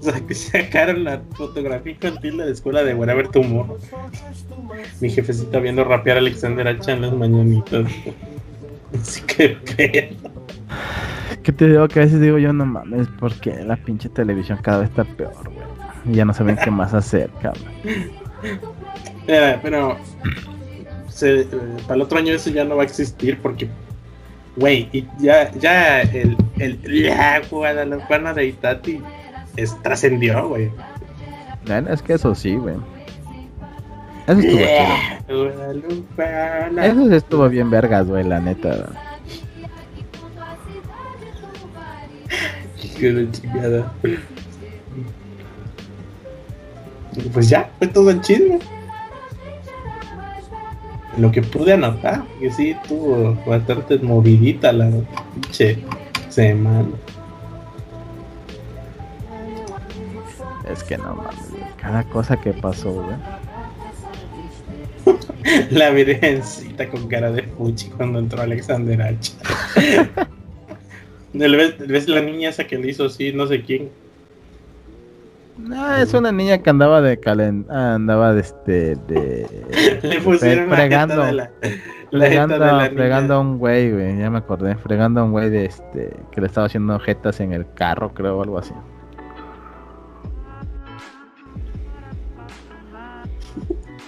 Sacaron 0.34 1.04
la 1.04 1.20
fotografía 1.36 1.92
infantil 1.92 2.38
de 2.38 2.46
la 2.46 2.50
escuela 2.50 2.82
de 2.82 2.94
Whatever 2.94 3.28
Tomorrow. 3.28 3.78
Mi 5.00 5.10
jefecita 5.10 5.60
viendo 5.60 5.84
rapear 5.84 6.16
a 6.16 6.20
Alexander 6.20 6.66
Hacha 6.66 6.92
en 6.92 7.02
las 7.02 7.12
mañanitas. 7.12 7.86
Así 9.00 9.20
que 9.22 9.50
pedo. 9.76 10.29
¿Qué 11.42 11.52
te 11.52 11.68
digo? 11.68 11.88
Que 11.88 12.00
a 12.00 12.02
veces 12.02 12.20
digo 12.20 12.38
yo, 12.38 12.52
no 12.52 12.66
mames, 12.66 13.08
porque 13.18 13.64
la 13.64 13.76
pinche 13.76 14.08
televisión 14.08 14.58
cada 14.62 14.80
vez 14.80 14.90
está 14.90 15.04
peor, 15.04 15.32
güey. 15.44 16.14
Ya 16.14 16.24
no 16.24 16.32
saben 16.32 16.56
qué 16.62 16.70
más 16.70 16.94
hacer, 16.94 17.30
cabrón. 17.42 17.64
pero 19.26 19.96
se, 21.08 21.46
para 21.82 21.94
el 21.94 22.02
otro 22.02 22.18
año 22.18 22.32
eso 22.32 22.50
ya 22.50 22.64
no 22.64 22.76
va 22.76 22.82
a 22.82 22.86
existir 22.86 23.38
porque, 23.40 23.68
güey, 24.56 24.88
y 24.92 25.06
ya, 25.18 25.50
ya 25.52 26.02
el, 26.02 26.36
el, 26.58 27.06
la 27.06 27.40
Guadalajara 27.50 28.34
de 28.34 28.46
Itati 28.46 29.00
es, 29.56 29.80
trascendió, 29.82 30.48
güey. 30.48 30.70
Es 31.90 32.02
que 32.02 32.14
eso 32.14 32.34
sí, 32.34 32.56
güey. 32.56 32.76
Eso 34.26 34.40
estuvo 34.40 34.58
chido. 34.58 34.70
Eso 36.80 37.14
estuvo 37.14 37.48
bien 37.48 37.70
vergas, 37.70 38.06
güey, 38.06 38.24
la 38.24 38.40
neta. 38.40 38.88
Chingada. 43.00 43.92
Pues 47.32 47.48
ya, 47.48 47.70
fue 47.78 47.88
todo 47.88 48.10
el 48.10 48.20
chisme. 48.20 48.58
Lo 51.16 51.32
que 51.32 51.42
pude 51.42 51.72
anotar, 51.72 52.24
que 52.38 52.50
sí 52.50 52.76
tuvo 52.86 53.34
bastante 53.46 53.98
movidita 53.98 54.72
la 54.72 54.90
pinche 55.34 55.78
semana. 56.28 56.88
Es 60.70 60.84
que 60.84 60.98
no 60.98 61.16
mames, 61.16 61.36
cada 61.76 62.04
cosa 62.04 62.36
que 62.36 62.52
pasó, 62.52 62.92
güey. 62.92 63.16
La 65.70 65.90
virgencita 65.90 66.88
con 66.88 67.08
cara 67.08 67.32
de 67.32 67.42
fuchi 67.42 67.88
cuando 67.88 68.18
entró 68.18 68.42
Alexander 68.42 69.02
H. 69.02 69.32
¿Ves, 71.32 72.08
la 72.08 72.20
niña 72.20 72.48
esa 72.48 72.64
que 72.64 72.76
le 72.76 72.88
hizo 72.88 73.06
así, 73.06 73.32
no 73.32 73.46
sé 73.46 73.62
quién? 73.62 73.88
No, 75.58 75.94
es 75.94 76.12
una 76.14 76.32
niña 76.32 76.58
que 76.58 76.70
andaba 76.70 77.00
de 77.02 77.20
calen... 77.20 77.66
andaba 77.70 78.32
de 78.32 78.40
este 78.40 78.96
de 78.96 80.00
le 80.02 80.20
pusieron 80.22 80.70
fregando 80.70 81.30
la, 81.30 81.50
fregando, 82.10 83.34
a 83.34 83.40
un 83.40 83.58
güey, 83.58 83.92
güey, 83.92 84.18
ya 84.18 84.30
me 84.30 84.38
acordé, 84.38 84.74
fregando 84.76 85.20
a 85.20 85.24
un 85.24 85.32
güey 85.32 85.50
de 85.50 85.66
este 85.66 86.16
que 86.32 86.40
le 86.40 86.46
estaba 86.46 86.66
haciendo 86.66 86.98
jetas 86.98 87.40
en 87.40 87.52
el 87.52 87.66
carro, 87.74 88.12
creo, 88.14 88.38
o 88.38 88.42
algo 88.42 88.58
así. 88.58 88.72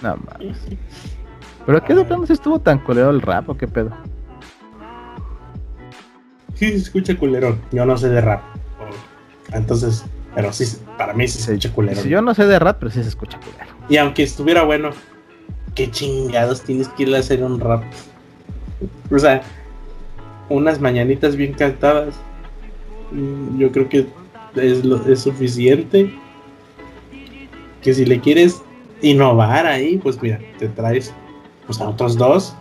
No 0.01 0.17
mames. 0.17 0.57
¿Pero 1.65 1.83
qué 1.83 1.95
de 1.95 2.03
plano 2.03 2.25
estuvo 2.27 2.59
tan 2.59 2.79
culero 2.79 3.09
el 3.09 3.21
rap 3.21 3.49
o 3.49 3.57
qué 3.57 3.67
pedo? 3.67 3.91
Sí, 6.63 6.69
se 6.69 6.77
escucha 6.77 7.17
culero. 7.17 7.59
Yo 7.73 7.85
no 7.85 7.97
sé 7.97 8.07
de 8.07 8.21
rap. 8.21 8.41
Entonces, 9.51 10.05
pero 10.33 10.53
sí, 10.53 10.63
para 10.97 11.13
mí 11.13 11.27
sí 11.27 11.39
se 11.39 11.51
escucha 11.51 11.73
culero. 11.73 12.01
yo 12.05 12.21
no 12.21 12.33
sé 12.33 12.45
de 12.45 12.57
rap, 12.57 12.77
pero 12.79 12.89
sí 12.89 13.03
se 13.03 13.09
escucha 13.09 13.37
culero. 13.37 13.75
Y 13.89 13.97
aunque 13.97 14.23
estuviera 14.23 14.63
bueno, 14.63 14.91
qué 15.75 15.91
chingados 15.91 16.61
tienes 16.61 16.87
que 16.87 17.03
ir 17.03 17.13
a 17.13 17.19
hacer 17.19 17.43
un 17.43 17.59
rap. 17.59 17.83
O 19.11 19.19
sea, 19.19 19.41
unas 20.47 20.79
mañanitas 20.79 21.35
bien 21.35 21.51
cantadas. 21.51 22.15
Mm, 23.11 23.59
yo 23.59 23.69
creo 23.73 23.89
que 23.89 24.07
es, 24.55 24.85
lo, 24.85 25.05
es 25.05 25.19
suficiente. 25.19 26.13
Que 27.81 27.93
si 27.93 28.05
le 28.05 28.21
quieres 28.21 28.61
innovar 29.01 29.67
ahí, 29.67 29.97
pues 29.97 30.21
mira, 30.21 30.39
te 30.59 30.69
traes 30.69 31.13
pues, 31.67 31.81
a 31.81 31.89
otros 31.89 32.15
dos 32.15 32.55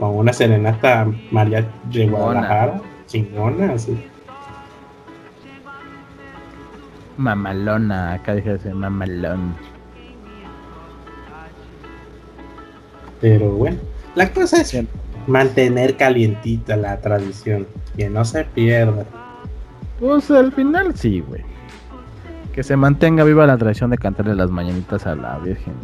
con 0.00 0.16
una 0.16 0.32
serenata 0.32 1.06
María 1.30 1.68
de 1.92 2.08
Guadalajara, 2.08 2.80
chingona, 3.06 3.74
así. 3.74 4.02
Mamalona, 7.18 8.14
acá 8.14 8.34
dije 8.34 8.54
ese 8.54 8.72
mamalón. 8.72 9.54
Pero 13.20 13.50
bueno, 13.52 13.76
la 14.14 14.32
cosa 14.32 14.62
es 14.62 14.74
mantener 15.26 15.98
calientita 15.98 16.76
la 16.76 16.98
tradición, 16.98 17.66
que 17.94 18.08
no 18.08 18.24
se 18.24 18.44
pierda. 18.44 19.04
Pues 20.00 20.30
al 20.30 20.50
final 20.52 20.96
sí, 20.96 21.20
güey. 21.20 21.42
Que 22.54 22.62
se 22.62 22.74
mantenga 22.74 23.22
viva 23.22 23.46
la 23.46 23.58
tradición 23.58 23.90
de 23.90 23.98
cantarle 23.98 24.34
las 24.34 24.50
mañanitas 24.50 25.06
a 25.06 25.14
la 25.14 25.38
Virgen. 25.40 25.74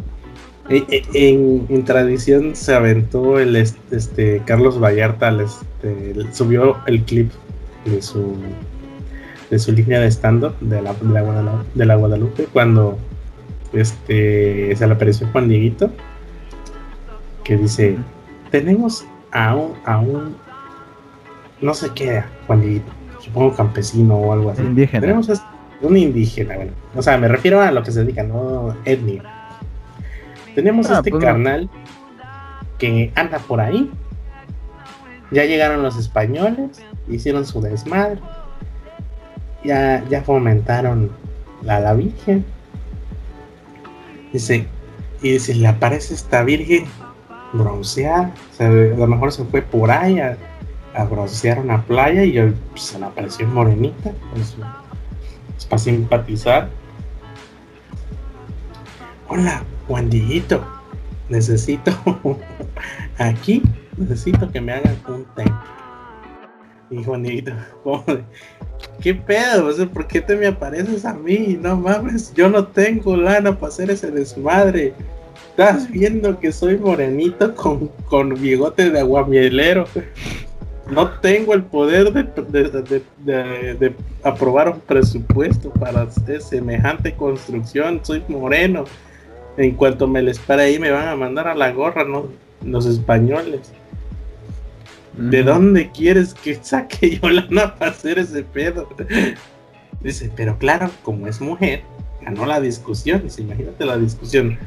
E, 0.69 0.85
e, 0.91 1.29
en, 1.69 1.85
tradición 1.85 2.55
se 2.55 2.75
aventó 2.75 3.39
el 3.39 3.55
este, 3.55 4.41
Carlos 4.45 4.81
Vallarta, 4.81 5.29
este, 5.41 6.13
subió 6.33 6.77
el 6.87 7.03
clip 7.03 7.31
de 7.85 8.01
su 8.01 8.35
de 9.49 9.59
su 9.59 9.71
línea 9.71 9.99
de 9.99 10.07
stand-up 10.11 10.59
de 10.59 10.81
la, 10.81 10.93
de, 11.73 11.85
la 11.85 11.95
Guadalupe, 11.95 12.47
cuando 12.51 12.97
este, 13.73 14.75
se 14.75 14.87
le 14.87 14.93
apareció 14.93 15.27
Juan 15.31 15.47
Dieguito, 15.47 15.89
que 17.43 17.55
dice, 17.55 17.97
tenemos 18.51 19.05
a 19.31 19.55
un, 19.55 19.73
a 19.85 19.99
un, 19.99 20.35
no 21.61 21.73
sé 21.73 21.91
qué, 21.95 22.23
Juan 22.45 22.61
Dieguito, 22.61 22.91
supongo 23.21 23.55
campesino 23.55 24.15
o 24.15 24.33
algo 24.33 24.51
así. 24.51 24.61
Indígena. 24.61 24.99
Tenemos 24.99 25.31
un 25.81 25.95
indígena, 25.95 26.55
bueno, 26.55 26.71
o 26.95 27.01
sea, 27.01 27.17
me 27.17 27.27
refiero 27.27 27.61
a 27.61 27.71
lo 27.71 27.83
que 27.83 27.91
se 27.91 28.01
dedica, 28.01 28.23
no 28.23 28.75
etnia. 28.83 29.36
Tenemos 30.57 30.89
ah, 30.89 30.95
este 30.95 31.11
pues 31.11 31.23
carnal 31.23 31.69
que 32.79 33.11
anda 33.13 33.37
por 33.37 33.61
ahí. 33.61 33.91
Ya 35.29 35.45
llegaron 35.45 35.83
los 35.83 35.99
españoles, 35.99 36.81
hicieron 37.07 37.45
su 37.45 37.61
desmadre. 37.61 38.19
Ya, 39.63 40.03
ya 40.09 40.23
fomentaron 40.23 41.11
la, 41.61 41.79
la 41.79 41.93
Virgen. 41.93 42.43
Dice, 44.33 44.65
y 45.21 45.37
si 45.37 45.53
le 45.53 45.67
aparece 45.67 46.15
esta 46.15 46.41
Virgen 46.41 46.85
bronceada, 47.53 48.33
o 48.51 48.55
sea, 48.55 48.67
a 48.69 48.71
lo 48.71 49.05
mejor 49.05 49.31
se 49.31 49.45
fue 49.45 49.61
por 49.61 49.91
ahí 49.91 50.19
a, 50.19 50.37
broncear 51.03 51.59
una 51.59 51.83
playa 51.83 52.23
y 52.23 52.33
pues, 52.71 52.81
se 52.81 52.97
le 52.97 53.05
apareció 53.05 53.47
morenita, 53.47 54.11
pues, 54.33 54.55
pues, 55.53 55.65
para 55.67 55.77
simpatizar. 55.77 56.69
Hola, 59.27 59.61
Juan 59.87 60.09
necesito 61.29 61.91
aquí, 63.17 63.63
necesito 63.97 64.51
que 64.51 64.61
me 64.61 64.73
hagan 64.73 64.97
un 65.07 65.25
té. 65.35 65.45
Y 66.89 67.03
Juan 67.03 67.23
¿qué 69.01 69.13
pedo? 69.13 69.89
¿Por 69.89 70.07
qué 70.07 70.21
te 70.21 70.35
me 70.35 70.47
apareces 70.47 71.05
a 71.05 71.13
mí? 71.13 71.57
No 71.61 71.75
mames, 71.75 72.33
yo 72.33 72.49
no 72.49 72.67
tengo 72.67 73.17
lana 73.17 73.57
para 73.57 73.67
hacer 73.67 73.91
ese 73.91 74.11
desmadre. 74.11 74.93
Estás 75.49 75.89
viendo 75.89 76.39
que 76.39 76.51
soy 76.51 76.77
morenito 76.77 77.55
con, 77.55 77.87
con 78.09 78.33
bigote 78.35 78.89
de 78.89 78.99
aguamielero. 78.99 79.85
No 80.91 81.09
tengo 81.19 81.53
el 81.53 81.63
poder 81.63 82.13
de, 82.13 83.93
aprobar 84.23 84.69
un 84.69 84.79
presupuesto 84.79 85.69
para 85.71 86.09
semejante 86.11 87.13
construcción. 87.15 87.99
Soy 88.03 88.23
moreno 88.29 88.85
en 89.57 89.71
cuanto 89.71 90.07
me 90.07 90.21
les 90.21 90.39
pare 90.39 90.63
ahí 90.63 90.79
me 90.79 90.91
van 90.91 91.07
a 91.07 91.15
mandar 91.15 91.47
a 91.47 91.55
la 91.55 91.71
gorra, 91.71 92.03
¿no? 92.03 92.27
Los 92.63 92.85
españoles. 92.85 93.71
¿De 95.13 95.41
dónde 95.41 95.89
quieres 95.91 96.35
que 96.35 96.55
saque 96.61 97.19
yo 97.21 97.29
lana 97.29 97.75
para 97.75 97.91
hacer 97.91 98.19
ese 98.19 98.43
pedo? 98.43 98.87
Dice, 100.01 100.31
pero 100.35 100.57
claro, 100.59 100.91
como 101.01 101.27
es 101.27 101.41
mujer, 101.41 101.81
ganó 102.21 102.45
la 102.45 102.61
discusión. 102.61 103.23
Dice, 103.23 103.41
imagínate 103.41 103.83
la 103.83 103.97
discusión. 103.97 104.59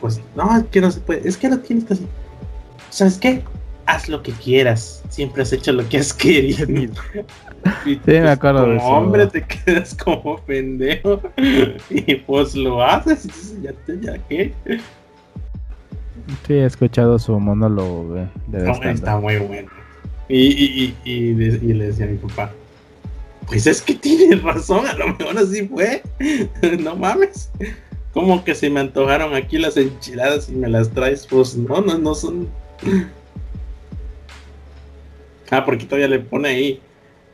Pues 0.00 0.20
no, 0.34 0.56
es 0.56 0.64
que 0.64 0.80
no 0.80 0.90
se 0.90 1.00
puede. 1.00 1.28
Es 1.28 1.36
que 1.36 1.50
lo 1.50 1.58
tienes 1.58 1.84
que 1.84 1.92
hacer. 1.92 2.06
¿Sabes 2.88 3.18
qué? 3.18 3.42
Haz 3.90 4.08
lo 4.08 4.22
que 4.22 4.30
quieras. 4.30 5.02
Siempre 5.08 5.42
has 5.42 5.52
hecho 5.52 5.72
lo 5.72 5.88
que 5.88 5.98
has 5.98 6.12
querido. 6.12 6.64
sí, 7.84 8.00
me 8.06 8.30
acuerdo 8.30 8.64
como 8.64 8.88
hombre 8.88 9.26
te 9.26 9.42
quedas 9.42 9.96
como 9.96 10.38
pendejo 10.42 11.20
y 11.90 12.14
pues 12.14 12.54
lo 12.54 12.84
haces, 12.84 13.60
ya 13.60 13.72
te, 13.72 13.98
ya 14.00 14.16
qué. 14.28 14.54
Sí, 16.46 16.54
he 16.54 16.64
escuchado 16.64 17.18
su 17.18 17.38
monólogo 17.40 18.14
de, 18.14 18.28
de 18.60 18.90
Está 18.92 19.18
muy 19.18 19.38
bueno. 19.38 19.68
Y, 20.28 20.38
y, 20.38 20.96
y, 21.04 21.32
le 21.74 21.86
decía 21.86 22.06
a 22.06 22.08
mi 22.08 22.18
papá, 22.18 22.52
pues 23.48 23.66
es 23.66 23.82
que 23.82 23.94
tiene 23.94 24.36
razón, 24.36 24.86
a 24.86 24.92
lo 24.92 25.08
mejor 25.08 25.36
así 25.36 25.66
fue. 25.66 26.02
no 26.78 26.94
mames. 26.94 27.50
Como 28.12 28.44
que 28.44 28.54
se 28.54 28.70
me 28.70 28.78
antojaron 28.78 29.34
aquí 29.34 29.58
las 29.58 29.76
enchiladas 29.76 30.48
y 30.48 30.52
me 30.52 30.68
las 30.68 30.90
traes, 30.90 31.26
pues 31.26 31.56
no, 31.56 31.80
no, 31.80 31.98
no 31.98 32.14
son. 32.14 32.48
Ah, 35.50 35.64
porque 35.64 35.84
todavía 35.84 36.08
le 36.08 36.20
pone 36.20 36.48
ahí 36.48 36.80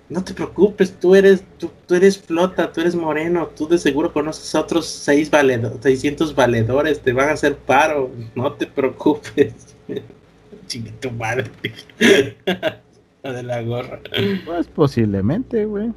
no 0.08 0.22
te 0.22 0.34
preocupes, 0.34 0.98
tú 0.98 1.14
eres, 1.14 1.42
tú, 1.58 1.70
eres 1.94 2.18
flota, 2.18 2.72
tú 2.72 2.80
eres 2.80 2.94
moreno, 2.94 3.48
tú 3.48 3.66
de 3.66 3.78
seguro 3.78 4.12
conoces 4.12 4.54
a 4.54 4.60
otros 4.60 4.86
seis 4.86 5.30
valedores, 5.30 5.78
600 5.82 6.34
valedores, 6.34 7.00
te 7.00 7.12
van 7.12 7.30
a 7.30 7.32
hacer 7.32 7.56
paro, 7.56 8.10
no 8.34 8.52
te 8.52 8.66
preocupes. 8.66 9.74
Chingue 10.66 10.92
tu 10.92 11.10
madre. 11.10 11.50
la 13.22 13.32
de 13.32 13.42
la 13.42 13.62
gorra. 13.62 14.00
Pues 14.44 14.66
posiblemente, 14.68 15.64
güey. 15.64 15.92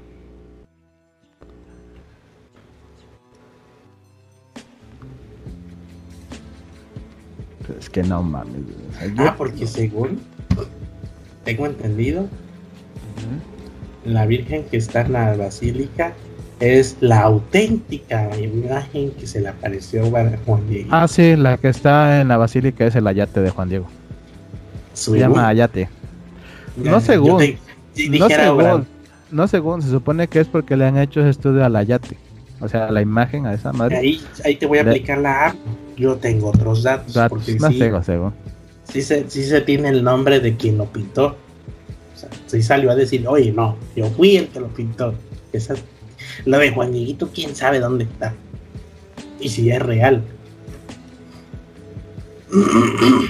Es 7.80 7.90
que 7.90 8.02
no 8.02 8.24
mames. 8.24 8.64
Ah, 9.18 9.36
porque 9.38 9.68
según 9.68 10.20
tengo 11.50 11.66
entendido, 11.66 12.28
la 14.06 14.28
Virgen 14.28 14.66
que 14.70 14.78
está 14.78 15.02
en 15.02 15.14
la 15.14 15.36
basílica 15.36 16.14
es 16.60 16.98
la 17.00 17.22
auténtica 17.22 18.30
imagen 18.40 19.10
que 19.12 19.26
se 19.26 19.42
le 19.42 19.48
apareció 19.48 20.06
a 20.16 20.30
Juan 20.46 20.70
Diego. 20.70 20.90
Ah, 20.92 21.08
sí, 21.08 21.36
la 21.36 21.58
que 21.58 21.70
está 21.70 22.22
en 22.22 22.28
la 22.28 22.38
basílica 22.38 22.86
es 22.86 22.96
el 22.96 23.08
ayate 23.08 23.42
de 23.42 23.50
Juan 23.50 23.68
Diego. 23.68 23.88
Se 24.94 25.18
llama 25.18 25.48
ayate. 25.48 25.90
No 26.78 27.02
según, 27.02 27.58
no 28.12 28.30
según, 28.30 28.88
no 29.32 29.48
según, 29.48 29.82
se 29.82 29.90
supone 29.90 30.28
que 30.28 30.42
es 30.42 30.48
porque 30.48 30.78
le 30.78 30.86
han 30.86 31.00
hecho 31.00 31.22
ese 31.22 31.32
estudio 31.32 31.66
al 31.66 31.76
ayate. 31.76 32.16
O 32.62 32.68
sea, 32.68 32.92
la 32.92 33.02
imagen 33.02 33.48
a 33.48 33.56
esa 33.56 33.74
madre. 33.74 33.98
Ahí, 33.98 34.22
ahí 34.46 34.56
te 34.56 34.68
voy 34.68 34.78
a 34.78 34.82
aplicar 34.82 35.18
la 35.18 35.48
app. 35.48 35.56
Yo 35.98 36.16
tengo 36.18 36.50
otros 36.50 36.84
datos. 36.84 37.18
porque 37.28 37.56
más 37.56 37.72
sí, 37.72 37.80
según. 38.04 38.34
Sí 38.92 39.02
se, 39.02 39.30
sí 39.30 39.44
se 39.44 39.62
tiene 39.62 39.90
el 39.90 40.04
nombre 40.04 40.40
de 40.40 40.56
quien 40.56 40.78
lo 40.78 40.86
pintó 40.86 41.38
si 42.48 42.62
salió 42.64 42.92
a 42.92 42.96
decir, 42.96 43.28
oye, 43.28 43.52
no, 43.52 43.76
yo 43.96 44.10
fui 44.10 44.38
el 44.38 44.48
que 44.48 44.60
lo 44.60 44.70
pintó. 44.70 45.14
Esa, 45.54 45.76
la 46.46 46.58
de 46.58 46.72
Juan 46.72 46.92
Dieguito, 46.92 47.30
quién 47.34 47.56
sabe 47.56 47.80
dónde 47.80 48.06
está. 48.06 48.34
Y 49.40 49.50
si 49.50 49.70
es 49.70 49.80
real. 49.82 50.24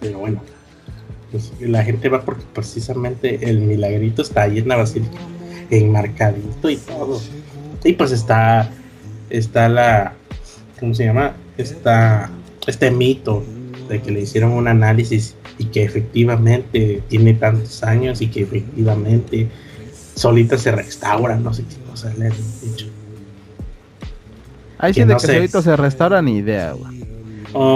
Pero 0.00 0.18
bueno, 0.18 0.40
pues 1.30 1.52
la 1.60 1.84
gente 1.84 2.08
va 2.08 2.22
porque 2.22 2.44
precisamente 2.54 3.50
el 3.50 3.60
milagrito 3.60 4.22
está 4.22 4.42
ahí 4.42 4.58
en 4.58 4.68
la 4.68 4.76
basílica, 4.76 5.18
enmarcadito 5.70 6.70
y 6.70 6.76
todo. 6.76 7.20
Y 7.84 7.92
pues 7.92 8.12
está, 8.12 8.70
está 9.28 9.68
la, 9.68 10.14
¿cómo 10.80 10.94
se 10.94 11.04
llama? 11.04 11.34
Está 11.56 12.30
este 12.68 12.90
mito 12.90 13.42
de 13.88 14.00
que 14.00 14.10
le 14.10 14.20
hicieron 14.20 14.52
un 14.52 14.68
análisis 14.68 15.34
y 15.58 15.64
que 15.66 15.82
efectivamente 15.82 17.02
tiene 17.08 17.34
tantos 17.34 17.82
años 17.82 18.20
y 18.20 18.28
que 18.28 18.42
efectivamente 18.42 19.48
solita 20.14 20.58
se 20.58 20.72
restaura, 20.72 21.36
no 21.36 21.54
sé 21.54 21.64
qué 21.64 21.76
cosa 21.90 22.12
le 22.18 22.26
han 22.26 22.32
dicho. 22.62 22.86
Ahí 24.78 24.94
sí 24.94 25.02
de 25.02 25.14
que 25.14 25.20
solito 25.20 25.62
se 25.62 25.76
restaura 25.76 26.20
ni 26.22 26.36
idea, 26.36 26.72
güey. 26.72 27.02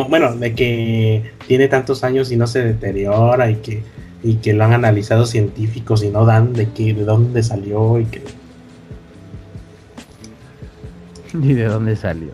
bueno, 0.09 0.36
de 0.36 0.55
que 0.55 1.32
tiene 1.47 1.69
tantos 1.69 2.05
años 2.05 2.31
y 2.31 2.36
no 2.36 2.47
se 2.47 2.62
deteriora 2.62 3.51
y 3.51 3.56
que 3.56 3.82
y 4.24 4.35
que 4.36 4.52
lo 4.52 4.62
han 4.64 4.73
analizado 4.73 5.27
científicos 5.27 6.05
y 6.05 6.09
no 6.09 6.24
dan 6.24 6.52
de 6.52 6.69
qué, 6.69 6.94
de 6.94 7.05
dónde 7.05 7.43
salió 7.43 7.98
y 7.98 8.05
que 8.05 8.23
ni 11.32 11.55
de 11.55 11.64
dónde 11.64 11.97
salió. 11.97 12.31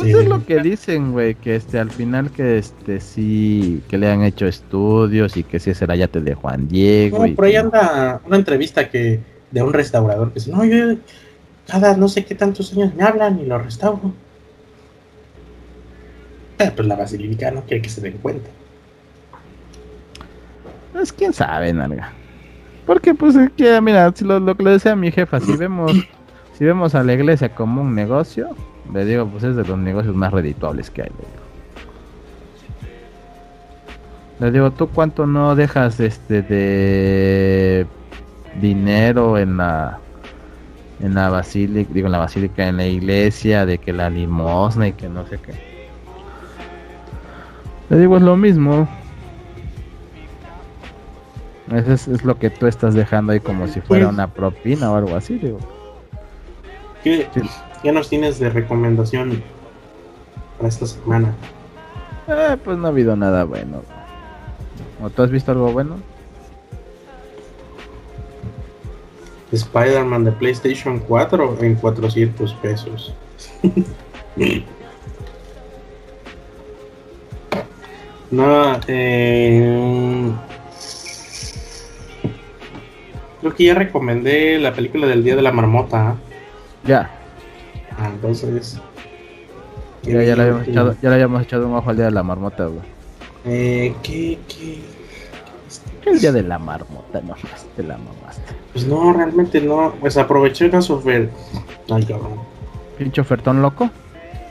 Pues 0.00 0.14
es 0.14 0.28
lo 0.28 0.44
que 0.46 0.60
dicen, 0.60 1.12
güey, 1.12 1.34
que 1.34 1.56
este 1.56 1.78
al 1.78 1.90
final 1.90 2.30
que 2.30 2.58
este 2.58 3.00
sí 3.00 3.82
que 3.88 3.98
le 3.98 4.10
han 4.10 4.22
hecho 4.22 4.46
estudios 4.46 5.36
y 5.36 5.42
que 5.42 5.58
sí 5.58 5.70
es 5.70 5.82
el 5.82 5.90
ayate 5.90 6.20
de 6.20 6.34
Juan 6.34 6.68
Diego. 6.68 7.26
No, 7.26 7.34
por 7.34 7.44
ahí 7.44 7.56
anda 7.56 8.20
una 8.26 8.36
entrevista 8.36 8.88
que 8.88 9.20
de 9.50 9.62
un 9.62 9.72
restaurador 9.72 10.28
que 10.28 10.34
dice, 10.40 10.52
no, 10.52 10.64
yo 10.64 10.96
cada 11.66 11.96
no 11.96 12.08
sé 12.08 12.24
qué 12.24 12.34
tantos 12.34 12.72
años 12.72 12.94
me 12.94 13.02
hablan 13.02 13.40
y 13.40 13.46
lo 13.46 13.58
restauro. 13.58 14.12
Pero 16.56 16.72
pues 16.74 16.88
la 16.88 16.96
basílica 16.96 17.50
no 17.50 17.62
quiere 17.62 17.82
que 17.82 17.88
se 17.88 18.00
den 18.00 18.18
cuenta. 18.18 18.48
Pues 20.92 21.12
quién 21.12 21.32
sabe, 21.32 21.72
nalga. 21.72 22.12
Porque 22.86 23.14
pues 23.14 23.36
que, 23.56 23.80
mira, 23.80 24.12
si 24.14 24.24
lo, 24.24 24.40
lo 24.40 24.56
que 24.56 24.62
le 24.64 24.70
decía 24.70 24.96
mi 24.96 25.10
jefa, 25.10 25.40
si 25.40 25.56
vemos, 25.56 25.92
si 26.58 26.64
vemos 26.64 26.94
a 26.94 27.04
la 27.04 27.12
iglesia 27.12 27.54
como 27.54 27.82
un 27.82 27.94
negocio, 27.94 28.48
le 28.92 29.04
digo, 29.04 29.26
pues 29.26 29.44
es 29.44 29.56
de 29.56 29.64
los 29.64 29.78
negocios 29.78 30.14
más 30.14 30.32
redituables 30.32 30.90
que 30.90 31.02
hay. 31.02 31.10
Le 34.40 34.50
digo, 34.50 34.70
¿tú 34.70 34.88
cuánto 34.88 35.26
no 35.26 35.54
dejas 35.54 36.00
este 36.00 36.42
de 36.42 37.86
dinero 38.60 39.38
en 39.38 39.58
la 39.58 39.98
en 41.02 41.14
la 41.14 41.30
basílica, 41.30 41.90
digo 41.92 42.06
en 42.06 42.12
la 42.12 42.18
basílica, 42.18 42.66
en 42.68 42.76
la 42.76 42.86
iglesia, 42.86 43.64
de 43.64 43.78
que 43.78 43.92
la 43.92 44.10
limosna 44.10 44.88
y 44.88 44.92
que 44.92 45.08
no 45.08 45.26
sé 45.26 45.38
qué. 45.38 45.52
Le 47.88 47.98
digo, 47.98 48.16
es 48.16 48.22
lo 48.22 48.36
mismo. 48.36 48.88
Eso 51.74 51.92
es, 51.92 52.24
lo 52.24 52.38
que 52.38 52.50
tú 52.50 52.66
estás 52.66 52.94
dejando 52.94 53.32
ahí 53.32 53.40
como 53.40 53.66
si 53.68 53.80
fuera 53.80 54.06
pues 54.06 54.14
una 54.14 54.26
propina 54.26 54.90
o 54.90 54.96
algo 54.96 55.16
así, 55.16 55.38
digo. 55.38 55.58
¿Qué, 57.02 57.28
¿Qué 57.82 57.92
nos 57.92 58.08
tienes 58.08 58.38
de 58.38 58.50
recomendación 58.50 59.42
para 60.56 60.68
esta 60.68 60.86
semana? 60.86 61.34
Eh, 62.28 62.56
pues 62.62 62.76
no 62.76 62.86
ha 62.86 62.90
habido 62.90 63.16
nada 63.16 63.44
bueno. 63.44 63.82
¿O 65.02 65.08
tú 65.08 65.22
has 65.22 65.30
visto 65.30 65.50
algo 65.52 65.72
bueno? 65.72 65.96
Spider-Man 69.50 70.24
de 70.24 70.32
PlayStation 70.32 70.98
4 71.00 71.56
en 71.62 71.74
400 71.76 72.54
pesos. 72.54 73.14
no, 78.30 78.80
eh, 78.86 80.30
creo 83.40 83.54
que 83.54 83.64
ya 83.64 83.74
recomendé 83.74 84.58
la 84.58 84.74
película 84.74 85.06
del 85.06 85.24
Día 85.24 85.34
de 85.34 85.42
la 85.42 85.50
Marmota. 85.50 86.16
Ya. 86.84 87.19
Ah, 88.00 88.08
entonces. 88.14 88.80
Ya, 90.02 90.22
ya, 90.22 90.34
le 90.34 90.42
habíamos 90.42 90.68
echado, 90.68 90.96
ya 91.02 91.08
le 91.10 91.14
habíamos 91.16 91.42
echado 91.42 91.68
un 91.68 91.74
ojo 91.74 91.90
al 91.90 91.96
Día 91.96 92.06
de 92.06 92.10
la 92.12 92.22
Marmota, 92.22 92.68
Eh, 93.44 93.94
¿qué, 94.02 94.38
qué? 94.48 94.80
El 96.06 96.18
día 96.18 96.32
de 96.32 96.42
la 96.42 96.58
marmota, 96.58 97.20
no, 97.20 97.34
te 97.76 97.82
la 97.82 97.98
mamaste. 97.98 98.54
Pues 98.72 98.86
no, 98.86 99.12
realmente 99.12 99.60
no. 99.60 99.92
Pues 100.00 100.16
aproveché 100.16 100.66
unas 100.66 100.88
ofertas. 100.88 101.36
Ay, 101.90 102.04
cabrón. 102.04 102.40
¿Pinche 102.96 103.20
ofertón 103.20 103.60
loco? 103.60 103.90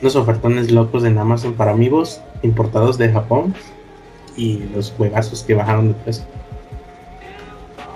Unos 0.00 0.14
ofertones 0.14 0.70
locos 0.70 1.04
en 1.04 1.18
Amazon 1.18 1.54
para 1.54 1.72
amigos 1.72 2.20
importados 2.42 2.98
de 2.98 3.10
Japón. 3.12 3.52
Y 4.36 4.60
los 4.74 4.92
juegazos 4.92 5.42
que 5.42 5.54
bajaron 5.54 5.88
de 5.88 5.94
precio. 5.94 6.24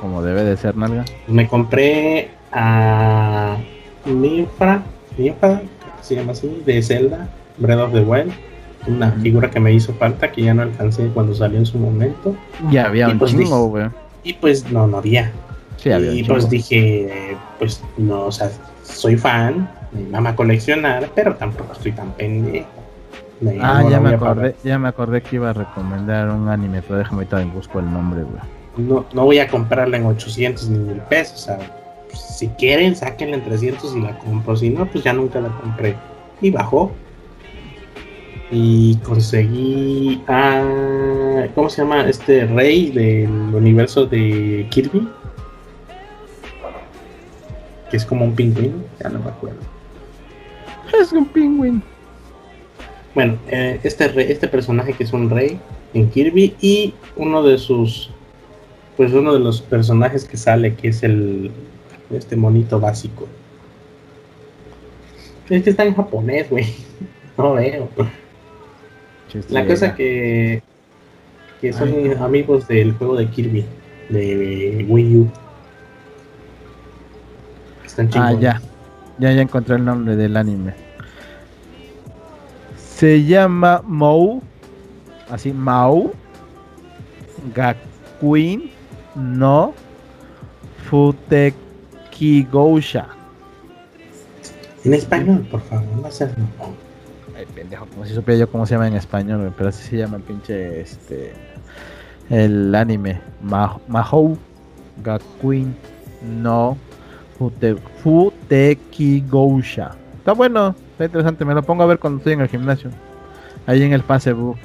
Como 0.00 0.20
debe 0.20 0.42
de 0.42 0.56
ser, 0.56 0.76
nalga. 0.76 1.04
Me 1.28 1.46
compré 1.48 2.30
a. 2.52 3.56
Ninfa. 4.04 4.82
Ninfa, 5.18 5.62
se 6.02 6.16
llama 6.16 6.32
así, 6.32 6.62
de 6.64 6.82
Zelda, 6.82 7.28
Breath 7.58 7.80
of 7.80 7.92
the 7.92 8.00
Wild 8.00 8.32
una 8.86 9.12
figura 9.12 9.50
que 9.50 9.60
me 9.60 9.72
hizo 9.72 9.94
falta 9.94 10.30
que 10.30 10.42
ya 10.42 10.54
no 10.54 10.62
alcancé 10.62 11.08
cuando 11.08 11.34
salió 11.34 11.58
en 11.58 11.66
su 11.66 11.78
momento. 11.78 12.34
Ya 12.70 12.86
había 12.86 13.08
un 13.08 13.18
pues 13.18 13.32
chingo, 13.32 13.68
güey. 13.68 13.86
Y 14.22 14.34
pues 14.34 14.70
no, 14.70 14.86
no 14.86 14.98
había. 14.98 15.32
Sí, 15.76 15.90
había 15.90 16.12
y 16.12 16.24
pues 16.24 16.48
dije, 16.48 17.36
pues 17.58 17.82
no, 17.96 18.26
o 18.26 18.32
sea, 18.32 18.50
soy 18.82 19.16
fan, 19.16 19.68
me 19.92 20.02
mama 20.08 20.34
coleccionar, 20.34 21.08
pero 21.14 21.34
tampoco 21.34 21.72
estoy 21.72 21.92
tan 21.92 22.12
pendejo. 22.12 22.68
ah, 23.60 23.84
ya 23.90 24.00
me 24.00 24.14
acordé, 24.14 24.54
ya 24.62 24.78
me 24.78 24.88
acordé 24.88 25.22
que 25.22 25.36
iba 25.36 25.50
a 25.50 25.52
recomendar 25.52 26.30
un 26.30 26.48
anime, 26.48 26.82
pero 26.82 26.98
déjame 26.98 27.18
ahorita 27.18 27.42
en 27.42 27.52
busco 27.52 27.80
el 27.80 27.92
nombre, 27.92 28.22
güey. 28.22 28.42
No, 28.76 29.04
no 29.12 29.24
voy 29.24 29.38
a 29.38 29.48
comprarla 29.48 29.96
en 29.96 30.06
800 30.06 30.68
ni 30.68 30.78
mil 30.78 31.00
pesos, 31.02 31.42
o 31.42 31.44
sea, 31.44 31.58
pues, 32.14 32.36
si 32.36 32.48
quieren, 32.48 32.94
sáquenla 32.94 33.36
en 33.36 33.44
300 33.44 33.96
y 33.96 34.00
la 34.00 34.18
compro, 34.18 34.56
si 34.56 34.70
no, 34.70 34.86
pues 34.86 35.04
ya 35.04 35.12
nunca 35.12 35.40
la 35.40 35.48
compré. 35.48 35.96
Y 36.40 36.50
bajó, 36.50 36.92
y 38.50 38.96
conseguí 38.98 40.22
a 40.28 41.46
¿cómo 41.54 41.68
se 41.68 41.82
llama? 41.82 42.08
este 42.08 42.46
rey 42.46 42.90
del 42.90 43.54
universo 43.54 44.06
de 44.06 44.66
Kirby. 44.70 45.08
Que 47.90 47.96
es 47.96 48.04
como 48.04 48.24
un 48.24 48.34
pingüino 48.34 48.76
ya 49.00 49.08
no 49.08 49.18
me 49.20 49.30
acuerdo. 49.30 49.58
Es 51.00 51.12
un 51.12 51.26
pingüino. 51.26 51.82
Bueno 53.14 53.38
eh, 53.48 53.80
este 53.82 54.08
rey, 54.08 54.26
este 54.30 54.46
personaje 54.48 54.92
que 54.92 55.04
es 55.04 55.12
un 55.12 55.30
rey 55.30 55.58
en 55.92 56.10
Kirby 56.10 56.54
y 56.60 56.94
uno 57.16 57.42
de 57.42 57.58
sus 57.58 58.10
pues 58.96 59.12
uno 59.12 59.32
de 59.34 59.40
los 59.40 59.60
personajes 59.60 60.24
que 60.24 60.36
sale 60.36 60.74
que 60.74 60.88
es 60.88 61.02
el 61.02 61.50
este 62.10 62.36
monito 62.36 62.78
básico 62.80 63.26
es 65.48 65.62
que 65.62 65.70
está 65.70 65.84
en 65.84 65.94
japonés 65.94 66.48
güey 66.50 66.66
no 67.36 67.54
veo 67.54 67.88
la 69.48 69.66
cosa 69.66 69.94
que, 69.94 70.62
que 71.60 71.72
son 71.72 72.16
amigos 72.22 72.68
del 72.68 72.92
juego 72.92 73.16
de 73.16 73.28
Kirby, 73.28 73.64
de 74.08 74.86
Wii 74.88 75.16
U. 75.16 75.30
Están 77.84 78.10
ah, 78.14 78.32
ya. 78.32 78.60
Ya, 79.18 79.32
ya 79.32 79.42
encontré 79.42 79.76
el 79.76 79.84
nombre 79.84 80.16
del 80.16 80.36
anime. 80.36 80.74
Se 82.76 83.24
llama 83.24 83.82
Mou. 83.84 84.42
Así, 85.28 85.52
Mau. 85.52 86.12
Gakuin 87.54 88.70
no 89.14 89.74
Futekigosha. 92.14 93.08
En 94.84 94.94
español, 94.94 95.46
por 95.50 95.60
favor, 95.62 95.84
no 96.00 96.10
seas 96.10 96.30
Ay, 97.36 97.46
pendejo, 97.54 97.86
como 97.86 98.04
si 98.04 98.14
supiera 98.14 98.40
yo 98.40 98.48
cómo 98.48 98.64
se 98.66 98.74
llama 98.74 98.86
en 98.86 98.94
español, 98.94 99.52
pero 99.56 99.70
así 99.70 99.82
se 99.88 99.96
llama 99.96 100.18
el 100.18 100.22
pinche 100.22 100.80
este 100.80 101.32
el 102.30 102.74
anime 102.74 103.20
Mahou 103.42 104.38
Gakuin 105.02 105.74
no 106.40 106.78
Fute, 107.38 107.76
Futekigousha. 108.02 109.96
Está 110.18 110.32
bueno, 110.32 110.76
está 110.92 111.06
interesante, 111.06 111.44
me 111.44 111.54
lo 111.54 111.62
pongo 111.62 111.82
a 111.82 111.86
ver 111.86 111.98
cuando 111.98 112.18
estoy 112.18 112.34
en 112.34 112.42
el 112.42 112.48
gimnasio. 112.48 112.90
Ahí 113.66 113.82
en 113.82 113.92
el 113.92 114.02
Facebook. 114.02 114.56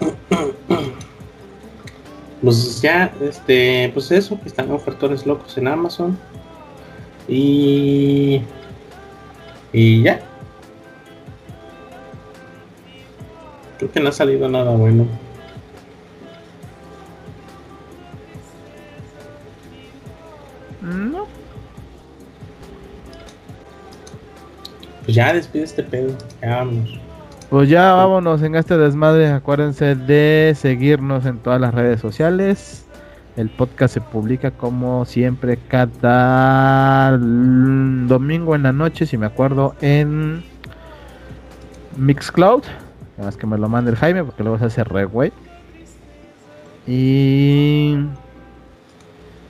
Pues 2.42 2.80
ya, 2.80 3.12
este, 3.20 3.90
pues 3.92 4.10
eso, 4.10 4.40
que 4.40 4.48
están 4.48 4.70
ofertones 4.70 5.26
locos 5.26 5.56
en 5.58 5.68
Amazon. 5.68 6.18
Y. 7.26 8.42
Y 9.72 10.02
ya, 10.02 10.20
Creo 13.78 13.92
que 13.92 14.00
no 14.00 14.08
ha 14.08 14.12
salido 14.12 14.48
nada 14.48 14.72
bueno. 14.72 15.06
No. 20.82 21.26
Pues 25.04 25.14
ya 25.14 25.32
despide 25.32 25.62
este 25.62 25.84
pedo. 25.84 26.12
Ya 26.42 26.56
vámonos. 26.56 26.98
Pues 27.50 27.70
ya 27.70 27.94
vámonos 27.94 28.42
en 28.42 28.56
este 28.56 28.76
desmadre. 28.76 29.28
Acuérdense 29.28 29.94
de 29.94 30.52
seguirnos 30.54 31.24
en 31.24 31.38
todas 31.38 31.58
las 31.58 31.72
redes 31.72 31.98
sociales. 31.98 32.86
El 33.36 33.48
podcast 33.48 33.94
se 33.94 34.00
publica 34.02 34.50
como 34.50 35.06
siempre 35.06 35.56
cada 35.56 37.16
domingo 37.16 38.54
en 38.54 38.64
la 38.64 38.72
noche, 38.72 39.06
si 39.06 39.16
me 39.16 39.24
acuerdo, 39.24 39.74
en 39.80 40.44
Mixcloud. 41.96 42.64
Además 43.16 43.38
que 43.38 43.46
me 43.46 43.56
lo 43.56 43.68
mande 43.70 43.92
el 43.92 43.96
Jaime 43.96 44.24
porque 44.24 44.42
luego 44.42 44.58
se 44.58 44.66
hace 44.66 44.84
re 44.84 45.06
güey. 45.06 45.32
Y, 46.86 47.96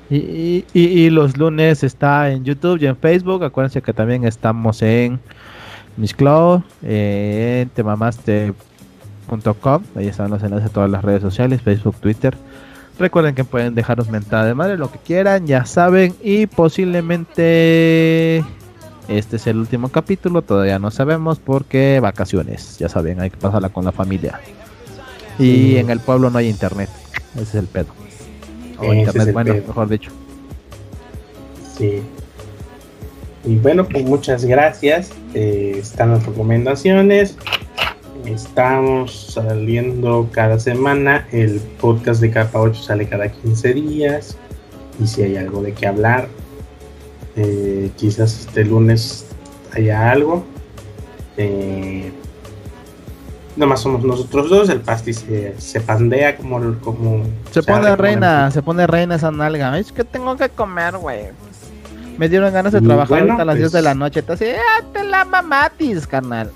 y, 0.09 0.65
y, 0.73 1.11
los 1.11 1.37
lunes 1.37 1.83
está 1.83 2.31
en 2.31 2.45
YouTube 2.45 2.81
y 2.81 2.87
en 2.87 2.97
Facebook. 2.97 3.43
Acuérdense 3.43 3.83
que 3.83 3.93
también 3.93 4.25
estamos 4.25 4.83
en 4.83 5.19
Miss 5.99 6.15
Cloud, 6.15 6.63
en 6.83 7.69
temamaste.com. 7.69 9.83
Ahí 9.95 10.07
están 10.07 10.31
los 10.31 10.43
enlaces 10.43 10.71
a 10.71 10.73
todas 10.73 10.91
las 10.91 11.05
redes 11.05 11.21
sociales: 11.21 11.61
Facebook, 11.61 11.97
Twitter. 12.01 12.35
Recuerden 12.99 13.35
que 13.35 13.45
pueden 13.45 13.75
dejaros 13.75 14.09
mentada 14.09 14.47
de 14.47 14.55
madre, 14.55 14.79
lo 14.79 14.91
que 14.91 14.99
quieran, 14.99 15.47
ya 15.47 15.67
saben. 15.67 16.15
Y 16.23 16.47
posiblemente 16.47 18.43
este 19.09 19.37
es 19.37 19.47
el 19.47 19.57
último 19.57 19.89
capítulo, 19.89 20.43
todavía 20.43 20.79
no 20.79 20.91
sabemos 20.91 21.39
porque 21.39 21.99
vacaciones, 22.01 22.79
ya 22.79 22.89
saben, 22.89 23.21
hay 23.21 23.31
que 23.31 23.39
pasarla 23.39 23.71
con 23.71 23.85
la 23.85 23.93
familia. 23.93 24.41
Y 25.39 25.77
en 25.77 25.91
el 25.91 26.01
pueblo 26.01 26.31
no 26.31 26.39
hay 26.39 26.49
internet, 26.49 26.91
ese 27.35 27.43
es 27.43 27.55
el 27.55 27.67
pedo. 27.67 27.89
O 28.79 28.93
internet, 28.93 29.33
bueno, 29.33 29.55
mejor 29.55 29.89
dicho. 29.89 30.11
Sí. 31.77 32.03
Y 33.45 33.57
bueno, 33.57 33.87
pues 33.87 34.05
muchas 34.05 34.45
gracias. 34.45 35.11
Eh, 35.35 35.77
están 35.79 36.11
las 36.13 36.27
recomendaciones. 36.27 37.37
Estamos 38.25 39.33
saliendo 39.33 40.29
cada 40.33 40.59
semana. 40.59 41.27
El 41.33 41.61
podcast 41.81 42.21
de 42.21 42.31
Capa 42.31 42.61
8 42.61 42.83
sale 42.83 43.09
cada 43.09 43.29
15 43.29 43.75
días. 43.75 44.37
Y 45.03 45.07
si 45.07 45.23
hay 45.23 45.37
algo 45.37 45.63
de 45.63 45.73
qué 45.73 45.87
hablar, 45.87 46.29
eh, 47.37 47.91
quizás 47.97 48.41
este 48.41 48.65
lunes 48.65 49.27
haya 49.73 50.11
algo. 50.11 50.45
Eh, 51.37 52.13
más 53.57 53.81
somos 53.81 54.05
nosotros 54.05 54.51
dos, 54.51 54.69
el 54.69 54.81
pasti 54.81 55.13
se, 55.13 55.81
pandea 55.85 56.37
como, 56.37 56.79
como 56.81 57.25
se 57.51 57.63
pone 57.63 57.97
reina, 57.97 58.51
se 58.51 58.63
pone 58.63 58.87
reina 58.87 59.17
esa 59.17 59.31
nalga. 59.31 59.79
Es 59.79 59.91
que 59.91 60.05
tengo 60.05 60.37
que 60.37 60.49
comer, 60.49 60.97
güey. 60.97 61.27
Me 62.19 62.29
dieron 62.29 62.53
ganas 62.53 62.73
de 62.73 62.81
trabajar 62.81 63.31
hasta 63.31 63.45
las 63.45 63.57
10 63.57 63.73
de 63.73 63.83
la 63.83 63.91
pues 63.91 63.99
noche. 63.99 64.21
Entonces, 64.21 64.57
ah, 64.59 64.85
te 64.93 65.05
la 65.05 65.25
mamatis, 65.25 66.07
carnal. 66.07 66.51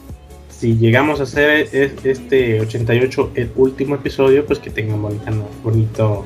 Si 0.51 0.77
llegamos 0.77 1.21
a 1.21 1.23
hacer 1.23 1.69
este 1.73 2.61
88, 2.61 3.31
el 3.37 3.51
último 3.57 3.95
episodio, 3.95 4.45
pues 4.45 4.59
que 4.59 4.71
tengan 4.71 5.05
un 5.05 5.21
bonito 5.63 6.25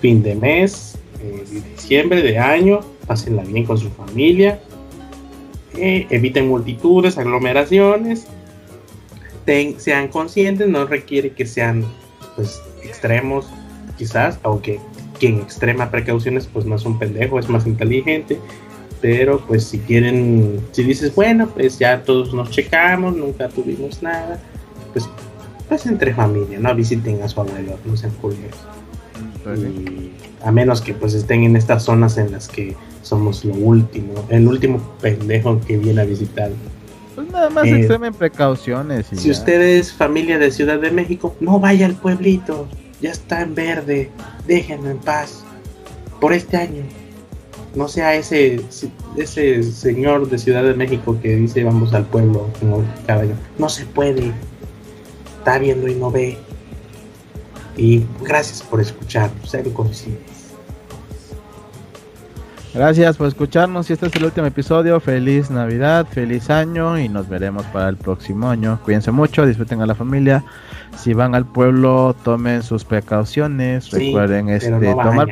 fin 0.00 0.22
de 0.22 0.34
mes, 0.34 0.98
eh, 1.22 1.44
de 1.50 1.60
diciembre, 1.60 2.22
de 2.22 2.38
año. 2.38 2.80
Pásenla 3.06 3.44
bien 3.44 3.64
con 3.64 3.78
su 3.78 3.90
familia. 3.90 4.58
Eh, 5.76 6.06
eviten 6.10 6.48
multitudes, 6.48 7.16
aglomeraciones. 7.16 8.26
sean 9.78 10.08
conscientes, 10.08 10.68
no 10.68 10.86
requiere 10.86 11.32
que 11.32 11.46
sean 11.46 11.84
pues 12.34 12.60
extremos, 12.82 13.46
quizás, 13.98 14.38
aunque 14.42 14.80
quien 15.18 15.40
extrema 15.40 15.90
precauciones 15.90 16.46
pues 16.46 16.64
no 16.66 16.76
es 16.76 16.84
un 16.84 16.98
pendejo, 16.98 17.38
es 17.38 17.48
más 17.48 17.66
inteligente. 17.66 18.38
Pero 19.00 19.40
pues 19.46 19.64
si 19.64 19.78
quieren, 19.78 20.60
si 20.72 20.82
dices, 20.82 21.14
bueno, 21.14 21.48
pues 21.48 21.78
ya 21.78 22.02
todos 22.02 22.32
nos 22.32 22.50
checamos, 22.50 23.14
nunca 23.16 23.48
tuvimos 23.48 24.02
nada, 24.02 24.40
pues, 24.92 25.08
pues 25.68 25.86
entre 25.86 26.14
familia, 26.14 26.58
no 26.58 26.74
visiten 26.74 27.22
a 27.22 27.28
su 27.28 27.40
abuelo, 27.40 27.78
no 27.84 27.96
sean 27.96 28.12
curiosos. 28.12 28.66
A 30.42 30.50
menos 30.50 30.80
que 30.80 30.94
pues 30.94 31.14
estén 31.14 31.44
en 31.44 31.56
estas 31.56 31.82
zonas 31.84 32.16
en 32.16 32.32
las 32.32 32.48
que 32.48 32.74
somos 33.02 33.44
lo 33.44 33.54
último, 33.54 34.14
el 34.30 34.48
último 34.48 34.80
pendejo 35.00 35.60
que 35.60 35.76
viene 35.76 36.00
a 36.00 36.04
visitar. 36.04 36.50
Pues 37.14 37.30
nada 37.30 37.50
más 37.50 37.66
eh, 37.66 37.76
extremen 37.76 38.12
precauciones. 38.12 39.06
si 39.12 39.30
usted 39.30 39.60
es 39.60 39.92
familia 39.92 40.38
de 40.38 40.50
Ciudad 40.50 40.78
de 40.80 40.90
México, 40.90 41.36
no 41.40 41.60
vaya 41.60 41.86
al 41.86 41.94
pueblito, 41.94 42.66
ya 43.00 43.10
está 43.10 43.42
en 43.42 43.54
verde, 43.54 44.10
déjenlo 44.46 44.90
en 44.90 44.98
paz. 44.98 45.44
Por 46.20 46.32
este 46.32 46.56
año, 46.56 46.82
no 47.74 47.88
sea 47.88 48.14
ese, 48.14 48.60
ese 49.16 49.62
señor 49.62 50.28
de 50.28 50.38
Ciudad 50.38 50.62
de 50.62 50.74
México 50.74 51.18
que 51.20 51.36
dice 51.36 51.64
vamos 51.64 51.92
al 51.92 52.06
pueblo 52.06 52.48
cada 53.06 53.22
año. 53.22 53.34
No 53.58 53.68
se 53.68 53.84
puede. 53.86 54.32
Está 55.38 55.58
viendo 55.58 55.88
y 55.88 55.94
no 55.94 56.10
ve. 56.10 56.38
Y 57.76 58.04
gracias 58.22 58.62
por 58.62 58.80
escuchar, 58.80 59.30
ser 59.44 59.70
conscientes. 59.72 60.34
Gracias 62.74 63.16
por 63.16 63.28
escucharnos. 63.28 63.88
Y 63.88 63.92
este 63.92 64.06
es 64.06 64.16
el 64.16 64.24
último 64.24 64.46
episodio. 64.46 64.98
Feliz 64.98 65.50
Navidad, 65.50 66.06
feliz 66.10 66.50
año 66.50 66.98
y 66.98 67.08
nos 67.08 67.28
veremos 67.28 67.64
para 67.66 67.88
el 67.88 67.96
próximo 67.96 68.50
año. 68.50 68.80
Cuídense 68.84 69.12
mucho, 69.12 69.46
disfruten 69.46 69.80
a 69.80 69.86
la 69.86 69.94
familia. 69.94 70.44
Si 70.96 71.12
van 71.12 71.34
al 71.34 71.44
pueblo, 71.44 72.14
tomen 72.24 72.62
sus 72.62 72.84
precauciones. 72.84 73.90
recuerden 73.90 74.48
este 74.48 74.70
tomar 74.70 75.28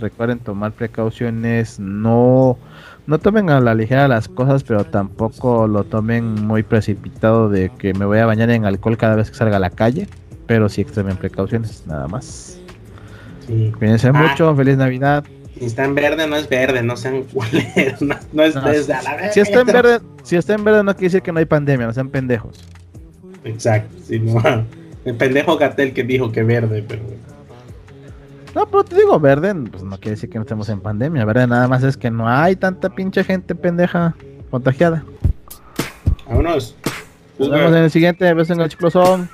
recuerden 0.00 0.38
tomar 0.38 0.72
precauciones. 0.72 1.78
No 1.78 2.58
no 3.06 3.18
tomen 3.18 3.50
a 3.50 3.60
la 3.60 3.74
ligera 3.74 4.06
las 4.06 4.28
cosas, 4.28 4.62
pero 4.62 4.84
tampoco 4.84 5.66
lo 5.66 5.84
tomen 5.84 6.46
muy 6.46 6.62
precipitado 6.62 7.48
de 7.48 7.70
que 7.70 7.92
me 7.94 8.04
voy 8.04 8.18
a 8.18 8.26
bañar 8.26 8.50
en 8.50 8.64
alcohol 8.64 8.96
cada 8.96 9.16
vez 9.16 9.30
que 9.30 9.36
salga 9.36 9.56
a 9.56 9.60
la 9.60 9.70
calle. 9.70 10.06
Pero 10.46 10.68
sí 10.68 10.80
extremen 10.80 11.16
precauciones, 11.16 11.84
nada 11.86 12.06
más. 12.08 12.58
Cuídense 13.78 14.08
ah. 14.08 14.12
mucho, 14.12 14.54
feliz 14.54 14.76
Navidad. 14.76 15.24
Si 15.58 15.66
está 15.66 15.84
en 15.84 15.94
verde, 15.94 16.26
no 16.26 16.36
es 16.36 16.48
verde, 16.48 16.82
no 16.82 16.96
sean 16.96 17.24
culeros, 17.24 18.00
no, 18.32 18.42
es 18.42 18.54
desde 18.54 18.94
a 18.94 19.02
la 19.02 19.16
vez. 19.16 19.34
Si 19.34 19.40
está 19.40 19.60
en 19.60 19.66
verde, 19.66 20.00
si 20.22 20.36
está 20.36 20.54
en 20.54 20.64
verde, 20.64 20.84
no 20.84 20.94
quiere 20.94 21.06
decir 21.06 21.22
que 21.22 21.32
no 21.32 21.38
hay 21.38 21.44
pandemia, 21.44 21.86
no 21.86 21.92
sean 21.92 22.08
pendejos. 22.08 22.64
Exacto, 23.44 23.94
sí, 24.04 24.18
no. 24.18 24.40
El 25.04 25.16
pendejo 25.16 25.56
Gatel 25.56 25.94
que 25.94 26.04
dijo 26.04 26.30
que 26.30 26.42
verde, 26.42 26.84
pero. 26.86 27.02
No, 28.54 28.66
pero 28.66 28.84
te 28.84 28.96
digo, 28.96 29.18
verde, 29.18 29.54
pues 29.54 29.82
no 29.82 29.96
quiere 29.96 30.10
decir 30.10 30.28
que 30.28 30.38
no 30.38 30.42
estemos 30.42 30.68
en 30.68 30.80
pandemia. 30.80 31.24
Verde 31.24 31.46
nada 31.46 31.68
más 31.68 31.82
es 31.82 31.96
que 31.96 32.10
no 32.10 32.28
hay 32.28 32.56
tanta 32.56 32.90
pinche 32.90 33.24
gente 33.24 33.54
pendeja 33.54 34.14
contagiada. 34.50 35.04
Vámonos. 36.26 36.76
Nos 37.38 37.50
vemos 37.50 37.70
en 37.72 37.78
el 37.84 37.90
siguiente. 37.90 38.34
Besos 38.34 38.56
en 38.56 38.62
el 38.62 38.68
chiclosón. 38.68 39.30